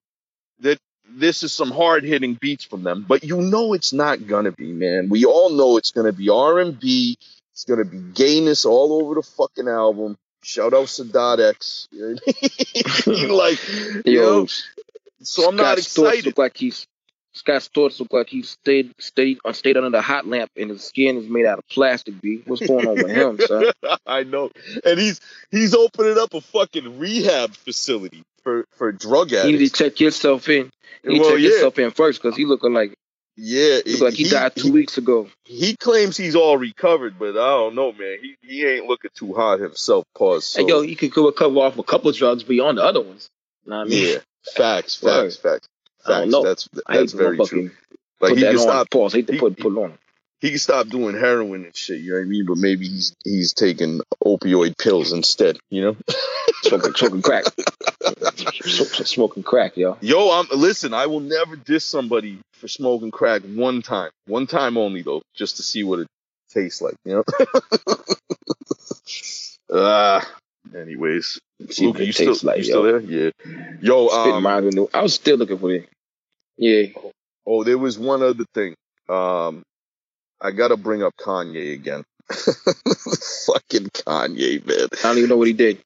that 0.61 0.77
this 1.11 1.43
is 1.43 1.53
some 1.53 1.71
hard 1.71 2.03
hitting 2.03 2.35
beats 2.35 2.63
from 2.63 2.83
them. 2.83 3.05
But 3.07 3.23
you 3.23 3.41
know, 3.41 3.73
it's 3.73 3.93
not 3.93 4.27
gonna 4.27 4.51
be, 4.51 4.71
man. 4.71 5.09
We 5.09 5.25
all 5.25 5.49
know 5.49 5.77
it's 5.77 5.91
gonna 5.91 6.13
be 6.13 6.29
R 6.29 6.59
and 6.59 6.79
B. 6.79 7.17
It's 7.53 7.65
gonna 7.65 7.85
be 7.85 7.99
gayness 7.99 8.65
all 8.65 9.01
over 9.01 9.15
the 9.15 9.23
fucking 9.23 9.67
album. 9.67 10.17
Shout 10.41 10.73
out 10.73 10.85
Sadat 10.85 11.49
X. 11.49 11.87
You 11.91 13.27
know 13.27 13.35
what 13.35 13.43
I 13.43 13.49
like, 13.49 13.69
you 14.05 14.13
Yo, 14.13 14.21
know, 14.21 14.47
so 15.21 15.47
I'm 15.47 15.55
not 15.55 15.77
excited. 15.77 16.25
Look 16.25 16.37
like 16.37 16.57
he's 16.57 16.87
Scott 17.33 17.61
Storch 17.61 17.99
look 17.99 18.11
like 18.11 18.27
he 18.27 18.41
stayed 18.41 18.93
stayed 18.99 19.37
uh, 19.45 19.53
stayed 19.53 19.77
under 19.77 19.89
the 19.89 20.01
hot 20.01 20.27
lamp 20.27 20.51
and 20.57 20.69
his 20.69 20.83
skin 20.83 21.17
is 21.17 21.27
made 21.27 21.45
out 21.45 21.59
of 21.59 21.67
plastic. 21.69 22.19
B, 22.19 22.41
what's 22.45 22.65
going 22.65 22.87
on 22.87 22.95
with 22.95 23.07
him, 23.07 23.39
son? 23.39 23.65
I 24.05 24.23
know. 24.23 24.51
And 24.85 24.99
he's 24.99 25.21
he's 25.51 25.75
opening 25.75 26.17
up 26.17 26.33
a 26.33 26.41
fucking 26.41 26.99
rehab 26.99 27.55
facility 27.55 28.23
for 28.43 28.65
for 28.71 28.91
drug 28.91 29.33
addicts. 29.33 29.45
You 29.49 29.57
need 29.57 29.67
to 29.67 29.73
check 29.73 29.99
yourself 29.99 30.47
in. 30.49 30.69
You 31.03 31.11
need 31.11 31.19
to 31.19 31.29
check 31.29 31.39
yeah, 31.39 31.49
yourself 31.49 31.79
in 31.79 31.91
first 31.91 32.21
because 32.21 32.35
he 32.37 32.45
looking 32.45 32.73
like 32.73 32.93
yeah. 33.37 33.79
look 33.85 34.01
like 34.01 34.13
he, 34.13 34.29
died 34.29 34.55
two 34.55 34.71
weeks 34.71 34.97
ago. 34.97 35.29
He 35.45 35.75
claims 35.77 36.17
he's 36.17 36.35
all 36.35 36.57
recovered, 36.57 37.17
but 37.17 37.29
I 37.31 37.49
don't 37.49 37.75
know, 37.75 37.91
man. 37.91 38.17
He 38.21 38.35
he 38.41 38.65
ain't 38.65 38.85
looking 38.85 39.11
too 39.15 39.33
hot 39.33 39.59
himself. 39.59 40.05
Pause. 40.15 40.45
So, 40.45 40.61
Hey, 40.61 40.67
yo, 40.67 40.81
he 40.81 40.95
could 40.95 41.11
go 41.11 41.31
cover 41.31 41.59
off 41.59 41.77
a 41.77 41.83
couple 41.83 42.11
drugs 42.11 42.43
beyond 42.43 42.77
the 42.77 42.83
other 42.83 43.01
ones. 43.01 43.29
You 43.65 43.71
Know 43.71 43.77
what 43.79 43.87
I 43.87 43.89
mean? 43.89 44.13
yeah. 44.13 44.19
Facts. 44.55 45.01
Word. 45.03 45.23
Facts. 45.33 45.37
Facts. 45.37 45.67
I 46.05 46.09
don't 46.09 46.19
Facts. 46.21 46.31
know. 46.31 46.43
That's 46.43 46.69
that's 46.87 47.13
very 47.13 47.37
true. 47.45 47.71
Like 48.21 48.29
put 48.31 48.37
he 48.37 48.43
that 48.43 48.51
can 48.51 48.57
on. 48.57 48.63
stop. 48.63 48.89
Pause. 48.89 49.13
hate 49.13 49.27
to 49.27 49.33
he- 49.33 49.39
put 49.39 49.57
put 49.57 49.73
it 49.73 49.77
on. 49.77 49.97
He 50.41 50.49
can 50.49 50.59
stop 50.59 50.87
doing 50.87 51.15
heroin 51.15 51.65
and 51.65 51.75
shit. 51.75 51.99
You 51.99 52.11
know 52.11 52.19
what 52.19 52.25
I 52.25 52.29
mean? 52.29 52.45
But 52.45 52.57
maybe 52.57 52.87
he's 52.87 53.13
he's 53.23 53.53
taking 53.53 54.01
opioid 54.23 54.77
pills 54.77 55.11
instead. 55.11 55.59
You 55.69 55.81
know. 55.81 55.97
Smoking, 56.63 56.93
smoking 56.93 57.21
crack. 57.21 57.45
Smoking- 58.65 59.43
crack, 59.43 59.77
yo. 59.77 59.97
Yo, 60.01 60.29
I'm 60.31 60.47
listen. 60.57 60.93
I 60.93 61.05
will 61.07 61.21
never 61.21 61.55
diss 61.55 61.85
somebody 61.85 62.39
for 62.53 62.67
smoking 62.67 63.11
crack 63.11 63.43
one 63.43 63.81
time, 63.81 64.11
one 64.27 64.45
time 64.45 64.77
only 64.77 65.01
though, 65.01 65.21
just 65.33 65.57
to 65.57 65.63
see 65.63 65.83
what 65.83 65.99
it 65.99 66.07
tastes 66.53 66.81
like. 66.81 66.95
You 67.05 67.15
know. 67.15 67.23
Ah. 69.71 70.27
anyways, 70.75 71.39
See 71.69 71.85
Luke, 71.85 71.99
you 71.99 72.11
still 72.11 72.35
like, 72.41 72.57
you 72.57 72.63
still 72.63 72.83
there? 72.83 72.99
Yeah. 72.99 73.29
Yo, 73.81 74.07
um, 74.07 74.47
I 74.47 75.01
was 75.01 75.13
still 75.13 75.37
looking 75.37 75.59
for 75.59 75.71
it. 75.71 75.87
Yeah. 76.57 76.87
oh, 77.45 77.63
there 77.63 77.77
was 77.77 77.99
one 77.99 78.23
other 78.23 78.45
thing. 78.55 78.73
Um, 79.07 79.61
I 80.41 80.51
gotta 80.51 80.77
bring 80.77 81.03
up 81.03 81.15
Kanye 81.17 81.73
again. 81.73 82.05
Fucking 82.29 83.87
Kanye, 83.89 84.65
man. 84.65 84.87
I 84.91 85.01
don't 85.03 85.17
even 85.17 85.29
know 85.29 85.37
what 85.37 85.47
he 85.47 85.53
did. 85.53 85.79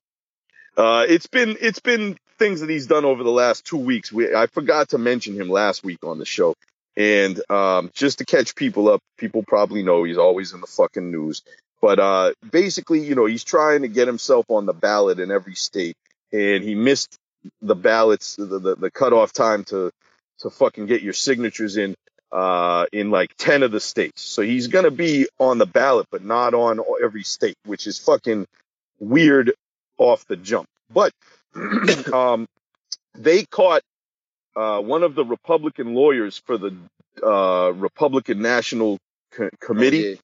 Uh, 0.75 1.05
it's 1.07 1.27
been 1.27 1.57
it's 1.61 1.79
been 1.79 2.17
things 2.37 2.61
that 2.61 2.69
he's 2.69 2.87
done 2.87 3.05
over 3.05 3.23
the 3.23 3.31
last 3.31 3.65
two 3.65 3.77
weeks. 3.77 4.11
We, 4.11 4.33
I 4.33 4.47
forgot 4.47 4.89
to 4.89 4.97
mention 4.97 5.35
him 5.35 5.49
last 5.49 5.83
week 5.83 5.99
on 6.03 6.19
the 6.19 6.25
show, 6.25 6.55
and 6.97 7.39
um, 7.49 7.91
just 7.93 8.19
to 8.19 8.25
catch 8.25 8.55
people 8.55 8.89
up, 8.89 9.01
people 9.17 9.43
probably 9.43 9.83
know 9.83 10.03
he's 10.03 10.17
always 10.17 10.53
in 10.53 10.61
the 10.61 10.67
fucking 10.67 11.11
news. 11.11 11.41
But 11.81 11.99
uh, 11.99 12.33
basically, 12.49 13.01
you 13.05 13.15
know, 13.15 13.25
he's 13.25 13.43
trying 13.43 13.81
to 13.81 13.87
get 13.87 14.07
himself 14.07 14.45
on 14.49 14.65
the 14.65 14.73
ballot 14.73 15.19
in 15.19 15.31
every 15.31 15.55
state, 15.55 15.97
and 16.31 16.63
he 16.63 16.75
missed 16.75 17.17
the 17.61 17.75
ballots, 17.75 18.35
the 18.35 18.45
the, 18.45 18.75
the 18.75 18.91
cutoff 18.91 19.31
time 19.33 19.63
to 19.65 19.91
to 20.39 20.49
fucking 20.49 20.87
get 20.87 21.01
your 21.01 21.13
signatures 21.13 21.77
in 21.77 21.95
uh, 22.33 22.87
in 22.93 23.11
like 23.11 23.35
ten 23.37 23.63
of 23.63 23.71
the 23.71 23.81
states. 23.81 24.23
So 24.23 24.43
he's 24.43 24.67
gonna 24.67 24.91
be 24.91 25.27
on 25.39 25.59
the 25.59 25.67
ballot, 25.67 26.07
but 26.11 26.25
not 26.25 26.55
on 26.55 26.81
every 27.03 27.23
state, 27.23 27.57
which 27.65 27.87
is 27.87 27.99
fucking 27.99 28.47
weird 28.99 29.53
off 29.99 30.25
the 30.27 30.37
jump. 30.37 30.67
But 30.93 31.13
um, 32.13 32.47
they 33.15 33.45
caught 33.45 33.83
uh, 34.55 34.81
one 34.81 35.03
of 35.03 35.15
the 35.15 35.25
Republican 35.25 35.95
lawyers 35.95 36.41
for 36.45 36.57
the 36.59 36.75
uh, 37.23 37.71
Republican 37.73 38.41
National 38.41 38.99
Co- 39.33 39.49
Committee. 39.61 40.15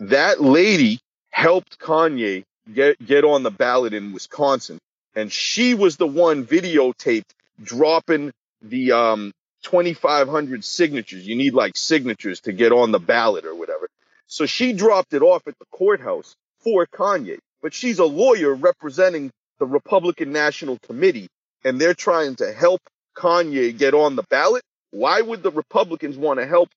Oh, 0.00 0.06
That 0.06 0.40
lady 0.42 1.00
helped 1.30 1.78
Kanye 1.78 2.44
get 2.74 3.04
get 3.04 3.24
on 3.24 3.42
the 3.44 3.50
ballot 3.50 3.94
in 3.94 4.12
Wisconsin, 4.12 4.78
and 5.16 5.32
she 5.32 5.74
was 5.74 5.96
the 5.96 6.06
one 6.06 6.46
videotaped 6.46 7.30
dropping 7.62 8.32
the 8.62 8.92
um 8.92 9.32
2,500 9.62 10.64
signatures. 10.64 11.26
You 11.26 11.36
need 11.36 11.54
like 11.54 11.76
signatures 11.76 12.40
to 12.42 12.52
get 12.52 12.72
on 12.72 12.92
the 12.92 12.98
ballot 12.98 13.44
or 13.44 13.54
whatever. 13.54 13.88
So 14.26 14.46
she 14.46 14.72
dropped 14.72 15.14
it 15.14 15.22
off 15.22 15.46
at 15.46 15.58
the 15.58 15.64
courthouse 15.72 16.36
for 16.60 16.86
Kanye. 16.86 17.38
but 17.62 17.74
she's 17.74 17.98
a 17.98 18.04
lawyer 18.04 18.54
representing 18.54 19.30
the 19.58 19.66
Republican 19.66 20.32
National 20.32 20.78
Committee, 20.78 21.28
and 21.64 21.80
they're 21.80 21.94
trying 21.94 22.36
to 22.36 22.52
help 22.52 22.80
Kanye 23.16 23.76
get 23.76 23.94
on 23.94 24.16
the 24.16 24.22
ballot. 24.30 24.62
Why 24.90 25.20
would 25.20 25.42
the 25.42 25.50
Republicans 25.50 26.16
want 26.16 26.38
to 26.38 26.46
help 26.46 26.68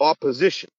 opposition? 0.00 0.70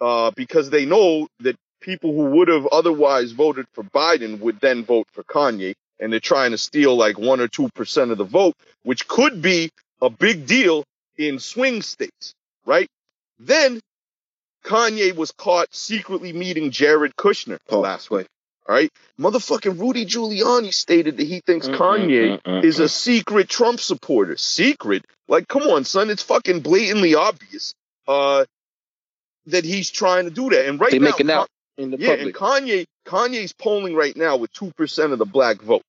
Uh, 0.00 0.32
because 0.34 0.70
they 0.70 0.86
know 0.86 1.28
that 1.40 1.56
people 1.80 2.12
who 2.12 2.36
would 2.36 2.48
have 2.48 2.66
otherwise 2.66 3.32
voted 3.32 3.66
for 3.72 3.84
Biden 3.84 4.40
would 4.40 4.60
then 4.60 4.84
vote 4.84 5.06
for 5.12 5.22
Kanye, 5.22 5.74
and 6.00 6.12
they're 6.12 6.20
trying 6.20 6.50
to 6.50 6.58
steal 6.58 6.96
like 6.96 7.18
one 7.18 7.40
or 7.40 7.48
two 7.48 7.68
percent 7.74 8.10
of 8.10 8.18
the 8.18 8.24
vote, 8.24 8.54
which 8.82 9.06
could 9.06 9.40
be 9.40 9.70
a 10.00 10.10
big 10.10 10.46
deal 10.46 10.84
in 11.16 11.38
swing 11.38 11.82
states, 11.82 12.34
right? 12.64 12.88
Then 13.38 13.80
Kanye 14.64 15.14
was 15.14 15.32
caught 15.32 15.74
secretly 15.74 16.32
meeting 16.32 16.70
Jared 16.70 17.16
Kushner 17.16 17.58
Oh, 17.68 17.80
last 17.80 18.10
week. 18.10 18.26
All 18.68 18.74
right. 18.74 18.90
Motherfucking 19.18 19.80
Rudy 19.80 20.06
Giuliani 20.06 20.72
stated 20.72 21.16
that 21.16 21.26
he 21.26 21.40
thinks 21.40 21.66
Mm, 21.66 21.76
Kanye 21.76 22.08
mm, 22.08 22.42
mm, 22.42 22.60
mm, 22.60 22.64
is 22.64 22.78
a 22.78 22.84
mm. 22.84 22.90
secret 22.90 23.48
Trump 23.48 23.80
supporter. 23.80 24.36
Secret? 24.36 25.04
Like, 25.28 25.48
come 25.48 25.62
on, 25.62 25.84
son. 25.84 26.10
It's 26.10 26.22
fucking 26.22 26.60
blatantly 26.60 27.14
obvious 27.14 27.74
uh, 28.06 28.44
that 29.46 29.64
he's 29.64 29.90
trying 29.90 30.24
to 30.24 30.30
do 30.30 30.50
that. 30.50 30.66
And 30.68 30.78
right 30.78 30.90
They 30.90 30.98
now, 30.98 31.04
making 31.06 31.30
out 31.30 31.48
in 31.78 31.90
the 31.90 31.98
yeah, 31.98 32.12
and. 32.12 32.34
Kanye, 32.34 32.84
Kanye's 33.06 33.52
polling 33.52 33.94
right 33.94 34.16
now 34.16 34.36
with 34.36 34.52
two 34.52 34.70
percent 34.76 35.12
of 35.12 35.18
the 35.18 35.26
black 35.26 35.60
vote. 35.62 35.82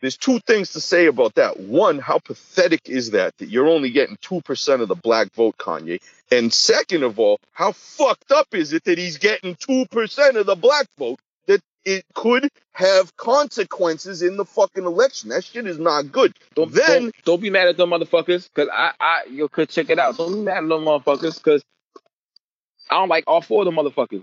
There's 0.00 0.16
two 0.16 0.38
things 0.40 0.72
to 0.72 0.80
say 0.80 1.06
about 1.06 1.34
that. 1.34 1.58
One, 1.58 1.98
how 1.98 2.18
pathetic 2.18 2.88
is 2.88 3.12
that 3.12 3.36
that 3.38 3.48
you're 3.48 3.68
only 3.68 3.90
getting 3.90 4.16
two 4.20 4.40
percent 4.42 4.82
of 4.82 4.88
the 4.88 4.94
black 4.94 5.32
vote, 5.32 5.56
Kanye? 5.58 6.00
And 6.30 6.52
second 6.52 7.02
of 7.02 7.18
all, 7.18 7.40
how 7.52 7.72
fucked 7.72 8.30
up 8.30 8.48
is 8.54 8.72
it 8.72 8.84
that 8.84 8.98
he's 8.98 9.18
getting 9.18 9.56
two 9.56 9.86
percent 9.86 10.36
of 10.36 10.46
the 10.46 10.54
black 10.54 10.86
vote? 10.98 11.18
That 11.46 11.60
it 11.84 12.04
could 12.14 12.48
have 12.72 13.16
consequences 13.16 14.22
in 14.22 14.36
the 14.36 14.44
fucking 14.44 14.84
election. 14.84 15.30
That 15.30 15.44
shit 15.44 15.66
is 15.66 15.78
not 15.78 16.12
good. 16.12 16.32
Don't, 16.54 16.72
then 16.72 17.02
don't, 17.02 17.14
don't 17.24 17.42
be 17.42 17.50
mad 17.50 17.68
at 17.68 17.76
them 17.76 17.90
motherfuckers, 17.90 18.48
cause 18.54 18.68
I, 18.72 18.92
I, 19.00 19.22
you 19.30 19.48
could 19.48 19.68
check 19.68 19.90
it 19.90 19.98
out. 19.98 20.16
Don't 20.16 20.32
be 20.32 20.40
mad 20.40 20.58
at 20.58 20.68
them 20.68 20.84
motherfuckers, 20.84 21.42
cause 21.42 21.64
I 22.90 22.96
don't 22.96 23.08
like 23.08 23.24
all 23.26 23.40
four 23.40 23.62
of 23.62 23.66
them 23.66 23.76
motherfuckers. 23.76 24.22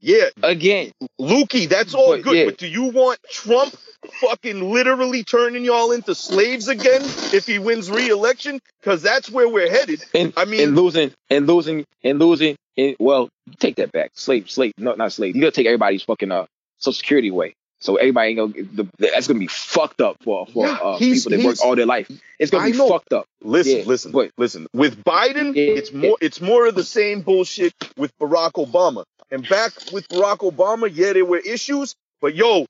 Yeah, 0.00 0.26
Again, 0.42 0.92
Lukey, 1.20 1.68
that's 1.68 1.94
all 1.94 2.16
But, 2.16 2.22
good. 2.22 2.36
yeah. 2.36 2.44
But 2.46 2.58
do 2.58 2.66
you 2.66 2.84
want 2.84 3.18
Trump 3.30 3.74
fucking 4.20 4.72
literally 4.72 5.24
turning 5.24 5.64
y'all 5.64 5.92
into 5.92 6.14
slaves 6.14 6.68
again 6.68 7.02
if 7.32 7.46
he 7.46 7.58
wins 7.58 7.90
re-election? 7.90 8.60
Because 8.80 9.02
that's 9.02 9.30
where 9.30 9.48
we're 9.48 9.70
headed. 9.70 10.04
and 10.14 10.32
I 10.36 10.44
mean- 10.44 10.60
and 10.60 10.76
losing 10.76 11.12
and 11.30 11.46
losing 11.46 11.84
and 12.04 12.18
losing. 12.18 12.56
And 12.78 12.94
well, 12.98 13.28
take 13.58 13.76
that 13.76 13.90
back. 13.92 14.10
Slave, 14.14 14.50
slave, 14.50 14.72
no, 14.78 14.94
not 14.94 15.12
slave. 15.12 15.34
You 15.34 15.40
gotta 15.42 15.52
take 15.52 15.66
everybody's 15.66 16.02
fucking 16.02 16.30
uh 16.30 16.46
social 16.78 16.92
security 16.96 17.28
away. 17.28 17.54
So 17.86 17.94
everybody 17.96 18.30
ain't 18.30 18.38
gonna. 18.54 18.66
The, 18.74 18.88
that's 18.98 19.28
gonna 19.28 19.38
be 19.38 19.46
fucked 19.46 20.00
up 20.00 20.16
for 20.24 20.44
for 20.48 20.66
Yeah, 20.66 20.72
uh, 20.74 20.98
people 20.98 21.30
that 21.30 21.44
work 21.44 21.64
all 21.64 21.76
their 21.76 21.86
life. 21.86 22.10
It's 22.40 22.50
gonna 22.50 22.64
I 22.64 22.72
be 22.72 22.78
know. 22.78 22.88
fucked 22.88 23.12
up. 23.12 23.26
Listen, 23.42 23.78
Yeah, 23.78 23.84
listen, 23.86 24.10
but- 24.10 24.32
listen. 24.36 24.66
With 24.74 25.04
Biden, 25.04 25.54
Yeah, 25.54 25.62
it's 25.78 25.92
more 25.92 26.16
it's 26.20 26.40
more 26.40 26.66
of 26.66 26.74
the 26.74 26.82
same 26.82 27.20
bullshit 27.20 27.72
with 27.96 28.10
Barack 28.18 28.54
Obama. 28.54 29.04
And 29.30 29.48
back 29.48 29.72
with 29.92 30.08
Barack 30.08 30.38
Obama, 30.38 30.90
yeah, 30.92 31.12
there 31.12 31.24
were 31.24 31.38
issues, 31.38 31.94
but 32.20 32.34
yo, 32.34 32.66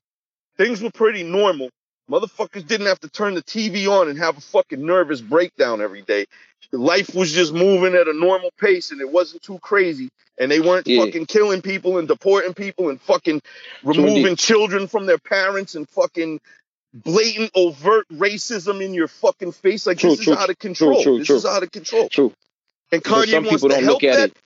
things 0.55 0.81
were 0.83 0.91
pretty 0.91 1.23
normal. 1.23 1.69
Motherfuckers 2.11 2.65
didn't 2.67 2.85
have 2.85 2.99
to 2.99 3.09
turn 3.09 3.33
the 3.33 3.41
TV 3.43 3.87
on 3.87 4.09
and 4.09 4.19
have 4.19 4.37
a 4.37 4.41
fucking 4.41 4.85
nervous 4.85 5.19
breakdown 5.19 5.81
every 5.81 6.03
day. 6.03 6.25
Life 6.71 7.15
was 7.15 7.31
just 7.31 7.53
moving 7.53 7.95
at 7.95 8.07
a 8.07 8.13
normal 8.13 8.51
pace 8.59 8.91
and 8.91 9.01
it 9.01 9.09
wasn't 9.11 9.41
too 9.41 9.57
crazy. 9.59 10.09
And 10.39 10.51
they 10.51 10.59
weren't 10.59 10.87
Yeah. 10.87 11.03
fucking 11.05 11.25
killing 11.27 11.61
people 11.61 11.97
and 11.97 12.07
deporting 12.07 12.53
people 12.53 12.89
and 12.89 13.01
fucking 13.01 13.41
removing 13.83 14.35
children 14.35 14.87
from 14.87 15.05
their 15.07 15.17
parents 15.17 15.75
and 15.75 15.89
fucking 15.89 16.39
blatant 16.93 17.51
overt 17.55 18.07
racism 18.09 18.83
in 18.83 18.93
your 18.93 19.07
fucking 19.07 19.51
face. 19.51 19.85
Like 19.87 19.97
True, 19.99 20.11
this 20.11 20.21
true, 20.21 20.33
is 20.33 20.39
out 20.39 20.49
of 20.49 20.59
control. 20.59 21.01
true, 21.03 21.19
this 21.19 21.29
is 21.29 21.45
out 21.45 21.63
of 21.63 21.71
control. 21.71 22.09
True. 22.09 22.33
And 22.91 23.03
Kanye 23.03 23.31
some 23.31 23.45
wants 23.45 23.63
people 23.63 23.69
to 23.69 23.75
don't 23.75 23.83
help 23.83 24.01
look 24.01 24.11
at 24.11 24.17
that. 24.17 24.29
it. 24.31 24.37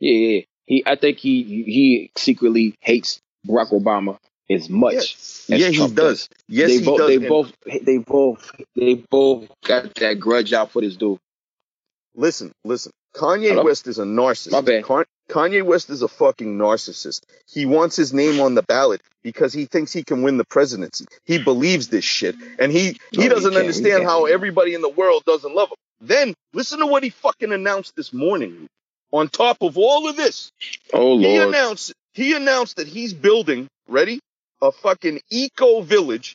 Yeah, 0.00 0.12
yeah. 0.12 0.40
He, 0.66 0.82
I 0.86 0.96
think 0.96 1.18
he 1.18 1.42
he 1.42 2.10
secretly 2.16 2.74
hates 2.80 3.20
Barack 3.46 3.72
Obama 3.72 4.18
as 4.48 4.68
much. 4.68 4.94
as 4.94 5.44
Yeah, 5.48 5.68
he 5.68 5.76
Trump 5.76 5.94
does. 5.96 6.28
Yes, 6.48 6.68
they 6.68 6.78
he 6.78 6.84
both, 6.84 6.98
does. 6.98 7.08
They 7.08 7.16
And 7.16 7.26
both, 7.28 7.52
they 7.84 7.98
both, 7.98 8.50
they 8.76 8.94
both 8.94 9.48
got 9.64 9.94
that 9.96 10.20
grudge 10.20 10.52
out 10.52 10.70
for 10.70 10.80
this 10.82 10.96
dude. 10.96 11.18
listen, 12.14 12.52
listen. 12.64 12.92
Kanye 13.14 13.50
Hello? 13.50 13.64
West 13.64 13.86
is 13.86 13.98
a 13.98 14.04
narcissist. 14.04 14.52
My 14.52 14.60
bad. 14.60 14.84
Kan- 14.84 15.04
Kanye 15.28 15.62
West 15.64 15.90
is 15.90 16.02
a 16.02 16.08
fucking 16.08 16.58
narcissist. 16.58 17.22
He 17.48 17.66
wants 17.66 17.96
his 17.96 18.12
name 18.12 18.40
on 18.40 18.54
the 18.54 18.62
ballot 18.62 19.00
because 19.22 19.52
he 19.52 19.66
thinks 19.66 19.92
he 19.92 20.02
can 20.02 20.22
win 20.22 20.36
the 20.36 20.44
presidency. 20.44 21.06
He 21.24 21.38
believes 21.42 21.88
this 21.88 22.04
shit, 22.04 22.34
and 22.58 22.72
he 22.72 22.98
he 23.12 23.22
he 23.22 23.28
doesn't. 23.28 23.52
He 23.52 23.58
understand 23.58 24.02
can't. 24.02 24.04
how 24.04 24.26
everybody 24.26 24.74
in 24.74 24.82
the 24.82 24.88
world 24.88 25.24
doesn't 25.24 25.54
love 25.54 25.70
him. 25.70 25.76
Then 26.00 26.34
listen 26.52 26.80
to 26.80 26.86
what 26.86 27.02
he 27.02 27.10
fucking 27.10 27.52
announced 27.52 27.94
this 27.96 28.12
morning. 28.12 28.66
On 29.12 29.28
top 29.28 29.58
of 29.60 29.76
all 29.76 30.08
of 30.08 30.16
this, 30.16 30.52
Oh 30.92 31.18
he 31.18 31.36
lord, 31.38 31.48
announced 31.48 31.92
he 32.14 32.34
announced 32.34 32.76
that 32.76 32.86
he's 32.86 33.12
building 33.12 33.68
ready 33.88 34.20
a 34.62 34.72
fucking 34.72 35.20
eco 35.30 35.80
village 35.82 36.34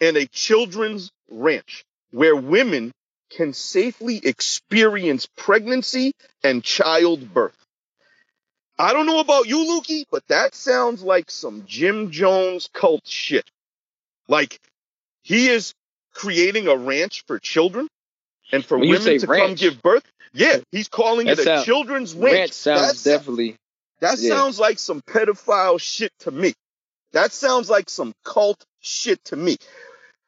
and 0.00 0.16
a 0.16 0.26
children's 0.26 1.10
ranch 1.30 1.84
where 2.10 2.36
women 2.36 2.92
can 3.36 3.52
safely 3.52 4.18
experience 4.18 5.26
pregnancy 5.36 6.12
and 6.44 6.62
childbirth. 6.62 7.56
I 8.78 8.92
don't 8.92 9.06
know 9.06 9.20
about 9.20 9.46
you, 9.46 9.58
Lukey, 9.58 10.04
but 10.10 10.26
that 10.28 10.54
sounds 10.54 11.02
like 11.02 11.30
some 11.30 11.64
Jim 11.66 12.10
Jones 12.10 12.68
cult 12.72 13.06
shit. 13.06 13.44
Like 14.28 14.60
he 15.22 15.48
is 15.48 15.74
creating 16.14 16.68
a 16.68 16.76
ranch 16.76 17.24
for 17.26 17.38
children 17.38 17.88
and 18.50 18.64
for 18.64 18.78
When 18.78 18.88
women 18.90 19.18
to 19.20 19.26
come 19.26 19.54
give 19.54 19.80
birth. 19.82 20.04
Yeah, 20.32 20.58
he's 20.70 20.88
calling 20.88 21.26
it 21.26 21.38
a 21.38 21.42
sound- 21.42 21.64
children's 21.66 22.14
ranch. 22.14 22.34
ranch 22.34 22.52
sounds 22.52 22.80
That's- 22.80 23.02
definitely. 23.04 23.56
that 24.00 24.18
Yeah. 24.18 24.30
sounds 24.30 24.58
like 24.58 24.78
some 24.78 25.02
pedophile 25.02 25.80
shit 25.80 26.12
to 26.20 26.30
me. 26.30 26.54
That 27.12 27.32
sounds 27.32 27.68
like 27.68 27.90
some 27.90 28.14
cult 28.24 28.64
shit 28.80 29.22
to 29.26 29.36
me. 29.36 29.58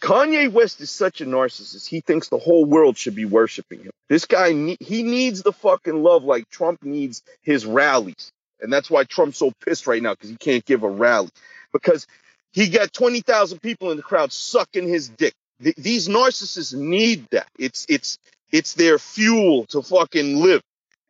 Kanye 0.01 0.51
West 0.53 0.81
is 0.81 0.91
such 0.91 1.21
a 1.21 1.27
narcissist. 1.27 1.87
He 1.87 2.01
thinks 2.01 2.29
the 2.29 2.39
whole 2.39 2.65
world 2.65 2.97
should 2.97 3.15
be 3.15 3.25
worshiping 3.25 3.81
him. 3.81 3.93
This 4.09 4.27
guy, 4.27 4.51
he 4.81 5.03
needs 5.03 5.43
the 5.43 5.53
fucking 5.53 6.03
love 6.03 6.25
like 6.25 6.49
Trump 6.51 6.83
needs 6.83 7.23
his 7.43 7.65
rallies. 7.65 8.31
And 8.61 8.73
that's 8.73 8.91
why 8.91 9.05
Trump's 9.05 9.39
so 9.39 9.53
pissed 9.65 9.87
right 9.87 10.03
now 10.03 10.12
because 10.12 10.31
he 10.31 10.37
can't 10.37 10.65
give 10.65 10.83
a 10.83 10.89
rally. 10.89 11.31
Because 11.73 12.07
he 12.53 12.69
got 12.69 12.93
20,000 12.93 13.61
people 13.61 13.91
in 13.91 13.97
the 13.97 14.03
crowd 14.03 14.33
sucking 14.33 14.89
his 14.89 15.09
dick. 15.09 15.35
Th- 15.62 15.77
these 15.77 16.09
narcissists 16.09 16.75
need 16.75 17.27
that. 17.31 17.49
It's, 17.59 17.87
it's, 17.89 18.19
it's 18.53 18.75
their 18.75 18.99
fuel 18.99 19.66
to 19.66 19.83
fucking 19.83 20.41
live. 20.41 20.62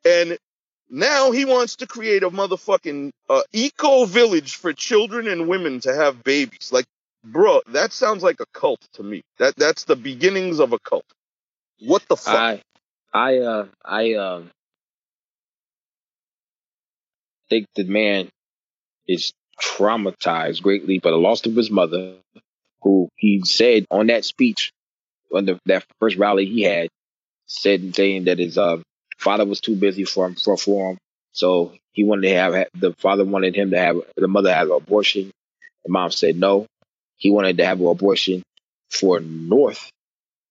And 0.05 0.39
now 0.89 1.33
he 1.33 1.45
wants 1.45 1.77
to 1.77 1.87
create 1.87 2.23
a 2.23 2.31
motherfucking 2.31 3.11
uh, 3.29 3.43
eco 3.53 4.05
village 4.05 4.57
for 4.57 4.73
children 4.73 5.29
and 5.29 5.49
women 5.49 5.81
to 5.81 5.95
have 5.95 6.23
babies. 6.23 6.71
Like, 6.73 6.87
bro, 7.25 7.61
that 7.69 7.93
sounds 7.93 8.23
like 8.23 8.41
a 8.41 8.47
cult 8.53 8.81
to 8.95 9.03
me. 9.03 9.23
That 9.39 9.57
that's 9.57 9.85
the 9.85 9.97
beginnings 9.97 10.61
of 10.61 10.73
a 10.73 10.79
cult. 10.79 11.07
What 11.81 12.03
the 12.09 12.17
fuck? 12.17 12.35
I, 12.35 12.63
I, 13.13 13.39
uh, 13.39 13.67
I, 13.85 14.15
um, 14.15 14.51
think 17.49 17.67
the 17.75 17.85
man 17.85 18.29
is 19.07 19.33
traumatized 19.61 20.63
greatly 20.63 20.99
by 20.99 21.11
the 21.11 21.17
loss 21.17 21.45
of 21.47 21.55
his 21.55 21.71
mother, 21.71 22.15
who 22.83 23.09
he 23.17 23.43
said 23.45 23.87
on 23.91 24.09
that 24.09 24.25
speech, 24.25 24.73
on 25.33 25.47
the, 25.47 25.59
that 25.67 25.85
first 26.01 26.17
rally 26.17 26.47
he 26.47 26.63
had, 26.63 26.89
said 27.47 27.95
saying 27.95 28.25
that 28.25 28.39
his 28.39 28.59
uh, 28.59 28.79
father 29.19 29.45
was 29.45 29.61
too 29.61 29.77
busy 29.77 30.05
for 30.05 30.27
him 30.27 30.35
for, 30.35 30.57
for 30.57 30.93
him, 30.93 30.99
so 31.33 31.73
he 31.93 32.05
wanted 32.05 32.29
to 32.29 32.35
have 32.35 32.67
the 32.75 32.93
father 32.95 33.25
wanted 33.25 33.55
him 33.55 33.71
to 33.71 33.79
have 33.79 33.97
the 34.17 34.29
mother 34.29 34.53
have 34.53 34.69
an 34.69 34.77
abortion. 34.77 35.31
The 35.85 35.93
mom 35.93 36.11
said 36.11 36.37
no. 36.37 36.67
He 37.17 37.31
wanted 37.31 37.59
to 37.59 37.67
have 37.67 37.81
an 37.81 37.87
abortion 37.87 38.43
for 38.91 39.21
North. 39.21 39.91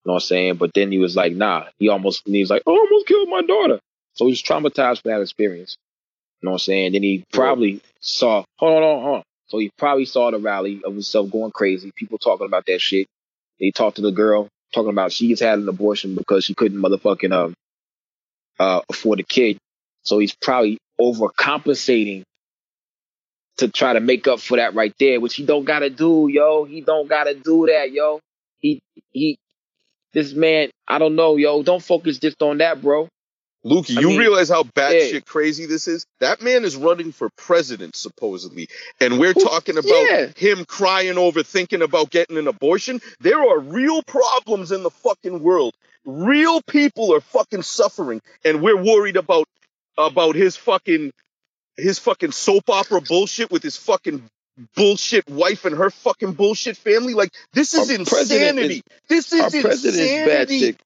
You 0.04 0.10
know 0.10 0.14
what 0.14 0.22
I'm 0.22 0.26
saying? 0.26 0.54
But 0.56 0.72
then 0.74 0.92
he 0.92 0.98
was 0.98 1.16
like, 1.16 1.32
nah. 1.32 1.66
He 1.78 1.88
almost 1.88 2.22
he 2.26 2.40
was 2.40 2.50
like, 2.50 2.62
oh, 2.66 2.74
I 2.74 2.78
almost 2.78 3.06
killed 3.06 3.28
my 3.28 3.42
daughter. 3.42 3.80
So 4.14 4.26
he's 4.26 4.42
traumatized 4.42 5.02
for 5.02 5.08
that 5.08 5.20
experience. 5.20 5.76
You 6.40 6.46
know 6.46 6.52
what 6.52 6.56
I'm 6.56 6.60
saying? 6.60 6.92
Then 6.92 7.02
he 7.02 7.24
probably 7.32 7.80
saw 8.00 8.44
hold 8.58 8.76
on, 8.76 8.82
hold 8.82 8.96
on, 8.98 9.02
hold 9.02 9.16
on. 9.16 9.22
So 9.48 9.58
he 9.58 9.70
probably 9.78 10.04
saw 10.04 10.30
the 10.30 10.38
rally 10.38 10.80
of 10.84 10.92
himself 10.92 11.30
going 11.30 11.52
crazy, 11.52 11.92
people 11.94 12.18
talking 12.18 12.46
about 12.46 12.66
that 12.66 12.80
shit. 12.80 13.06
He 13.58 13.72
talked 13.72 13.96
to 13.96 14.02
the 14.02 14.10
girl, 14.12 14.48
talking 14.74 14.90
about 14.90 15.12
she's 15.12 15.40
had 15.40 15.58
an 15.58 15.68
abortion 15.68 16.14
because 16.14 16.44
she 16.44 16.54
couldn't 16.54 16.80
motherfucking 16.80 17.32
um 17.32 17.54
uh 18.58 18.80
afford 18.90 19.20
a 19.20 19.24
kid. 19.24 19.58
So 20.02 20.18
he's 20.18 20.34
probably 20.34 20.78
overcompensating 21.00 22.24
to 23.58 23.68
try 23.68 23.92
to 23.92 24.00
make 24.00 24.26
up 24.26 24.40
for 24.40 24.56
that 24.56 24.74
right 24.74 24.94
there, 24.98 25.20
which 25.20 25.34
he 25.34 25.44
don't 25.44 25.64
gotta 25.64 25.90
do, 25.90 26.28
yo. 26.28 26.64
He 26.64 26.80
don't 26.80 27.08
gotta 27.08 27.34
do 27.34 27.66
that, 27.66 27.92
yo. 27.92 28.20
He 28.58 28.80
he 29.12 29.38
this 30.12 30.32
man, 30.32 30.70
I 30.86 30.98
don't 30.98 31.16
know, 31.16 31.36
yo. 31.36 31.62
Don't 31.62 31.82
focus 31.82 32.18
just 32.18 32.40
on 32.42 32.58
that, 32.58 32.80
bro. 32.80 33.08
Lukey, 33.64 33.98
you 34.00 34.08
mean, 34.08 34.18
realize 34.18 34.50
how 34.50 34.62
batshit 34.62 35.12
yeah. 35.12 35.20
crazy 35.20 35.64
this 35.64 35.88
is? 35.88 36.04
That 36.20 36.42
man 36.42 36.64
is 36.64 36.76
running 36.76 37.12
for 37.12 37.30
president, 37.38 37.96
supposedly. 37.96 38.68
And 39.00 39.18
we're 39.18 39.32
talking 39.32 39.78
about 39.78 40.06
yeah. 40.10 40.26
him 40.36 40.66
crying 40.66 41.16
over 41.16 41.42
thinking 41.42 41.80
about 41.80 42.10
getting 42.10 42.36
an 42.36 42.46
abortion. 42.46 43.00
There 43.20 43.40
are 43.40 43.58
real 43.58 44.02
problems 44.02 44.70
in 44.70 44.82
the 44.82 44.90
fucking 44.90 45.42
world. 45.42 45.74
Real 46.04 46.60
people 46.60 47.14
are 47.14 47.22
fucking 47.22 47.62
suffering, 47.62 48.20
and 48.44 48.60
we're 48.60 48.80
worried 48.80 49.16
about 49.16 49.48
about 49.96 50.34
his 50.34 50.56
fucking 50.56 51.12
his 51.76 51.98
fucking 51.98 52.32
soap 52.32 52.68
opera 52.70 53.00
bullshit 53.00 53.50
with 53.50 53.62
his 53.62 53.76
fucking 53.76 54.22
bullshit 54.76 55.28
wife 55.28 55.64
and 55.64 55.76
her 55.76 55.90
fucking 55.90 56.32
bullshit 56.32 56.76
family. 56.76 57.14
Like 57.14 57.30
this 57.52 57.74
is 57.74 57.90
Our 57.90 57.96
insanity. 57.96 58.82
this 59.08 59.32
is 59.32 59.40
Our 59.42 59.50
president 59.62 60.02
is 60.02 60.26
bad 60.26 60.50
insanity. 60.50 60.78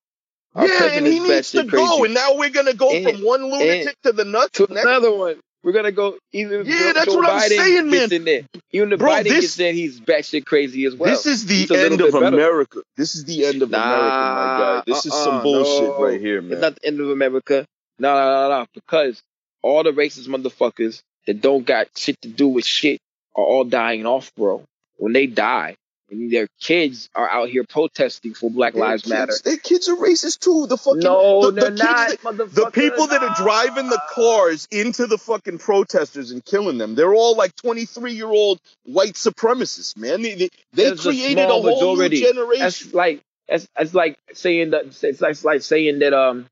Our 0.54 0.66
Yeah, 0.66 0.84
and 0.92 1.06
he 1.06 1.20
needs 1.20 1.52
to 1.52 1.58
batshit 1.64 1.70
go. 1.70 1.86
crazy. 1.86 2.04
And 2.06 2.14
now 2.14 2.36
we're 2.36 2.50
gonna 2.50 2.74
go 2.74 2.90
And- 2.90 3.04
from 3.06 3.22
one 3.24 3.44
lunatic 3.50 3.94
to 4.04 4.12
the 4.12 4.24
nuts. 4.24 4.52
to 4.58 4.66
another 4.70 5.12
one. 5.12 5.36
We're 5.62 5.72
gonna 5.72 5.92
go 5.92 6.16
even 6.32 6.64
Yeah, 6.66 6.78
Joe, 6.78 6.92
that's 6.94 7.06
Joe 7.12 7.16
what 7.16 7.28
I'm 7.30 7.40
saying, 7.48 7.90
man. 7.90 8.12
in 8.12 8.24
there. 8.24 8.42
Even 8.72 8.92
if 8.92 9.00
Bro, 9.00 9.10
Biden 9.10 9.24
this- 9.24 9.40
gets 9.40 9.58
in, 9.60 9.74
he's 9.74 10.00
batshit 10.00 10.46
crazy 10.46 10.84
as 10.86 10.94
well. 10.94 11.10
this 11.10 11.26
is 11.26 11.44
the 11.46 11.54
He's 11.54 11.70
a 11.70 11.74
little 11.74 11.92
end 11.92 12.00
of 12.00 12.12
better. 12.12 12.26
America. 12.26 12.80
This 12.96 13.16
is 13.16 13.24
the 13.24 13.44
end 13.44 13.62
of 13.62 13.70
Nah, 13.70 13.82
America, 13.82 14.04
my 14.08 14.58
guy. 14.76 14.82
This 14.86 15.04
is 15.04 15.12
some 15.12 15.34
uh-uh, 15.34 15.42
bullshit 15.42 15.82
no. 15.88 16.02
right 16.02 16.20
here, 16.20 16.40
man. 16.40 16.52
It's 16.52 16.60
not 16.62 16.76
the 16.80 16.86
end 16.86 17.00
of 17.00 17.10
America. 17.10 17.66
No, 17.98 18.14
no, 18.14 18.48
no, 18.48 18.60
no. 18.60 18.66
Because 18.72 19.20
all 19.62 19.82
the 19.82 19.90
racist 19.92 20.28
motherfuckers 20.28 21.02
that 21.26 21.40
don't 21.40 21.66
got 21.66 21.88
shit 21.96 22.20
to 22.22 22.28
do 22.28 22.48
with 22.48 22.64
shit 22.64 23.00
are 23.36 23.44
all 23.44 23.64
dying 23.64 24.06
off, 24.06 24.32
bro. 24.36 24.64
When 24.96 25.12
they 25.12 25.26
die, 25.26 25.76
and 26.10 26.32
their 26.32 26.48
kids 26.60 27.10
are 27.14 27.28
out 27.28 27.50
here 27.50 27.64
protesting 27.68 28.32
for 28.32 28.50
Black 28.50 28.72
Their 28.72 28.82
Lives 28.82 29.02
kids- 29.02 29.10
Matter. 29.12 29.32
Their 29.44 29.56
kids 29.58 29.88
are 29.90 29.96
racist 29.96 30.38
too. 30.40 30.66
The 30.66 30.78
fucking 30.78 31.00
No, 31.00 31.42
the, 31.42 31.50
the 31.50 31.60
they're 31.60 31.70
kids 31.70 31.82
not, 32.24 32.36
that- 32.38 32.54
the 32.54 32.70
people 32.70 33.06
that 33.08 33.22
are 33.22 33.34
driving 33.36 33.88
the 33.90 34.00
cars 34.14 34.66
into 34.70 35.06
the 35.06 35.18
fucking 35.18 35.58
protesters 35.58 36.30
and 36.30 36.42
killing 36.44 36.78
them, 36.78 36.94
they're 36.94 37.12
all 37.14 37.36
like 37.36 37.54
23 37.56 38.14
year 38.14 38.26
old 38.26 38.58
white 38.84 39.14
supremacists, 39.14 39.96
man. 39.98 40.22
They, 40.22 40.34
they, 40.34 40.48
they 40.72 40.84
There's 40.84 41.00
a 41.06 41.10
created 41.10 41.44
a, 41.44 41.48
whole 41.48 41.62
majority. 41.62 42.20
new 42.20 42.26
generation. 42.26 42.60
That's 42.62 42.94
like 42.94 43.20
that's 43.46 43.68
that's 43.76 43.92
like 43.94 44.18
saying 44.32 44.70
that 44.70 44.86
it's 45.02 45.20
like, 45.20 45.30
it's 45.32 45.44
like 45.44 45.62
saying 45.62 45.98
that 45.98 46.14
um 46.14 46.46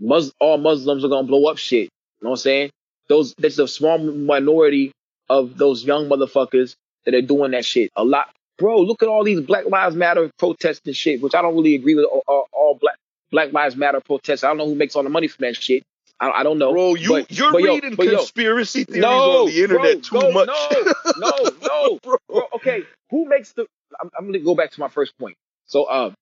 Mus- 0.00 0.32
all 0.38 0.56
Muslims 0.58 1.04
are 1.04 1.08
gonna 1.08 1.26
blow 1.26 1.50
up 1.50 1.58
shit. 1.58 1.88
You 2.20 2.26
know 2.26 2.30
what 2.30 2.38
I'm 2.38 2.42
saying? 2.42 2.70
Those 3.08 3.34
there's 3.38 3.58
a 3.58 3.68
small 3.68 3.98
minority 3.98 4.92
of 5.28 5.56
those 5.56 5.84
young 5.84 6.08
motherfuckers 6.08 6.74
that 7.04 7.14
are 7.14 7.22
doing 7.22 7.52
that 7.52 7.64
shit. 7.64 7.90
A 7.96 8.04
lot, 8.04 8.30
bro. 8.58 8.80
Look 8.80 9.02
at 9.02 9.08
all 9.08 9.24
these 9.24 9.40
Black 9.40 9.66
Lives 9.66 9.94
Matter 9.96 10.30
protests 10.38 10.80
and 10.86 10.96
shit, 10.96 11.22
which 11.22 11.34
I 11.34 11.42
don't 11.42 11.54
really 11.54 11.74
agree 11.74 11.94
with. 11.94 12.06
All, 12.06 12.22
all, 12.26 12.48
all 12.52 12.78
Black 12.80 12.96
Black 13.30 13.52
Lives 13.52 13.76
Matter 13.76 14.00
protests. 14.00 14.44
I 14.44 14.48
don't 14.48 14.58
know 14.58 14.66
who 14.66 14.74
makes 14.74 14.96
all 14.96 15.02
the 15.02 15.10
money 15.10 15.28
from 15.28 15.44
that 15.44 15.56
shit. 15.56 15.84
I, 16.20 16.30
I 16.30 16.42
don't 16.42 16.58
know. 16.58 16.72
Bro, 16.72 16.94
you 16.96 17.08
But- 17.10 17.30
you're 17.30 17.52
but 17.52 17.62
yo, 17.62 17.74
reading 17.74 17.96
yo, 17.98 18.16
conspiracy 18.16 18.84
theories 18.84 19.02
no, 19.02 19.42
on 19.42 19.46
the 19.46 19.62
internet 19.62 20.02
bro, 20.08 20.20
too 20.20 20.26
no, 20.28 20.32
much. 20.32 20.48
No, 20.48 20.92
no, 21.18 21.50
no, 21.62 21.98
bro. 22.02 22.16
bro. 22.28 22.42
Okay, 22.56 22.82
who 23.10 23.26
makes 23.26 23.52
the? 23.52 23.66
I'm, 24.00 24.10
I'm 24.18 24.26
gonna 24.26 24.40
go 24.40 24.54
back 24.54 24.72
to 24.72 24.80
my 24.80 24.88
first 24.88 25.16
point. 25.18 25.36
So, 25.66 25.88
um, 25.88 26.14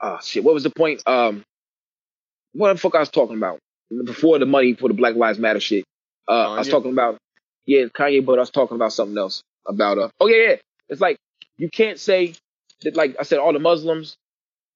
oh 0.00 0.18
shit, 0.22 0.44
what 0.44 0.54
was 0.54 0.62
the 0.62 0.70
point? 0.70 1.02
Um, 1.06 1.42
what 2.52 2.72
the 2.72 2.78
fuck 2.78 2.94
I 2.94 3.00
was 3.00 3.10
talking 3.10 3.36
about 3.36 3.58
before 4.04 4.38
the 4.38 4.46
money 4.46 4.74
for 4.74 4.88
the 4.88 4.94
Black 4.94 5.14
Lives 5.14 5.38
Matter 5.38 5.60
shit? 5.60 5.84
Uh, 6.28 6.52
I 6.52 6.58
was 6.58 6.68
talking 6.68 6.92
about 6.92 7.18
yeah, 7.66 7.84
Kanye, 7.84 8.24
but 8.24 8.38
I 8.38 8.42
was 8.42 8.50
talking 8.50 8.76
about 8.76 8.92
something 8.92 9.18
else 9.18 9.42
about 9.66 9.98
uh. 9.98 10.08
Oh 10.20 10.28
yeah, 10.28 10.50
yeah. 10.50 10.56
It's 10.88 11.00
like 11.00 11.18
you 11.56 11.68
can't 11.68 11.98
say 11.98 12.34
that. 12.82 12.96
Like 12.96 13.16
I 13.18 13.24
said, 13.24 13.38
all 13.38 13.52
the 13.52 13.58
Muslims 13.58 14.16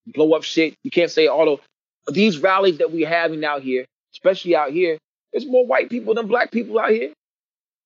blow 0.05 0.33
up 0.33 0.43
shit. 0.43 0.75
You 0.83 0.91
can't 0.91 1.11
say 1.11 1.27
all 1.27 1.57
the 2.05 2.13
these 2.13 2.39
rallies 2.39 2.77
that 2.79 2.91
we're 2.91 3.07
having 3.07 3.43
out 3.43 3.61
here, 3.61 3.85
especially 4.13 4.55
out 4.55 4.71
here. 4.71 4.97
There's 5.31 5.45
more 5.45 5.65
white 5.65 5.89
people 5.89 6.13
than 6.13 6.27
black 6.27 6.51
people 6.51 6.79
out 6.79 6.91
here. 6.91 7.03
You 7.03 7.07
know 7.09 7.13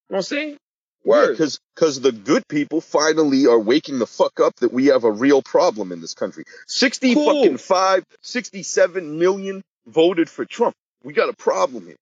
what 0.08 0.18
I'm 0.18 0.24
saying? 0.24 0.58
Word. 1.06 1.32
Because 1.32 1.60
because 1.76 2.02
the 2.02 2.12
good 2.12 2.48
people 2.48 2.82
finally 2.82 3.48
are 3.48 3.60
waking 3.60 4.00
the 4.00 4.08
fuck 4.08 4.40
up 4.40 4.56
that 4.58 4.74
we 4.74 4.88
have 4.88 5.04
a 5.06 5.12
real 5.12 5.42
problem 5.42 5.92
in 5.92 6.02
this 6.02 6.14
country. 6.14 6.44
60 6.68 7.14
Cool. 7.14 7.26
fucking 7.26 7.58
five, 7.58 8.04
67 8.22 9.18
million 9.18 9.64
voted 9.88 10.30
for 10.30 10.46
Trump. 10.46 10.76
We 11.04 11.14
got 11.14 11.30
a 11.30 11.34
problem 11.34 11.86
here. 11.86 11.96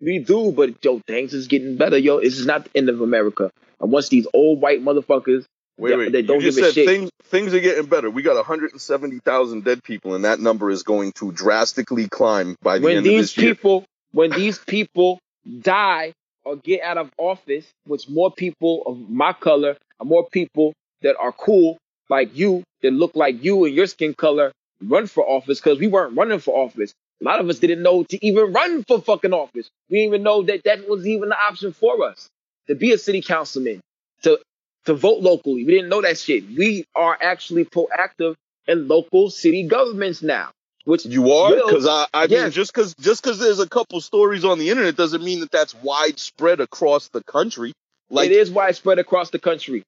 We 0.00 0.18
do, 0.18 0.52
but 0.52 0.82
yo, 0.84 1.00
things 1.06 1.34
is 1.34 1.46
getting 1.46 1.76
better, 1.76 1.98
yo. 1.98 2.20
This 2.20 2.38
is 2.38 2.46
not 2.46 2.64
the 2.64 2.70
end 2.78 2.88
of 2.88 3.00
America. 3.00 3.50
And 3.80 3.90
once 3.90 4.08
these 4.08 4.26
old 4.32 4.60
white 4.60 4.82
motherfuckers, 4.82 5.44
Wait, 5.78 5.90
They- 5.90 5.96
wait. 5.96 6.12
they 6.12 6.22
don't 6.22 6.40
you 6.40 6.42
just 6.42 6.58
give 6.58 6.64
a 6.64 6.68
said 6.68 6.74
shit. 6.74 6.86
things 6.86 7.10
things 7.24 7.54
are 7.54 7.60
getting 7.60 7.86
better. 7.86 8.10
We 8.10 8.22
got 8.22 8.36
170,000 8.36 9.64
dead 9.64 9.82
people, 9.82 10.14
and 10.14 10.24
that 10.24 10.38
number 10.38 10.70
is 10.70 10.82
going 10.82 11.12
to 11.12 11.32
drastically 11.32 12.06
climb 12.06 12.56
by 12.60 12.78
the 12.78 12.84
when 12.84 12.96
end 12.98 13.06
of 13.06 13.12
this 13.14 13.36
year. 13.36 13.54
people, 13.54 13.84
when 14.12 14.30
these 14.30 14.58
people 14.58 15.20
die 15.62 16.12
or 16.44 16.56
get 16.56 16.82
out 16.82 16.98
of 16.98 17.10
office, 17.16 17.64
which 17.86 18.10
more 18.10 18.30
people 18.30 18.82
of 18.84 19.08
my 19.08 19.32
color 19.32 19.76
more 20.04 20.26
people 20.30 20.72
that 21.02 21.16
are 21.18 21.32
cool 21.32 21.78
like 22.08 22.36
you, 22.36 22.62
that 22.82 22.92
look 22.92 23.14
like 23.14 23.42
you 23.42 23.64
and 23.64 23.74
your 23.74 23.86
skin 23.86 24.14
color, 24.14 24.52
run 24.82 25.06
for 25.06 25.26
office 25.26 25.60
because 25.60 25.78
we 25.78 25.86
weren't 25.86 26.16
running 26.16 26.38
for 26.38 26.56
office. 26.56 26.92
A 27.20 27.24
lot 27.24 27.40
of 27.40 27.48
us 27.48 27.58
didn't 27.58 27.82
know 27.82 28.02
to 28.04 28.26
even 28.26 28.52
run 28.52 28.82
for 28.84 29.00
fucking 29.00 29.32
office. 29.32 29.68
We 29.90 29.98
didn't 29.98 30.14
even 30.14 30.22
know 30.22 30.42
that 30.42 30.62
that 30.64 30.88
was 30.88 31.06
even 31.06 31.24
an 31.30 31.38
option 31.48 31.72
for 31.72 32.06
us 32.06 32.28
to 32.66 32.74
be 32.74 32.92
a 32.92 32.98
city 32.98 33.20
councilman, 33.20 33.80
to 34.22 34.38
to 34.86 34.94
vote 34.94 35.20
locally. 35.20 35.64
We 35.64 35.72
didn't 35.72 35.90
know 35.90 36.00
that 36.02 36.18
shit. 36.18 36.44
We 36.48 36.84
are 36.94 37.16
actually 37.20 37.66
proactive 37.66 38.36
in 38.66 38.88
local 38.88 39.30
city 39.30 39.66
governments 39.68 40.22
now, 40.22 40.50
which 40.84 41.04
You 41.04 41.30
are 41.32 41.54
because 41.54 41.86
I, 41.86 42.06
I 42.14 42.26
mean, 42.26 42.50
just 42.50 42.72
because 42.72 42.94
just 42.94 43.22
because 43.22 43.38
there's 43.38 43.60
a 43.60 43.68
couple 43.68 44.00
stories 44.00 44.44
on 44.44 44.58
the 44.58 44.70
internet 44.70 44.96
doesn't 44.96 45.22
mean 45.22 45.40
that 45.40 45.50
that's 45.50 45.74
widespread 45.74 46.60
across 46.60 47.08
the 47.08 47.22
country. 47.22 47.72
Like 48.08 48.30
it 48.30 48.32
is 48.32 48.50
widespread 48.50 48.98
across 48.98 49.30
the 49.30 49.38
country. 49.38 49.82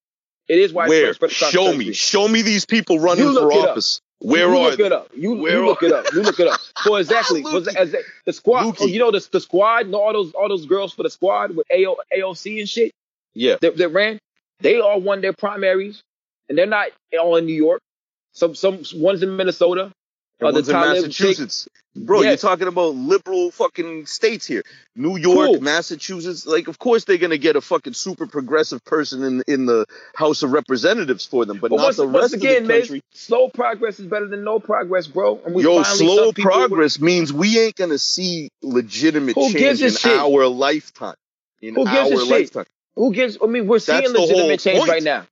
It 0.49 0.59
is 0.59 0.73
widespread 0.73 1.17
where? 1.19 1.31
Show 1.31 1.71
the 1.73 1.79
me, 1.79 1.93
show 1.93 2.29
me 2.29 2.43
these 2.43 2.67
people 2.67 2.99
running 2.99 3.33
for 3.33 3.53
office. 3.53 4.01
Where 4.23 4.49
you 4.49 4.57
are 4.57 4.69
look 4.71 4.79
they? 4.79 4.87
it 4.87 4.93
up. 4.93 5.09
You, 5.15 5.35
you 5.49 5.67
look 5.67 5.83
are- 5.83 5.87
it 5.87 5.93
up. 5.93 6.13
You 6.13 6.23
look 6.23 6.39
it 6.41 6.47
up. 6.47 6.61
For 6.85 6.99
exactly, 7.01 7.43
was 7.43 7.69
as 7.69 7.95
the 8.25 8.33
squad. 8.33 8.77
Oh, 8.81 8.87
you 8.87 8.99
know 8.99 9.11
the 9.11 9.27
the 9.33 9.41
squad. 9.41 9.89
Know 9.89 10.01
all 10.01 10.13
those 10.13 10.33
all 10.33 10.49
those 10.49 10.67
girls 10.67 10.93
for 10.95 11.03
the 11.03 11.11
squad 11.11 11.57
with 11.57 11.67
AO, 11.73 11.97
AOC 12.17 12.61
and 12.61 12.69
shit 12.69 12.93
Yeah, 13.35 13.57
that, 13.61 13.77
that 13.77 13.89
ran. 13.89 14.19
They 14.61 14.79
all 14.81 15.01
won 15.01 15.21
their 15.23 15.33
primaries, 15.33 16.03
and 16.49 16.57
they're 16.57 16.67
not 16.67 16.89
all 17.21 17.37
in 17.37 17.47
New 17.47 17.55
York. 17.55 17.81
Some 18.33 18.55
some 18.55 18.83
ones 18.95 19.23
in 19.23 19.37
Minnesota. 19.37 19.91
Uh, 20.43 20.51
the 20.51 20.55
one's 20.57 20.69
in 20.69 20.75
Massachusetts. 20.75 21.69
Bro, 21.95 22.23
Yes. 22.23 22.43
you're 22.43 22.51
talking 22.51 22.69
about 22.69 22.95
liberal 22.95 23.51
fucking 23.51 24.07
states 24.07 24.47
here. 24.47 24.63
New 24.97 25.19
York, 25.19 25.47
Cool. 25.51 25.61
Massachusetts. 25.61 26.47
Like, 26.47 26.69
of 26.69 26.79
course 26.79 27.05
they're 27.05 27.19
gonna 27.19 27.37
get 27.37 27.55
a 27.55 27.61
fucking 27.61 27.93
super 27.93 28.27
progressive 28.27 28.83
person 28.85 29.23
in 29.23 29.43
in 29.47 29.67
the 29.67 29.85
House 30.15 30.43
of 30.43 30.53
Representatives 30.53 31.27
for 31.27 31.45
them, 31.45 31.59
but, 31.59 31.71
But 31.71 31.77
not 31.77 31.83
once, 31.85 31.97
the 31.99 32.07
rest 32.09 32.33
again, 32.35 32.57
of 32.57 32.63
the 32.63 32.69
man, 32.69 32.81
country. 32.81 33.03
slow 33.13 33.49
progress 33.49 34.01
is 34.01 34.07
better 34.07 34.27
than 34.27 34.43
no 34.43 34.59
progress, 34.59 35.07
bro. 35.07 35.39
And 35.45 35.55
we 35.55 35.65
Yo, 35.65 35.83
slow 35.83 35.83
some 35.83 35.99
people 35.99 36.27
with- 36.29 36.37
progress 36.37 36.99
means 36.99 37.31
we 37.31 37.59
ain't 37.59 37.77
gonna 37.77 37.99
see 37.99 38.49
legitimate 38.63 39.35
Who 39.35 39.53
change 39.53 39.83
in 39.83 39.91
shit? 39.91 40.17
our 40.19 40.47
lifetime. 40.49 41.15
In 41.61 41.75
Who 41.75 41.85
gives 41.85 42.11
a 42.11 42.17
shit? 42.19 42.27
lifetime. 42.29 42.67
Who 42.97 43.13
gives? 43.13 43.37
I 43.43 43.47
mean, 43.47 43.67
we're 43.67 43.79
seeing 43.79 44.01
That's 44.01 44.13
the 44.13 44.21
legitimate 44.21 44.61
change 44.61 44.79
point. 44.79 44.91
right 44.91 45.03
now. 45.03 45.27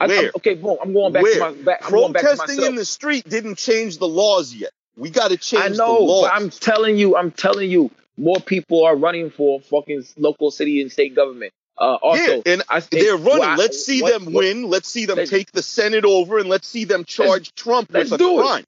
I- 0.00 0.06
Where? 0.06 0.32
okay, 0.36 0.54
boom. 0.54 0.76
I'm 0.82 0.92
going 0.92 1.12
back 1.12 1.22
Where? 1.22 1.34
to 1.34 1.40
my 1.40 1.52
back. 1.52 1.84
I'm 1.84 1.90
going 1.92 2.12
back 2.12 2.22
to 2.22 2.28
Protesting 2.28 2.56
myself. 2.56 2.68
in 2.70 2.74
the 2.76 2.84
street 2.84 3.28
didn't 3.28 3.56
change 3.58 3.98
the 3.98 4.08
laws 4.08 4.52
yet. 4.54 4.70
We 4.96 5.10
got 5.10 5.28
to 5.30 5.36
change 5.36 5.76
the 5.76 5.82
laws. 5.84 6.00
I 6.00 6.04
know, 6.06 6.22
but 6.22 6.32
I'm 6.32 6.50
telling 6.50 6.96
you, 6.96 7.16
I'm 7.16 7.30
telling 7.30 7.70
you, 7.70 7.90
more 8.16 8.40
people 8.40 8.84
are 8.84 8.96
running 8.96 9.30
for 9.30 9.60
fucking 9.60 10.04
local 10.16 10.50
city 10.50 10.80
and 10.82 10.90
state 10.90 11.14
government. 11.14 11.52
Uh, 11.76 11.94
also, 12.00 12.36
yeah, 12.36 12.42
and 12.46 12.62
I 12.68 12.78
think 12.78 13.02
they're 13.04 13.16
running. 13.16 13.38
why- 13.40 13.56
let's 13.56 13.84
see 13.84 14.02
what- 14.02 14.12
them 14.12 14.26
what- 14.26 14.34
win. 14.44 14.68
Let's 14.70 14.88
see 14.88 15.06
them 15.06 15.16
Let's- 15.18 15.30
take 15.30 15.50
the 15.50 15.62
Senate 15.62 16.04
over, 16.04 16.38
and 16.38 16.48
let's 16.48 16.68
see 16.68 16.84
them 16.84 17.04
charge 17.04 17.52
Trump 17.56 17.88
let's 17.92 18.10
with 18.10 18.20
a 18.20 18.24
do 18.24 18.40
it. 18.54 18.64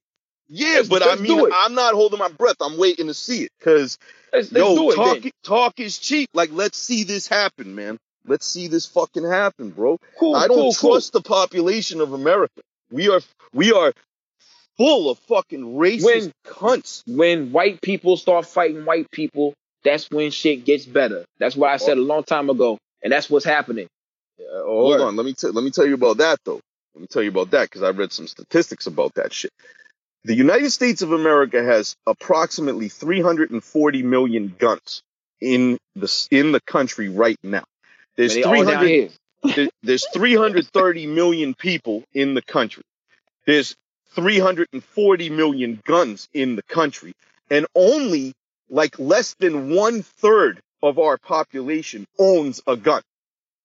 Yeah, 0.49 0.67
Let's- 0.77 0.89
but 0.89 1.03
let's 1.03 1.21
I 1.21 1.23
mean, 1.23 1.51
I'm 1.55 1.75
not 1.75 1.95
holding 1.95 2.19
my 2.19 2.29
breath. 2.29 2.57
I'm 2.61 2.77
waiting 2.79 3.07
to 3.07 3.15
see 3.15 3.45
it 3.45 3.53
because 3.59 3.99
yo, 4.51 4.75
do 4.77 4.91
it. 4.91 4.95
talk 4.97 5.21
then. 5.23 5.33
talk 5.45 5.79
is 5.81 5.99
cheap. 5.99 6.31
Like, 6.35 6.51
let's 6.53 6.79
see 6.79 7.05
this 7.05 7.29
happen, 7.29 7.75
man. 7.77 7.99
Let's 8.27 8.47
see 8.47 8.69
this 8.69 8.87
fucking 8.87 9.25
happen, 9.25 9.71
bro. 9.71 9.99
Cool, 10.19 10.37
I 10.37 10.47
don't 10.49 10.57
cool, 10.57 10.75
cool. 10.75 10.93
trust 10.93 11.13
the 11.13 11.21
population 11.21 12.01
of 12.01 12.13
America. 12.13 12.61
We 12.91 13.09
are 13.09 13.21
we 13.53 13.73
are 13.73 13.93
full 14.77 15.11
of 15.11 15.19
fucking 15.21 15.77
racist 15.77 16.33
cunts. 16.47 17.03
When 17.07 17.53
white 17.53 17.81
people 17.81 18.17
start 18.17 18.47
fighting 18.47 18.85
white 18.85 19.11
people, 19.11 19.55
that's 19.85 20.11
when 20.11 20.31
shit 20.31 20.65
gets 20.65 20.85
better. 20.87 21.25
That's 21.39 21.57
what 21.57 21.71
I 21.71 21.77
said 21.77 21.99
a 21.99 22.03
long 22.03 22.25
time 22.25 22.51
ago, 22.51 22.79
and 23.03 23.13
that's 23.13 23.31
what's 23.31 23.45
happening. 23.45 23.87
Uh, 24.39 24.65
hold 24.65 24.99
Word. 24.99 25.07
on, 25.07 25.17
let 25.17 25.25
me 25.25 25.33
t- 25.33 25.49
let 25.49 25.65
me 25.65 25.71
tell 25.71 25.87
you 25.87 25.95
about 25.95 26.19
that 26.19 26.39
though. 26.45 26.61
Let 26.95 27.01
me 27.01 27.07
tell 27.09 27.23
you 27.23 27.31
about 27.31 27.51
that 27.51 27.71
because 27.71 27.83
I 27.83 27.91
read 27.91 28.13
some 28.13 28.27
statistics 28.27 28.87
about 28.87 29.15
that 29.15 29.33
shit. 29.33 29.53
The 30.25 30.35
United 30.35 30.71
States 30.71 31.03
of 31.03 31.13
America 31.13 31.63
has 31.63 31.95
approximately 32.07 32.89
340 32.89 34.03
million 34.03 34.55
guns 34.59 35.03
in 35.41 35.79
the 35.95 36.29
in 36.31 36.53
the 36.53 36.61
country 36.61 37.09
right 37.09 37.39
now. 37.43 37.65
There's 38.17 38.35
Man, 38.37 38.43
they 38.43 38.49
all 38.49 38.65
down 38.65 38.79
300 38.85 39.13
there- 39.57 39.71
there's 39.83 40.07
330 40.13 41.07
million 41.07 41.55
people 41.55 42.05
in 42.15 42.35
the 42.35 42.43
country. 42.43 42.83
There's 43.47 43.77
340 44.15 45.31
million 45.31 45.81
guns 45.85 46.29
in 46.33 46.57
the 46.57 46.63
country, 46.63 47.13
and 47.51 47.67
only 47.75 48.33
like 48.69 48.99
less 48.99 49.35
than 49.39 49.75
one 49.75 50.03
third 50.03 50.61
of 50.83 50.99
our 50.99 51.19
population 51.19 52.07
owns 52.19 52.61
a 52.67 52.77
gun. 52.77 53.03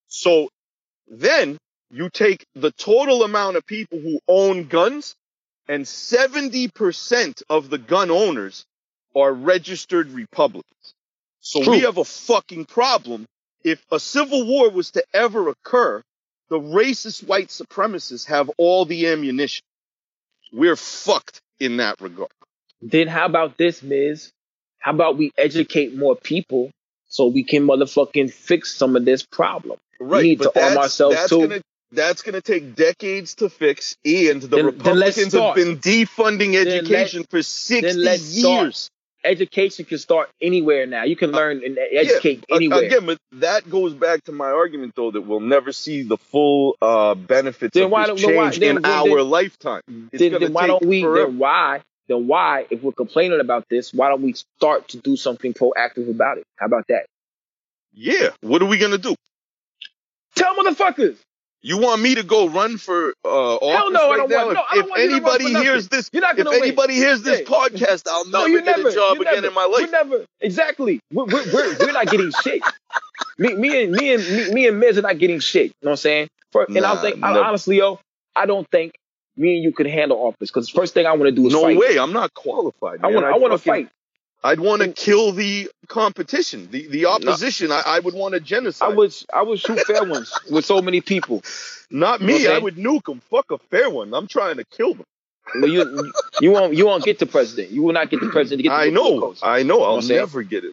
So 0.08 0.48
then 1.08 1.58
you 1.90 2.10
take 2.10 2.44
the 2.54 2.70
total 2.72 3.24
amount 3.24 3.56
of 3.56 3.66
people 3.66 3.98
who 3.98 4.20
own 4.28 4.68
guns 4.68 5.14
and 5.68 5.84
70% 5.84 7.42
of 7.48 7.70
the 7.70 7.78
gun 7.78 8.10
owners 8.10 8.64
are 9.14 9.32
registered 9.32 10.10
Republicans. 10.10 10.94
So 11.40 11.62
True. 11.62 11.72
we 11.72 11.80
have 11.80 11.98
a 11.98 12.04
fucking 12.04 12.66
problem. 12.66 13.26
If 13.64 13.84
a 13.90 14.00
civil 14.00 14.46
war 14.46 14.70
was 14.70 14.90
to 14.92 15.04
ever 15.14 15.48
occur, 15.48 16.02
the 16.48 16.58
racist 16.58 17.26
white 17.26 17.48
supremacists 17.48 18.26
have 18.26 18.50
all 18.58 18.84
the 18.84 19.06
ammunition. 19.08 19.64
We're 20.52 20.76
fucked 20.76 21.40
in 21.60 21.78
that 21.78 22.00
regard. 22.00 22.30
Then 22.82 23.08
how 23.08 23.26
about 23.26 23.56
this, 23.56 23.82
Miz? 23.82 24.32
How 24.78 24.90
about 24.92 25.16
we 25.16 25.32
educate 25.38 25.96
more 25.96 26.16
people 26.16 26.70
so 27.08 27.28
we 27.28 27.44
can 27.44 27.66
motherfucking 27.66 28.32
fix 28.32 28.74
some 28.74 28.96
of 28.96 29.04
this 29.04 29.22
problem? 29.22 29.78
Right, 30.00 30.24
need 30.24 30.40
to 30.40 30.60
arm 30.60 30.76
ourselves 30.78 31.14
that's 31.16 31.28
too. 31.30 31.46
Gonna, 31.48 31.62
that's 31.92 32.22
going 32.22 32.34
to 32.34 32.40
take 32.40 32.74
decades 32.74 33.36
to 33.36 33.48
fix, 33.48 33.96
and 34.04 34.42
the 34.42 34.48
Then- 34.48 34.48
then 34.48 34.66
Republicans 34.66 35.32
have 35.34 35.54
been 35.54 35.78
defunding 35.78 36.54
let- 36.54 36.66
education 36.66 37.24
for 37.30 37.42
60 37.42 37.92
let's 37.94 38.22
start. 38.22 38.88
Education 39.24 39.84
can 39.84 39.98
start 39.98 40.30
anywhere 40.40 40.86
now. 40.86 41.04
You 41.04 41.14
can 41.14 41.30
learn 41.30 41.62
and 41.64 41.78
educate 41.78 42.44
Uh, 42.50 42.56
anywhere. 42.56 42.84
Again, 42.84 43.06
but 43.06 43.18
that 43.32 43.68
goes 43.70 43.94
back 43.94 44.24
to 44.24 44.32
my 44.32 44.50
argument, 44.50 44.94
though, 44.96 45.12
that 45.12 45.20
we'll 45.20 45.38
never 45.40 45.70
see 45.72 46.02
the 46.02 46.16
full 46.16 46.76
uh, 46.82 47.14
benefits 47.14 47.74
Then 47.74 47.84
of 47.84 47.90
why 47.92 48.06
this 48.08 48.20
don't- 48.22 48.30
change 48.34 48.58
then- 48.58 48.76
in 48.78 48.82
then- 48.82 48.90
our 48.90 49.04
then- 49.18 49.30
lifetime. 49.30 49.82
It's 50.12 50.18
then, 50.20 50.40
then 50.40 50.52
why 50.52 50.66
don't 50.66 50.84
we? 50.84 51.02
forever. 51.02 51.26
Then 51.28 51.38
why? 51.38 51.82
Then 52.08 52.26
why? 52.26 52.66
If 52.70 52.82
we're 52.82 52.92
complaining 52.92 53.38
about 53.40 53.68
this, 53.70 53.94
why 53.94 54.08
don't 54.08 54.22
we 54.22 54.32
start 54.32 54.88
to 54.88 54.98
do 54.98 55.16
something 55.16 55.54
proactive 55.54 56.10
about 56.10 56.38
it? 56.38 56.44
How 56.56 56.66
about 56.66 56.84
that? 56.88 57.06
Yeah, 57.94 58.30
what 58.40 58.60
are 58.60 58.66
we 58.66 58.78
gonna 58.78 58.98
do? 58.98 59.14
Tell 60.34 60.54
motherfuckers. 60.56 61.16
You 61.64 61.78
want 61.78 62.02
me 62.02 62.16
to 62.16 62.24
go 62.24 62.48
run 62.48 62.76
for 62.76 63.14
uh, 63.24 63.28
office 63.28 63.92
no, 63.92 64.06
I 64.06 64.10
right 64.10 64.16
don't 64.16 64.30
now? 64.30 64.44
want- 64.46 64.54
no, 64.54 64.60
I 64.62 64.72
if 64.72 64.80
don't 64.80 64.90
want 64.90 65.02
you 65.02 65.08
to 65.08 65.14
anybody 65.14 65.44
hears 65.64 65.88
this, 65.88 66.10
You're 66.12 66.22
not 66.22 66.32
if 66.36 66.44
gonna 66.44 66.50
win. 66.58 66.62
anybody 66.64 66.94
hears 66.94 67.22
this 67.22 67.38
Hey. 67.40 67.44
podcast, 67.44 68.08
I'll 68.10 68.24
No, 68.26 68.46
never 68.46 68.62
get 68.64 68.76
never. 68.78 68.88
a 68.88 68.92
job 68.92 69.20
again 69.20 69.34
never, 69.34 69.46
in 69.46 69.54
my 69.54 69.64
life. 69.66 69.80
You 69.82 69.90
never. 69.92 70.24
Exactly. 70.40 70.98
We're, 71.12 71.24
we're, 71.26 71.52
we're, 71.52 71.76
we're 71.78 71.92
not 71.92 72.08
getting 72.08 72.32
shit. 72.42 72.62
Me, 73.38 73.54
me 73.54 73.84
and 73.84 73.92
me 73.92 74.12
and 74.12 74.22
me, 74.28 74.52
me 74.52 74.66
and 74.68 74.80
Miz 74.80 74.98
are 74.98 75.02
not 75.02 75.18
getting 75.18 75.38
shit. 75.38 75.66
You 75.66 75.72
know 75.82 75.90
what 75.90 75.92
I'm 75.92 75.96
saying? 75.98 76.28
For, 76.50 76.64
and 76.68 76.84
I 76.84 77.00
think 77.00 77.22
I, 77.22 77.38
honestly, 77.38 77.78
yo, 77.78 78.00
I 78.34 78.46
don't 78.46 78.68
think 78.70 78.92
me 79.36 79.54
and 79.54 79.64
you 79.64 79.72
could 79.72 79.86
handle 79.86 80.18
office 80.18 80.50
because 80.50 80.66
the 80.66 80.72
first 80.74 80.92
thing 80.94 81.06
I 81.06 81.12
want 81.12 81.24
to 81.24 81.32
do 81.32 81.46
is 81.46 81.52
No 81.52 81.62
fight. 81.62 81.78
way, 81.78 81.96
I'm 81.98 82.12
not 82.12 82.34
qualified. 82.34 83.00
I 83.04 83.06
want. 83.06 83.24
I 83.24 83.30
I'd 83.32 83.40
want 83.40 83.52
to 83.52 83.58
fight. 83.58 83.88
I'd 84.44 84.60
want 84.60 84.82
to 84.82 84.92
kill 84.92 85.32
the 85.32 85.70
competition, 85.86 86.68
the 86.70 86.88
the 86.88 87.06
opposition. 87.06 87.70
I, 87.70 87.82
I 87.86 87.98
would 88.00 88.14
want 88.14 88.34
to 88.34 88.40
genocide. 88.40 88.90
I 88.90 88.94
would. 88.94 89.14
I 89.32 89.42
would 89.42 89.60
shoot 89.60 89.80
fair 89.80 90.04
ones 90.04 90.32
with 90.50 90.64
so 90.64 90.82
many 90.82 91.00
people. 91.00 91.42
Not 91.90 92.20
You 92.20 92.26
know 92.26 92.32
me. 92.34 92.46
I'm 92.48 92.54
I 92.54 92.58
would 92.58 92.76
nuke 92.76 93.04
them. 93.04 93.20
Fuck 93.30 93.52
a 93.52 93.58
fair 93.58 93.88
one. 93.88 94.12
I'm 94.14 94.26
trying 94.26 94.56
to 94.56 94.64
kill 94.64 94.94
them. 94.94 95.04
But 95.60 95.70
you, 95.70 96.12
you 96.40 96.50
won't. 96.50 96.74
You 96.74 96.86
won't 96.86 97.04
get 97.04 97.18
the 97.18 97.26
president. 97.26 97.70
You 97.70 97.82
will 97.82 97.92
not 97.92 98.10
get 98.10 98.20
the 98.20 98.30
president 98.30 98.60
to 98.60 98.62
get 98.64 98.70
the 98.70 98.74
I 98.74 98.90
know. 98.90 99.34
I 99.42 99.62
know. 99.62 99.82
I'll 99.82 99.96
I'm 99.96 100.02
saying? 100.02 100.20
never 100.20 100.42
get 100.42 100.64
it. 100.64 100.72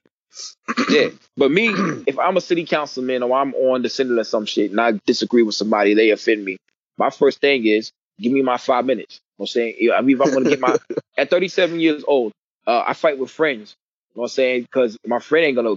Yeah, 0.90 1.10
but 1.36 1.52
me, 1.52 1.70
if 2.08 2.18
I'm 2.18 2.38
a 2.38 2.42
city 2.42 2.66
councilman 2.66 3.24
or 3.24 3.38
I'm 3.38 3.54
on 3.56 3.82
the 3.82 3.90
Senate 3.90 4.18
or 4.18 4.24
some 4.24 4.46
shit 4.46 4.72
and 4.72 4.80
I 4.80 4.94
disagree 5.06 5.44
with 5.44 5.56
somebody, 5.56 5.94
they 5.96 6.12
offend 6.12 6.46
me. 6.46 6.58
My 6.98 7.10
first 7.10 7.42
thing 7.42 7.66
is 7.66 7.92
give 8.20 8.32
me 8.32 8.42
my 8.42 8.58
five 8.58 8.86
minutes. 8.86 9.16
You 9.16 9.20
know 9.20 9.44
what 9.44 9.46
I'm 9.46 9.52
saying, 9.52 9.92
I 9.96 10.02
mean, 10.02 10.16
if 10.16 10.22
I'm 10.22 10.34
gonna 10.34 10.50
get 10.50 10.60
my 10.60 10.78
at 11.18 11.30
37 11.30 11.80
years 11.80 12.04
old, 12.08 12.32
uh, 12.70 12.84
I 12.88 12.94
fight 12.94 13.18
with 13.20 13.32
friends. 13.32 13.76
You 14.14 14.20
know 14.20 14.22
what 14.22 14.26
I'm 14.26 14.30
saying? 14.42 14.62
Because 14.64 14.98
my 15.06 15.20
friend 15.20 15.46
ain't 15.46 15.56
gonna 15.56 15.76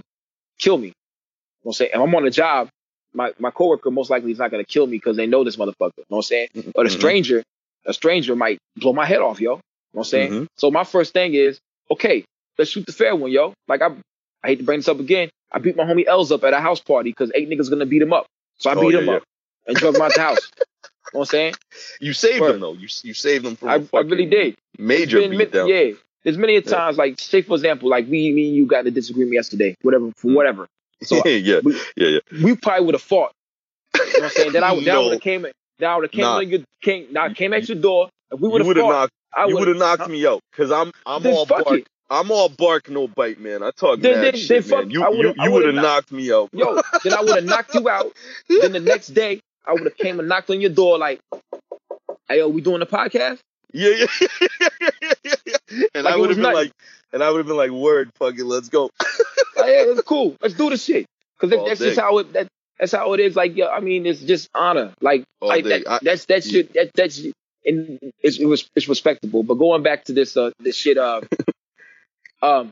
kill 0.59 0.77
me. 0.77 0.87
You 0.87 0.91
know 0.91 0.93
what 1.63 1.71
I'm 1.71 1.77
saying? 1.77 1.91
If 1.93 1.99
I'm 2.01 2.15
on 2.15 2.25
a 2.27 2.31
job, 2.31 2.69
my 3.13 3.33
my 3.39 3.51
coworker 3.51 3.91
most 3.91 4.09
likely 4.09 4.31
is 4.31 4.39
not 4.39 4.51
gonna 4.51 4.63
kill 4.75 4.85
me 4.87 4.97
because 4.97 5.17
they 5.17 5.27
know 5.27 5.43
this 5.43 5.55
motherfucker. 5.55 5.97
You 5.97 6.05
know 6.09 6.17
what 6.17 6.17
I'm 6.17 6.23
saying? 6.23 6.47
But 6.75 6.85
a 6.85 6.89
Mhm. 6.89 6.93
stranger, 6.99 7.43
a 7.85 7.93
stranger 7.93 8.35
might 8.35 8.57
blow 8.77 8.93
my 8.93 9.05
head 9.05 9.19
off, 9.21 9.39
yo. 9.39 9.51
You 9.51 9.55
know 9.55 9.61
what 9.91 10.01
I'm 10.01 10.09
saying? 10.09 10.31
Mhm. 10.31 10.47
So 10.57 10.71
my 10.71 10.83
first 10.83 11.13
thing 11.13 11.33
is, 11.33 11.59
okay, 11.91 12.25
let's 12.57 12.71
shoot 12.71 12.85
the 12.85 12.93
fair 12.93 13.15
one, 13.15 13.31
yo. 13.31 13.53
Like 13.67 13.81
I, 13.81 13.89
I 14.43 14.47
hate 14.49 14.57
to 14.59 14.63
bring 14.63 14.79
this 14.79 14.87
up 14.87 14.99
again. 14.99 15.29
I 15.51 15.59
beat 15.59 15.75
my 15.75 15.83
homie 15.85 16.05
Els 16.07 16.31
up 16.31 16.43
at 16.43 16.53
a 16.53 16.59
house 16.59 16.79
party 16.79 17.09
because 17.11 17.31
eight 17.35 17.49
niggas 17.49 17.69
gonna 17.69 17.85
beat 17.85 18.01
him 18.01 18.13
up. 18.13 18.25
So 18.57 18.69
I 18.69 18.73
Oh, 18.75 18.81
beat 18.81 18.93
yeah, 18.93 18.99
him 19.01 19.09
yeah. 19.09 19.15
up 19.17 19.23
and 19.67 19.77
drove 19.77 19.95
him 19.95 20.01
out 20.01 20.13
the 20.13 20.21
house. 20.21 20.51
You 20.57 20.63
know 21.13 21.19
what 21.19 21.21
I'm 21.21 21.25
saying? 21.31 21.53
You 22.01 22.13
saved 22.13 22.43
them 22.43 22.59
though. 22.59 22.73
You 22.73 22.87
you 23.03 23.13
saved 23.13 23.45
him 23.45 23.55
from 23.55 23.69
I, 23.69 23.75
a 23.75 23.87
I 23.97 23.99
really 24.01 24.25
did. 24.25 24.55
major 24.77 25.19
beatdown. 25.21 25.67
yeah. 25.69 25.91
There's 26.23 26.37
many 26.37 26.55
a 26.55 26.61
times, 26.61 26.97
like, 26.97 27.19
say 27.19 27.41
for 27.41 27.55
example, 27.55 27.89
like 27.89 28.05
we, 28.07 28.31
me 28.31 28.47
and 28.47 28.55
you 28.55 28.65
got 28.65 28.81
in 28.81 28.87
a 28.87 28.91
disagreement 28.91 29.33
yesterday, 29.33 29.75
whatever, 29.81 30.11
for 30.15 30.27
Mm. 30.29 30.35
whatever. 30.35 30.67
So 31.03 31.17
yeah, 31.27 31.59
we- 31.63 31.73
yeah, 31.97 32.07
yeah. 32.07 32.19
we 32.43 32.55
probably 32.55 32.85
would 32.85 32.95
have 32.95 33.01
fought. 33.01 33.33
You 33.95 33.99
know 34.05 34.11
what 34.13 34.23
I'm 34.23 34.29
saying? 34.31 34.51
Then 34.53 34.63
I, 34.63 34.75
then 34.79 34.95
I 34.95 34.99
would 34.99 35.11
have 35.13 35.21
came, 35.21 35.41
then 35.79 35.89
I 35.89 35.95
would 35.97 36.05
have 36.05 36.11
came, 36.11 36.21
Nah. 36.21 36.37
on 36.37 36.49
your, 36.49 36.59
came, 36.81 37.07
now 37.11 37.25
I 37.25 37.33
came 37.33 37.53
at 37.53 37.67
your 37.67 37.77
door. 37.77 38.09
If 38.31 38.39
we 38.39 38.47
would 38.47 38.61
have 38.65 38.75
fought, 38.75 38.89
knocked. 38.89 39.13
I 39.35 39.45
You 39.47 39.55
would 39.57 39.67
have 39.67 39.77
knocked 39.77 40.07
me 40.09 40.25
out 40.25 40.39
because 40.51 40.71
I'm 40.71 40.91
I'm 41.05 41.25
all 41.27 41.45
fuck 41.45 41.65
bark. 41.65 41.79
it. 41.79 41.87
I'm 42.09 42.31
all 42.31 42.47
bark, 42.47 42.89
no 42.89 43.07
bite, 43.07 43.39
man. 43.39 43.63
I 43.63 43.71
talk 43.71 43.99
Then- 43.99 44.21
mad 44.21 44.23
then- 44.33 44.35
shit, 44.39 44.63
then 44.65 44.69
man. 44.69 44.83
fuck- 44.85 44.93
You 44.93 45.21
you, 45.23 45.33
you 45.43 45.51
would 45.51 45.65
have 45.65 45.75
knocked 45.75 46.11
me 46.13 46.31
out. 46.31 46.49
Yo, 46.53 46.81
then 47.03 47.13
I 47.13 47.21
would 47.21 47.35
have 47.35 47.43
knocked 47.45 47.73
you 47.75 47.89
out. 47.89 48.13
Then 48.47 48.71
the 48.71 48.79
next 48.79 49.07
day, 49.21 49.41
I 49.65 49.73
would 49.73 49.83
have 49.83 49.97
came 49.97 50.19
and 50.19 50.29
knocked 50.29 50.49
on 50.51 50.61
your 50.61 50.69
door 50.69 50.97
like, 50.97 51.19
"Hey, 52.29 52.37
yo, 52.37 52.47
we 52.47 52.61
doing 52.61 52.79
the 52.79 52.85
podcast?" 52.85 53.39
Yeah, 53.73 53.89
yeah. 53.89 55.33
and 55.95 56.03
Like 56.05 56.13
I 56.13 56.17
would 56.17 56.29
have 56.29 56.37
been 56.37 56.43
nothing. 56.43 56.55
like, 56.55 56.71
and 57.11 57.23
I 57.23 57.29
would 57.29 57.37
have 57.37 57.47
been 57.47 57.57
like, 57.57 57.71
word, 57.71 58.09
fuck 58.17 58.37
it, 58.37 58.45
let's 58.45 58.69
go. 58.69 58.89
Like, 59.55 59.67
yeah, 59.67 59.83
it's 59.91 60.01
cool. 60.01 60.35
Let's 60.41 60.55
do 60.55 60.71
the 60.71 60.77
shit. 60.77 61.05
Because 61.39 61.55
All 61.57 61.67
that's 61.67 61.79
day. 61.79 61.85
just 61.89 61.99
how 61.99 62.17
it. 62.17 62.33
That, 62.33 62.47
that's 62.79 62.91
how 62.91 63.13
it 63.13 63.19
is. 63.19 63.35
Like, 63.35 63.55
yo, 63.55 63.67
I 63.67 63.81
mean, 63.81 64.07
it's 64.07 64.19
just 64.19 64.49
honor. 64.55 64.93
Like, 64.99 65.23
All 65.41 65.49
like 65.49 65.63
day. 65.63 65.83
that, 65.83 65.87
I- 65.87 65.99
that's 66.01 66.25
that, 66.25 66.89
that's 66.95 67.19
and 67.63 67.99
it's 68.21 68.39
it 68.39 68.45
was 68.47 68.67
it's 68.75 68.87
respectable. 68.89 69.43
But 69.43 69.55
going 69.55 69.83
back 69.83 70.05
to 70.05 70.13
this 70.13 70.35
uh 70.35 70.49
this 70.59 70.75
shit 70.75 70.97
uh 70.97 71.21
um 72.41 72.71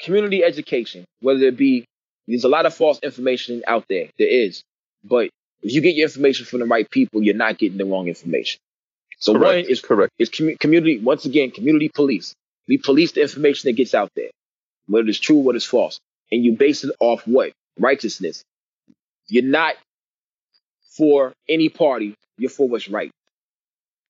community 0.00 0.44
education, 0.44 1.04
whether 1.20 1.40
it 1.46 1.56
be 1.56 1.84
there's 2.28 2.44
a 2.44 2.48
lot 2.48 2.66
of 2.66 2.74
false 2.74 2.98
information 3.02 3.62
out 3.66 3.84
there. 3.88 4.08
There 4.18 4.28
is, 4.28 4.62
but 5.04 5.28
if 5.62 5.72
you 5.74 5.80
get 5.80 5.96
your 5.96 6.06
information 6.06 6.46
from 6.46 6.60
the 6.60 6.66
right 6.66 6.88
people, 6.88 7.22
you're 7.22 7.34
not 7.34 7.58
getting 7.58 7.78
the 7.78 7.84
wrong 7.84 8.06
information. 8.08 8.60
So 9.22 9.32
one 9.32 9.56
is 9.58 9.80
correct. 9.80 10.12
It's 10.18 10.30
commu- 10.30 10.58
community 10.58 10.98
once 10.98 11.24
again 11.24 11.50
community 11.52 11.90
police. 11.94 12.34
We 12.68 12.78
police 12.78 13.12
the 13.12 13.22
information 13.22 13.68
that 13.68 13.74
gets 13.74 13.94
out 13.94 14.10
there, 14.16 14.30
whether 14.86 15.08
it's 15.08 15.18
true, 15.18 15.36
what 15.38 15.56
is 15.56 15.64
false, 15.64 15.98
and 16.30 16.44
you 16.44 16.52
base 16.56 16.84
it 16.84 16.94
off 17.00 17.22
what 17.26 17.52
righteousness. 17.78 18.42
You're 19.28 19.44
not 19.44 19.76
for 20.96 21.32
any 21.48 21.68
party. 21.68 22.14
You're 22.38 22.50
for 22.50 22.68
what's 22.68 22.88
right. 22.88 23.10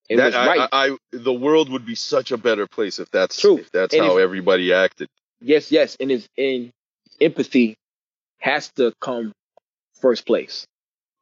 And 0.09 0.19
That, 0.19 0.25
what's 0.25 0.35
I, 0.35 0.47
right, 0.47 0.69
I, 0.71 0.87
I, 0.89 0.97
the 1.11 1.33
world 1.33 1.69
would 1.69 1.85
be 1.85 1.95
such 1.95 2.31
a 2.31 2.37
better 2.37 2.67
place 2.67 2.99
if 2.99 3.09
that's 3.11 3.39
True. 3.39 3.59
If 3.59 3.71
that's 3.71 3.93
And 3.93 4.03
how 4.03 4.17
if- 4.17 4.23
everybody 4.23 4.73
acted. 4.73 5.07
yes, 5.41 5.71
yes, 5.71 5.95
and 5.99 6.11
is 6.11 6.27
in 6.37 6.71
empathy 7.21 7.75
has 8.39 8.69
to 8.77 8.93
come 8.99 9.31
first 10.01 10.25
place. 10.25 10.65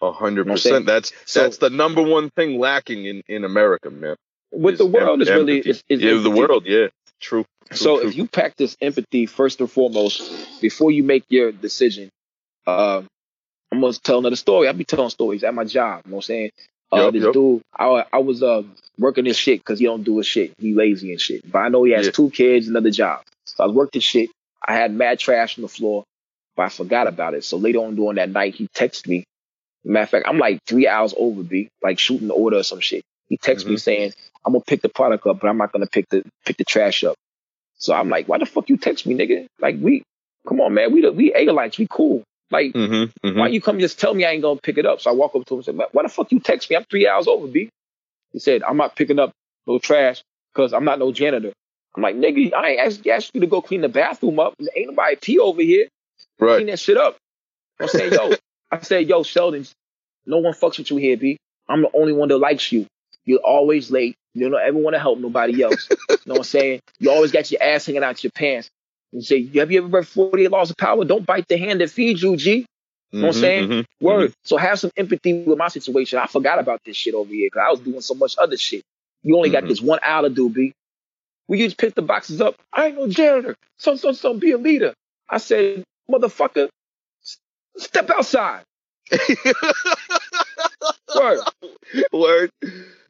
A 0.01 0.11
hundred 0.11 0.41
You 0.41 0.45
know 0.45 0.51
what 0.53 0.53
I'm 0.53 0.57
saying? 0.57 0.73
percent. 0.73 0.85
That's 0.87 1.13
So- 1.25 1.43
that's 1.43 1.57
the 1.57 1.69
number 1.69 2.01
one 2.01 2.29
thing 2.31 2.59
lacking 2.59 3.05
in 3.05 3.21
in 3.27 3.43
America, 3.43 3.89
man. 3.89 4.15
With 4.51 4.77
the 4.77 4.85
world 4.85 5.15
em- 5.17 5.21
is 5.21 5.29
really 5.29 5.57
empathy. 5.57 5.69
is, 5.69 5.83
is 5.89 6.01
yeah, 6.01 6.17
the 6.21 6.29
world. 6.31 6.65
Yeah, 6.65 6.87
true. 7.19 7.45
True, 7.69 7.77
So 7.77 7.99
true. 7.99 8.09
if 8.09 8.15
you 8.15 8.27
practice 8.27 8.75
empathy 8.81 9.25
first 9.27 9.59
and 9.61 9.71
foremost 9.71 10.59
before 10.59 10.91
you 10.91 11.03
make 11.03 11.23
your 11.29 11.51
decision, 11.53 12.09
uh, 12.67 13.01
I'm 13.71 13.79
gonna 13.81 13.93
tell 13.93 14.19
another 14.19 14.35
story. 14.35 14.67
I 14.67 14.73
be 14.73 14.83
telling 14.83 15.09
stories 15.09 15.43
at 15.43 15.53
my 15.53 15.63
job. 15.63 16.01
You 16.05 16.11
know 16.11 16.15
what 16.17 16.23
I'm 16.23 16.27
saying? 16.27 16.51
Uh, 16.91 16.97
Yup, 16.97 17.13
this 17.13 17.23
yup. 17.23 17.33
dude, 17.33 17.61
I, 17.77 18.03
I 18.11 18.17
was 18.17 18.43
uh, 18.43 18.63
working 18.97 19.23
this 19.23 19.37
shit 19.37 19.59
because 19.61 19.79
he 19.79 19.85
don't 19.85 20.03
do 20.03 20.17
his 20.17 20.27
shit. 20.27 20.53
He 20.59 20.73
lazy 20.73 21.11
and 21.11 21.21
shit. 21.21 21.49
But 21.49 21.59
I 21.59 21.69
know 21.69 21.83
he 21.85 21.93
has 21.93 22.07
Yeah. 22.07 22.11
two 22.11 22.29
kids, 22.31 22.67
another 22.67 22.91
job. 22.91 23.21
So 23.45 23.63
I 23.63 23.67
worked 23.67 23.93
this 23.93 24.03
shit. 24.03 24.29
I 24.67 24.73
had 24.73 24.93
mad 24.93 25.19
trash 25.19 25.57
on 25.57 25.61
the 25.61 25.69
floor, 25.69 26.03
but 26.57 26.63
I 26.63 26.69
forgot 26.69 27.07
about 27.07 27.33
it. 27.33 27.45
So 27.45 27.55
later 27.55 27.79
on 27.79 27.95
during 27.95 28.15
that 28.15 28.29
night, 28.29 28.55
he 28.55 28.67
texted 28.75 29.07
me. 29.07 29.23
Matter 29.83 30.03
of 30.03 30.09
fact, 30.09 30.27
I'm 30.27 30.37
like 30.37 30.59
three 30.67 30.87
hours 30.87 31.13
over, 31.17 31.43
B, 31.43 31.69
like 31.81 31.99
shooting 31.99 32.27
the 32.27 32.33
order 32.33 32.57
or 32.57 32.63
some 32.63 32.79
shit. 32.79 33.03
He 33.29 33.37
texted 33.37 33.67
me 33.67 33.75
Mhm. 33.75 33.81
saying, 33.81 34.13
I'm 34.45 34.53
gonna 34.53 34.63
pick 34.65 34.81
the 34.81 34.89
product 34.89 35.25
up, 35.27 35.39
but 35.39 35.47
I'm 35.49 35.57
not 35.57 35.71
gonna 35.71 35.87
pick 35.87 36.07
the 36.09 36.23
pick 36.45 36.57
the 36.57 36.63
trash 36.65 37.03
up. 37.03 37.15
So 37.77 37.93
I'm 37.93 38.09
like, 38.09 38.27
why 38.27 38.37
the 38.37 38.45
fuck 38.45 38.69
you 38.69 38.77
text 38.77 39.05
me, 39.07 39.15
nigga? 39.15 39.47
Like 39.59 39.77
we, 39.81 40.03
come 40.47 40.61
on, 40.61 40.73
man, 40.73 40.91
we 40.93 41.01
the, 41.01 41.11
we 41.11 41.31
Agalites, 41.31 41.77
we 41.77 41.87
cool. 41.89 42.23
Like, 42.51 42.73
Mm-hmm, 42.73 43.27
mm-hmm. 43.27 43.39
why 43.39 43.47
you 43.47 43.61
come 43.61 43.79
just 43.79 43.99
tell 43.99 44.13
me 44.13 44.25
I 44.25 44.31
ain't 44.31 44.41
gonna 44.43 44.59
pick 44.59 44.77
it 44.77 44.85
up? 44.85 45.01
So 45.01 45.09
I 45.09 45.13
walk 45.13 45.35
up 45.35 45.45
to 45.45 45.53
him 45.55 45.59
and 45.59 45.65
say, 45.65 45.71
"Man, 45.71 45.87
why 45.93 46.03
the 46.03 46.09
fuck 46.09 46.31
you 46.31 46.39
text 46.39 46.69
me? 46.69 46.75
I'm 46.75 46.83
three 46.83 47.07
hours 47.07 47.27
over, 47.27 47.47
B. 47.47 47.69
He 48.33 48.39
said, 48.39 48.61
I'm 48.63 48.77
not 48.77 48.95
picking 48.95 49.19
up 49.19 49.31
no 49.67 49.79
trash 49.79 50.21
because 50.53 50.73
I'm 50.73 50.85
not 50.85 50.99
no 50.99 51.11
janitor. 51.11 51.53
I'm 51.95 52.03
like, 52.03 52.15
nigga, 52.15 52.53
I 52.53 52.69
ain't 52.71 52.79
asked, 52.79 53.07
asked 53.07 53.31
you 53.33 53.41
to 53.41 53.47
go 53.47 53.61
clean 53.61 53.81
the 53.81 53.89
bathroom 53.89 54.39
up. 54.39 54.53
Ain't 54.75 54.89
nobody 54.89 55.15
pee 55.21 55.39
over 55.39 55.61
here. 55.61 55.87
Clean 56.57 56.67
that 56.67 56.79
shit 56.79 56.97
up. 56.97 57.17
I'm 57.79 57.87
saying, 57.87 58.13
yo, 58.13 58.35
I 58.71 58.79
said, 58.81 59.07
yo, 59.07 59.23
Sheldon, 59.23 59.65
no 60.25 60.37
one 60.39 60.53
fucks 60.53 60.77
with 60.77 60.91
you 60.91 60.97
here, 60.97 61.17
B. 61.17 61.37
I'm 61.67 61.81
the 61.81 61.91
only 61.93 62.13
one 62.13 62.29
that 62.29 62.37
likes 62.37 62.71
you. 62.71 62.87
You're 63.25 63.39
always 63.39 63.91
late. 63.91 64.15
You 64.33 64.49
don't 64.49 64.61
ever 64.61 64.77
want 64.77 64.95
to 64.95 64.99
help 64.99 65.19
nobody 65.19 65.63
else. 65.63 65.89
you 66.09 66.17
know 66.25 66.35
what 66.35 66.39
I'm 66.41 66.43
saying? 66.45 66.79
You 66.99 67.11
always 67.11 67.31
got 67.31 67.51
your 67.51 67.61
ass 67.63 67.85
hanging 67.85 68.03
out 68.03 68.23
your 68.23 68.31
pants. 68.31 68.69
You 69.11 69.21
say, 69.21 69.45
have 69.59 69.71
you 69.71 69.79
ever 69.79 69.87
read 69.89 70.07
48 70.07 70.49
Laws 70.51 70.69
of 70.71 70.77
Power? 70.77 71.03
Don't 71.05 71.25
bite 71.25 71.47
the 71.47 71.57
hand 71.57 71.81
that 71.81 71.89
feeds 71.91 72.23
you, 72.23 72.37
G. 72.37 72.65
You 73.11 73.21
know 73.21 73.27
what 73.27 73.35
I'm 73.35 73.39
Mhm, 73.39 73.41
saying? 73.41 73.69
mhm, 73.69 73.85
Word. 73.99 74.33
So 74.43 74.57
have 74.57 74.79
some 74.79 74.91
empathy 74.97 75.43
with 75.43 75.57
my 75.57 75.67
situation. 75.67 76.19
I 76.19 76.27
forgot 76.27 76.59
about 76.59 76.81
this 76.85 76.95
shit 76.95 77.13
over 77.13 77.31
here 77.33 77.49
because 77.51 77.63
I 77.67 77.71
was 77.71 77.81
doing 77.81 78.01
so 78.01 78.13
much 78.15 78.35
other 78.37 78.57
shit. 78.57 78.83
You 79.23 79.35
only 79.37 79.49
got 79.49 79.65
Mhm. 79.65 79.67
this 79.67 79.81
one 79.81 79.99
hour 80.03 80.23
to 80.23 80.33
do, 80.33 80.49
B. 80.49 80.73
We 81.47 81.57
just 81.59 81.77
pick 81.77 81.95
the 81.95 82.01
boxes 82.01 82.41
up. 82.41 82.55
I 82.73 82.87
ain't 82.87 82.97
no 82.97 83.07
janitor. 83.07 83.55
So, 83.77 83.95
so, 83.97 84.13
so, 84.13 84.33
be 84.33 84.51
a 84.51 84.57
leader. 84.57 84.93
I 85.29 85.37
said, 85.37 85.83
motherfucker, 86.09 86.69
step 87.77 88.09
outside. 88.09 88.63
Word. 91.15 91.39
Word. 92.13 92.49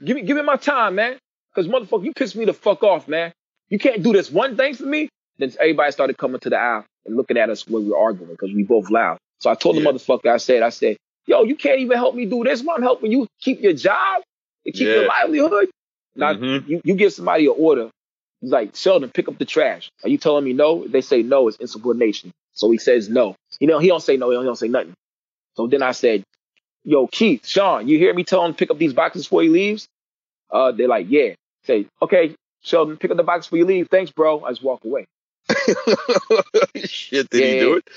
Give 0.03 0.15
me, 0.15 0.23
give 0.23 0.37
me 0.37 0.43
my 0.43 0.55
time, 0.55 0.95
man. 0.95 1.17
Because 1.53 1.69
motherfucker, 1.71 2.05
you 2.05 2.13
pissed 2.13 2.35
me 2.35 2.45
the 2.45 2.53
fuck 2.53 2.83
off, 2.83 3.07
man. 3.07 3.31
You 3.69 3.79
can't 3.79 4.01
do 4.03 4.13
this 4.13 4.31
one 4.31 4.57
thing 4.57 4.73
for 4.75 4.85
me. 4.85 5.09
Then 5.37 5.51
everybody 5.59 5.91
started 5.91 6.17
coming 6.17 6.39
to 6.41 6.49
the 6.49 6.57
aisle 6.57 6.85
and 7.05 7.15
looking 7.15 7.37
at 7.37 7.49
us 7.49 7.67
when 7.67 7.83
we 7.85 7.89
were 7.91 7.97
arguing 7.97 8.31
because 8.31 8.51
we 8.53 8.63
both 8.63 8.89
loud. 8.89 9.17
So 9.39 9.49
I 9.49 9.55
told 9.55 9.75
Yeah. 9.75 9.83
the 9.83 9.91
motherfucker, 9.91 10.27
I 10.27 10.37
said, 10.37 10.63
I 10.63 10.69
said, 10.69 10.97
yo, 11.25 11.43
you 11.43 11.55
can't 11.55 11.79
even 11.79 11.97
help 11.97 12.15
me 12.15 12.25
do 12.25 12.43
this. 12.43 12.63
Why 12.63 12.75
I'm 12.75 12.81
helping 12.83 13.11
you 13.11 13.27
keep 13.39 13.61
your 13.61 13.73
job 13.73 14.23
and 14.65 14.73
keep 14.75 14.87
your 14.87 15.05
livelihood. 15.07 15.69
Now, 16.15 16.33
Mhm. 16.33 16.67
you, 16.67 16.81
you 16.83 16.95
give 16.95 17.13
somebody 17.13 17.45
an 17.47 17.53
order. 17.57 17.89
He's 18.41 18.51
like, 18.51 18.75
Sheldon, 18.75 19.09
pick 19.11 19.27
up 19.27 19.37
the 19.37 19.45
trash. 19.45 19.89
Are 20.03 20.09
you 20.09 20.17
telling 20.17 20.43
me 20.43 20.53
no? 20.53 20.87
They 20.87 21.01
say 21.01 21.21
no, 21.23 21.47
it's 21.47 21.57
insubordination. 21.57 22.31
So 22.53 22.69
he 22.71 22.77
says 22.77 23.09
no. 23.09 23.35
You 23.59 23.67
know, 23.67 23.79
he 23.79 23.87
don't 23.87 24.01
say 24.01 24.17
no, 24.17 24.29
he 24.29 24.35
don't, 24.35 24.43
he 24.43 24.47
don't 24.47 24.55
say 24.57 24.67
nothing. 24.67 24.93
So 25.55 25.67
then 25.67 25.81
I 25.83 25.91
said, 25.91 26.23
yo, 26.83 27.07
Keith, 27.07 27.45
Sean, 27.45 27.87
you 27.87 27.97
hear 27.97 28.13
me 28.13 28.23
tell 28.23 28.43
him 28.45 28.53
to 28.53 28.57
pick 28.57 28.71
up 28.71 28.77
these 28.77 28.93
boxes 28.93 29.25
before 29.25 29.43
he 29.43 29.49
leaves? 29.49 29.87
Uh, 30.49 30.71
they're 30.71 30.87
like, 30.87 31.07
yeah. 31.09 31.33
Say, 31.65 31.85
okay, 32.01 32.35
Sheldon, 32.61 32.97
pick 32.97 33.11
up 33.11 33.17
the 33.17 33.23
box 33.23 33.45
before 33.47 33.59
you 33.59 33.65
leave. 33.65 33.87
Thanks, 33.89 34.11
bro. 34.11 34.43
I 34.43 34.49
just 34.49 34.63
walk 34.63 34.83
away. 34.85 35.05
Shit, 36.75 37.29
did 37.29 37.43
he 37.43 37.59
do 37.59 37.75
it? 37.75 37.87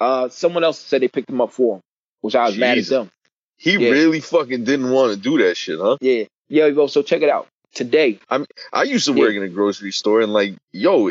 Uh, 0.00 0.28
someone 0.28 0.64
else 0.64 0.78
said 0.78 1.02
they 1.02 1.08
picked 1.08 1.30
him 1.30 1.40
up 1.40 1.52
for 1.52 1.76
him, 1.76 1.80
which 2.20 2.34
I 2.34 2.46
was 2.46 2.56
mad 2.58 2.78
at 2.78 2.86
them. 2.86 3.10
He 3.56 3.72
Yeah. 3.74 3.90
really 3.90 4.20
fucking 4.20 4.64
didn't 4.64 4.90
want 4.90 5.14
to 5.14 5.18
do 5.20 5.38
that 5.38 5.56
shit, 5.56 5.78
huh? 5.78 5.96
Yeah. 6.00 6.24
Yeah, 6.48 6.70
bro. 6.70 6.86
So 6.88 7.02
check 7.02 7.22
it 7.22 7.28
out. 7.30 7.46
Today, 7.72 8.18
I'm 8.30 8.46
I 8.72 8.84
used 8.84 9.06
to 9.06 9.12
Yeah. 9.12 9.20
work 9.20 9.34
in 9.34 9.42
a 9.42 9.48
grocery 9.48 9.90
store 9.92 10.20
and 10.20 10.32
like, 10.32 10.54
yo, 10.72 11.10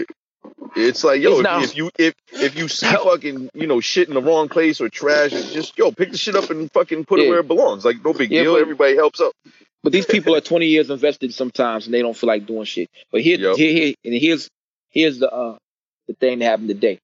it's 0.76 1.04
like, 1.04 1.22
yo, 1.22 1.40
if, 1.40 1.46
if 1.64 1.78
you 1.78 1.90
if 2.00 2.14
if 2.32 2.56
you 2.58 2.68
see 2.68 2.88
fucking 2.88 3.50
you 3.54 3.68
know 3.68 3.80
shit 3.80 4.08
in 4.08 4.14
the 4.16 4.22
wrong 4.22 4.50
place 4.50 4.82
or 4.82 4.90
trash, 4.90 5.32
just 5.32 5.78
yo, 5.78 5.92
pick 5.92 6.12
the 6.12 6.18
shit 6.18 6.36
up 6.36 6.50
and 6.50 6.72
fucking 6.72 7.06
put 7.06 7.20
it 7.20 7.30
where 7.30 7.40
it 7.40 7.48
belongs. 7.48 7.86
Like, 7.86 8.04
no 8.04 8.14
big 8.14 8.32
Yeah, 8.32 8.44
deal. 8.44 8.54
but- 8.54 8.62
Everybody 8.62 8.96
helps 8.96 9.22
out. 9.22 9.34
but 9.84 9.92
these 9.94 10.06
people 10.06 10.36
are 10.36 10.42
20 10.54 10.66
years 10.66 10.90
invested 10.90 11.34
sometimes 11.34 11.86
and 11.86 11.94
they 11.94 12.02
don't 12.02 12.16
feel 12.18 12.28
like 12.28 12.46
doing 12.46 12.66
shit. 12.66 12.90
But 13.12 13.22
here, 13.22 13.38
Yep. 13.40 13.56
here, 13.58 13.72
here, 13.74 13.94
and 14.04 14.14
here's, 14.14 14.50
here's 14.90 15.20
the, 15.20 15.32
uh, 15.32 15.58
the 16.08 16.14
thing 16.14 16.40
that 16.40 16.46
happened 16.46 16.70
today. 16.70 17.00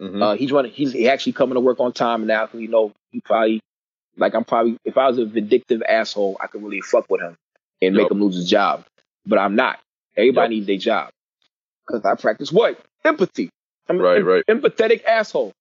Mhm. 0.00 0.22
Uh, 0.22 0.34
he's 0.36 0.50
running. 0.52 0.72
He's 0.72 0.92
he 0.92 1.08
actually 1.08 1.32
coming 1.34 1.54
to 1.54 1.60
work 1.60 1.78
on 1.80 1.92
time 1.92 2.26
now. 2.26 2.46
Cause 2.46 2.60
You 2.60 2.68
know, 2.68 2.92
he 3.10 3.20
probably 3.20 3.60
like 4.16 4.34
I'm 4.34 4.44
probably 4.44 4.76
if 4.84 4.96
I 4.98 5.06
was 5.08 5.18
a 5.18 5.24
vindictive 5.26 5.82
asshole, 5.82 6.36
I 6.40 6.46
could 6.48 6.62
really 6.62 6.80
fuck 6.80 7.08
with 7.10 7.20
him 7.20 7.36
and 7.80 7.94
make 7.94 8.10
him 8.10 8.20
lose 8.20 8.36
his 8.36 8.48
job. 8.48 8.84
But 9.26 9.38
I'm 9.38 9.54
not. 9.54 9.78
Everybody 10.16 10.56
Yup. 10.56 10.58
needs 10.58 10.66
their 10.66 10.76
job 10.78 11.10
because 11.86 12.04
I 12.04 12.14
practice 12.16 12.52
what 12.52 12.80
empathy. 13.04 13.50
I'm 13.88 14.00
Right, 14.00 14.18
em- 14.18 14.26
right. 14.26 14.44
empathetic 14.48 15.04
asshole. 15.04 15.52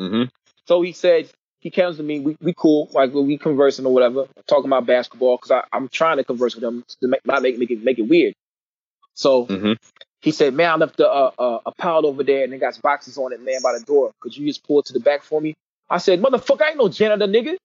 Mhm. 0.00 0.30
So 0.66 0.82
he 0.82 0.92
said 0.92 1.30
he 1.60 1.70
comes 1.70 1.98
to 1.98 2.02
me. 2.02 2.20
We 2.20 2.36
we 2.42 2.54
cool 2.54 2.90
like 2.92 3.12
we 3.14 3.38
conversing 3.38 3.86
or 3.86 3.94
whatever, 3.94 4.26
talking 4.48 4.66
about 4.68 4.86
basketball 4.86 5.38
because 5.38 5.64
I'm 5.72 5.88
trying 5.88 6.18
to 6.18 6.24
converse 6.24 6.54
with 6.54 6.64
him 6.64 6.84
to 7.02 7.08
make 7.08 7.26
not 7.26 7.42
make 7.42 7.58
make 7.58 7.70
it 7.70 7.84
make 7.84 7.98
it 7.98 8.08
weird. 8.08 8.34
So 9.14 9.46
Mhm. 9.46 9.76
he 10.22 10.32
said, 10.32 10.54
"Man, 10.54 10.70
I 10.70 10.76
left 10.76 11.00
a, 11.00 11.08
uh, 11.10 11.32
uh, 11.38 11.60
a 11.66 11.72
pallet 11.72 12.06
over 12.06 12.24
there, 12.24 12.44
and 12.44 12.52
they 12.52 12.58
got 12.58 12.80
boxes 12.82 13.18
on 13.18 13.32
it, 13.32 13.42
man, 13.42 13.62
by 13.62 13.78
the 13.78 13.84
door. 13.84 14.12
Could 14.20 14.36
you 14.36 14.46
just 14.46 14.64
pull 14.66 14.80
it 14.80 14.86
to 14.86 14.92
the 14.94 15.00
back 15.00 15.22
for 15.24 15.40
me?" 15.40 15.54
I 15.90 15.98
said, 15.98 16.20
"Motherfucker, 16.22 16.62
I 16.62 16.70
ain't 16.70 16.78
no 16.78 16.88
janitor, 16.88 17.26
nigga." 17.26 17.56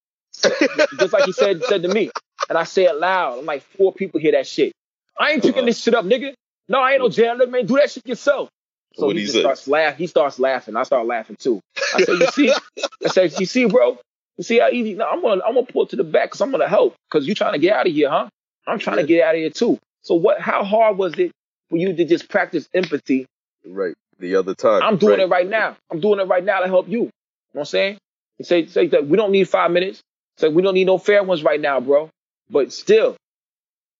Just 0.97 1.13
like 1.13 1.25
he 1.25 1.33
said 1.33 1.65
said 1.65 1.83
to 1.83 1.89
me, 1.89 2.11
and 2.49 2.57
I 2.57 2.65
say 2.65 2.85
it 2.85 2.95
loud. 2.95 3.39
I'm 3.39 3.45
like, 3.45 3.63
four 3.63 3.93
people 3.93 4.19
hear 4.19 4.33
that 4.33 4.47
shit. 4.47 4.73
I 5.19 5.31
ain't 5.33 5.43
picking 5.43 5.59
Uh-huh. 5.59 5.65
this 5.65 5.81
shit 5.81 5.95
up, 5.95 6.05
nigga. 6.05 6.33
No, 6.69 6.81
I 6.81 6.93
ain't 6.93 7.01
no 7.01 7.09
janitor, 7.09 7.47
man. 7.47 7.65
Do 7.65 7.75
that 7.75 7.91
shit 7.91 8.07
yourself. 8.07 8.49
So 8.95 9.07
What'd 9.07 9.17
he, 9.17 9.25
he 9.25 9.31
just 9.31 9.39
starts 9.39 9.67
laughing. 9.67 9.97
He 9.97 10.07
starts 10.07 10.39
laughing. 10.39 10.75
I 10.75 10.83
start 10.83 11.05
laughing 11.05 11.35
too. 11.37 11.61
I 11.95 12.03
said, 12.03 12.15
"You 12.19 12.27
see?" 12.27 12.53
I 13.05 13.07
said, 13.09 13.39
"You 13.39 13.45
see, 13.45 13.65
bro? 13.65 13.97
You 14.37 14.43
see 14.43 14.59
how 14.59 14.69
easy? 14.69 14.95
No, 14.95 15.07
I'm 15.07 15.21
gonna 15.21 15.41
I'm 15.45 15.53
gonna 15.53 15.65
pull 15.65 15.83
it 15.83 15.89
to 15.89 15.95
the 15.95 16.03
back 16.03 16.25
because 16.25 16.41
I'm 16.41 16.51
gonna 16.51 16.67
help. 16.67 16.95
Because 17.09 17.27
you 17.27 17.35
trying 17.35 17.53
to 17.53 17.59
get 17.59 17.75
out 17.75 17.87
of 17.87 17.93
here, 17.93 18.09
huh? 18.09 18.29
I'm 18.65 18.79
trying 18.79 18.97
to 18.97 19.03
get 19.03 19.23
out 19.23 19.35
of 19.35 19.39
here 19.39 19.49
too. 19.49 19.79
So 20.01 20.15
what? 20.15 20.41
How 20.41 20.63
hard 20.63 20.97
was 20.97 21.17
it 21.19 21.31
for 21.69 21.77
you 21.77 21.93
to 21.93 22.05
just 22.05 22.29
practice 22.29 22.67
empathy 22.73 23.27
Right. 23.65 23.95
The 24.19 24.35
other 24.35 24.55
time. 24.55 24.81
I'm 24.81 24.97
doing 24.97 25.19
right. 25.19 25.21
it 25.21 25.29
right 25.29 25.47
now. 25.47 25.77
I'm 25.91 25.99
doing 25.99 26.19
it 26.19 26.27
right 26.27 26.43
now 26.43 26.61
to 26.61 26.67
help 26.67 26.87
you. 26.87 26.99
You 26.99 27.03
know 27.05 27.11
what 27.53 27.61
I'm 27.61 27.65
saying? 27.65 27.97
You 28.39 28.45
say, 28.45 28.65
say 28.67 28.87
that 28.87 29.07
we 29.07 29.17
don't 29.17 29.31
need 29.31 29.47
five 29.49 29.71
minutes. 29.71 30.01
Say 30.37 30.49
we 30.49 30.61
don't 30.61 30.73
need 30.73 30.87
no 30.87 30.97
fair 30.97 31.23
ones 31.23 31.43
right 31.43 31.59
now, 31.59 31.79
bro. 31.79 32.09
But 32.49 32.71
still, 32.73 33.15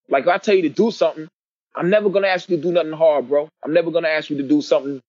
like 0.10 0.24
if 0.24 0.30
I 0.30 0.38
tell 0.38 0.56
you 0.56 0.64
to 0.64 0.70
do 0.70 0.92
something, 0.92 1.28
I'm 1.78 1.90
never 1.90 2.10
gonna 2.10 2.28
ask 2.28 2.50
you 2.50 2.58
to 2.58 2.62
do 2.64 2.72
nothing 2.72 2.94
hard, 2.94 3.28
bro. 3.30 3.48
I'm 3.64 3.74
never 3.74 3.92
gonna 3.92 4.08
ask 4.10 4.30
you 4.30 4.38
to 4.38 4.44
do 4.44 4.62
something 4.62 5.00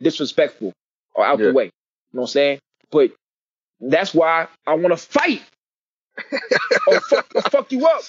disrespectful 0.00 0.72
or 1.14 1.24
out 1.24 1.38
Yeah. 1.38 1.46
the 1.46 1.52
way. 1.52 1.64
You 1.64 1.70
know 2.12 2.20
what 2.22 2.28
I'm 2.28 2.28
saying? 2.28 2.58
But 2.90 3.12
that's 3.80 4.14
why 4.14 4.48
I 4.66 4.74
wanna 4.74 4.96
fight 4.96 5.42
or, 6.86 7.00
fuck, 7.00 7.26
or 7.34 7.42
fuck 7.42 7.72
you 7.72 7.86
up. 7.86 8.02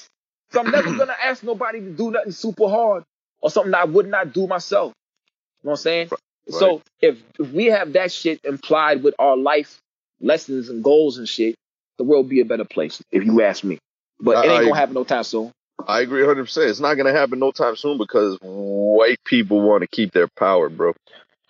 So 0.52 0.60
I'm 0.62 0.72
never 0.72 0.94
gonna 0.96 1.16
ask 1.22 1.44
nobody 1.44 1.80
to 1.80 1.90
do 1.90 2.12
nothing 2.12 2.32
super 2.32 2.68
hard 2.70 3.04
or 3.42 3.50
something 3.50 3.74
I 3.74 3.84
would 3.86 4.08
not 4.08 4.34
do 4.34 4.48
myself. 4.48 4.94
You 5.64 5.68
know 5.68 5.72
what 5.72 5.80
I'm 5.80 5.84
saying? 5.84 6.10
So 6.50 6.82
if, 7.02 7.18
if 7.40 7.50
we 7.52 7.66
have 7.66 7.94
that 7.94 8.12
shit 8.12 8.40
implied 8.44 9.02
with 9.02 9.16
our 9.18 9.36
life 9.36 9.80
lessons 10.22 10.70
and 10.70 10.84
goals 10.84 11.18
and 11.18 11.28
shit, 11.28 11.56
the 11.98 12.04
world 12.04 12.30
be 12.30 12.40
a 12.42 12.46
better 12.46 12.66
place, 12.66 13.02
if 13.12 13.24
you 13.26 13.42
ask 13.42 13.64
me. 13.64 13.80
But 14.20 14.46
it 14.46 14.50
ain't 14.50 14.62
I- 14.62 14.64
gonna 14.66 14.76
happen 14.76 14.94
no 14.94 15.04
time 15.04 15.24
soon. 15.24 15.52
I 15.88 16.02
agree 16.02 16.22
100. 16.22 16.44
percent 16.46 16.70
It's 16.70 16.80
not 16.80 16.96
gonna 16.96 17.12
happen 17.14 17.40
no 17.40 17.52
time 17.52 17.76
soon 17.76 17.98
because 17.98 18.38
white 18.42 19.24
people 19.24 19.62
want 19.62 19.82
to 19.82 19.88
keep 19.88 20.12
their 20.12 20.28
power, 20.28 20.70
bro. 20.70 20.94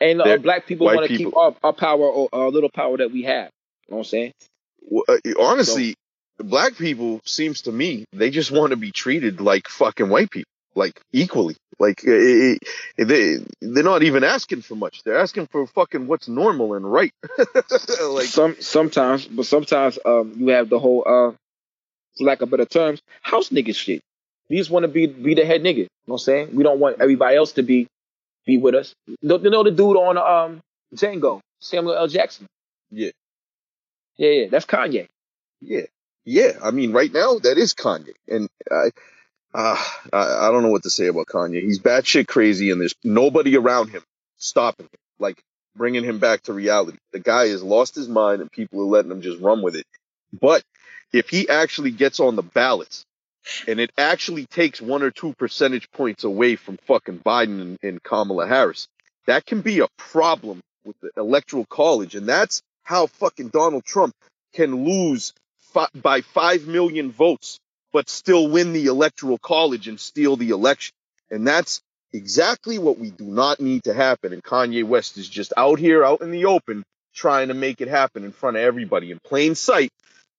And 0.02 0.22
uh, 0.22 0.38
black 0.38 0.66
people 0.68 0.88
want 0.88 1.10
to 1.10 1.18
keep 1.18 1.36
our, 1.38 1.56
our 1.64 1.74
power 1.74 2.04
or 2.10 2.30
our 2.34 2.50
little 2.50 2.70
power 2.70 2.98
that 2.98 3.12
we 3.12 3.24
have. 3.24 3.50
You 3.88 3.92
know 3.94 3.98
what 3.98 4.00
I'm 4.00 4.04
saying? 4.06 4.34
Well, 4.82 5.04
uh, 5.08 5.18
honestly, 5.40 5.96
black 6.38 6.76
people 6.76 7.22
seems 7.26 7.62
to 7.62 7.72
me 7.72 8.06
they 8.12 8.30
just 8.30 8.52
want 8.52 8.72
to 8.72 8.76
be 8.76 8.92
treated 8.92 9.40
like 9.40 9.70
fucking 9.70 10.10
white 10.10 10.30
people, 10.30 10.52
like 10.76 11.00
equally. 11.14 11.56
Like 11.80 12.04
uh, 12.08 12.12
it, 12.12 12.60
it- 12.98 13.06
they 13.08 13.38
they're 13.62 13.84
not 13.84 14.04
even 14.04 14.24
asking 14.24 14.62
for 14.62 14.76
much. 14.76 15.04
They're 15.04 15.18
asking 15.18 15.48
for 15.48 15.66
fucking 15.68 16.08
what's 16.08 16.28
normal 16.28 16.74
and 16.74 16.90
right. 16.92 17.12
like 17.40 18.26
Some 18.26 18.56
sometimes, 18.60 19.26
but 19.28 19.46
sometimes 19.46 19.98
um 20.06 20.34
you 20.38 20.48
have 20.50 20.70
the 20.70 20.80
whole 20.80 21.04
uh 21.06 21.36
for 22.18 22.24
lack 22.24 22.42
of 22.42 22.50
better 22.50 22.66
terms, 22.66 23.02
house 23.22 23.50
nigga 23.50 23.76
shit. 23.76 24.02
We 24.50 24.58
just 24.58 24.70
want 24.70 24.84
to 24.84 24.88
be 24.88 25.08
be 25.08 25.34
the 25.34 25.46
head 25.46 25.62
nigga. 25.64 25.78
You 25.78 25.84
know 25.84 26.14
what 26.14 26.16
I'm 26.16 26.20
saying? 26.20 26.56
We 26.56 26.64
don't 26.64 26.80
want 26.80 27.02
everybody 27.02 27.36
else 27.36 27.54
to 27.54 27.64
be 27.64 27.88
be 28.46 28.58
with 28.58 28.76
us. 28.76 28.94
You 29.08 29.18
know, 29.22 29.64
the 29.64 29.72
dude 29.72 29.98
on 29.98 30.18
um 30.18 30.62
Django, 30.96 31.42
Samuel 31.60 31.96
L. 31.96 32.08
Jackson. 32.08 32.48
Yeah. 32.92 33.12
Yeah, 34.18 34.30
yeah, 34.30 34.48
that's 34.50 34.66
Kanye. 34.66 35.08
yeah, 35.62 35.82
yeah. 36.24 36.52
I 36.64 36.72
mean, 36.72 36.94
right 36.94 37.12
now 37.12 37.40
that 37.40 37.58
is 37.58 37.74
Kanye, 37.74 38.14
and 38.28 38.50
I. 38.72 38.92
Uh, 39.54 39.82
I, 40.12 40.48
I 40.48 40.52
don't 40.52 40.64
know 40.64 40.70
what 40.70 40.84
to 40.84 40.90
say 40.90 41.08
about 41.08 41.28
Kanye. 41.28 41.62
He's 41.62 41.80
batshit 41.80 42.28
crazy, 42.28 42.72
and 42.72 42.82
there's 42.82 42.96
nobody 43.06 43.56
around 43.56 43.88
him 43.90 44.04
stopping 44.36 44.88
him, 44.88 45.00
like 45.18 45.42
bringing 45.78 46.04
him 46.04 46.20
back 46.20 46.42
to 46.44 46.54
reality. 46.54 46.98
The 47.14 47.22
guy 47.22 47.48
has 47.48 47.64
lost 47.64 47.96
his 47.96 48.10
mind, 48.10 48.42
and 48.42 48.52
people 48.52 48.82
are 48.82 48.84
letting 48.84 49.12
him 49.12 49.22
just 49.22 49.40
run 49.42 49.62
with 49.62 49.78
it. 49.78 49.86
But 50.34 50.62
if 51.14 51.30
he 51.30 51.48
actually 51.48 51.92
gets 51.92 52.20
on 52.20 52.36
the 52.36 52.44
ballots, 52.44 53.05
and 53.68 53.80
it 53.80 53.92
actually 53.98 54.46
takes 54.46 54.82
one 54.82 55.04
or 55.04 55.12
two 55.12 55.34
percentage 55.34 55.90
points 55.92 56.24
away 56.24 56.56
from 56.56 56.78
fucking 56.78 57.20
Biden 57.20 57.62
and, 57.62 57.80
and 57.84 58.04
Kamala 58.04 58.48
Harris, 58.48 58.88
that 59.28 59.46
can 59.46 59.62
be 59.62 59.80
a 59.80 59.88
problem 59.98 60.62
with 60.86 61.00
the 61.02 61.12
electoral 61.18 61.66
college, 61.66 62.16
and 62.16 62.28
that's 62.28 62.62
how 62.84 63.08
fucking 63.08 63.50
Donald 63.50 63.86
Trump 63.86 64.14
can 64.54 64.86
lose 64.86 65.34
fi- 65.74 65.90
by 65.96 66.22
five 66.22 66.68
million 66.68 67.12
votes 67.12 67.60
but 67.96 68.10
still 68.10 68.50
win 68.50 68.74
the 68.74 68.88
electoral 68.88 69.38
college 69.38 69.88
and 69.88 69.98
steal 69.98 70.36
the 70.36 70.50
election. 70.50 70.94
And 71.32 71.48
that's 71.48 71.82
exactly 72.12 72.78
what 72.78 73.00
we 73.00 73.10
do 73.10 73.24
not 73.24 73.62
need 73.62 73.86
to 73.86 73.94
happen. 73.94 74.34
And 74.34 74.44
Kanye 74.44 74.84
West 74.84 75.18
is 75.18 75.30
just 75.30 75.54
out 75.56 75.80
here, 75.80 76.04
out 76.04 76.20
in 76.20 76.32
the 76.32 76.44
open, 76.44 76.84
trying 77.14 77.48
to 77.48 77.54
make 77.54 77.80
it 77.80 77.88
happen 77.88 78.26
in 78.26 78.34
front 78.34 78.58
of 78.58 78.64
everybody 78.64 79.12
in 79.12 79.20
plain 79.24 79.56
sight. 79.56 79.94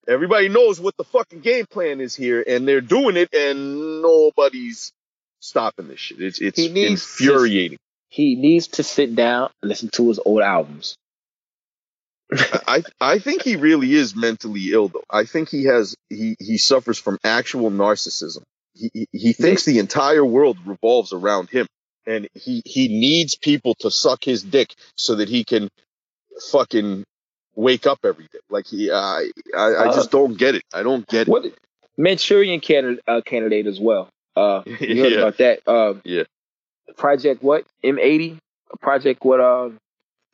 Everybody 0.09 0.49
knows 0.49 0.81
what 0.81 0.97
the 0.97 1.05
fucking 1.05 1.41
game 1.41 1.67
plan 1.67 2.01
is 2.01 2.15
here, 2.15 2.43
and 2.47 2.67
they're 2.67 2.81
doing 2.81 3.17
it, 3.17 3.35
and 3.35 4.03
nobody's 4.03 4.93
stopping 5.41 5.89
this 5.89 5.99
shit. 6.01 6.21
It's 6.21 6.41
it's 6.41 6.59
He 6.59 6.69
needs 6.69 7.17
to- 7.19 7.25
infuriating. 7.25 7.79
He 8.09 8.37
needs 8.37 8.69
to 8.69 8.83
sit 8.83 9.15
down 9.17 9.51
and 9.63 9.69
listen 9.69 9.89
to 9.95 10.09
his 10.09 10.21
old 10.25 10.41
albums. 10.43 10.97
I 12.33 12.83
I 13.01 13.19
think 13.19 13.43
he 13.43 13.57
really 13.57 13.93
is 13.95 14.15
mentally 14.17 14.71
ill 14.73 14.89
though. 14.89 15.05
I 15.11 15.25
think 15.25 15.49
he 15.49 15.65
has 15.65 15.95
he 16.09 16.37
he 16.41 16.59
suffers 16.59 16.99
from 16.99 17.19
actual 17.25 17.71
narcissism. 17.71 18.43
he 18.75 18.91
he- 18.93 19.09
he 19.13 19.33
thinks 19.33 19.65
the 19.65 19.79
entire 19.79 20.25
world 20.25 20.57
revolves 20.65 21.13
around 21.13 21.51
him, 21.51 21.67
and 22.07 22.29
he 22.35 22.63
he 22.65 22.89
needs 22.89 23.37
people 23.37 23.75
to 23.81 23.91
suck 23.91 24.25
his 24.25 24.43
dick 24.43 24.75
so 24.97 25.17
that 25.17 25.29
he 25.29 25.45
can 25.45 25.69
fucking 26.51 27.05
wake 27.57 27.87
up 27.87 27.99
every 28.05 28.25
day. 28.33 28.39
Like 28.51 28.67
he, 28.67 28.91
I 28.91 29.31
I, 29.57 29.65
I 29.65 29.87
Uh, 29.87 29.95
just 29.95 30.11
don't 30.11 30.39
get 30.39 30.55
it. 30.55 30.63
I 30.75 30.83
don't 30.85 31.07
get 31.09 31.29
it. 31.29 31.31
What 31.31 31.47
Manchurian 31.99 32.61
candidate, 32.61 33.03
uh, 33.09 33.23
candidate 33.23 33.67
as 33.67 33.81
well. 33.81 34.09
Uh, 34.37 34.63
you 34.81 35.03
heard 35.03 35.13
Yeah. 35.13 35.19
about 35.19 35.39
that? 35.39 35.61
Uh, 35.67 35.95
Yeah. 36.05 36.25
Project 36.97 37.43
what? 37.43 37.65
M80? 37.85 38.39
Project 38.81 39.25
what? 39.25 39.41
Uh, 39.41 39.71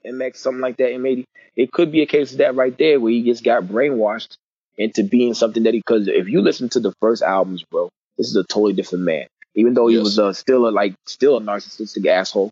MX 0.05 0.37
something 0.37 0.61
like 0.61 0.77
that. 0.79 0.93
M80. 0.93 1.25
It 1.57 1.73
could 1.73 1.93
be 1.93 2.03
a 2.03 2.07
case 2.07 2.33
of 2.33 2.39
that 2.39 2.55
right 2.57 2.77
there 2.77 2.99
where 3.01 3.13
he 3.13 3.23
just 3.25 3.45
got 3.45 3.65
brainwashed 3.65 4.37
into 4.77 5.05
being 5.05 5.35
something 5.35 5.65
that 5.65 5.75
he. 5.75 5.81
Because 5.81 6.09
if 6.09 6.29
you 6.29 6.41
listen 6.43 6.69
to 6.71 6.81
the 6.81 6.93
first 7.01 7.23
albums, 7.23 7.65
bro, 7.71 7.89
this 8.19 8.29
is 8.29 8.37
a 8.37 8.45
totally 8.45 8.73
different 8.75 9.05
man. 9.05 9.27
Even 9.55 9.75
though 9.75 9.87
he 9.89 9.97
Yes. 9.97 10.05
was 10.05 10.19
uh, 10.19 10.33
still 10.33 10.69
a 10.69 10.71
like 10.71 10.95
still 11.07 11.37
a 11.37 11.41
narcissistic 11.41 12.07
asshole, 12.07 12.51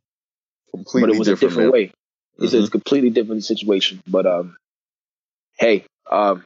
Completely 0.71 1.01
but 1.01 1.15
it 1.15 1.19
was 1.19 1.29
a 1.29 1.33
different, 1.33 1.53
different 1.53 1.73
man. 1.73 1.73
way. 1.73 1.93
It's 2.39 2.55
Mhm. 2.55 2.67
a 2.67 2.71
completely 2.71 3.11
different 3.11 3.45
situation. 3.45 4.03
But 4.07 4.27
um, 4.27 4.57
hey, 5.61 5.85
um, 6.11 6.45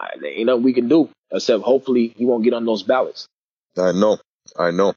I, 0.00 0.10
there 0.20 0.32
ain't 0.32 0.46
nothing 0.46 0.64
we 0.64 0.74
can 0.74 0.88
do 0.88 1.10
except 1.32 1.62
hopefully 1.64 2.14
he 2.16 2.26
won't 2.26 2.44
get 2.44 2.54
on 2.54 2.66
those 2.66 2.82
ballots. 2.82 3.28
I 3.78 3.92
know. 3.92 4.18
I 4.58 4.70
know. 4.72 4.94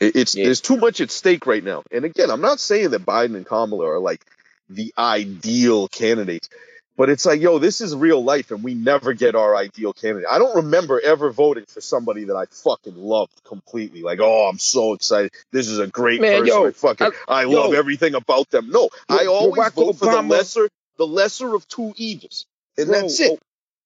It, 0.00 0.16
it's 0.16 0.34
Yeah. 0.34 0.44
there's 0.46 0.60
too 0.60 0.76
much 0.76 1.00
at 1.00 1.10
stake 1.10 1.46
right 1.46 1.64
now. 1.64 1.82
And 1.90 2.04
again, 2.04 2.30
I'm 2.30 2.40
not 2.40 2.60
saying 2.60 2.90
that 2.90 3.06
Biden 3.06 3.36
and 3.36 3.46
Kamala 3.46 3.86
are 3.88 3.98
like 4.00 4.24
the 4.68 4.92
ideal 4.98 5.88
candidates, 5.88 6.48
but 6.96 7.10
it's 7.10 7.26
like, 7.26 7.40
yo, 7.40 7.58
this 7.58 7.80
is 7.80 7.96
real 7.96 8.22
life, 8.22 8.50
and 8.50 8.62
we 8.62 8.74
never 8.74 9.14
get 9.14 9.34
our 9.34 9.56
ideal 9.56 9.92
candidate. 9.92 10.28
I 10.30 10.38
don't 10.38 10.56
remember 10.56 11.00
ever 11.00 11.30
voting 11.30 11.64
for 11.66 11.80
somebody 11.80 12.24
that 12.24 12.36
I 12.36 12.46
fucking 12.46 12.96
loved 12.96 13.42
completely. 13.44 14.02
Like, 14.02 14.20
oh, 14.20 14.48
I'm 14.48 14.58
so 14.58 14.94
excited. 14.94 15.32
This 15.52 15.68
is 15.68 15.78
a 15.78 15.86
great 15.86 16.20
Man, 16.20 16.40
person. 16.40 16.46
yo, 16.46 16.66
I 16.66 16.72
fucking 16.72 17.12
I, 17.28 17.42
yo. 17.42 17.50
love 17.52 17.74
everything 17.74 18.14
about 18.14 18.50
them. 18.50 18.70
No, 18.70 18.90
I 19.08 19.26
always 19.26 19.58
Barack 19.58 19.72
vote 19.72 19.96
for 19.96 20.08
the 20.08 20.22
lesser, 20.22 20.68
the 21.00 21.06
lesser 21.06 21.54
of 21.54 21.66
two 21.66 21.94
evils, 21.96 22.44
and 22.78 22.86
Bro, 22.88 23.00
that's 23.00 23.18
it. 23.20 23.32
Oh, 23.32 23.38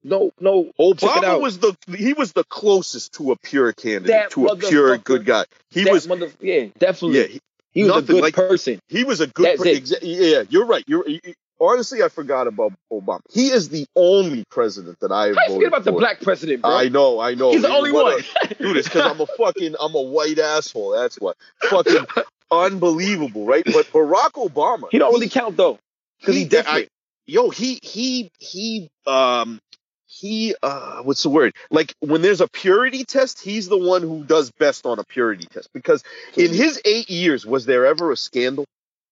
no, 0.03 0.33
no. 0.41 0.65
it 0.65 0.77
Obama 0.99 1.41
was 1.41 1.59
the 1.61 1.75
he 1.97 2.13
was 2.13 2.33
the 2.33 2.45
closest 2.45 3.15
to 3.15 3.31
a 3.33 3.37
pure 3.37 3.73
candidate, 3.73 4.09
That 4.09 4.31
to 4.33 4.49
a 4.49 4.57
pure 4.57 4.99
good 4.99 5.25
guy. 5.25 5.45
He 5.71 5.85
was 5.91 6.07
mother, 6.07 6.31
yeah, 6.41 6.67
definitely. 6.79 7.21
yeah, 7.21 7.27
he, 7.29 7.41
he 7.73 7.85
was 7.85 7.97
a 7.97 8.03
good 8.03 8.21
like- 8.23 8.35
person. 8.35 8.81
he 8.89 9.05
was 9.05 9.21
a 9.21 9.27
good 9.29 9.47
That's 9.47 9.63
per- 9.63 9.69
it. 9.69 9.83
exa- 9.85 9.99
yeah, 10.03 10.43
you're 10.51 10.67
right. 10.67 10.85
You're 10.87 11.09
you- 11.09 11.21
honestly 11.61 12.03
I 12.03 12.09
forgot 12.11 12.49
about 12.49 12.73
Obama. 12.93 13.21
He 13.33 13.47
is 13.47 13.69
the 13.71 13.87
only 13.97 14.45
president 14.51 14.99
that 15.01 15.11
I 15.13 15.29
have 15.29 15.37
voted 15.37 15.53
forget 15.55 15.69
about 15.69 15.85
the 15.85 15.93
black 15.93 16.21
president, 16.21 16.63
bro? 16.63 16.77
I 16.77 16.89
know, 16.89 17.21
I 17.21 17.35
know. 17.35 17.53
He's 17.53 17.63
the 17.63 17.69
only 17.71 17.93
one. 17.93 18.21
dude, 18.59 18.77
it's 18.77 18.89
because 18.89 19.11
I'm 19.11 19.21
a 19.21 19.27
fucking 19.39 19.77
I'm 19.81 19.95
a 19.95 20.03
white 20.03 20.39
asshole. 20.39 20.91
That's 20.91 21.17
why. 21.21 21.33
Fucking 21.71 22.05
unbelievable, 22.51 23.47
right? 23.47 23.65
But 23.65 23.87
Barack 23.87 24.33
Obama, 24.33 24.89
he 24.91 24.99
don't 24.99 25.13
really 25.15 25.29
count 25.29 25.57
though, 25.57 25.79
because 26.21 26.35
he, 26.35 26.43
he- 26.43 26.49
different. 26.49 26.89
Yo, 27.27 27.51
he 27.51 27.79
he 27.83 28.31
he 28.39 28.91
um 29.07 29.61
he 30.07 30.55
uh 30.63 31.03
what's 31.03 31.23
the 31.23 31.29
word? 31.29 31.55
Like 31.71 31.95
when 32.01 32.23
there's 32.23 32.41
a 32.41 32.49
purity 32.49 33.05
test, 33.05 33.41
he's 33.41 33.69
the 33.69 33.79
one 33.79 34.03
who 34.03 34.25
does 34.25 34.51
best 34.53 34.87
on 34.87 34.99
a 34.99 35.05
purity 35.05 35.47
test 35.47 35.69
because 35.75 36.03
in 36.37 36.53
his 36.53 36.81
8 36.85 37.11
years 37.11 37.45
was 37.47 37.67
there 37.67 37.87
ever 37.87 38.13
a 38.13 38.17
scandal? 38.17 38.67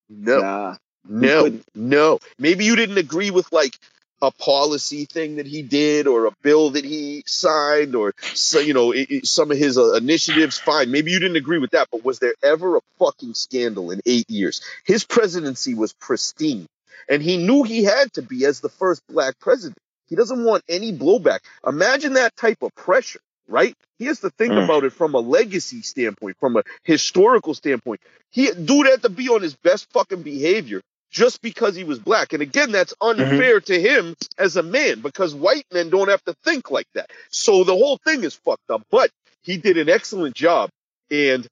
No. 0.08 0.40
Nah. 0.40 0.76
No. 1.04 1.60
No. 1.74 2.18
Maybe 2.38 2.64
you 2.64 2.76
didn't 2.76 2.98
agree 2.98 3.30
with 3.30 3.50
like 3.52 3.76
a 4.22 4.30
policy 4.30 5.04
thing 5.04 5.36
that 5.36 5.46
he 5.46 5.62
did 5.62 6.06
or 6.06 6.26
a 6.26 6.30
bill 6.42 6.70
that 6.70 6.84
he 6.84 7.24
signed 7.26 7.96
or 7.96 8.14
so, 8.34 8.60
you 8.60 8.72
know 8.72 8.94
i 8.94 9.04
i- 9.10 9.20
some 9.24 9.50
of 9.50 9.58
his 9.58 9.76
uh, 9.76 9.94
initiatives 9.94 10.58
fine 10.58 10.92
maybe 10.92 11.10
you 11.10 11.18
didn't 11.18 11.36
agree 11.36 11.58
with 11.58 11.72
that 11.72 11.88
but 11.90 12.04
was 12.04 12.20
there 12.20 12.34
ever 12.40 12.76
a 12.76 12.80
fucking 13.00 13.34
scandal 13.34 13.90
in 13.90 14.00
8 14.06 14.30
years 14.30 14.60
his 14.84 15.02
presidency 15.04 15.74
was 15.74 15.92
pristine 15.94 16.66
and 17.08 17.22
he 17.22 17.36
knew 17.36 17.62
he 17.62 17.84
had 17.84 18.12
to 18.12 18.22
be 18.22 18.44
as 18.44 18.60
the 18.60 18.68
first 18.68 19.02
black 19.08 19.38
president 19.38 19.78
he 20.06 20.16
doesn't 20.16 20.44
want 20.44 20.62
any 20.68 20.92
blowback 20.92 21.40
imagine 21.66 22.14
that 22.14 22.34
type 22.36 22.62
of 22.62 22.74
pressure 22.74 23.20
right 23.48 23.74
he 23.98 24.06
has 24.06 24.20
to 24.20 24.30
think 24.30 24.52
Mm. 24.52 24.64
about 24.64 24.84
it 24.84 24.92
from 24.92 25.14
a 25.14 25.20
legacy 25.20 25.82
standpoint 25.82 26.36
from 26.38 26.56
a 26.56 26.62
historical 26.84 27.54
standpoint 27.54 28.00
he 28.30 28.50
dude 28.50 28.86
had 28.86 29.02
to 29.02 29.08
be 29.08 29.28
on 29.28 29.42
his 29.42 29.56
best 29.56 29.90
fucking 29.92 30.22
behavior 30.22 30.80
just 31.10 31.42
because 31.42 31.76
he 31.76 31.84
was 31.84 31.98
black. 31.98 32.32
And 32.32 32.40
again, 32.42 32.72
that's 32.72 32.94
unfair 32.98 33.60
to 33.60 33.78
him 33.78 34.14
as 34.38 34.56
a 34.56 34.62
man 34.62 35.02
because 35.02 35.34
white 35.34 35.66
men 35.70 35.90
don't 35.90 36.08
have 36.08 36.24
to 36.24 36.34
think 36.42 36.70
like 36.70 36.86
that. 36.94 37.10
So 37.28 37.64
the 37.64 37.74
whole 37.74 37.98
thing 37.98 38.24
is 38.24 38.34
fucked 38.34 38.70
up. 38.70 38.82
But 38.90 39.10
he 39.42 39.58
did 39.58 39.76
an 39.76 39.90
excellent 39.90 40.34
job, 40.34 40.70
and 41.10 41.46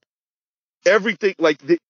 everything 0.86 1.34
like 1.38 1.58
the, 1.58 1.78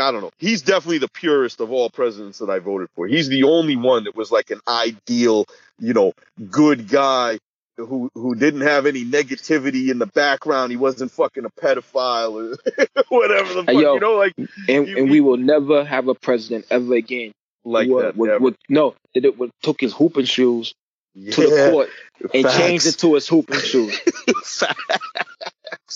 I 0.00 0.10
don't 0.12 0.20
know. 0.22 0.30
He's 0.38 0.62
definitely 0.62 0.98
the 0.98 1.08
purest 1.08 1.60
of 1.60 1.70
all 1.72 1.90
presidents 1.90 2.38
that 2.38 2.50
I 2.50 2.58
voted 2.58 2.88
for. 2.94 3.06
He's 3.06 3.28
the 3.28 3.44
only 3.44 3.76
one 3.76 4.04
that 4.04 4.14
was 4.16 4.30
like 4.30 4.50
an 4.50 4.60
ideal, 4.68 5.46
you 5.78 5.94
know, 5.94 6.12
good 6.50 6.88
guy 6.88 7.38
who 7.76 8.10
who 8.14 8.34
didn't 8.34 8.60
have 8.62 8.84
any 8.86 9.04
negativity 9.04 9.90
in 9.90 9.98
the 9.98 10.06
background. 10.06 10.70
He 10.70 10.76
wasn't 10.76 11.10
fucking 11.12 11.44
a 11.46 11.50
pedophile 11.50 12.32
or 12.52 12.56
whatever 13.08 13.54
the 13.54 13.64
fuck, 13.64 13.74
yo, 13.74 13.94
you 13.94 14.00
know, 14.00 14.14
like 14.16 14.34
and, 14.68 14.86
You- 14.88 14.96
and 14.98 15.10
we 15.10 15.20
will 15.20 15.38
never 15.38 15.84
have 15.84 16.08
a 16.08 16.14
president 16.14 16.66
ever 16.70 16.94
again. 16.94 17.32
like 17.64 17.88
that. 17.88 18.16
would- 18.16 18.28
never. 18.28 18.40
would- 18.44 18.56
no, 18.68 18.94
that 19.14 19.24
it 19.24 19.38
would 19.38 19.50
took 19.62 19.80
his 19.80 19.92
hooping 19.94 20.26
shoes 20.26 20.74
to 21.14 21.40
the 21.40 21.70
court 21.72 21.88
and 22.34 22.44
Facts. 22.44 22.56
changed 22.56 22.86
it 22.86 22.98
to 22.98 23.14
his 23.14 23.26
hooping 23.26 23.60
shoes. 23.60 23.98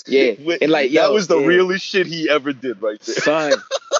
Yeah, 0.06 0.34
Wait, 0.38 0.62
and 0.62 0.70
like, 0.72 0.90
that 0.92 1.08
yo, 1.08 1.12
was 1.12 1.26
the 1.28 1.38
yeah. 1.38 1.46
realest 1.46 1.84
shit 1.84 2.06
he 2.06 2.28
ever 2.28 2.52
did 2.52 2.82
right 2.82 2.98
there. 3.00 3.14
Son, 3.16 3.52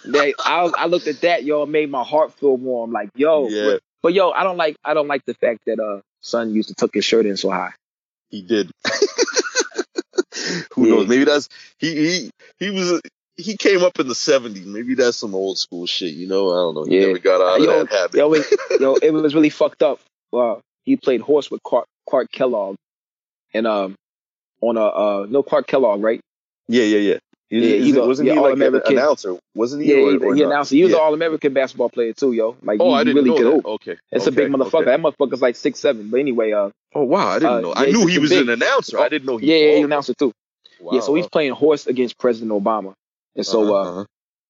that 0.07 0.35
I, 0.45 0.71
I 0.77 0.87
looked 0.87 1.07
at 1.07 1.21
that, 1.23 1.45
yo, 1.45 1.62
it 1.62 1.69
made 1.69 1.91
my 1.91 2.03
heart 2.05 2.33
feel 2.35 2.57
warm. 2.57 2.93
Like, 2.93 3.11
yo, 3.15 3.49
Yeah. 3.49 3.65
but, 3.65 3.83
but 4.03 4.15
yo, 4.15 4.31
I 4.31 4.43
don't 4.45 4.57
like 4.57 4.77
I 4.85 4.95
don't 4.95 5.09
like 5.09 5.25
the 5.25 5.35
fact 5.35 5.61
that 5.66 5.79
uh 5.81 6.01
son 6.21 6.53
used 6.55 6.69
to 6.69 6.75
tuck 6.75 6.91
his 6.95 7.05
shirt 7.05 7.27
in 7.27 7.37
so 7.37 7.51
high. 7.51 7.73
He 8.31 8.43
did. 8.43 8.71
Who 10.75 10.87
Yeah. 10.87 10.95
knows? 10.95 11.07
Maybe 11.09 11.25
that's 11.25 11.49
he 11.79 11.95
he 11.95 12.31
he 12.59 12.71
was 12.71 13.01
he 13.37 13.57
came 13.57 13.83
up 13.83 13.99
in 13.99 14.09
the 14.09 14.15
seventies. 14.15 14.66
Maybe 14.66 14.95
that's 14.95 15.16
some 15.16 15.35
old 15.35 15.59
school 15.59 15.87
shit. 15.87 16.15
You 16.15 16.27
know, 16.29 16.51
I 16.51 16.55
don't 16.57 16.75
know. 16.75 16.85
He 16.85 16.97
Yeah. 17.01 17.07
never 17.07 17.19
got 17.19 17.41
out 17.41 17.61
of 17.61 17.65
Yo, 17.65 17.85
that 17.85 17.93
habit. 17.93 18.15
Yo, 18.19 18.33
it, 18.35 18.47
yo, 18.81 18.95
it 18.97 19.11
was 19.12 19.35
really 19.35 19.51
fucked 19.51 19.83
up. 19.83 20.01
Uh, 20.33 20.57
he 20.85 20.97
played 20.97 21.21
horse 21.21 21.51
with 21.51 21.62
Clark, 21.62 21.87
Clark 22.09 22.31
Kellogg, 22.31 22.77
and 23.53 23.66
um, 23.66 23.95
on 24.69 24.77
a 24.77 24.85
uh, 24.85 25.27
no 25.28 25.43
Clark 25.43 25.66
Kellogg, 25.66 26.03
right? 26.03 26.20
yeah, 26.69 26.85
yeah, 26.85 26.99
yeah. 26.99 27.19
He, 27.51 27.59
Yeah, 27.77 27.85
he's 27.85 27.97
a- 27.97 28.07
wasn't 28.07 28.27
yeah, 28.28 28.35
he 28.35 28.41
like 28.41 28.55
an 28.55 28.62
All-American. 28.62 28.99
announcer? 28.99 29.36
Wasn't 29.55 29.82
he? 29.82 29.91
Yeah, 29.91 29.97
or, 29.99 30.11
he, 30.12 30.16
or 30.16 30.35
he 30.35 30.41
not? 30.43 30.51
announced 30.51 30.70
he 30.73 30.82
was 30.82 30.93
Yeah. 30.93 30.97
an 30.99 31.03
All 31.05 31.15
American 31.15 31.53
basketball 31.53 31.91
player 31.91 32.12
too, 32.15 32.32
yo. 32.32 32.57
Like, 32.62 32.81
Oh, 32.81 32.89
he, 32.89 32.95
I 32.95 33.05
didn't 33.05 33.23
really 33.24 33.39
know 33.39 33.57
that. 33.61 33.66
Okay, 33.69 33.97
It's 34.11 34.27
a 34.27 34.32
big 34.32 34.51
motherfucker. 34.51 34.74
okay. 34.82 34.85
That 34.86 35.01
motherfucker's 35.01 35.43
like 35.43 35.55
six 35.57 35.78
seven. 35.78 36.09
But 36.11 36.20
anyway, 36.20 36.53
uh, 36.53 36.70
Oh 36.95 37.05
wow, 37.05 37.28
I 37.28 37.35
didn't 37.39 37.51
Uh, 37.53 37.61
know. 37.61 37.69
yeah, 37.77 37.82
I 37.82 37.86
knew 37.91 38.07
he 38.07 38.19
was 38.19 38.31
big- 38.31 38.43
an 38.43 38.49
announcer. 38.49 38.99
I 38.99 39.09
didn't 39.09 39.27
know 39.27 39.36
he. 39.36 39.47
yeah, 39.47 39.57
yeah, 39.73 39.77
he 39.77 39.82
announced 39.82 40.09
it 40.11 40.19
too. 40.19 40.32
wow, 40.81 40.95
yeah, 40.95 41.01
so 41.01 41.15
he's 41.15 41.28
playing 41.28 41.53
horse 41.53 41.86
against 41.86 42.19
President 42.19 42.51
Obama, 42.51 42.95
and 43.36 43.45
so 43.47 43.62
Uh-huh, 43.62 43.74
uh, 43.74 43.91
uh-huh. 43.91 44.05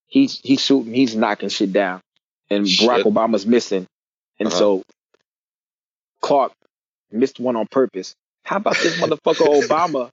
he's 0.06 0.38
he's 0.40 0.60
shooting, 0.64 0.94
he's 0.94 1.16
knocking 1.16 1.48
shit 1.48 1.72
down, 1.72 2.00
and 2.48 2.64
Barack 2.64 3.02
Obama's 3.02 3.44
missing, 3.44 3.86
and 4.38 4.48
Uh-huh. 4.48 4.58
so 4.58 4.82
Clark 6.20 6.52
missed 7.10 7.38
one 7.40 7.56
on 7.56 7.66
purpose. 7.66 8.14
How 8.44 8.56
about 8.56 8.76
this 8.76 8.96
motherfucker 9.00 9.62
Obama, 9.66 10.10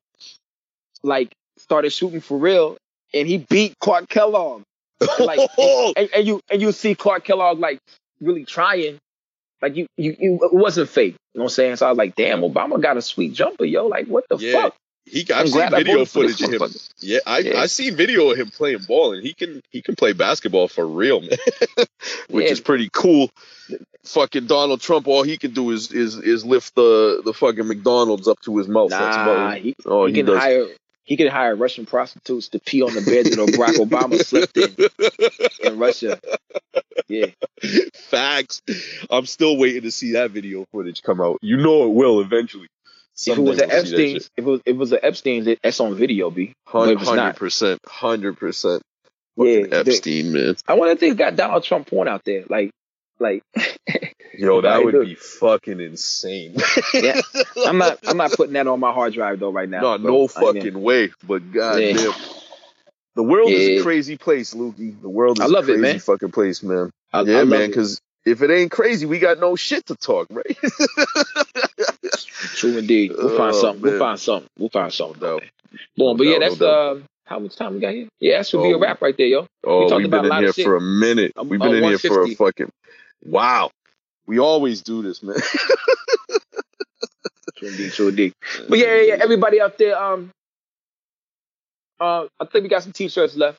like 1.03 1.31
started 1.57 1.91
shooting 1.91 2.21
for 2.21 2.37
real, 2.37 2.77
and 3.13 3.27
he 3.27 3.37
beat 3.37 3.75
Clark 3.79 4.07
Kellogg, 4.09 4.63
like, 5.19 5.39
and, 5.97 6.09
and 6.15 6.27
you 6.27 6.39
and 6.49 6.61
you 6.61 6.71
see 6.71 6.95
Clark 6.95 7.25
Kellogg 7.25 7.59
like 7.59 7.79
really 8.21 8.45
trying, 8.45 8.97
like 9.61 9.75
you 9.75 9.87
you, 9.97 10.15
you 10.17 10.39
it 10.43 10.53
wasn't 10.53 10.89
fake, 10.89 11.15
you 11.33 11.39
know 11.39 11.43
what 11.43 11.51
I'm 11.51 11.55
saying? 11.55 11.75
So 11.77 11.87
I 11.87 11.89
was 11.89 11.97
like, 11.97 12.15
damn, 12.15 12.41
Obama 12.41 12.81
got 12.81 12.97
a 12.97 13.01
sweet 13.01 13.33
jumper, 13.33 13.65
yo, 13.65 13.87
like 13.87 14.07
what 14.07 14.25
the 14.29 14.37
Yeah, 14.37 14.53
fuck? 14.53 14.75
He 15.05 15.23
got 15.23 15.47
seen 15.47 15.69
video 15.71 15.93
voted 16.05 16.09
for 16.09 16.21
this 16.23 16.37
footage 16.39 16.61
of 16.61 16.61
him. 16.71 16.81
Yeah, 16.99 17.19
I 17.25 17.39
Yeah. 17.39 17.59
I 17.59 17.65
seen 17.65 17.95
video 17.95 18.29
of 18.31 18.37
him 18.37 18.49
playing 18.49 18.79
ball, 18.87 19.13
and 19.13 19.23
he 19.23 19.33
can 19.33 19.61
he 19.69 19.81
can 19.81 19.95
play 19.95 20.13
basketball 20.13 20.67
for 20.67 20.85
real, 20.85 21.21
man, 21.21 21.29
which 22.29 22.45
Yeah. 22.45 22.51
is 22.51 22.59
pretty 22.59 22.89
cool. 22.91 23.29
Fucking 24.05 24.47
Donald 24.47 24.81
Trump, 24.81 25.07
all 25.07 25.23
he 25.23 25.37
can 25.37 25.51
do 25.51 25.71
is 25.71 25.91
is 25.91 26.15
is 26.17 26.45
lift 26.45 26.75
the 26.75 27.21
the 27.23 27.33
fucking 27.33 27.67
McDonald's 27.67 28.27
up 28.27 28.39
to 28.41 28.57
his 28.57 28.67
mouth. 28.67 28.89
That's 28.89 29.17
Nah, 29.17 29.23
about 29.23 29.57
he, 29.57 29.75
oh 29.85 30.05
he 30.05 30.11
he, 30.13 30.17
can 30.17 30.25
does. 30.27 30.39
hire 30.39 30.67
he 31.03 31.17
can 31.17 31.27
hire 31.27 31.55
Russian 31.55 31.85
prostitutes 31.85 32.49
to 32.49 32.59
pee 32.59 32.81
on 32.83 32.93
the 32.93 33.01
bed 33.01 33.25
that 33.25 33.37
Barack 33.37 33.75
Obama 33.85 34.23
slept 34.23 34.57
in 34.57 34.75
in 35.63 35.77
Russia. 35.79 36.19
Yeah, 37.07 37.27
Facts. 37.95 38.61
I'm 39.09 39.25
still 39.25 39.57
waiting 39.57 39.81
to 39.83 39.91
see 39.91 40.13
that 40.13 40.31
video 40.31 40.65
footage 40.71 41.01
come 41.01 41.19
out. 41.21 41.39
You 41.41 41.57
know 41.57 41.85
it 41.85 41.93
will 41.93 42.21
eventually. 42.21 42.67
If 43.27 43.37
it 43.37 43.41
was 43.41 43.59
an 43.59 43.69
we'll 43.69 43.85
see 43.85 43.91
that 43.91 44.01
Epstein, 44.01 44.15
if 44.17 44.29
it 44.37 44.43
was 44.43 44.59
if 44.65 44.73
it 44.73 44.77
was 44.77 44.91
an 44.91 44.99
Epstein, 45.03 45.57
that's 45.61 45.79
on 45.79 45.95
video, 45.95 46.29
b. 46.31 46.53
Hundred 46.65 46.99
percent, 47.35 47.79
hundred 47.87 48.37
percent. 48.37 48.81
Yeah, 49.37 49.63
Fucking 49.63 49.69
they- 49.69 49.77
Epstein, 49.77 50.31
man. 50.33 50.55
I 50.67 50.73
wonder 50.73 50.93
if 50.93 50.99
they 50.99 51.13
got 51.13 51.35
Donald 51.35 51.63
Trump 51.63 51.87
porn 51.87 52.07
out 52.07 52.23
there, 52.25 52.43
like 52.49 52.71
like 53.19 53.43
Yo, 54.33 54.61
that 54.61 54.83
would 54.83 55.05
be 55.05 55.15
fucking 55.15 55.79
insane. 55.79 56.55
Yeah. 56.93 57.21
I'm 57.65 57.77
not. 57.77 57.99
I'm 58.07 58.17
not 58.17 58.31
putting 58.31 58.53
that 58.53 58.67
on 58.67 58.79
my 58.79 58.91
hard 58.91 59.13
drive 59.13 59.39
though 59.39 59.51
right 59.51 59.69
now. 59.69 59.81
no, 59.81 59.97
bro. 59.97 60.11
no 60.11 60.17
I 60.35 60.51
mean, 60.53 60.61
fucking 60.63 60.81
way. 60.81 61.11
But 61.25 61.51
goddamn. 61.51 61.97
Yeah. 61.97 62.11
The 63.13 63.23
world 63.23 63.49
is 63.49 63.81
a 63.81 63.83
crazy 63.83 64.17
place, 64.17 64.53
Lukey. 64.53 64.99
The 65.01 65.09
world 65.09 65.37
is 65.39 65.43
I 65.43 65.47
love 65.47 65.67
a 65.67 65.73
it, 65.73 65.79
crazy 65.79 65.81
man. 65.81 65.99
fucking 65.99 66.31
place, 66.31 66.63
man. 66.63 66.91
I, 67.11 67.19
I 67.19 67.23
yeah, 67.23 67.37
love 67.39 67.47
man, 67.49 67.67
because 67.67 67.99
if 68.25 68.41
it 68.41 68.51
ain't 68.51 68.71
crazy, 68.71 69.05
we 69.05 69.19
got 69.19 69.39
no 69.39 69.55
shit 69.55 69.85
to 69.87 69.95
talk, 69.95 70.27
right? 70.31 70.57
True 72.55 72.77
indeed. 72.77 73.11
We'll 73.17 73.35
find 73.37 73.53
Oh, 73.55 73.61
something. 73.61 73.81
We'll 73.81 73.99
find 73.99 74.19
something. 74.19 74.49
We'll 74.57 74.69
find 74.69 74.93
something. 74.93 75.19
Doubt. 75.21 75.43
Boom. 75.97 76.17
But 76.17 76.25
No 76.25 76.31
yeah, 76.31 76.39
that's 76.39 76.59
no 76.59 76.67
uh, 76.67 76.99
how 77.25 77.39
much 77.39 77.55
time 77.55 77.73
we 77.75 77.79
got 77.79 77.93
here? 77.93 78.07
Yeah, 78.19 78.37
that 78.39 78.47
should 78.47 78.61
be 78.63 78.71
a 78.71 78.75
Oh. 78.75 78.79
wrap 78.79 79.01
right 79.01 79.15
there, 79.17 79.27
yo. 79.27 79.47
Oh, 79.63 79.87
talked 79.89 79.97
we've 79.99 80.07
about 80.07 80.23
been 80.23 80.31
a 80.31 80.37
in 80.37 80.43
here 80.43 80.53
for 80.53 80.75
a 80.75 80.81
minute. 80.81 81.31
We've 81.45 81.61
uh, 81.61 81.65
been 81.65 81.75
in 81.75 81.83
here 81.83 81.97
for 81.97 82.23
a 82.23 82.35
fucking 82.35 82.69
wow. 83.23 83.71
We 84.27 84.39
always 84.39 84.81
do 84.81 85.01
this, 85.01 85.23
man. 85.23 85.35
True 87.57 87.69
indeed. 87.69 87.91
True 87.93 88.07
indeed. 88.09 88.33
But 88.69 88.79
yeah, 88.79 88.95
yeah, 88.95 89.01
yeah. 89.01 89.17
Everybody 89.23 89.61
out 89.61 89.77
there, 89.77 89.97
um, 90.01 90.31
uh, 91.99 92.27
I 92.39 92.45
think 92.45 92.63
we 92.63 92.69
got 92.69 92.83
some 92.83 92.91
t-shirts 92.91 93.35
left, 93.35 93.57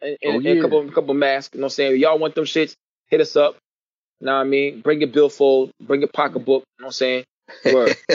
and, 0.00 0.16
and, 0.22 0.34
Oh, 0.34 0.36
and 0.36 0.58
a 0.58 0.60
couple, 0.62 0.88
a 0.88 0.92
couple 0.92 1.14
masks. 1.14 1.54
You 1.54 1.60
know 1.60 1.64
what 1.64 1.72
I'm 1.72 1.74
saying? 1.74 2.00
Y'all 2.00 2.18
want 2.18 2.34
them 2.34 2.44
shits? 2.44 2.74
Hit 3.08 3.20
us 3.20 3.36
up. 3.36 3.56
Know 4.20 4.34
what 4.34 4.40
I 4.40 4.44
mean? 4.44 4.80
Bring 4.80 5.00
your 5.00 5.10
billfold. 5.10 5.70
Bring 5.80 6.00
your 6.00 6.08
pocketbook. 6.08 6.64
You 6.78 6.82
know 6.82 6.86
what 6.86 6.88
I'm 6.88 6.92
saying? 6.92 7.24
Word. 7.64 7.96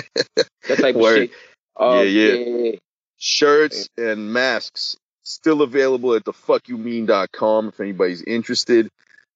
that 0.67 0.77
type 0.79 0.95
of 0.95 1.01
shit. 1.03 1.31
Uh, 1.79 2.01
Yeah, 2.03 2.33
yeah. 2.33 2.33
yeah. 2.33 2.71
Shirts 3.17 3.87
and 3.97 4.33
masks 4.33 4.97
still 5.23 5.61
available 5.61 6.15
at 6.15 6.23
thefuckyoumean.com 6.25 7.67
if 7.69 7.79
anybody's 7.79 8.23
interested. 8.23 8.89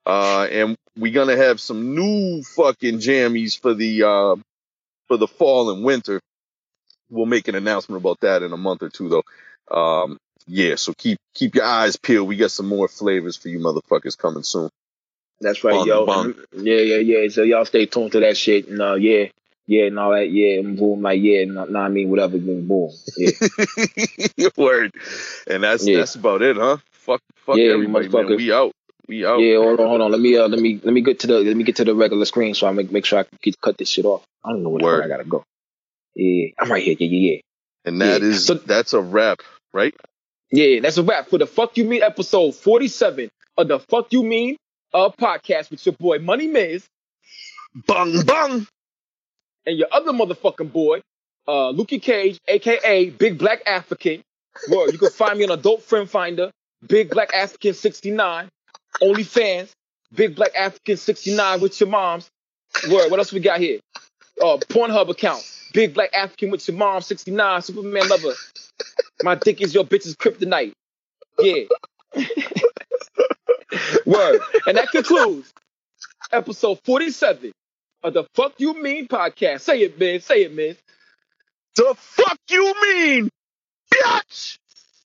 Uh, 0.06 0.48
and 0.52 0.76
we're 0.98 1.14
gonna 1.14 1.38
have 1.38 1.60
some 1.60 1.96
new 1.96 2.44
fucking 2.44 3.00
jammies 3.00 3.60
for 3.60 3.74
the 3.74 4.04
uh, 4.04 4.36
for 5.08 5.18
the 5.18 5.28
fall 5.28 5.72
and 5.72 5.84
winter. 5.84 6.20
We'll 7.10 7.26
make 7.28 7.48
an 7.48 7.56
announcement 7.56 8.02
about 8.02 8.20
that 8.22 8.42
in 8.44 8.52
a 8.54 8.58
month 8.58 8.82
or 8.84 8.90
two, 8.90 9.10
though. 9.10 9.24
Um, 9.76 10.18
yeah, 10.48 10.76
so 10.76 10.94
keep 10.98 11.18
keep 11.34 11.56
your 11.56 11.66
eyes 11.66 11.96
peeled. 11.98 12.28
We 12.28 12.38
got 12.38 12.52
some 12.52 12.68
more 12.68 12.88
flavors 12.88 13.36
for 13.38 13.50
you 13.50 13.60
motherfuckers 13.60 14.18
coming 14.18 14.44
soon. 14.44 14.70
That's 15.42 15.64
right, 15.64 15.74
Bun, 15.74 15.88
yo. 15.88 16.34
Yeah, 16.54 16.78
yeah, 16.80 16.98
yeah. 16.98 17.28
So 17.30 17.44
y'all 17.44 17.66
stay 17.66 17.86
tuned 17.86 18.14
to 18.14 18.20
that 18.22 18.38
shit. 18.38 18.68
And 18.68 18.82
uh, 18.82 18.94
yeah, 18.96 19.26
yeah, 19.68 19.86
and 19.86 20.00
all 20.00 20.12
that. 20.12 20.30
Yeah, 20.30 20.60
and 20.60 20.78
boom, 20.78 21.02
like 21.02 21.22
yeah, 21.22 21.44
no, 21.46 21.66
no, 21.66 21.80
I 21.80 21.90
mean 21.90 22.10
whatever. 22.10 22.38
Boom, 22.38 22.68
boom. 22.68 22.92
Yeah, 23.18 24.50
Word. 24.58 24.94
And 25.48 25.64
that's 25.64 25.86
Yeah. 25.88 25.98
that's 25.98 26.16
about 26.16 26.42
it, 26.42 26.56
huh? 26.58 26.78
Fuck, 26.92 27.22
fuck 27.46 27.58
Yeah, 27.58 27.74
everybody, 27.74 28.08
man. 28.10 28.28
We 28.36 28.52
out. 28.52 28.72
We 29.08 29.26
out. 29.26 29.40
yeah. 29.40 29.58
Hold 29.58 29.80
on, 29.80 29.88
hold 29.88 30.02
on. 30.02 30.12
Let 30.12 30.20
me, 30.22 30.36
uh, 30.38 30.48
let 30.48 30.60
me, 30.60 30.80
let 30.84 30.92
me 30.94 31.02
get 31.02 31.20
to 31.20 31.28
the, 31.28 31.40
let 31.42 31.56
me 31.56 31.64
get 31.64 31.76
to 31.76 31.84
the 31.86 31.94
regular 31.94 32.26
screen 32.26 32.56
so 32.56 32.66
I 32.68 32.72
make 32.72 32.92
make 32.92 33.06
sure 33.06 33.20
I 33.20 33.24
can 33.24 33.54
cut 33.62 33.78
this 33.78 33.90
shit 33.90 34.06
off. 34.06 34.24
I 34.44 34.50
don't 34.52 34.64
know 34.64 34.70
where 34.70 34.80
the 34.80 34.86
Word. 34.86 35.02
fuck 35.04 35.06
I 35.06 35.10
gotta 35.18 35.30
go. 35.30 35.44
Yeah, 36.16 36.48
I'm 36.60 36.72
right 36.72 36.82
here. 36.84 36.96
Yeah, 37.00 37.08
yeah, 37.08 37.32
yeah. 37.36 37.40
And 37.86 38.02
that 38.02 38.22
Yeah. 38.22 38.30
is 38.30 38.46
So- 38.46 38.54
that's 38.56 38.94
a 38.94 39.02
wrap, 39.02 39.42
right? 39.74 39.94
Yeah, 40.52 40.80
that's 40.80 40.98
a 40.98 41.04
wrap 41.04 41.28
for 41.30 41.38
the 41.38 41.46
Fuck 41.46 41.78
You 41.78 41.84
Mean 41.84 42.02
episode 42.02 42.56
47 42.56 43.30
of 43.58 43.68
the 43.68 43.80
Fuck 43.80 44.12
You 44.14 44.24
Mean 44.24 44.58
uh 44.96 45.10
podcast 45.10 45.70
with 45.72 45.86
your 45.86 45.94
boy 45.94 46.20
Money 46.20 46.48
Miz 46.48 46.88
Bung 47.88 48.24
bung. 48.26 48.66
and 49.66 49.78
your 49.78 49.88
other 49.92 50.14
motherfucking 50.14 50.72
boy, 50.72 51.02
uh, 51.48 51.74
Lukey 51.74 52.02
Cage, 52.02 52.40
aka 52.48 53.10
Big 53.10 53.38
Black 53.38 53.62
African. 53.66 54.24
Word, 54.70 54.94
you 54.94 54.98
can 54.98 55.10
find 55.10 55.38
me 55.38 55.44
on 55.44 55.52
Adult 55.52 55.84
Friend 55.84 56.10
Finder, 56.10 56.52
Big 56.88 57.10
Black 57.10 57.34
African 57.34 57.74
69, 57.74 58.48
OnlyFans, 59.02 59.72
Big 60.14 60.36
Black 60.38 60.52
African 60.56 60.96
69 60.96 61.60
with 61.60 61.78
your 61.82 61.90
moms. 61.90 62.30
Word, 62.90 63.12
what 63.12 63.20
else 63.20 63.34
we 63.34 63.42
got 63.42 63.60
here? 63.60 63.80
Uh, 64.42 64.58
Pornhub 64.70 65.10
account, 65.10 65.44
Big 65.74 65.94
Black 65.94 66.12
African 66.14 66.52
with 66.52 66.66
your 66.70 66.78
mom 66.78 67.02
69, 67.02 67.62
Superman 67.62 68.08
lover. 68.08 68.34
My 69.24 69.36
dick 69.36 69.62
is 69.62 69.74
your 69.74 69.84
bitch's 69.84 70.16
kryptonite. 70.16 70.72
Yeah. 71.40 71.66
Word. 74.06 74.40
And 74.68 74.78
that 74.78 74.90
concludes 74.92 75.54
episode 76.32 76.80
47 76.86 77.52
of 78.04 78.14
the 78.14 78.26
Fuck 78.36 78.54
You 78.58 78.82
Mean 78.82 79.08
podcast. 79.08 79.62
Say 79.62 79.82
it, 79.82 80.00
man. 80.00 80.20
Say 80.22 80.44
it, 80.44 80.56
man. 80.56 80.76
The 81.76 81.96
fuck 81.98 82.40
you 82.50 82.74
mean, 82.82 83.30
bitch? 83.94 84.58